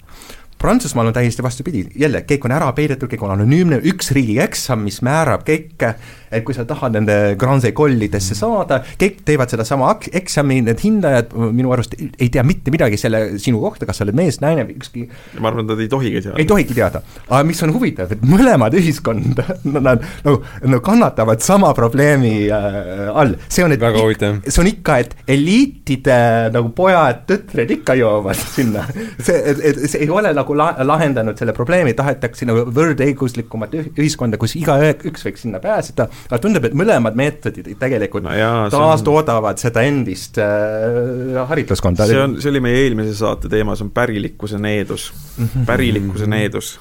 Prantsusmaal 0.61 1.07
on 1.07 1.13
täiesti 1.13 1.41
vastupidi, 1.43 1.87
jälle, 1.97 2.19
kõik 2.29 2.43
on 2.45 2.53
ära 2.53 2.67
peidetud, 2.77 3.09
kõik 3.09 3.23
on 3.25 3.31
anonüümne, 3.33 3.79
üks 3.89 4.11
riigieksam, 4.13 4.83
mis 4.85 4.99
määrab 5.01 5.41
kõike, 5.47 5.95
et 6.31 6.45
kui 6.45 6.55
sa 6.55 6.65
tahad 6.67 6.95
nende 6.95 7.17
Grand 7.39 7.63
Ecolidesse 7.67 8.37
saada, 8.37 8.81
kõik 9.01 9.21
teevad 9.27 9.51
sedasama 9.51 9.93
eksami, 10.21 10.61
need 10.67 10.83
hindajad 10.83 11.33
minu 11.55 11.73
arust 11.75 11.95
ei 11.97 12.29
tea 12.31 12.43
mitte 12.47 12.73
midagi 12.73 12.99
selle 12.99 13.23
sinu 13.41 13.61
kohta, 13.63 13.87
kas 13.89 14.01
sa 14.01 14.05
oled 14.05 14.17
mees, 14.17 14.39
naine 14.43 14.65
või 14.67 14.77
ükski 14.79 15.07
ma 15.39 15.51
arvan, 15.51 15.65
et 15.65 15.73
nad 15.73 15.83
ei 15.83 15.89
tohigi 15.91 16.21
teada. 16.21 16.37
ei 16.41 16.47
tohigi 16.49 16.77
teada, 16.77 17.03
aga 17.29 17.41
mis 17.47 17.63
on 17.65 17.73
huvitav, 17.75 18.13
et 18.13 18.23
mõlemad 18.27 18.77
ühiskond, 18.77 19.41
nad 19.87 20.05
no, 20.27 20.37
no 20.67 20.81
kannatavad 20.85 21.43
sama 21.45 21.73
probleemi 21.77 22.35
äh, 22.51 23.09
all, 23.09 23.35
see 23.47 23.65
on, 23.65 23.73
et 23.75 23.81
väga 23.81 24.05
huvitav. 24.05 24.39
see 24.47 24.63
on 24.63 24.71
ikka, 24.71 24.99
et 25.05 25.17
eliitide 25.31 26.21
nagu 26.53 26.71
pojad, 26.75 27.25
tütred 27.29 27.75
ikka 27.79 27.97
joovad 27.99 28.39
sinna, 28.39 28.85
see, 29.17 29.57
see 29.87 30.05
ei 30.05 30.11
ole 30.11 30.33
nagu 30.35 30.51
nagu 30.51 30.57
la-, 30.57 30.85
lahendanud 30.85 31.37
selle 31.39 31.53
probleemi, 31.55 31.93
tahetakse 31.97 32.47
nagu 32.49 32.65
võrdõiguslikumat 32.73 33.75
ühiskonda, 33.95 34.39
kus 34.41 34.55
igaüks 34.59 35.25
võiks 35.27 35.45
sinna 35.45 35.61
pääseda, 35.63 36.07
aga 36.27 36.39
tundub, 36.43 36.67
et 36.67 36.77
mõlemad 36.77 37.17
meetodid 37.17 37.71
tegelikult 37.79 38.25
no 38.27 38.35
jaa, 38.35 38.69
taastoodavad 38.73 39.57
on... 39.57 39.63
seda 39.65 39.83
endist 39.87 40.39
äh, 40.41 41.41
haritlaskonda. 41.49 42.07
see 42.09 42.21
on, 42.21 42.37
see 42.43 42.53
oli 42.53 42.63
meie 42.63 42.85
eelmise 42.85 43.17
saate 43.19 43.51
teema, 43.51 43.75
see 43.75 43.87
on 43.87 43.91
pärilikkuse 43.95 44.61
needus 44.61 45.11
-hmm. 45.11 45.65
pärilikkuse 45.65 46.29
needus 46.29 46.79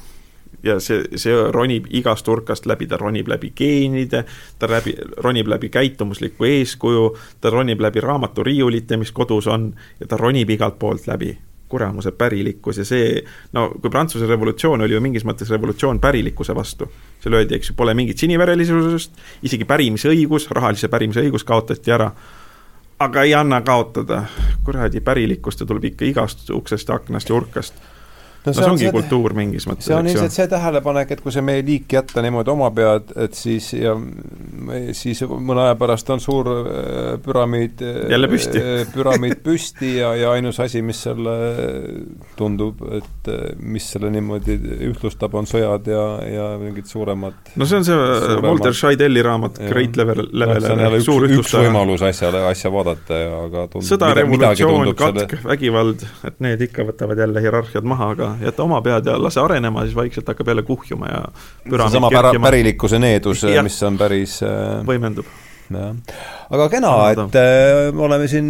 ja 0.62 0.76
see, 0.80 1.04
see 1.16 1.36
ronib 1.52 1.86
igast 1.90 2.28
nurkast 2.28 2.66
läbi, 2.68 2.86
ta 2.86 2.98
ronib 3.00 3.28
läbi 3.28 3.52
geenide, 3.56 4.24
ta 4.58 4.68
läbi, 4.70 4.94
ronib 5.24 5.48
läbi 5.48 5.70
käitumuslikku 5.72 6.44
eeskuju, 6.44 7.04
ta 7.40 7.50
ronib 7.50 7.80
läbi 7.80 8.00
raamaturiiulite, 8.04 8.96
mis 9.00 9.12
kodus 9.12 9.46
on, 9.46 9.70
ja 10.00 10.06
ta 10.06 10.20
ronib 10.20 10.50
igalt 10.50 10.78
poolt 10.78 11.06
läbi 11.08 11.36
kuramuse 11.70 12.12
pärilikkus 12.18 12.80
ja 12.82 12.84
see, 12.86 13.20
no 13.56 13.68
kui 13.76 13.90
Prantsuse 13.90 14.26
revolutsioon 14.26 14.82
oli 14.86 14.96
ju 14.96 15.00
mingis 15.04 15.24
mõttes 15.28 15.50
revolutsioon 15.52 16.00
pärilikkuse 16.02 16.54
vastu, 16.56 16.90
seal 17.22 17.38
öeldi, 17.38 17.56
eks 17.56 17.70
ju, 17.70 17.78
pole 17.78 17.94
mingit 17.98 18.18
sinivärelisusest, 18.20 19.22
isegi 19.46 19.68
pärimisõigus, 19.68 20.50
rahalise 20.56 20.90
pärimise 20.92 21.22
õigus 21.24 21.46
kaotati 21.46 21.94
ära, 21.94 22.10
aga 23.00 23.24
ei 23.24 23.34
anna 23.38 23.62
kaotada, 23.66 24.24
kuradi 24.66 25.00
pärilikkust 25.00 25.62
ja 25.62 25.70
tuleb 25.70 25.92
ikka 25.92 26.08
igast 26.10 26.50
uksest 26.54 26.90
aknast 26.90 27.30
ja 27.30 27.38
urkast 27.38 27.80
no 28.44 28.52
see, 28.52 28.60
no, 28.60 28.64
see 28.64 28.72
ongi 28.72 28.86
see, 28.86 28.92
kultuur 28.94 29.34
mingis 29.36 29.66
mõttes. 29.68 29.88
see 29.88 29.96
on 29.96 30.08
ilmselt 30.08 30.34
see 30.34 30.48
tähelepanek, 30.50 31.12
et 31.14 31.20
kui 31.24 31.34
see 31.34 31.44
meie 31.44 31.64
liik 31.66 31.92
jätta 31.92 32.22
niimoodi 32.24 32.52
oma 32.52 32.70
pead, 32.74 33.12
et 33.20 33.36
siis 33.36 33.72
ja 33.76 33.94
siis 34.96 35.20
mõne 35.28 35.66
aja 35.66 35.76
pärast 35.80 36.10
on 36.14 36.22
suur 36.22 36.48
äh, 36.52 37.12
püramiid 37.24 37.82
jälle 37.82 38.30
püsti. 38.30 38.62
äh, 38.62 38.82
püramiid 38.94 39.42
püsti 39.44 39.92
ja, 39.98 40.12
ja 40.16 40.32
ainus 40.36 40.60
asi, 40.62 40.82
mis 40.86 41.02
selle 41.06 41.34
tundub, 42.38 42.80
et 42.96 43.30
äh, 43.32 43.42
mis 43.60 43.90
selle 43.92 44.12
niimoodi 44.14 44.56
ühtlustab, 44.90 45.36
on 45.36 45.48
sõjad 45.50 45.90
ja, 45.90 46.04
ja 46.24 46.48
mingid 46.60 46.88
suuremad 46.90 47.52
no 47.60 47.68
see 47.68 47.80
on 47.80 47.88
see 47.88 47.96
suuremad, 47.96 48.48
Walter 48.48 48.76
Scheidelli 48.76 49.24
raamat 49.26 49.60
Great 49.68 50.00
Level, 50.00 50.26
Level 50.32 50.68
jälle 50.70 51.02
üks, 51.02 51.40
üks 51.40 51.56
võimalus 51.60 52.04
asjale, 52.08 52.44
asja 52.48 52.72
vaadata 52.72 53.20
ja 53.20 53.36
aga 53.44 53.66
tundub 53.68 53.88
sõda, 53.88 54.12
revolutsioon, 54.16 54.94
katk 54.96 55.36
selle..., 55.36 55.42
vägivald, 55.50 56.06
et 56.28 56.40
need 56.44 56.68
ikka 56.70 56.88
võtavad 56.88 57.20
jälle 57.26 57.44
hierarhiad 57.44 57.88
maha, 57.88 58.12
aga 58.16 58.29
jäta 58.40 58.64
oma 58.64 58.80
pead 58.84 59.06
ja 59.06 59.18
lase 59.22 59.40
arenema, 59.40 59.84
siis 59.86 59.96
vaikselt 59.96 60.28
hakkab 60.32 60.52
jälle 60.52 60.62
kuhjuma 60.62 61.12
ja 61.12 61.22
seesama 61.68 62.10
pära-, 62.12 62.34
pärilikkuse 62.42 62.98
needus, 62.98 63.46
mis 63.62 63.82
on 63.86 63.98
päris 64.00 64.40
äh, 64.46 64.80
võimendub. 64.86 65.28
jah, 65.70 65.94
aga 66.50 66.66
kena, 66.72 66.90
et 67.12 67.36
äh, 67.38 67.90
me 67.94 68.02
oleme 68.06 68.26
siin, 68.30 68.46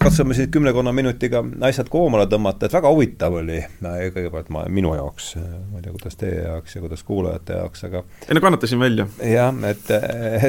katsume 0.00 0.36
siin 0.36 0.50
kümnekonna 0.52 0.92
minutiga 0.92 1.40
asjad 1.68 1.88
koomale 1.92 2.26
tõmmata, 2.30 2.68
et 2.68 2.76
väga 2.76 2.90
huvitav 2.92 3.38
oli 3.40 3.60
äh, 3.62 4.02
kõigepealt 4.14 4.50
ma, 4.54 4.64
minu 4.68 4.92
jaoks, 4.96 5.30
äh, 5.40 5.46
ma 5.70 5.80
ei 5.80 5.86
tea, 5.86 5.94
kuidas 5.94 6.20
teie 6.20 6.42
jaoks 6.42 6.76
ja 6.76 6.82
kuidas 6.84 7.04
kuulajate 7.08 7.58
jaoks, 7.60 7.86
aga 7.88 8.04
ei 8.28 8.36
no 8.36 8.44
kannatasin 8.44 8.82
välja. 8.82 9.08
jah, 9.24 9.54
et, 9.70 9.94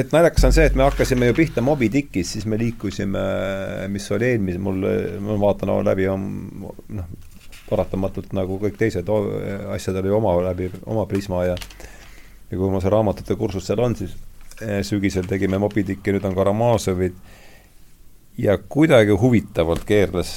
et 0.02 0.12
naljakas 0.12 0.48
on 0.50 0.56
see, 0.56 0.68
et 0.68 0.76
me 0.76 0.84
hakkasime 0.84 1.30
ju 1.30 1.38
pihta 1.38 1.64
Moby 1.64 1.88
Dickis, 1.92 2.34
siis 2.36 2.48
me 2.50 2.60
liikusime, 2.60 3.24
mis 3.92 4.10
oli 4.12 4.34
eelmise, 4.34 4.60
mul, 4.62 4.84
ma 5.24 5.40
vaatan 5.46 5.78
läbi, 5.86 6.10
noh, 6.10 7.08
paratamatult 7.70 8.32
nagu 8.36 8.58
kõik 8.62 8.78
teised 8.78 9.08
asjad 9.74 10.00
oli 10.02 10.12
oma 10.14 10.34
läbi, 10.50 10.70
oma 10.86 11.06
prisma 11.10 11.44
ja 11.48 11.56
ja 12.50 12.58
kui 12.58 12.70
mul 12.70 12.82
see 12.82 12.92
raamatute 12.92 13.36
kursus 13.38 13.66
seal 13.66 13.82
on, 13.82 13.96
siis 13.98 14.14
eh, 14.62 14.82
sügisel 14.86 15.26
tegime 15.26 15.58
Moby 15.58 15.82
Dicki, 15.86 16.14
nüüd 16.14 16.26
on 16.28 16.36
Karamazovid 16.36 17.16
ja 18.38 18.58
kuidagi 18.58 19.16
huvitavalt 19.16 19.86
keerles, 19.88 20.32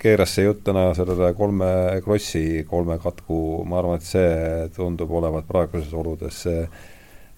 keeras 0.00 0.34
see 0.34 0.46
jutt 0.48 0.64
täna 0.66 0.88
sellele 0.96 1.34
kolme 1.38 1.68
krossi, 2.04 2.64
kolme 2.68 2.98
katku, 3.02 3.38
ma 3.68 3.78
arvan, 3.80 4.00
et 4.00 4.08
see 4.08 4.68
tundub 4.76 5.12
olevat 5.20 5.46
praeguses 5.48 5.92
oludes 5.94 6.42
see 6.46 6.64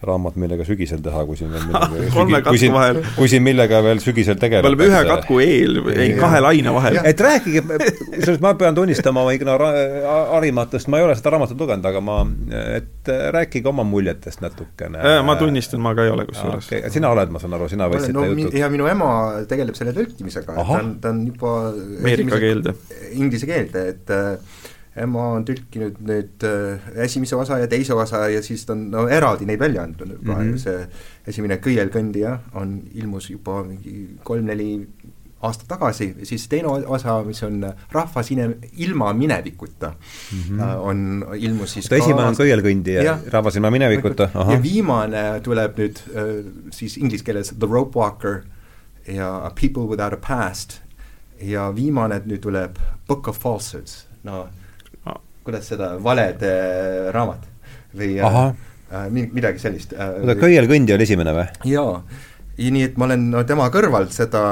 raamat, 0.05 0.36
millega 0.36 0.64
sügisel 0.68 1.01
teha, 1.05 1.23
kui 1.28 1.39
siin 1.39 1.52
veel 1.52 1.64
millega 1.70 2.10
kolme 2.12 2.40
katku 2.44 2.73
vahel. 2.74 3.01
kui 3.16 3.31
siin 3.32 3.44
millega 3.44 3.81
veel 3.85 4.02
sügisel 4.05 4.36
tegeleda. 4.40 4.68
me 4.68 4.74
oleme 4.74 4.89
ühe 4.90 5.02
katku 5.09 5.39
eel, 5.40 5.81
ei 5.94 6.10
kahe 6.18 6.43
laine 6.44 6.74
vahel. 6.77 6.98
et 7.09 7.23
rääkige, 7.24 7.62
sellest 8.18 8.44
ma 8.44 8.52
pean 8.60 8.77
tunnistama 8.77 9.24
oma 9.24 9.32
ignora-, 9.36 9.73
harimatust, 10.35 10.90
ma 10.93 11.01
ei 11.01 11.09
ole 11.09 11.16
seda 11.16 11.32
raamatut 11.36 11.60
lugenud, 11.64 11.89
aga 11.89 12.05
ma, 12.05 12.18
et 12.77 13.12
rääkige 13.39 13.73
oma 13.73 13.86
muljetest 13.89 14.44
natukene. 14.44 15.16
ma 15.27 15.39
tunnistan, 15.40 15.81
ma 15.81 15.94
ka 15.97 16.05
ei 16.05 16.12
ole 16.12 16.28
kusjuures 16.28 16.68
okay.. 16.68 16.93
sina 16.93 17.12
oled, 17.14 17.32
ma 17.32 17.43
saan 17.43 17.56
aru, 17.56 17.70
sina 17.73 17.89
võtsid 17.93 18.16
no, 18.16 18.27
jutud. 18.28 18.60
ja 18.60 18.68
minu 18.73 18.90
ema 18.93 19.10
tegeleb 19.48 19.78
selle 19.78 19.97
tõlkimisega, 19.97 20.52
et 20.52 20.60
ta 20.60 20.81
on, 20.82 20.94
ta 21.01 21.14
on 21.14 21.24
juba 21.31 21.56
Ameerika 21.73 22.40
keelde. 22.43 22.77
Inglise 23.16 23.48
keelde, 23.48 23.89
et 23.94 24.12
äh, 24.12 24.64
ema 25.02 25.27
on 25.36 25.44
tõlkinud 25.47 25.98
nüüd 26.09 26.47
äh, 26.48 26.89
esimese 27.05 27.36
osa 27.36 27.59
ja 27.60 27.68
teise 27.70 27.94
osa 27.94 28.27
ja 28.32 28.43
siis 28.44 28.64
ta 28.66 28.74
on 28.77 28.86
no 28.93 29.06
eraldi 29.12 29.48
neid 29.48 29.60
välja 29.60 29.85
andnud 29.85 30.16
juba 30.16 30.39
mm, 30.39 30.52
-hmm. 30.52 30.59
see 30.59 31.32
esimene 31.32 31.60
Kõielkõndija 31.66 32.39
on, 32.55 32.81
ilmus 32.94 33.31
juba 33.31 33.62
mingi 33.66 34.16
kolm-neli 34.24 34.70
aastat 35.47 35.68
tagasi, 35.68 36.09
siis 36.24 36.47
teine 36.48 36.68
osa, 36.68 37.18
mis 37.27 37.43
on 37.44 37.60
Rahvas 37.93 38.31
ine-, 38.32 38.56
ilma 38.82 39.12
minevikuta 39.12 39.93
mm, 39.93 40.43
-hmm. 40.43 40.77
on, 40.81 41.27
ilmus 41.36 41.73
siis 41.73 41.86
oota, 41.86 41.97
esimene 41.97 42.28
on 42.32 42.40
Kõielkõndija 42.40 43.05
ja 43.05 43.18
Rahvas 43.32 43.56
ilma 43.56 43.70
minevikuta, 43.70 44.31
ahah. 44.35 44.55
ja 44.55 44.62
viimane 44.62 45.24
tuleb 45.43 45.78
nüüd 45.78 46.02
äh, 46.09 46.35
siis 46.70 46.97
inglise 46.97 47.24
keeles 47.24 47.52
The 47.59 47.68
Rope 47.70 47.98
Walker 47.98 48.43
ja 49.06 49.52
People 49.60 49.85
Without 49.90 50.12
a 50.12 50.20
Past 50.28 50.81
ja 51.43 51.68
viimane 51.77 52.23
nüüd 52.24 52.40
tuleb 52.40 52.78
Book 53.09 53.28
of 53.28 53.39
Falsehoods, 53.39 54.06
no 54.24 54.47
kuidas 55.47 55.68
seda, 55.73 55.94
valede 56.02 56.52
raamat 57.14 57.47
või 57.97 58.16
äh, 58.20 58.39
äh, 58.93 59.10
midagi 59.10 59.62
sellist 59.62 59.94
äh,. 59.97 60.18
oota, 60.23 60.39
Köiel-kõndja 60.40 60.98
oli 60.98 61.06
esimene 61.06 61.35
või? 61.36 61.47
jaa, 61.70 62.01
ja 62.56 62.73
nii 62.74 62.85
et 62.89 62.98
ma 63.01 63.09
olen 63.09 63.28
no 63.32 63.44
tema 63.48 63.68
kõrvalt 63.74 64.14
seda, 64.16 64.43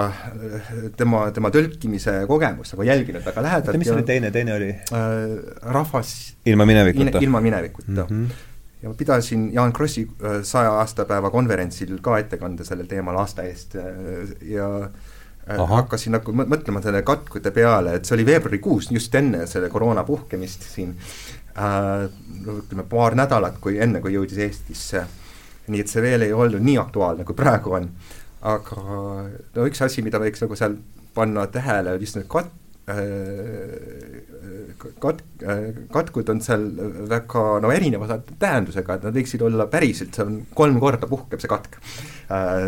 tema, 0.99 1.27
tema 1.37 1.51
tõlkimise 1.55 2.21
kogemust 2.31 2.77
nagu 2.77 2.89
jälginud 2.89 3.27
väga 3.27 3.47
lähedalt. 3.49 3.81
mis 3.81 3.93
oli 3.95 4.07
teine, 4.09 4.33
teine 4.35 4.57
oli 4.57 4.73
äh,? 4.73 5.15
Rahvas 5.77 6.15
ilma 6.47 6.69
minevikuta? 6.69 7.23
ilma 7.25 7.45
minevikuta 7.45 8.09
mm. 8.09 8.11
-hmm 8.11 8.51
ja 8.85 8.91
ma 8.91 8.99
pidasin 9.01 9.47
Jaan 9.53 9.73
Krossi 9.73 10.03
äh, 10.05 10.43
saja 10.45 10.75
aastapäeva 10.77 11.31
konverentsil 11.33 11.95
ka 12.05 12.19
ettekande 12.21 12.67
sellel 12.69 12.87
teemal 12.87 13.17
aasta 13.17 13.47
eest 13.49 13.79
äh, 13.81 13.87
ja 14.45 14.67
äh, 14.77 14.91
Äh, 14.91 15.14
Aha. 15.45 15.67
hakkasin 15.77 16.15
nagu 16.17 16.33
mõtlema 16.33 16.81
selle 16.81 17.03
katkude 17.05 17.51
peale, 17.53 17.99
et 17.99 18.09
see 18.09 18.17
oli 18.17 18.25
veebruarikuus, 18.25 18.89
just 18.95 19.15
enne 19.19 19.45
selle 19.51 19.69
koroona 19.73 20.05
puhkemist 20.09 20.65
siin 20.71 20.95
äh,, 21.61 22.07
ütleme 22.49 22.87
paar 22.89 23.17
nädalat, 23.19 23.59
kui 23.61 23.77
enne, 23.77 24.01
kui 24.01 24.15
jõudis 24.17 24.41
Eestisse. 24.47 25.05
nii 25.69 25.81
et 25.81 25.89
see 25.89 26.03
veel 26.05 26.25
ei 26.25 26.33
olnud 26.33 26.65
nii 26.65 26.79
aktuaalne, 26.81 27.25
kui 27.29 27.37
praegu 27.37 27.77
on. 27.77 27.91
aga 28.45 28.81
no 29.57 29.69
üks 29.69 29.85
asi, 29.85 30.03
mida 30.05 30.21
võiks 30.21 30.41
nagu 30.45 30.57
seal 30.57 30.79
panna 31.15 31.47
tähele, 31.53 31.99
just 32.01 32.17
need 32.17 32.29
kat-, 32.29 32.57
äh, 32.89 32.97
kat-, 35.05 35.25
äh, 35.45 35.71
katkud 35.93 36.33
on 36.33 36.41
seal 36.45 36.67
väga 37.13 37.47
no 37.61 37.73
erineva 37.73 38.21
tähendusega, 38.33 38.97
et 38.97 39.09
nad 39.09 39.21
võiksid 39.21 39.45
olla 39.45 39.69
päriselt, 39.69 40.17
see 40.17 40.25
on 40.25 40.45
kolm 40.57 40.81
korda 40.81 41.09
puhkeb 41.09 41.45
see 41.45 41.53
katk 41.53 41.81
äh, 41.81 42.14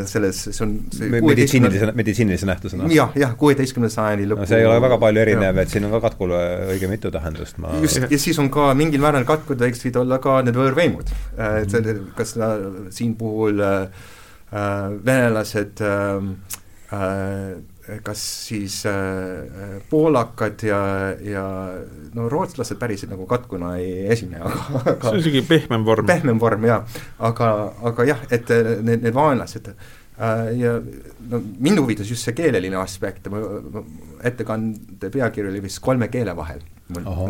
selles, 0.06 0.42
see 0.50 0.64
on 0.64 0.74
see 0.92 1.08
meditsiinilise, 1.12 1.92
meditsiinilise 1.96 2.48
nähtusena? 2.48 2.90
jah, 2.92 3.14
jah, 3.18 3.32
kuueteistkümnenda 3.40 3.94
sajandi 3.94 4.28
lõpu 4.30 4.44
no 4.44 4.48
see 4.50 4.60
ei 4.62 4.68
ole 4.68 4.80
väga 4.84 4.98
palju 5.02 5.22
erinev, 5.22 5.62
et 5.62 5.72
siin 5.72 5.86
on 5.88 5.94
ka 5.96 6.02
katkul 6.08 6.34
õige 6.36 6.90
mitu 6.90 7.12
tähendust, 7.14 7.60
ma 7.62 7.76
just, 7.82 8.02
ja 8.02 8.20
siis 8.20 8.38
on 8.42 8.50
ka 8.52 8.68
mingil 8.78 9.02
määral 9.04 9.24
katkud 9.28 9.62
võiksid 9.64 9.96
olla 10.00 10.20
ka 10.22 10.40
need 10.46 10.58
võõrveimud, 10.58 11.14
et 11.62 11.72
see, 11.72 11.96
kas 12.18 12.36
siin 12.96 13.16
puhul 13.18 13.62
äh, 13.64 14.04
venelased 15.06 15.82
äh, 15.84 16.28
äh, 16.92 17.56
kas 18.06 18.22
siis 18.48 18.80
äh, 18.86 19.82
poolakad 19.90 20.62
ja, 20.66 20.78
ja 21.22 21.44
no 22.14 22.28
rootslased 22.32 22.78
päriselt 22.80 23.12
nagu 23.12 23.26
katkuna 23.30 23.76
ei 23.80 24.06
esine, 24.12 24.40
aga, 24.46 24.64
aga 24.82 24.96
see 25.02 25.12
on 25.12 25.20
isegi 25.22 25.44
pehmem 25.46 25.84
vorm. 25.86 26.08
pehmem 26.08 26.40
vorm, 26.42 26.66
jaa. 26.66 26.80
aga, 27.28 27.52
aga 27.90 28.08
jah, 28.08 28.24
et 28.30 28.50
need, 28.82 29.04
need 29.04 29.14
vaenlased 29.14 29.70
äh, 29.70 30.48
ja 30.58 30.78
no 31.30 31.42
mind 31.42 31.82
huvitas 31.82 32.10
just 32.10 32.26
see 32.26 32.34
keeleline 32.36 32.78
aspekt, 32.80 33.30
ettekande 34.26 35.12
pealkiri 35.12 35.52
oli 35.52 35.62
vist 35.68 35.82
kolme 35.84 36.10
keele 36.12 36.34
vahel. 36.36 36.64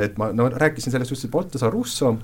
et 0.01 0.17
ma 0.21 0.33
no 0.37 0.49
rääkisin 0.53 0.95
sellest 0.95 1.13
just, 1.13 1.29
et 1.29 1.33
Baltasar 1.33 1.73
Russo 1.73 2.17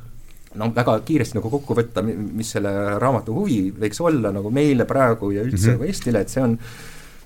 no 0.54 0.68
väga 0.76 0.98
kiiresti 1.06 1.38
nagu 1.38 1.50
kokku 1.52 1.76
võtta, 1.76 2.02
mis 2.04 2.50
selle 2.56 2.72
raamatu 3.00 3.36
huvi 3.36 3.60
võiks 3.84 4.00
olla 4.04 4.32
nagu 4.34 4.50
meile 4.52 4.88
praegu 4.88 5.32
ja 5.32 5.44
üldse 5.44 5.72
mm 5.74 5.78
-hmm. 5.78 5.86
Eestile, 5.88 6.20
et 6.20 6.28
see 6.32 6.42
on 6.44 6.58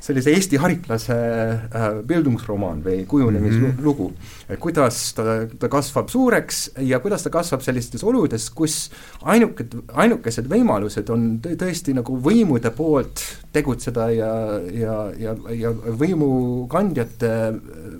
sellise 0.00 0.32
Eesti 0.36 0.60
haritlase 0.60 1.16
äh, 1.16 1.86
bildungsromaan 2.06 2.82
või 2.84 3.04
kujunemislugu 3.08 4.08
mm. 4.10 4.16
-hmm. 4.48 4.60
kuidas 4.62 5.00
ta, 5.16 5.46
ta 5.58 5.70
kasvab 5.72 6.10
suureks 6.12 6.62
ja 6.86 7.00
kuidas 7.00 7.26
ta 7.26 7.32
kasvab 7.34 7.64
sellistes 7.64 8.04
oludes, 8.04 8.50
kus 8.50 8.90
ainuke, 9.22 9.66
ainukesed 9.94 10.48
võimalused 10.50 11.10
on 11.10 11.28
tõesti 11.42 11.94
nagu 11.96 12.18
võimude 12.22 12.70
poolt 12.70 13.22
tegutseda 13.52 14.10
ja, 14.14 14.32
ja, 14.72 14.96
ja, 15.18 15.36
ja 15.54 15.72
võimukandjate 15.72 17.32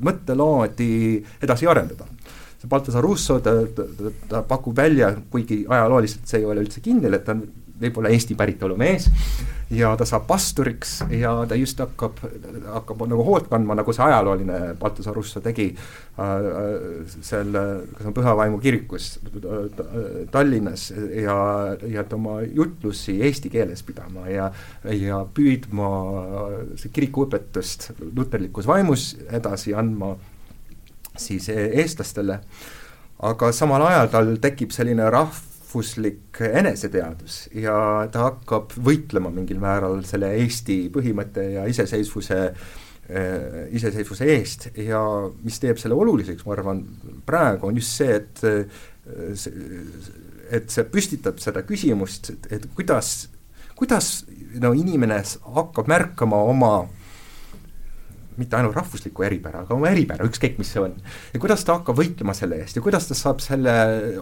mõttelaadi 0.00 0.92
edasi 1.42 1.66
arendada 1.66 2.06
see 2.56 2.68
Baltasar 2.68 3.02
Russo, 3.04 3.40
ta, 3.40 3.52
ta, 3.66 3.84
ta, 3.84 4.12
ta 4.28 4.42
pakub 4.42 4.76
välja, 4.76 5.14
kuigi 5.30 5.64
ajalooliselt 5.68 6.26
see 6.28 6.40
ei 6.40 6.48
ole 6.48 6.64
üldse 6.64 6.80
kindel, 6.80 7.18
et 7.18 7.24
ta 7.26 7.36
on 7.36 7.44
võib-olla 7.80 8.12
Eesti 8.14 8.36
päritolu 8.38 8.76
mees 8.80 9.10
ja 9.70 9.92
ta 9.98 10.06
saab 10.06 10.26
pasturiks 10.28 11.00
ja 11.10 11.32
ta 11.48 11.56
just 11.58 11.80
hakkab, 11.82 12.20
hakkab 12.70 13.00
nagu 13.10 13.24
hoolt 13.26 13.48
kandma, 13.50 13.74
nagu 13.78 13.94
see 13.94 14.04
ajalooline 14.04 14.60
Baltasar 14.78 15.16
Russo 15.16 15.42
tegi 15.42 15.66
äh, 15.72 16.46
seal, 17.06 17.50
kas 17.96 18.06
on 18.06 18.14
Püha 18.14 18.36
Vaimu 18.38 18.60
kirikus 18.62 19.16
Tallinnas 20.30 20.88
ja, 20.94 21.38
ja 21.82 22.04
et 22.04 22.14
oma 22.14 22.38
jutlusi 22.46 23.18
eesti 23.26 23.50
keeles 23.50 23.82
pidama 23.86 24.28
ja, 24.30 24.52
ja 24.94 25.24
püüdma 25.34 25.90
kirikuõpetust 26.94 27.90
luterlikus 28.14 28.70
vaimus 28.70 29.12
edasi 29.34 29.74
andma 29.74 30.14
siis 31.18 31.48
eestlastele, 31.50 32.40
aga 33.24 33.52
samal 33.56 33.86
ajal 33.88 34.10
tal 34.12 34.32
tekib 34.42 34.74
selline 34.74 35.08
rahv, 35.12 35.38
rahvuslik 35.66 36.40
eneseteadus 36.40 37.48
ja 37.54 38.06
ta 38.12 38.30
hakkab 38.30 38.72
võitlema 38.78 39.30
mingil 39.34 39.58
määral 39.58 40.04
selle 40.06 40.30
Eesti 40.38 40.88
põhimõtte 40.94 41.42
ja 41.56 41.66
iseseisvuse 41.66 42.38
äh, 42.46 43.66
iseseisvuse 43.74 44.24
eest. 44.24 44.68
Ja 44.76 45.00
mis 45.42 45.58
teeb 45.58 45.78
selle 45.78 45.94
oluliseks, 45.94 46.46
ma 46.46 46.54
arvan, 46.54 46.84
praegu 47.26 47.66
on 47.68 47.76
just 47.76 47.98
see, 47.98 48.14
et 48.14 48.44
äh, 48.46 48.80
et 50.50 50.70
see 50.70 50.84
püstitab 50.86 51.40
seda 51.42 51.62
küsimust, 51.66 52.30
et 52.50 52.68
kuidas, 52.74 53.28
kuidas 53.74 54.24
no 54.62 54.72
inimene 54.72 55.18
hakkab 55.42 55.90
märkama 55.90 56.38
oma 56.46 56.72
mitte 58.40 58.58
ainult 58.58 58.76
rahvuslikku 58.76 59.24
eripära, 59.26 59.64
aga 59.64 59.74
oma 59.76 59.90
eripära, 59.90 60.26
ükskõik 60.28 60.58
mis 60.60 60.70
see 60.72 60.82
on. 60.82 60.94
ja 61.32 61.40
kuidas 61.42 61.64
ta 61.64 61.78
hakkab 61.78 61.98
võitlema 62.00 62.34
selle 62.36 62.60
eest 62.62 62.78
ja 62.78 62.84
kuidas 62.84 63.08
ta 63.08 63.16
saab 63.18 63.40
selle 63.44 63.74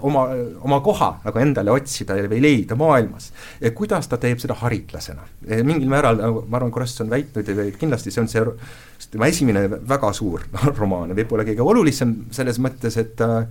oma, 0.02 0.26
oma 0.64 0.80
koha 0.84 1.10
nagu 1.24 1.42
endale 1.42 1.74
otsida 1.74 2.16
või 2.30 2.40
leida 2.44 2.78
maailmas. 2.78 3.30
ja 3.60 3.72
kuidas 3.76 4.08
ta 4.08 4.18
teeb 4.22 4.42
seda 4.42 4.56
haritlasena. 4.62 5.26
mingil 5.62 5.88
määral, 5.90 6.20
nagu 6.20 6.44
ma 6.48 6.60
arvan, 6.60 6.72
Kross 6.74 7.00
on 7.04 7.10
väitnud 7.10 7.48
ja 7.48 7.68
kindlasti 7.78 8.10
see 8.14 8.22
on 8.22 8.30
see 8.30 8.44
tema 9.10 9.28
esimene 9.30 9.66
väga 9.68 10.12
suur 10.16 10.44
romaan 10.80 11.14
võib-olla 11.16 11.46
kõige 11.46 11.64
olulisem 11.64 12.16
selles 12.34 12.60
mõttes, 12.62 12.98
et 13.00 13.14
ta, 13.18 13.44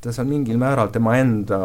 ta 0.00 0.14
on 0.22 0.30
mingil 0.30 0.58
määral 0.60 0.92
tema 0.94 1.16
enda 1.20 1.60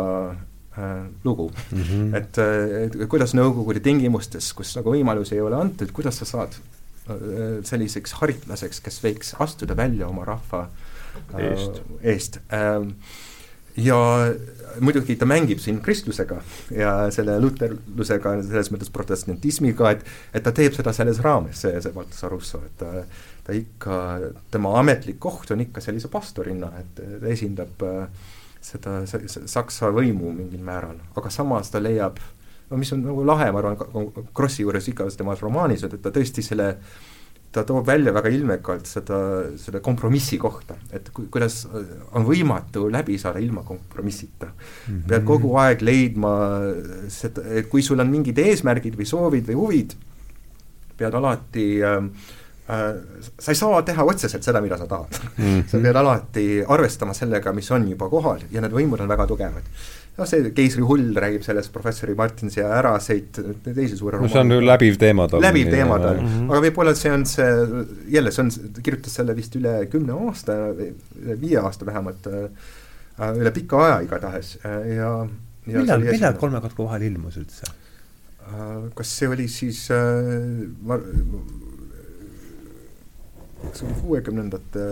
äh, 0.77 1.05
lugu 1.23 1.49
mm. 1.49 1.81
-hmm. 1.81 2.15
et, 2.17 2.39
et 2.85 3.09
kuidas 3.09 3.35
Nõukogude 3.35 3.81
tingimustes, 3.83 4.53
kus 4.53 4.75
nagu 4.77 4.93
võimalusi 4.95 5.35
ei 5.35 5.41
ole 5.41 5.59
antud, 5.59 5.91
kuidas 5.91 6.21
sa 6.21 6.25
saad 6.25 6.57
selliseks 7.05 8.17
haritlaseks, 8.19 8.81
kes 8.85 8.99
võiks 9.03 9.35
astuda 9.43 9.77
välja 9.77 10.07
oma 10.09 10.25
rahva 10.25 10.65
äh, 10.65 11.47
eest, 11.51 11.81
eest.. 12.01 12.39
Ähm, 12.53 12.95
ja 13.77 13.97
muidugi 14.79 15.17
ta 15.19 15.27
mängib 15.27 15.59
siin 15.59 15.81
kristlusega 15.83 16.37
ja 16.73 16.93
selle 17.13 17.35
luterlusega, 17.43 18.37
selles 18.47 18.71
mõttes 18.73 18.91
protestantismiga, 18.93 19.91
et 19.91 20.05
et 20.33 20.43
ta 20.43 20.53
teeb 20.55 20.75
seda 20.75 20.93
selles 20.95 21.19
raames, 21.23 21.59
see, 21.65 21.75
see 21.83 21.95
Baltasar 21.95 22.31
Russo, 22.31 22.61
et 22.65 22.77
ta, 22.79 23.03
ta 23.45 23.55
ikka, 23.55 23.99
tema 24.51 24.73
ametlik 24.79 25.19
koht 25.19 25.51
on 25.51 25.63
ikka 25.65 25.83
sellise 25.83 26.11
pastorina, 26.11 26.71
et 26.79 27.03
ta 27.03 27.31
esindab 27.31 27.85
äh, 27.85 28.31
seda 28.65 29.03
saksa 29.05 29.91
võimu 29.93 30.31
mingil 30.33 30.63
määral, 30.65 30.97
aga 31.19 31.29
samas 31.29 31.69
ta 31.69 31.83
leiab 31.83 32.17
äh, 32.17 32.34
no 32.69 32.77
mis 32.77 32.93
on 32.93 33.03
nagu 33.05 33.25
lahe, 33.27 33.51
ma 33.51 33.61
arvan, 33.61 34.07
Krossi 34.33 34.63
juures 34.63 34.87
igas 34.89 35.17
temas 35.19 35.43
romaanis, 35.43 35.83
et 35.85 35.99
ta 36.01 36.13
tõesti 36.13 36.43
selle 36.45 36.75
ta 37.55 37.63
toob 37.63 37.85
välja 37.87 38.11
väga 38.15 38.31
ilmekalt 38.35 38.87
seda, 38.89 39.17
selle 39.59 39.79
kompromissi 39.83 40.37
kohta, 40.41 40.75
et 40.93 41.07
ku-, 41.15 41.27
kuidas 41.31 41.61
on 42.11 42.25
võimatu 42.27 42.89
läbi 42.91 43.17
saada 43.21 43.39
ilma 43.43 43.63
kompromissita 43.67 44.49
mm. 44.49 44.87
-hmm. 44.87 45.03
pead 45.11 45.27
kogu 45.27 45.55
aeg 45.63 45.83
leidma 45.85 46.33
seda, 47.11 47.45
et 47.61 47.69
kui 47.71 47.85
sul 47.85 48.03
on 48.03 48.11
mingid 48.11 48.41
eesmärgid 48.43 48.97
või 48.99 49.07
soovid 49.07 49.47
või 49.51 49.59
huvid, 49.61 49.95
pead 50.99 51.15
alati 51.15 51.67
äh, 51.83 51.95
äh, 52.75 52.89
sa 53.39 53.51
ei 53.51 53.61
saa 53.61 53.81
teha 53.87 54.03
otseselt 54.03 54.43
seda, 54.43 54.61
mida 54.61 54.77
sa 54.77 54.87
tahad 54.87 55.15
mm. 55.21 55.45
-hmm. 55.45 55.67
sa 55.71 55.83
pead 55.87 56.01
alati 56.03 56.47
arvestama 56.67 57.13
sellega, 57.13 57.53
mis 57.53 57.71
on 57.71 57.87
juba 57.87 58.09
kohal 58.09 58.43
ja 58.51 58.61
need 58.61 58.75
võimud 58.75 58.99
on 58.99 59.15
väga 59.15 59.27
tugevad 59.31 59.71
noh, 60.15 60.27
see 60.29 60.51
Keisri 60.55 60.83
hull 60.87 61.09
räägib 61.19 61.43
sellest, 61.45 61.71
professori 61.75 62.15
Martinsi 62.17 62.61
ja 62.61 62.69
Äraseit, 62.77 63.39
teisi 63.65 63.97
suure 63.99 64.19
no 64.21 64.29
see 64.31 64.41
on 64.41 64.53
ju 64.55 64.61
läbiv 64.63 64.99
teema 65.01 65.27
tal. 65.31 65.43
läbiv 65.43 65.71
teema 65.73 65.97
tal, 66.01 66.21
aga 66.45 66.61
võib-olla 66.67 66.95
see 66.97 67.11
on 67.11 67.25
see, 67.29 67.49
jälle 68.15 68.33
see 68.35 68.45
on, 68.45 68.51
ta 68.75 68.85
kirjutas 68.85 69.17
selle 69.19 69.35
vist 69.37 69.57
üle 69.59 69.77
kümne 69.91 70.15
aasta, 70.29 70.57
viie 70.75 71.59
aasta 71.61 71.87
vähemalt, 71.87 72.29
äh, 72.31 73.31
üle 73.41 73.51
pika 73.55 73.83
aja 73.87 73.97
igatahes 74.07 74.55
ja, 74.63 74.77
ja 74.95 75.11
millal, 75.67 76.07
millal 76.07 76.39
Kolme 76.39 76.63
katku 76.63 76.87
vahel 76.87 77.09
ilmus 77.09 77.39
üldse? 77.41 77.67
Äh, 78.47 78.73
kas 78.95 79.11
see 79.19 79.31
oli 79.31 79.49
siis 79.51 79.83
äh, 79.91 80.01
kas 83.65 83.81
see 83.81 83.89
oli 83.89 84.01
kuuekümnendate 84.03 84.89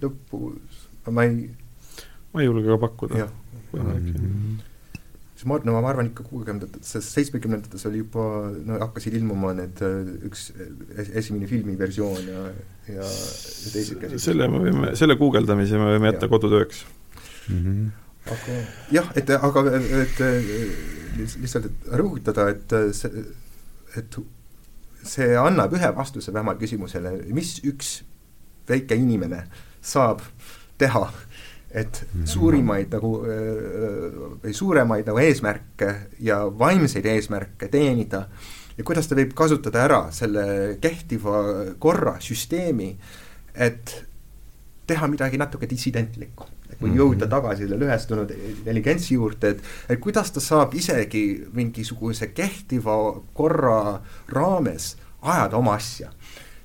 lõpus, 0.00 0.86
ma 1.12 1.28
ei 1.28 1.50
ma 2.32 2.40
ei 2.40 2.48
julge 2.48 2.70
ka 2.72 2.86
pakkuda 2.88 3.28
võimalik 3.72 4.14
mm. 4.14 4.24
-hmm 4.24 4.64
siis 5.36 5.44
ma, 5.50 5.58
no 5.68 5.74
ma 5.76 5.90
arvan 5.90 6.08
ikka 6.08 6.24
kuuekümnendates, 6.24 6.94
seitsmekümnendates 7.10 7.84
oli 7.90 8.00
juba, 8.00 8.24
no 8.64 8.78
hakkasid 8.80 9.18
ilmuma 9.18 9.52
need 9.58 9.82
üks 10.24 10.48
esimene 11.12 11.48
filmiversioon 11.50 12.30
ja, 12.30 12.44
ja, 12.88 13.02
ja 13.04 13.72
teised 13.74 14.00
käisid. 14.00 14.22
selle 14.24 14.48
me 14.48 14.62
võime, 14.64 14.94
selle 14.96 15.18
guugeldamise 15.20 15.80
me 15.80 15.90
võime 15.92 16.12
jätta 16.12 16.28
ja. 16.28 16.32
kodutööks 16.32 16.86
mm. 17.50 17.58
-hmm. 17.58 17.90
aga 18.36 18.56
jah, 18.96 19.12
et 19.20 19.34
aga, 19.36 19.66
et 20.06 20.24
lihtsalt, 21.36 21.68
et 21.68 21.92
rõhutada, 22.00 22.48
et 22.54 22.76
see, 22.96 23.28
et 24.00 24.20
see 25.06 25.36
annab 25.40 25.76
ühe 25.76 25.92
vastuse 25.96 26.32
vähemalt 26.32 26.60
küsimusele, 26.64 27.12
mis 27.36 27.58
üks 27.68 27.98
väike 28.68 28.96
inimene 28.98 29.44
saab 29.84 30.24
teha 30.80 31.06
et 31.70 31.98
suurimaid 32.24 32.92
nagu 32.94 33.10
või 34.42 34.52
suuremaid 34.54 35.08
nagu 35.08 35.18
eesmärke 35.20 35.88
ja 36.22 36.44
vaimseid 36.58 37.06
eesmärke 37.10 37.68
teenida 37.68 38.26
ja 38.76 38.84
kuidas 38.84 39.08
ta 39.08 39.16
võib 39.18 39.32
kasutada 39.36 39.84
ära 39.86 40.00
selle 40.14 40.76
kehtiva 40.82 41.40
korra, 41.82 42.16
süsteemi, 42.22 42.92
et 43.54 43.94
teha 44.86 45.08
midagi 45.10 45.40
natuke 45.40 45.68
dissidentlikku. 45.70 46.52
kui 46.76 46.90
mhm. 46.90 46.98
jõuda 46.98 47.26
tagasi 47.30 47.62
selle 47.62 47.78
lõhestunud 47.80 48.32
intelligentsi 48.34 49.14
juurde, 49.14 49.54
et, 49.54 49.60
et 49.88 50.00
kuidas 50.02 50.32
ta 50.34 50.42
saab 50.44 50.74
isegi 50.76 51.46
mingisuguse 51.56 52.26
kehtiva 52.36 52.96
korra 53.32 54.02
raames 54.28 54.96
ajada 55.22 55.56
oma 55.56 55.76
asja 55.78 56.10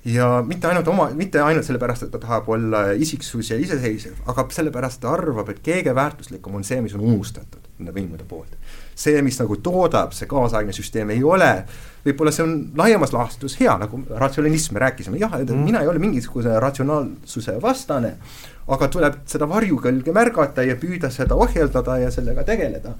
ja 0.06 0.28
mitte 0.48 0.68
ainult 0.68 0.88
oma, 0.90 1.10
mitte 1.14 1.41
ainult 1.45 1.65
sellepärast, 1.65 2.07
et 2.07 2.14
ta 2.14 2.19
tahab 2.22 2.48
olla 2.49 2.88
isiksus 2.98 3.52
ja 3.52 3.57
iseseisev, 3.61 4.23
aga 4.32 4.48
sellepärast 4.49 5.02
ta 5.03 5.11
arvab, 5.14 5.52
et 5.53 5.61
kõige 5.65 5.94
väärtuslikum 5.95 6.57
on 6.57 6.65
see, 6.65 6.80
mis 6.82 6.95
on 6.98 7.06
unustatud. 7.06 7.60
nende 7.82 7.94
võimude 7.95 8.26
poolt. 8.30 8.57
see, 8.95 9.22
mis 9.26 9.40
nagu 9.40 9.56
toodab, 9.57 10.11
see 10.14 10.28
kaasaegne 10.30 10.73
süsteem 10.73 11.10
ei 11.10 11.23
ole, 11.23 11.65
võib-olla 12.06 12.32
see 12.34 12.44
on 12.45 12.56
laiemas 12.78 13.14
laastus 13.14 13.56
hea, 13.60 13.73
nagu 13.82 14.02
ratsionalism, 14.10 14.73
me 14.73 14.84
rääkisime, 14.84 15.18
jah, 15.18 15.34
et 15.40 15.49
mm. 15.49 15.64
mina 15.65 15.82
ei 15.82 15.90
ole 15.90 16.02
mingisuguse 16.02 16.60
ratsionaalsuse 16.60 17.57
vastane, 17.61 18.15
aga 18.68 18.90
tuleb 18.94 19.22
seda 19.30 19.49
varjukõlge 19.49 20.14
märgata 20.14 20.65
ja 20.65 20.78
püüda 20.78 21.10
seda 21.14 21.36
ohjeldada 21.36 21.98
ja 22.03 22.11
sellega 22.14 22.44
tegeleda. 22.45 22.95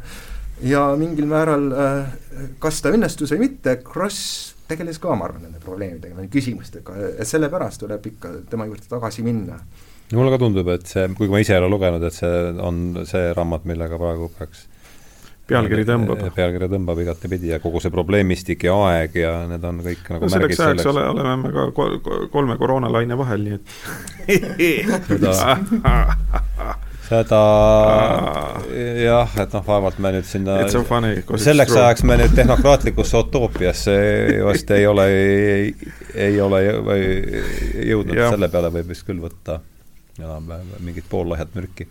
ja 0.62 0.96
mingil 0.98 1.26
määral, 1.26 1.70
äh, 1.74 2.50
kas 2.60 2.82
ta 2.82 2.90
õnnestus 2.94 3.34
või 3.34 3.48
mitte, 3.48 3.80
Kross 3.86 4.56
tegeles 4.68 5.00
ka, 5.02 5.16
ma 5.16 5.28
arvan, 5.28 5.46
nende 5.48 5.62
probleemidega, 5.64 6.16
nende 6.18 6.32
küsimustega, 6.34 6.98
et 7.12 7.28
sellepärast 7.28 7.84
tuleb 7.84 8.12
ikka 8.14 8.28
tema 8.52 8.68
juurde 8.70 8.90
tagasi 8.90 9.24
minna. 9.26 9.60
mulle 10.14 10.34
ka 10.34 10.42
tundub, 10.42 10.68
et 10.74 10.86
see, 10.88 11.08
kuigi 11.16 11.32
ma 11.32 11.42
ise 11.44 11.56
ei 11.56 11.62
ole 11.62 11.72
lugenud, 11.72 12.04
et 12.04 12.16
see 12.16 12.36
on 12.60 13.06
see 13.08 13.34
raamat, 13.38 13.68
millega 13.70 14.00
praegu 14.02 14.32
peaks 14.38 14.68
pealkiri 15.52 15.84
tõmbab. 15.88 16.22
pealkiri 16.36 16.68
tõmbab 16.72 17.00
igatepidi 17.04 17.52
ja 17.52 17.58
kogu 17.64 17.82
see 17.84 17.92
probleemistik 17.94 18.60
ja 18.68 18.74
aeg 18.88 19.12
ja 19.20 19.32
need 19.50 19.64
on 19.68 19.76
kõik 19.84 20.04
nagu 20.16 20.28
no 20.28 20.32
selleks 20.36 20.60
ajaks 20.68 20.90
ole, 20.92 21.04
oleme 21.16 21.34
me 21.42 21.50
ka 21.56 21.64
kol 21.76 21.92
kolme 22.32 22.56
koroonalaine 22.62 23.16
vahel, 23.20 23.40
nii 23.48 23.56
et 23.58 23.66
seda 27.12 27.42
jah, 29.02 29.34
et 29.44 29.56
noh, 29.58 29.66
vaevalt 29.68 30.00
me 30.04 30.14
nüüd 30.16 30.28
sinna 30.28 30.60
selleks 30.72 31.74
true. 31.74 31.82
ajaks 31.84 32.06
me 32.08 32.18
nüüd 32.22 32.36
tehnokraatlikusse 32.38 33.20
utoopiasse 33.26 33.98
vast 34.48 34.72
ei 34.78 34.88
ole, 34.88 35.08
ei, 36.16 36.40
ole 36.42 36.64
jõudnud, 36.68 38.16
selle 38.16 38.52
peale 38.54 38.72
võib 38.78 38.94
vist 38.94 39.08
küll 39.08 39.22
võtta 39.24 39.60
enam-vähem 40.20 40.86
mingit 40.86 41.06
poollahjat 41.10 41.56
mürki. 41.56 41.88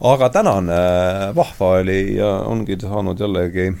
aga 0.00 0.28
tänan, 0.34 0.68
äh, 0.70 1.36
vahva 1.36 1.70
oli 1.80 2.16
ja 2.16 2.30
ongi 2.46 2.78
saanud 2.80 3.20
jällegi 3.20 3.72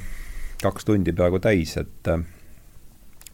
kaks 0.62 0.84
tundi 0.84 1.12
peaaegu 1.12 1.38
täis, 1.38 1.76
et 1.76 2.10
äh, 2.10 2.24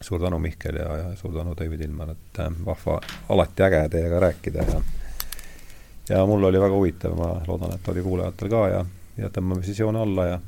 suur 0.01 0.21
tänu, 0.21 0.39
Mihkel, 0.39 0.77
ja, 0.81 0.97
ja 0.97 1.15
suur 1.15 1.33
tänu, 1.33 1.55
David 1.57 1.81
Ilmar, 1.81 2.13
et 2.13 2.39
äh, 2.39 2.53
vahva, 2.65 2.99
alati 3.29 3.65
äge 3.69 3.87
teiega 3.97 4.21
rääkida 4.27 4.69
ja 4.69 4.81
ja 6.09 6.25
mul 6.25 6.43
oli 6.49 6.59
väga 6.61 6.75
huvitav, 6.75 7.15
ma 7.17 7.31
loodan, 7.47 7.75
et 7.75 7.87
oli 7.93 8.03
kuulajatel 8.05 8.51
ka 8.51 8.65
ja, 8.71 8.83
ja 9.17 9.31
tõmbame 9.33 9.65
siis 9.65 9.79
joone 9.79 10.01
alla 10.01 10.27
ja 10.31 10.41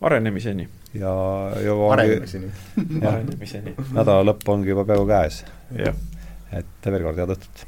arenemiseni. 0.00 0.68
ja, 0.94 1.14
ja 1.64 1.78
arenemiseni. 1.92 2.50
arenemiseni. 3.12 3.76
nädala 3.92 4.26
lõpp 4.30 4.52
ongi 4.52 4.74
juba 4.74 4.84
peaaegu 4.88 5.08
käes. 5.08 5.44
jah. 5.78 5.96
et 6.52 6.92
veel 6.92 7.08
kord 7.08 7.24
head 7.24 7.34
õhtut 7.36 7.66